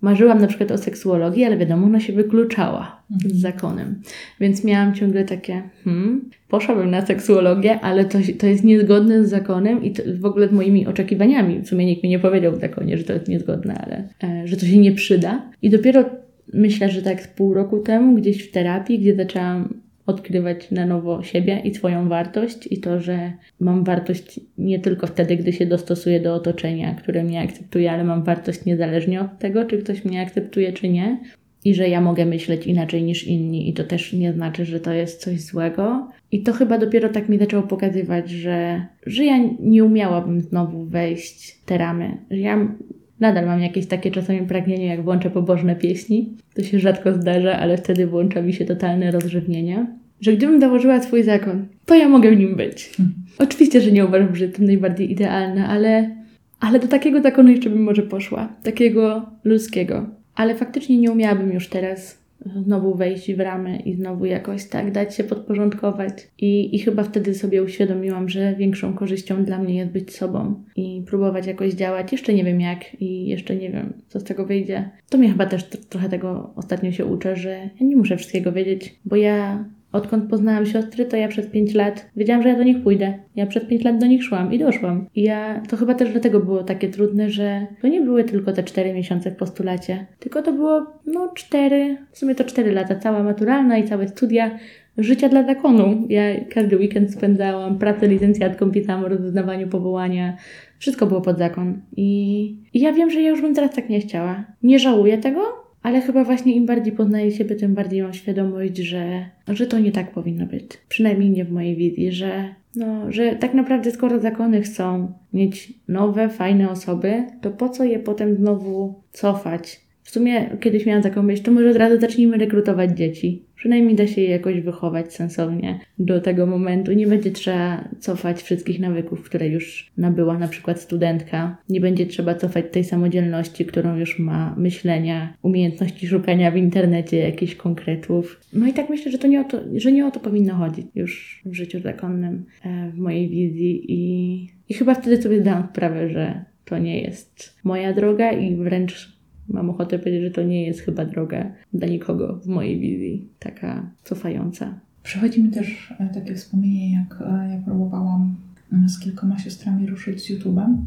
marzyłam 0.01 0.41
na 0.41 0.47
przykład 0.47 0.72
o 0.72 0.78
seksuologii, 0.78 1.43
ale 1.43 1.58
wiadomo, 1.58 1.86
ona 1.86 1.99
się 1.99 2.14
wykluczała 2.14 3.01
z 3.10 3.26
mhm. 3.26 3.36
zakonem. 3.36 4.01
Więc 4.39 4.64
miałam 4.64 4.95
ciągle 4.95 5.24
takie, 5.24 5.62
hmm, 5.84 6.30
poszłabym 6.49 6.91
na 6.91 7.06
seksuologię, 7.06 7.80
ale 7.80 8.06
to, 8.06 8.18
to 8.39 8.47
jest 8.47 8.64
niezgodne 8.64 9.26
z 9.26 9.30
zakonem 9.30 9.84
i 9.84 9.93
w 10.20 10.26
ogóle 10.26 10.47
z 10.47 10.51
moimi 10.51 10.88
oczekiwaniami. 10.88 11.60
W 11.60 11.68
sumie 11.68 11.86
nikt 11.86 12.03
mi 12.03 12.10
nie 12.10 12.20
powiedział 12.20 12.51
w 12.58 12.60
zakonie, 12.60 12.97
że 12.97 13.03
to 13.03 13.14
jest 13.14 13.28
niezgodne, 13.28 13.78
ale 13.86 14.08
e, 14.24 14.47
że 14.47 14.58
to 14.58 14.66
się 14.66 14.78
nie 14.78 14.91
przyda. 14.91 15.51
I 15.62 15.70
dopiero 15.70 16.06
myślę, 16.53 16.89
że 16.89 17.01
tak 17.01 17.21
z 17.21 17.27
pół 17.27 17.53
roku 17.53 17.79
temu, 17.79 18.15
gdzieś 18.15 18.47
w 18.47 18.51
terapii, 18.51 18.99
gdzie 18.99 19.15
zaczęłam 19.15 19.85
odkrywać 20.05 20.71
na 20.71 20.85
nowo 20.85 21.23
siebie 21.23 21.61
i 21.63 21.75
swoją 21.75 22.09
wartość 22.09 22.67
i 22.71 22.79
to, 22.79 22.99
że 22.99 23.31
mam 23.59 23.83
wartość 23.83 24.39
nie 24.57 24.79
tylko 24.79 25.07
wtedy, 25.07 25.37
gdy 25.37 25.53
się 25.53 25.65
dostosuję 25.65 26.19
do 26.19 26.35
otoczenia, 26.35 26.95
które 26.95 27.23
mnie 27.23 27.41
akceptuje, 27.41 27.91
ale 27.91 28.03
mam 28.03 28.23
wartość 28.23 28.65
niezależnie 28.65 29.21
od 29.21 29.39
tego, 29.39 29.65
czy 29.65 29.77
ktoś 29.77 30.05
mnie 30.05 30.21
akceptuje, 30.21 30.73
czy 30.73 30.89
nie. 30.89 31.19
I 31.65 31.75
że 31.75 31.89
ja 31.89 32.01
mogę 32.01 32.25
myśleć 32.25 32.67
inaczej 32.67 33.03
niż 33.03 33.27
inni, 33.27 33.69
i 33.69 33.73
to 33.73 33.83
też 33.83 34.13
nie 34.13 34.33
znaczy, 34.33 34.65
że 34.65 34.79
to 34.79 34.93
jest 34.93 35.21
coś 35.21 35.41
złego. 35.41 36.11
I 36.31 36.43
to 36.43 36.53
chyba 36.53 36.77
dopiero 36.77 37.09
tak 37.09 37.29
mi 37.29 37.37
zaczęło 37.37 37.63
pokazywać, 37.63 38.29
że, 38.29 38.85
że 39.05 39.25
ja 39.25 39.37
nie 39.59 39.83
umiałabym 39.83 40.41
znowu 40.41 40.85
wejść 40.85 41.59
te 41.65 41.77
ramy. 41.77 42.17
Że 42.31 42.39
ja 42.39 42.75
Nadal 43.20 43.45
mam 43.45 43.61
jakieś 43.61 43.86
takie 43.86 44.11
czasami 44.11 44.41
pragnienie, 44.41 44.86
jak 44.86 45.03
włączę 45.03 45.30
pobożne 45.30 45.76
pieśni. 45.76 46.30
To 46.55 46.63
się 46.63 46.80
rzadko 46.80 47.13
zdarza, 47.13 47.59
ale 47.59 47.78
wtedy 47.78 48.07
włącza 48.07 48.41
mi 48.41 48.53
się 48.53 48.66
totalne 48.66 49.11
rozrzewnienie. 49.11 49.86
Że 50.22 50.34
gdybym 50.34 50.59
założyła 50.59 51.01
swój 51.01 51.24
zakon, 51.24 51.68
to 51.86 51.95
ja 51.95 52.09
mogę 52.09 52.32
w 52.32 52.38
nim 52.38 52.55
być. 52.55 52.91
Hmm. 52.97 53.16
Oczywiście, 53.39 53.82
że 53.82 53.91
nie 53.91 54.05
uważam, 54.05 54.36
że 54.36 54.45
jestem 54.45 54.66
najbardziej 54.66 55.11
idealna, 55.11 55.68
ale, 55.68 56.16
ale 56.59 56.80
do 56.80 56.88
takiego 56.88 57.22
zakonu 57.22 57.49
jeszcze 57.49 57.70
bym 57.70 57.84
może 57.84 58.03
poszła. 58.03 58.49
Takiego 58.63 59.26
ludzkiego. 59.43 60.05
Ale 60.36 60.55
faktycznie 60.55 60.97
nie 60.97 61.11
umiałabym 61.11 61.53
już 61.53 61.68
teraz 61.68 62.24
znowu 62.63 62.95
wejść 62.95 63.33
w 63.33 63.39
ramy 63.39 63.77
i 63.77 63.93
znowu 63.93 64.25
jakoś 64.25 64.65
tak 64.65 64.91
dać 64.91 65.15
się 65.15 65.23
podporządkować. 65.23 66.13
I, 66.37 66.75
I 66.75 66.79
chyba 66.79 67.03
wtedy 67.03 67.33
sobie 67.33 67.63
uświadomiłam, 67.63 68.29
że 68.29 68.55
większą 68.55 68.93
korzyścią 68.93 69.43
dla 69.43 69.59
mnie 69.59 69.75
jest 69.75 69.91
być 69.91 70.15
sobą 70.15 70.63
i 70.75 71.03
próbować 71.07 71.47
jakoś 71.47 71.73
działać. 71.73 72.11
Jeszcze 72.11 72.33
nie 72.33 72.43
wiem 72.43 72.61
jak 72.61 73.01
i 73.01 73.27
jeszcze 73.27 73.55
nie 73.55 73.69
wiem, 73.69 73.93
co 74.07 74.19
z 74.19 74.23
tego 74.23 74.45
wyjdzie. 74.45 74.89
To 75.09 75.17
mnie 75.17 75.29
chyba 75.29 75.45
też 75.45 75.63
trochę 75.63 76.09
tego 76.09 76.53
ostatnio 76.55 76.91
się 76.91 77.05
uczę, 77.05 77.35
że 77.35 77.69
ja 77.79 77.87
nie 77.87 77.95
muszę 77.95 78.17
wszystkiego 78.17 78.51
wiedzieć, 78.51 78.99
bo 79.05 79.15
ja 79.15 79.65
odkąd 79.95 80.29
poznałam 80.29 80.65
siostry, 80.65 81.05
to 81.05 81.17
ja 81.17 81.27
przez 81.27 81.47
5 81.47 81.73
lat 81.73 82.09
wiedziałam, 82.15 82.43
że 82.43 82.49
ja 82.49 82.55
do 82.55 82.63
nich 82.63 82.83
pójdę. 82.83 83.13
Ja 83.35 83.45
przez 83.45 83.65
5 83.65 83.83
lat 83.83 83.97
do 83.97 84.05
nich 84.05 84.23
szłam 84.23 84.53
i 84.53 84.59
doszłam. 84.59 85.07
I 85.15 85.23
ja, 85.23 85.61
to 85.69 85.77
chyba 85.77 85.93
też 85.93 86.11
dlatego 86.11 86.39
było 86.39 86.63
takie 86.63 86.89
trudne, 86.89 87.29
że 87.29 87.67
to 87.81 87.87
nie 87.87 88.01
były 88.01 88.23
tylko 88.23 88.53
te 88.53 88.63
4 88.63 88.93
miesiące 88.93 89.31
w 89.31 89.35
postulacie, 89.35 90.05
tylko 90.19 90.41
to 90.41 90.53
było, 90.53 90.85
no 91.05 91.31
4, 91.35 91.97
w 92.11 92.17
sumie 92.17 92.35
to 92.35 92.43
4 92.43 92.72
lata, 92.72 92.95
cała 92.95 93.23
maturalna 93.23 93.77
i 93.77 93.88
całe 93.88 94.07
studia 94.07 94.59
życia 94.97 95.30
dla 95.30 95.43
zakonu. 95.43 96.07
Ja 96.09 96.22
każdy 96.53 96.77
weekend 96.77 97.13
spędzałam, 97.13 97.80
pracę 97.80 98.07
licencjatką, 98.07 98.72
pisałam 98.72 99.05
o 99.05 99.07
rozeznawaniu 99.07 99.67
powołania. 99.67 100.38
Wszystko 100.80 101.05
było 101.05 101.22
pod 101.22 101.38
zakon. 101.38 101.81
I, 101.97 102.41
I 102.73 102.80
ja 102.80 102.93
wiem, 102.93 103.09
że 103.09 103.22
ja 103.22 103.30
już 103.30 103.41
bym 103.41 103.55
teraz 103.55 103.76
tak 103.76 103.89
nie 103.89 103.99
chciała. 103.99 104.45
Nie 104.63 104.80
żałuję 104.80 105.17
tego, 105.17 105.64
ale 105.86 106.02
chyba 106.02 106.24
właśnie 106.24 106.56
im 106.56 106.66
bardziej 106.66 106.94
poznaję 106.94 107.32
siebie, 107.32 107.56
tym 107.56 107.74
bardziej 107.74 108.02
mam 108.02 108.14
świadomość, 108.14 108.78
że, 108.78 109.26
że 109.48 109.68
to 109.68 109.80
nie 109.80 109.91
tak 109.91 110.12
powinno 110.12 110.45
być. 110.45 110.64
Przynajmniej 110.90 111.30
nie 111.30 111.45
w 111.45 111.52
mojej 111.52 111.76
wizji, 111.76 112.12
że, 112.12 112.56
no, 112.76 113.12
że 113.12 113.36
tak 113.36 113.53
naprawdę 113.53 113.91
skoro 113.91 114.20
zakony 114.20 114.62
chcą 114.62 115.14
mieć 115.34 115.74
nowe, 115.88 116.30
fajne 116.30 116.70
osoby, 116.70 117.24
to 117.41 117.52
po 117.52 117.70
co 117.70 117.84
je 117.84 117.99
potem 117.99 118.36
znowu 118.36 118.94
cofać? 119.12 119.82
W 120.03 120.10
sumie 120.10 120.57
kiedyś 120.60 120.86
miałam 120.86 121.03
taką 121.03 121.24
myśl, 121.24 121.44
to 121.44 121.52
może 121.52 121.70
od 121.70 121.78
razu 121.78 122.02
zacznijmy 122.02 122.38
rekrutować 122.38 122.91
dzieci. 122.91 123.44
Przynajmniej 123.65 123.95
da 123.95 124.07
się 124.07 124.21
je 124.21 124.29
jakoś 124.29 124.61
wychować 124.61 125.13
sensownie 125.13 125.79
do 125.99 126.21
tego 126.21 126.45
momentu. 126.45 126.93
Nie 126.93 127.07
będzie 127.07 127.31
trzeba 127.31 127.89
cofać 127.99 128.41
wszystkich 128.41 128.79
nawyków, 128.79 129.23
które 129.23 129.47
już 129.47 129.91
nabyła 129.97 130.37
na 130.37 130.47
przykład 130.47 130.81
studentka. 130.81 131.57
Nie 131.69 131.81
będzie 131.81 132.05
trzeba 132.05 132.35
cofać 132.35 132.65
tej 132.71 132.83
samodzielności, 132.83 133.65
którą 133.65 133.97
już 133.97 134.19
ma, 134.19 134.55
myślenia, 134.57 135.33
umiejętności 135.41 136.07
szukania 136.07 136.51
w 136.51 136.57
internecie 136.57 137.17
jakichś 137.17 137.55
konkretów. 137.55 138.41
No 138.53 138.67
i 138.67 138.73
tak 138.73 138.89
myślę, 138.89 139.11
że 139.11 139.17
to 139.17 139.27
nie 139.27 139.41
o 139.41 139.43
to, 139.43 139.59
że 139.75 139.91
nie 139.91 140.05
o 140.05 140.11
to 140.11 140.19
powinno 140.19 140.55
chodzić 140.55 140.85
już 140.95 141.41
w 141.45 141.53
życiu 141.53 141.79
zakonnym, 141.79 142.45
e, 142.63 142.91
w 142.91 142.97
mojej 142.97 143.29
wizji. 143.29 143.85
I, 143.87 144.49
i 144.69 144.73
chyba 144.73 144.93
wtedy 144.95 145.21
sobie 145.21 145.41
zdałam 145.41 145.67
sprawę, 145.71 146.09
że 146.09 146.45
to 146.65 146.77
nie 146.77 147.01
jest 147.01 147.55
moja 147.63 147.93
droga 147.93 148.31
i 148.31 148.55
wręcz 148.55 149.14
mam 149.49 149.69
ochotę 149.69 149.99
powiedzieć, 149.99 150.23
że 150.23 150.31
to 150.31 150.43
nie 150.43 150.65
jest 150.65 150.80
chyba 150.80 151.05
droga 151.05 151.51
dla 151.73 151.88
nikogo 151.88 152.39
w 152.43 152.47
mojej 152.47 152.80
wizji, 152.80 153.30
taka 153.39 153.91
cofająca. 154.03 154.80
Przychodzi 155.03 155.43
mi 155.43 155.51
też 155.51 155.93
e, 155.99 156.09
takie 156.13 156.35
wspomnienie, 156.35 156.93
jak 156.93 157.22
e, 157.22 157.49
ja 157.51 157.61
próbowałam 157.65 158.35
mm, 158.73 158.89
z 158.89 158.99
kilkoma 158.99 159.39
siostrami 159.39 159.88
ruszyć 159.88 160.22
z 160.22 160.30
YouTube'em, 160.30 160.77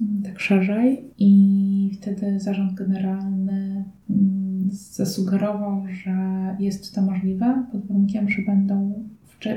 mm, 0.00 0.22
tak 0.24 0.40
szerzej, 0.40 1.04
i 1.18 1.90
wtedy 2.00 2.40
zarząd 2.40 2.74
generalny 2.74 3.84
mm, 4.10 4.68
zasugerował, 4.70 5.84
że 6.04 6.16
jest 6.60 6.94
to 6.94 7.02
możliwe 7.02 7.64
pod 7.72 7.86
warunkiem, 7.86 8.28
że 8.28 8.42
będą 8.42 9.04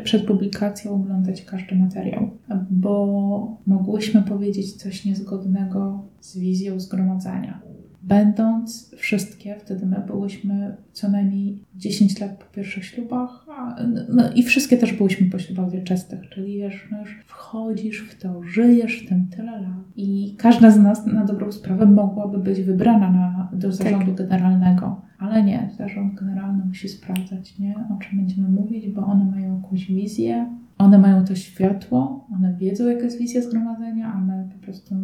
przed 0.03 0.25
publikacją 0.25 0.91
oglądać 0.91 1.45
każdy 1.45 1.75
materiał, 1.75 2.29
bo 2.71 3.57
mogłyśmy 3.67 4.21
powiedzieć 4.21 4.73
coś 4.73 5.05
niezgodnego 5.05 6.03
z 6.21 6.37
wizją 6.37 6.79
zgromadzenia 6.79 7.61
będąc 8.05 8.95
wszystkie, 8.97 9.55
wtedy 9.59 9.85
my 9.85 10.03
byłyśmy 10.07 10.75
co 10.93 11.09
najmniej 11.09 11.59
10 11.75 12.19
lat 12.19 12.37
po 12.37 12.45
pierwszych 12.55 12.85
ślubach, 12.85 13.45
a, 13.49 13.75
no 14.09 14.33
i 14.33 14.43
wszystkie 14.43 14.77
też 14.77 14.93
byłyśmy 14.93 15.29
po 15.29 15.39
ślubach 15.39 15.71
wieczystych, 15.71 16.29
czyli 16.29 16.57
wiesz, 16.57 16.87
no 16.91 16.97
wchodzisz 17.25 18.01
w 18.01 18.21
to, 18.21 18.43
żyjesz 18.43 19.03
w 19.05 19.09
tym 19.09 19.27
tyle 19.27 19.51
lat 19.51 19.83
i 19.95 20.35
każda 20.37 20.71
z 20.71 20.79
nas 20.79 21.05
na 21.05 21.25
dobrą 21.25 21.51
sprawę 21.51 21.85
mogłaby 21.85 22.37
być 22.37 22.61
wybrana 22.61 23.11
na, 23.11 23.49
do 23.53 23.67
tak. 23.67 23.77
zarządu 23.77 24.13
tak. 24.13 24.15
generalnego, 24.15 25.01
ale 25.19 25.43
nie, 25.43 25.69
zarząd 25.77 26.15
generalny 26.15 26.65
musi 26.65 26.89
sprawdzać, 26.89 27.59
nie, 27.59 27.75
o 27.95 27.99
czym 27.99 28.17
będziemy 28.17 28.49
mówić, 28.49 28.87
bo 28.87 29.05
one 29.05 29.25
mają 29.25 29.55
jakąś 29.55 29.87
wizję, 29.87 30.49
one 30.77 30.97
mają 30.97 31.25
to 31.25 31.35
światło, 31.35 32.27
one 32.33 32.53
wiedzą, 32.53 32.87
jaka 32.87 33.03
jest 33.03 33.19
wizja 33.19 33.41
zgromadzenia, 33.41 34.13
a 34.13 34.19
my 34.19 34.49
po 34.53 34.63
prostu 34.65 34.95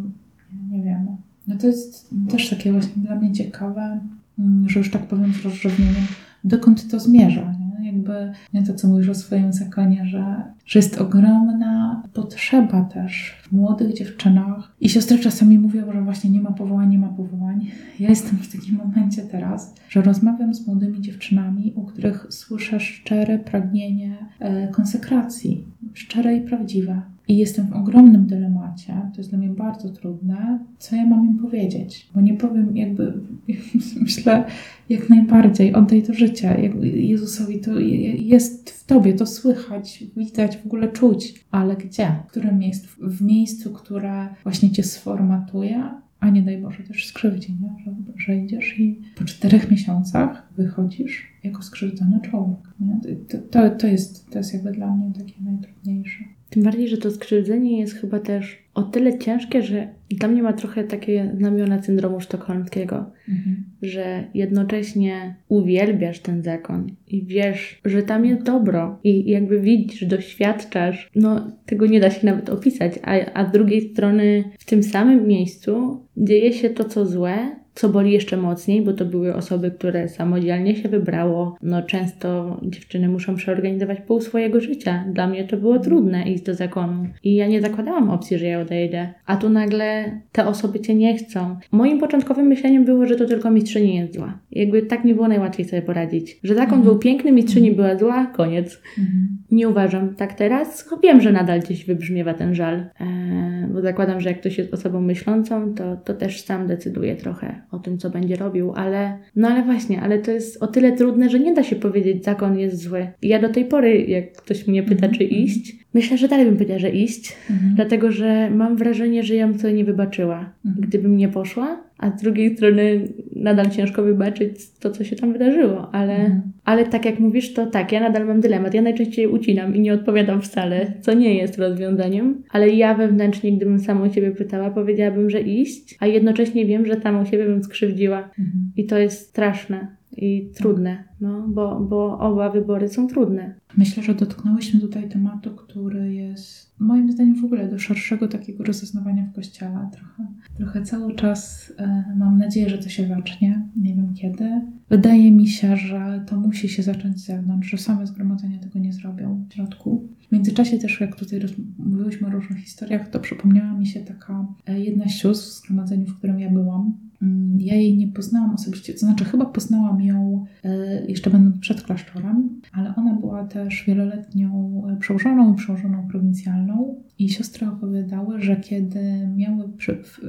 nie, 0.52 0.78
nie 0.78 0.84
wiemy. 0.84 1.16
No 1.48 1.56
to 1.56 1.66
jest 1.66 2.10
też 2.30 2.50
takie 2.50 2.72
właśnie 2.72 3.02
dla 3.02 3.16
mnie 3.16 3.32
ciekawe, 3.32 4.00
mm, 4.38 4.68
że 4.68 4.80
już 4.80 4.90
tak 4.90 5.06
powiem 5.06 5.32
z 5.34 5.44
rozrzewnieniem, 5.44 6.06
dokąd 6.44 6.90
to 6.90 7.00
zmierza. 7.00 7.54
Nie? 7.60 7.86
Jakby 7.86 8.32
nie 8.54 8.62
to, 8.62 8.74
co 8.74 8.88
mówisz 8.88 9.08
o 9.08 9.14
swoim 9.14 9.52
zakonie, 9.52 10.06
że, 10.06 10.42
że 10.66 10.78
jest 10.78 10.98
ogromna 10.98 12.02
potrzeba 12.12 12.84
też 12.84 13.36
w 13.42 13.52
młodych 13.52 13.94
dziewczynach. 13.94 14.72
I 14.80 14.88
siostry 14.88 15.18
czasami 15.18 15.58
mówią, 15.58 15.92
że 15.92 16.02
właśnie 16.02 16.30
nie 16.30 16.40
ma 16.40 16.52
powołań, 16.52 16.90
nie 16.90 16.98
ma 16.98 17.08
powołań. 17.08 17.66
Ja 18.00 18.08
jestem 18.08 18.38
w 18.38 18.52
takim 18.52 18.76
momencie 18.76 19.22
teraz, 19.22 19.74
że 19.88 20.02
rozmawiam 20.02 20.54
z 20.54 20.66
młodymi 20.66 21.00
dziewczynami, 21.00 21.72
u 21.76 21.84
których 21.84 22.26
słyszę 22.30 22.80
szczere 22.80 23.38
pragnienie 23.38 24.16
e, 24.38 24.68
konsekracji, 24.68 25.64
szczere 25.94 26.36
i 26.36 26.40
prawdziwe. 26.40 27.02
I 27.28 27.36
jestem 27.36 27.66
w 27.66 27.72
ogromnym 27.72 28.26
dylemacie, 28.26 28.92
to 29.14 29.18
jest 29.18 29.30
dla 29.30 29.38
mnie 29.38 29.48
bardzo 29.48 29.88
trudne, 29.88 30.58
co 30.78 30.96
ja 30.96 31.06
mam 31.06 31.26
im 31.26 31.38
powiedzieć. 31.38 32.10
Bo 32.14 32.20
nie 32.20 32.34
powiem, 32.34 32.76
jakby, 32.76 33.12
myślę, 34.02 34.44
jak 34.88 35.10
najbardziej, 35.10 35.74
oddaj 35.74 36.02
to 36.02 36.14
życie. 36.14 36.70
Jezusowi 36.82 37.60
to 37.60 37.78
jest 38.18 38.70
w 38.70 38.86
tobie, 38.86 39.14
to 39.14 39.26
słychać, 39.26 40.04
widać, 40.16 40.56
w 40.56 40.66
ogóle 40.66 40.88
czuć. 40.88 41.44
Ale 41.50 41.76
gdzie? 41.76 42.08
W 42.26 42.30
którym 42.30 42.58
miejscu? 42.58 42.88
W 43.00 43.22
miejscu, 43.22 43.72
które 43.72 44.28
właśnie 44.44 44.70
cię 44.70 44.82
sformatuje, 44.82 45.90
a 46.20 46.30
nie 46.30 46.42
daj 46.42 46.58
Boże 46.58 46.82
też 46.82 47.06
skrzywdzi, 47.06 47.56
nie? 47.60 47.84
Że, 47.84 47.94
że 48.16 48.36
idziesz 48.36 48.78
i 48.78 49.00
po 49.16 49.24
czterech 49.24 49.70
miesiącach 49.70 50.48
wychodzisz 50.56 51.26
jako 51.44 51.62
skrzywdzony 51.62 52.20
człowiek. 52.20 52.58
Nie? 52.80 53.00
To, 53.28 53.38
to, 53.50 53.76
to, 53.76 53.86
jest, 53.86 54.30
to 54.30 54.38
jest 54.38 54.54
jakby 54.54 54.72
dla 54.72 54.96
mnie 54.96 55.12
takie 55.18 55.34
najtrudniejsze. 55.44 56.24
Tym 56.52 56.62
bardziej, 56.62 56.88
że 56.88 56.96
to 56.96 57.10
skrzywdzenie 57.10 57.80
jest 57.80 57.94
chyba 57.94 58.20
też 58.20 58.58
o 58.74 58.82
tyle 58.82 59.18
ciężkie, 59.18 59.62
że 59.62 59.88
dla 60.10 60.28
mnie 60.28 60.42
ma 60.42 60.52
trochę 60.52 60.84
takie 60.84 61.32
znamiona 61.36 61.82
syndromu 61.82 62.20
sztokholmskiego, 62.20 63.10
mhm. 63.28 63.64
że 63.82 64.24
jednocześnie 64.34 65.34
uwielbiasz 65.48 66.18
ten 66.18 66.42
zakon 66.42 66.86
i 67.08 67.26
wiesz, 67.26 67.80
że 67.84 68.02
tam 68.02 68.24
jest 68.24 68.42
dobro 68.42 68.98
i 69.04 69.30
jakby 69.30 69.60
widzisz, 69.60 70.04
doświadczasz, 70.04 71.10
no 71.14 71.52
tego 71.66 71.86
nie 71.86 72.00
da 72.00 72.10
się 72.10 72.26
nawet 72.26 72.50
opisać, 72.50 72.92
a, 73.02 73.32
a 73.34 73.48
z 73.48 73.52
drugiej 73.52 73.92
strony 73.92 74.44
w 74.58 74.64
tym 74.64 74.82
samym 74.82 75.26
miejscu 75.26 76.00
dzieje 76.16 76.52
się 76.52 76.70
to, 76.70 76.84
co 76.84 77.06
złe, 77.06 77.61
co 77.74 77.88
boli 77.88 78.12
jeszcze 78.12 78.36
mocniej, 78.36 78.82
bo 78.82 78.92
to 78.92 79.04
były 79.04 79.34
osoby, 79.34 79.70
które 79.70 80.08
samodzielnie 80.08 80.76
się 80.76 80.88
wybrało. 80.88 81.56
No 81.62 81.82
często 81.82 82.60
dziewczyny 82.62 83.08
muszą 83.08 83.34
przeorganizować 83.34 84.00
pół 84.00 84.20
swojego 84.20 84.60
życia. 84.60 85.04
Dla 85.12 85.26
mnie 85.26 85.44
to 85.44 85.56
było 85.56 85.78
trudne 85.78 86.22
iść 86.22 86.42
do 86.42 86.54
zakonu. 86.54 87.06
I 87.24 87.34
ja 87.34 87.48
nie 87.48 87.60
zakładałam 87.60 88.10
opcji, 88.10 88.38
że 88.38 88.46
ja 88.46 88.60
odejdę. 88.60 89.08
A 89.26 89.36
tu 89.36 89.50
nagle 89.50 90.20
te 90.32 90.46
osoby 90.46 90.80
cię 90.80 90.94
nie 90.94 91.16
chcą. 91.16 91.56
Moim 91.72 91.98
początkowym 91.98 92.46
myśleniem 92.46 92.84
było, 92.84 93.06
że 93.06 93.16
to 93.16 93.26
tylko 93.26 93.50
mistrzyni 93.50 93.96
jest 93.96 94.14
zła. 94.14 94.38
Jakby 94.52 94.82
tak 94.82 95.04
mi 95.04 95.14
było 95.14 95.28
najłatwiej 95.28 95.68
sobie 95.68 95.82
poradzić. 95.82 96.38
Że 96.42 96.54
zakon 96.54 96.78
mhm. 96.78 96.82
był 96.82 96.98
piękny, 96.98 97.32
mistrzyni 97.32 97.72
była 97.72 97.96
zła, 97.96 98.26
koniec. 98.26 98.82
Mhm. 98.98 99.38
Nie 99.50 99.68
uważam 99.68 100.14
tak 100.14 100.34
teraz. 100.34 100.88
Wiem, 101.02 101.20
że 101.20 101.32
nadal 101.32 101.60
gdzieś 101.60 101.84
wybrzmiewa 101.84 102.34
ten 102.34 102.54
żal. 102.54 102.74
Eee, 103.00 103.66
bo 103.72 103.80
zakładam, 103.80 104.20
że 104.20 104.28
jak 104.28 104.40
ktoś 104.40 104.58
jest 104.58 104.74
osobą 104.74 105.00
myślącą, 105.00 105.74
to, 105.74 105.96
to 105.96 106.14
też 106.14 106.44
sam 106.44 106.66
decyduje 106.66 107.16
trochę 107.16 107.61
o 107.72 107.78
tym, 107.78 107.98
co 107.98 108.10
będzie 108.10 108.36
robił, 108.36 108.72
ale 108.76 109.18
no 109.36 109.48
ale 109.48 109.62
właśnie, 109.62 110.00
ale 110.00 110.18
to 110.18 110.30
jest 110.30 110.62
o 110.62 110.66
tyle 110.66 110.92
trudne, 110.92 111.30
że 111.30 111.40
nie 111.40 111.54
da 111.54 111.62
się 111.62 111.76
powiedzieć, 111.76 112.24
zakon 112.24 112.58
jest 112.58 112.82
zły. 112.82 113.06
I 113.22 113.28
ja 113.28 113.40
do 113.40 113.48
tej 113.48 113.64
pory, 113.64 114.04
jak 114.04 114.32
ktoś 114.32 114.66
mnie 114.66 114.82
pyta, 114.82 115.08
czy 115.08 115.24
mhm. 115.24 115.30
iść, 115.30 115.81
myślę, 115.94 116.18
że 116.18 116.28
dalej 116.28 116.46
bym 116.46 116.54
powiedziała, 116.54 116.78
że 116.78 116.90
iść, 116.90 117.36
mhm. 117.50 117.72
dlatego 117.74 118.12
że 118.12 118.50
mam 118.50 118.76
wrażenie, 118.76 119.22
że 119.22 119.34
ja 119.34 119.48
bym 119.48 119.58
sobie 119.58 119.72
nie 119.74 119.84
wybaczyła, 119.84 120.52
mhm. 120.66 120.86
gdybym 120.86 121.16
nie 121.16 121.28
poszła, 121.28 121.82
a 121.98 122.18
z 122.18 122.22
drugiej 122.22 122.56
strony 122.56 123.08
nadal 123.36 123.70
ciężko 123.70 124.02
wybaczyć 124.02 124.78
to, 124.80 124.90
co 124.90 125.04
się 125.04 125.16
tam 125.16 125.32
wydarzyło, 125.32 125.94
ale, 125.94 126.16
mhm. 126.16 126.42
ale 126.64 126.84
tak 126.84 127.04
jak 127.04 127.20
mówisz, 127.20 127.54
to 127.54 127.66
tak, 127.66 127.92
ja 127.92 128.00
nadal 128.00 128.26
mam 128.26 128.40
dylemat. 128.40 128.74
Ja 128.74 128.82
najczęściej 128.82 129.26
ucinam 129.26 129.74
i 129.74 129.80
nie 129.80 129.94
odpowiadam 129.94 130.42
wcale, 130.42 130.92
co 131.00 131.14
nie 131.14 131.34
jest 131.34 131.58
rozwiązaniem, 131.58 132.42
ale 132.50 132.68
ja 132.68 132.94
wewnętrznie, 132.94 133.52
gdybym 133.56 133.78
samą 133.78 134.12
siebie 134.12 134.30
pytała, 134.30 134.70
powiedziałabym, 134.70 135.30
że 135.30 135.40
iść, 135.40 135.96
a 136.00 136.06
jednocześnie 136.06 136.66
wiem, 136.66 136.86
że 136.86 137.00
samą 137.00 137.24
siebie 137.24 137.44
bym 137.44 137.62
skrzywdziła. 137.62 138.18
Mhm. 138.18 138.72
I 138.76 138.86
to 138.86 138.98
jest 138.98 139.28
straszne 139.28 140.01
i 140.16 140.50
trudne, 140.54 141.04
no, 141.20 141.48
bo, 141.48 141.80
bo 141.80 142.18
oba 142.18 142.50
wybory 142.50 142.88
są 142.88 143.06
trudne. 143.06 143.54
Myślę, 143.76 144.02
że 144.02 144.14
dotknęłyśmy 144.14 144.80
tutaj 144.80 145.08
tematu, 145.08 145.50
który 145.50 146.14
jest 146.14 146.72
moim 146.78 147.12
zdaniem 147.12 147.34
w 147.34 147.44
ogóle 147.44 147.68
do 147.68 147.78
szerszego 147.78 148.28
takiego 148.28 148.64
rozeznawania 148.64 149.24
w 149.24 149.34
kościele. 149.34 149.88
Trochę, 149.92 150.26
trochę 150.56 150.82
cały 150.82 151.14
czas 151.14 151.72
e, 151.78 152.04
mam 152.16 152.38
nadzieję, 152.38 152.68
że 152.68 152.78
to 152.78 152.88
się 152.88 153.08
zacznie. 153.08 153.68
Nie 153.76 153.94
wiem 153.94 154.14
kiedy. 154.14 154.60
Wydaje 154.88 155.32
mi 155.32 155.48
się, 155.48 155.76
że 155.76 156.24
to 156.26 156.40
musi 156.40 156.68
się 156.68 156.82
zacząć 156.82 157.20
z 157.20 157.26
zewnątrz, 157.26 157.70
że 157.70 157.78
same 157.78 158.06
zgromadzenia 158.06 158.58
tego 158.58 158.78
nie 158.78 158.92
zrobią 158.92 159.46
w 159.48 159.54
środku. 159.54 160.08
W 160.28 160.32
międzyczasie 160.32 160.78
też, 160.78 161.00
jak 161.00 161.16
tutaj 161.16 161.40
mówiłyśmy 161.78 162.28
o 162.28 162.30
różnych 162.30 162.58
historiach, 162.58 163.08
to 163.08 163.20
przypomniała 163.20 163.72
mi 163.72 163.86
się 163.86 164.00
taka 164.00 164.46
e, 164.66 164.80
jedna 164.80 165.08
sióstr 165.08 165.48
w 165.48 165.52
zgromadzeniu, 165.52 166.06
w 166.06 166.18
którym 166.18 166.40
ja 166.40 166.50
byłam. 166.50 166.92
Mm, 167.22 167.60
Ja 167.60 167.74
jej 167.74 167.96
nie 167.96 168.08
poznałam 168.08 168.54
osobiście, 168.54 168.92
to 168.92 168.98
znaczy 168.98 169.24
chyba 169.24 169.44
poznałam 169.46 170.00
ją 170.02 170.44
e, 170.64 171.06
jeszcze 171.06 171.30
będąc 171.30 171.58
przed 171.58 171.82
klasztorem, 171.82 172.60
ale 172.72 172.94
ona 172.96 173.14
była 173.14 173.44
też 173.44 173.84
wieloletnią 173.86 174.82
e, 174.88 174.96
przełożoną 174.96 175.52
i 175.52 175.56
przełożoną 175.56 176.08
prowincjalną 176.08 177.02
i 177.18 177.28
siostry 177.28 177.68
opowiadały, 177.68 178.40
że 178.40 178.56
kiedy 178.56 179.28
miały, 179.36 179.64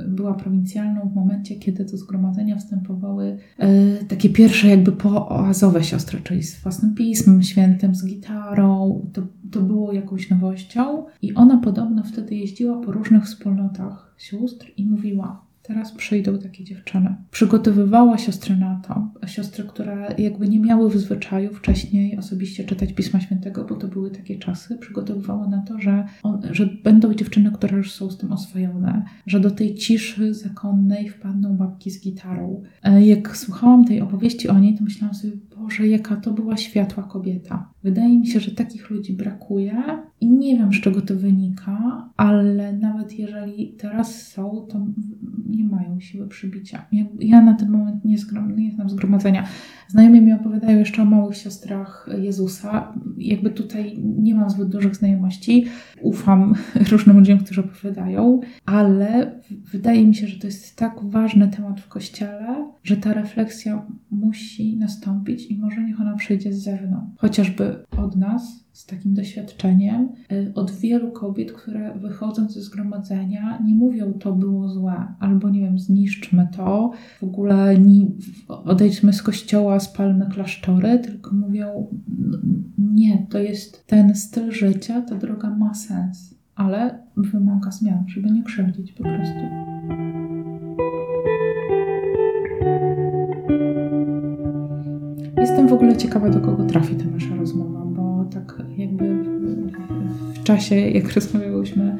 była 0.07 0.33
prowincjalną 0.33 1.09
w 1.09 1.15
momencie, 1.15 1.55
kiedy 1.55 1.85
do 1.85 1.97
zgromadzenia 1.97 2.55
wstępowały 2.55 3.37
e, 3.57 3.95
takie 4.05 4.29
pierwsze 4.29 4.67
jakby 4.67 4.91
pooazowe 4.91 5.83
siostry, 5.83 6.19
czyli 6.23 6.43
z 6.43 6.61
własnym 6.63 6.95
pismem 6.95 7.43
świętym, 7.43 7.95
z 7.95 8.05
gitarą, 8.05 9.01
to, 9.13 9.21
to 9.51 9.61
było 9.61 9.93
jakąś 9.93 10.29
nowością 10.29 11.03
i 11.21 11.33
ona 11.33 11.57
podobno 11.57 12.03
wtedy 12.03 12.35
jeździła 12.35 12.81
po 12.81 12.91
różnych 12.91 13.25
wspólnotach 13.25 14.15
sióstr 14.17 14.71
i 14.77 14.85
mówiła, 14.85 15.42
Teraz 15.63 15.91
przyjdą 15.91 16.39
takie 16.39 16.63
dziewczyny. 16.63 17.15
Przygotowywała 17.31 18.17
siostry 18.17 18.57
na 18.57 18.81
to. 18.87 19.11
Siostry, 19.27 19.63
które 19.63 20.15
jakby 20.17 20.47
nie 20.47 20.59
miały 20.59 20.89
w 20.89 20.97
zwyczaju 20.97 21.53
wcześniej 21.53 22.17
osobiście 22.17 22.63
czytać 22.63 22.93
Pisma 22.93 23.19
Świętego, 23.19 23.65
bo 23.65 23.75
to 23.75 23.87
były 23.87 24.11
takie 24.11 24.39
czasy, 24.39 24.77
przygotowywała 24.77 25.47
na 25.47 25.61
to, 25.61 25.79
że, 25.79 26.05
on, 26.23 26.41
że 26.51 26.65
będą 26.65 27.13
dziewczyny, 27.13 27.51
które 27.51 27.77
już 27.77 27.91
są 27.91 28.11
z 28.11 28.17
tym 28.17 28.31
oswojone, 28.31 29.05
że 29.27 29.39
do 29.39 29.51
tej 29.51 29.75
ciszy 29.75 30.33
zakonnej 30.33 31.09
wpadną 31.09 31.57
babki 31.57 31.91
z 31.91 32.01
gitarą. 32.01 32.63
E, 32.83 33.05
jak 33.05 33.37
słuchałam 33.37 33.85
tej 33.85 34.01
opowieści 34.01 34.49
o 34.49 34.59
niej, 34.59 34.77
to 34.77 34.83
myślałam 34.83 35.15
sobie, 35.15 35.33
Boże, 35.63 35.87
jaka 35.87 36.15
to 36.15 36.31
była 36.31 36.57
światła 36.57 37.03
kobieta. 37.03 37.69
Wydaje 37.83 38.19
mi 38.19 38.27
się, 38.27 38.39
że 38.39 38.51
takich 38.51 38.89
ludzi 38.89 39.13
brakuje 39.13 39.73
i 40.21 40.29
nie 40.29 40.57
wiem, 40.57 40.73
z 40.73 40.81
czego 40.81 41.01
to 41.01 41.15
wynika, 41.15 42.09
ale 42.17 42.73
nawet 42.73 43.19
jeżeli 43.19 43.73
teraz 43.77 44.27
są, 44.27 44.67
to 44.69 44.85
nie 45.49 45.63
mają 45.63 45.99
siły 45.99 46.27
przybicia. 46.27 46.85
Ja 47.19 47.41
na 47.41 47.53
ten 47.53 47.69
moment 47.69 48.05
nie, 48.05 48.17
zgrom, 48.17 48.55
nie 48.55 48.71
znam 48.71 48.89
zgromadzenia. 48.89 49.45
Znajomi 49.87 50.21
mi 50.21 50.33
opowiadają 50.33 50.79
jeszcze 50.79 51.01
o 51.01 51.05
małych 51.05 51.37
siostrach 51.37 52.09
Jezusa. 52.17 52.93
Jakby 53.17 53.49
tutaj 53.49 53.97
nie 53.99 54.35
mam 54.35 54.49
zbyt 54.49 54.69
dużych 54.69 54.95
znajomości. 54.95 55.65
Ufam 56.01 56.53
różnym 56.91 57.17
ludziom, 57.17 57.39
którzy 57.39 57.61
opowiadają, 57.61 58.39
ale 58.65 59.39
wydaje 59.71 60.07
mi 60.07 60.15
się, 60.15 60.27
że 60.27 60.39
to 60.39 60.47
jest 60.47 60.75
tak 60.75 60.93
ważny 61.03 61.47
temat 61.47 61.81
w 61.81 61.87
Kościele, 61.87 62.71
że 62.83 62.97
ta 62.97 63.13
refleksja 63.13 63.85
musi 64.11 64.77
nastąpić 64.77 65.51
i 65.53 65.57
może 65.57 65.83
niech 65.83 66.01
ona 66.01 66.15
przyjdzie 66.15 66.53
z 66.53 66.63
zewnątrz. 66.63 67.17
Chociażby 67.17 67.75
od 67.97 68.15
nas, 68.15 68.63
z 68.71 68.85
takim 68.85 69.13
doświadczeniem 69.13 70.09
y, 70.31 70.51
od 70.55 70.71
wielu 70.71 71.11
kobiet, 71.11 71.51
które 71.51 71.99
wychodząc 71.99 72.53
ze 72.53 72.61
zgromadzenia 72.61 73.59
nie 73.65 73.75
mówią 73.75 74.13
to 74.13 74.33
było 74.33 74.69
złe, 74.69 75.07
albo 75.19 75.49
nie 75.49 75.59
wiem, 75.59 75.79
zniszczmy 75.79 76.47
to, 76.55 76.91
w 77.19 77.23
ogóle 77.23 77.79
nie, 77.79 78.05
odejdźmy 78.47 79.13
z 79.13 79.23
kościoła, 79.23 79.79
spalmy 79.79 80.25
klasztory, 80.25 80.99
tylko 80.99 81.35
mówią 81.35 81.87
nie, 82.77 83.27
to 83.29 83.39
jest 83.39 83.87
ten 83.87 84.15
styl 84.15 84.51
życia, 84.51 85.01
ta 85.01 85.15
droga 85.15 85.49
ma 85.49 85.73
sens, 85.73 86.35
ale 86.55 86.99
wymaga 87.17 87.71
zmian, 87.71 88.03
żeby 88.07 88.31
nie 88.31 88.43
krzywdzić 88.43 88.91
po 88.91 89.03
prostu. 89.03 89.43
Jestem 95.53 95.67
w 95.67 95.73
ogóle 95.73 95.97
ciekawa, 95.97 96.29
do 96.29 96.39
kogo 96.39 96.65
trafi 96.65 96.95
ta 96.95 97.05
nasza 97.05 97.35
rozmowa 97.35 98.25
tak 98.33 98.63
jakby 98.77 99.23
w 100.33 100.43
czasie, 100.43 100.75
jak 100.75 101.13
rozmawiałyśmy, 101.13 101.97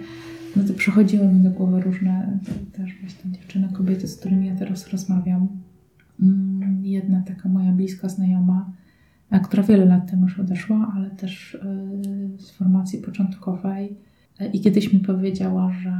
no 0.56 0.64
to 0.64 0.74
przychodziły 0.74 1.28
mi 1.28 1.40
do 1.40 1.50
głowy 1.50 1.82
różne 1.82 2.40
też 2.72 3.00
właśnie 3.02 3.32
dziewczyny, 3.32 3.70
kobiety, 3.74 4.08
z 4.08 4.18
którymi 4.18 4.48
ja 4.48 4.56
teraz 4.56 4.88
rozmawiam. 4.88 5.48
Mm, 6.22 6.86
jedna 6.86 7.22
taka 7.28 7.50
moja 7.50 7.72
bliska 7.72 8.10
znajoma, 8.10 8.72
która 9.44 9.64
wiele 9.64 9.86
lat 9.86 10.12
temu 10.12 10.24
już 10.24 10.40
odeszła, 10.40 10.92
ale 10.96 11.10
też 11.10 11.54
y, 11.54 11.60
z 12.38 12.52
formacji 12.52 13.00
początkowej. 13.00 13.98
I 14.54 14.62
kiedyś 14.62 14.94
mi 14.94 15.00
powiedziała, 15.00 15.72
że, 15.74 15.94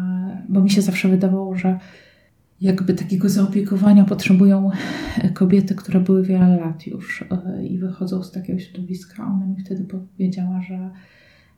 bo 0.50 0.62
mi 0.62 0.70
się 0.70 0.82
zawsze 0.82 1.10
wydawało, 1.10 1.56
że 1.56 1.80
jakby 2.64 2.94
takiego 2.94 3.30
zaopiekowania 3.30 4.04
potrzebują 4.04 4.72
kobiety, 5.34 5.76
które 5.76 6.00
były 6.00 6.24
wiele 6.24 6.58
lat 6.58 6.88
już 6.88 7.26
e, 7.32 7.66
i 7.66 7.78
wychodzą 7.78 8.24
z 8.24 8.32
takiego 8.32 8.60
środowiska. 8.60 9.28
Ona 9.28 9.46
mi 9.46 9.56
wtedy 9.58 9.84
powiedziała, 9.84 10.62
że 10.62 10.90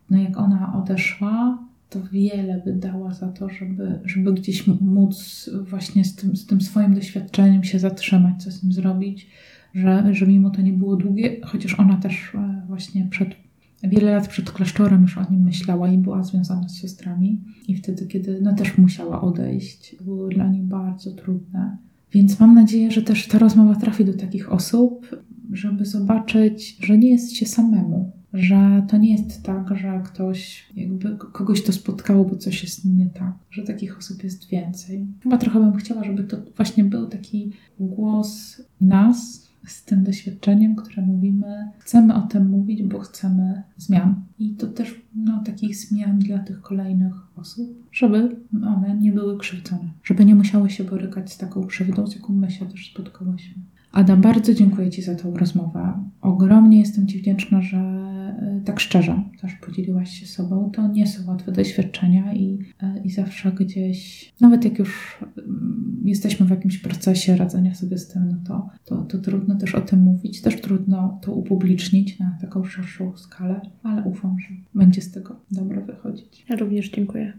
no 0.09 0.17
jak 0.17 0.37
ona 0.37 0.73
odeszła, 0.83 1.57
to 1.89 1.99
wiele 2.11 2.61
by 2.65 2.73
dała 2.73 3.13
za 3.13 3.27
to, 3.27 3.49
żeby, 3.49 3.99
żeby 4.05 4.33
gdzieś 4.33 4.67
móc 4.67 5.49
właśnie 5.69 6.05
z 6.05 6.15
tym, 6.15 6.35
z 6.35 6.45
tym 6.45 6.61
swoim 6.61 6.95
doświadczeniem 6.95 7.63
się 7.63 7.79
zatrzymać, 7.79 8.43
co 8.43 8.51
z 8.51 8.63
nim 8.63 8.73
zrobić, 8.73 9.27
że, 9.73 10.03
że 10.11 10.27
mimo 10.27 10.49
to 10.49 10.61
nie 10.61 10.73
było 10.73 10.95
długie, 10.95 11.41
chociaż 11.43 11.79
ona 11.79 11.97
też 11.97 12.35
e, 12.35 12.61
właśnie 12.67 13.07
przed 13.09 13.44
Wiele 13.83 14.11
lat 14.11 14.27
przed 14.27 14.51
klasztorem 14.51 15.01
już 15.01 15.17
o 15.17 15.31
nim 15.31 15.43
myślała 15.43 15.89
i 15.89 15.97
była 15.97 16.23
związana 16.23 16.69
z 16.69 16.75
siostrami. 16.75 17.41
I 17.67 17.75
wtedy, 17.75 18.07
kiedy 18.07 18.41
no, 18.41 18.53
też 18.53 18.77
musiała 18.77 19.21
odejść, 19.21 19.95
było 20.01 20.27
dla 20.27 20.47
niej 20.47 20.63
bardzo 20.63 21.11
trudne. 21.11 21.77
Więc 22.11 22.39
mam 22.39 22.55
nadzieję, 22.55 22.91
że 22.91 23.01
też 23.01 23.27
ta 23.27 23.39
rozmowa 23.39 23.75
trafi 23.75 24.05
do 24.05 24.13
takich 24.13 24.51
osób, 24.51 25.07
żeby 25.51 25.85
zobaczyć, 25.85 26.77
że 26.85 26.97
nie 26.97 27.09
jest 27.09 27.33
się 27.33 27.45
samemu, 27.45 28.11
że 28.33 28.85
to 28.89 28.97
nie 28.97 29.11
jest 29.11 29.43
tak, 29.43 29.77
że 29.77 30.01
ktoś, 30.05 30.69
jakby 30.75 31.17
kogoś 31.17 31.63
to 31.63 31.73
spotkało, 31.73 32.25
bo 32.25 32.35
coś 32.35 32.63
jest 32.63 32.85
nie 32.85 33.09
tak, 33.09 33.33
że 33.51 33.63
takich 33.63 33.97
osób 33.97 34.23
jest 34.23 34.49
więcej. 34.49 35.07
Chyba 35.23 35.37
trochę 35.37 35.59
bym 35.59 35.75
chciała, 35.75 36.03
żeby 36.03 36.23
to 36.23 36.37
właśnie 36.55 36.83
był 36.83 37.07
taki 37.07 37.51
głos 37.79 38.61
nas, 38.81 39.44
z 39.67 39.85
tym 39.85 40.03
doświadczeniem, 40.03 40.75
które 40.75 41.01
mówimy. 41.01 41.71
Chcemy 41.79 42.15
o 42.15 42.21
tym 42.21 42.49
mówić, 42.49 42.83
bo 42.83 42.99
chcemy 42.99 43.63
zmian. 43.77 44.15
I 44.39 44.55
to 44.55 44.67
też 44.67 45.01
no, 45.15 45.43
takich 45.45 45.75
zmian 45.75 46.19
dla 46.19 46.39
tych 46.39 46.61
kolejnych 46.61 47.13
osób, 47.35 47.87
żeby 47.91 48.35
one 48.65 48.97
nie 48.97 49.11
były 49.11 49.37
krzywdzone, 49.37 49.91
żeby 50.03 50.25
nie 50.25 50.35
musiały 50.35 50.69
się 50.69 50.83
borykać 50.83 51.33
z 51.33 51.37
taką 51.37 51.63
krzywdą, 51.63 52.07
z 52.07 52.15
jaką 52.15 52.33
my 52.33 52.51
się 52.51 52.65
też 52.65 52.91
spotkałyśmy. 52.91 53.61
Adam, 53.95 54.21
bardzo 54.21 54.53
dziękuję 54.53 54.89
Ci 54.89 55.01
za 55.01 55.15
tą 55.15 55.37
rozmowę. 55.37 55.93
Ogromnie 56.21 56.79
jestem 56.79 57.07
Ci 57.07 57.19
wdzięczna, 57.19 57.61
że 57.61 57.77
e, 57.77 58.61
tak 58.65 58.79
szczerze 58.79 59.23
też 59.41 59.53
podzieliłaś 59.53 60.19
się 60.19 60.25
sobą. 60.25 60.71
To 60.73 60.87
nie 60.87 61.07
są 61.07 61.27
łatwe 61.27 61.51
doświadczenia 61.51 62.33
i, 62.33 62.59
e, 62.81 63.01
i 63.03 63.09
zawsze 63.09 63.51
gdzieś, 63.51 64.31
nawet 64.41 64.65
jak 64.65 64.79
już 64.79 65.19
mm, 65.37 66.01
jesteśmy 66.05 66.45
w 66.45 66.49
jakimś 66.49 66.77
procesie 66.77 67.37
radzenia 67.37 67.75
sobie 67.75 67.97
z 67.97 68.07
tym, 68.07 68.27
no 68.27 68.37
to, 68.47 68.69
to, 68.85 69.03
to 69.03 69.17
trudno 69.17 69.55
też 69.55 69.75
o 69.75 69.81
tym 69.81 69.99
mówić, 69.99 70.41
też 70.41 70.61
trudno 70.61 71.19
to 71.21 71.33
upublicznić 71.33 72.19
na 72.19 72.37
taką 72.41 72.63
szerszą 72.63 73.17
skalę, 73.17 73.61
ale 73.83 74.03
ufam, 74.03 74.39
że 74.39 74.47
będzie 74.73 75.01
z 75.01 75.11
tego 75.11 75.35
dobre 75.51 75.81
wychodzić. 75.81 76.45
Ja 76.49 76.55
również 76.55 76.91
dziękuję. 76.91 77.33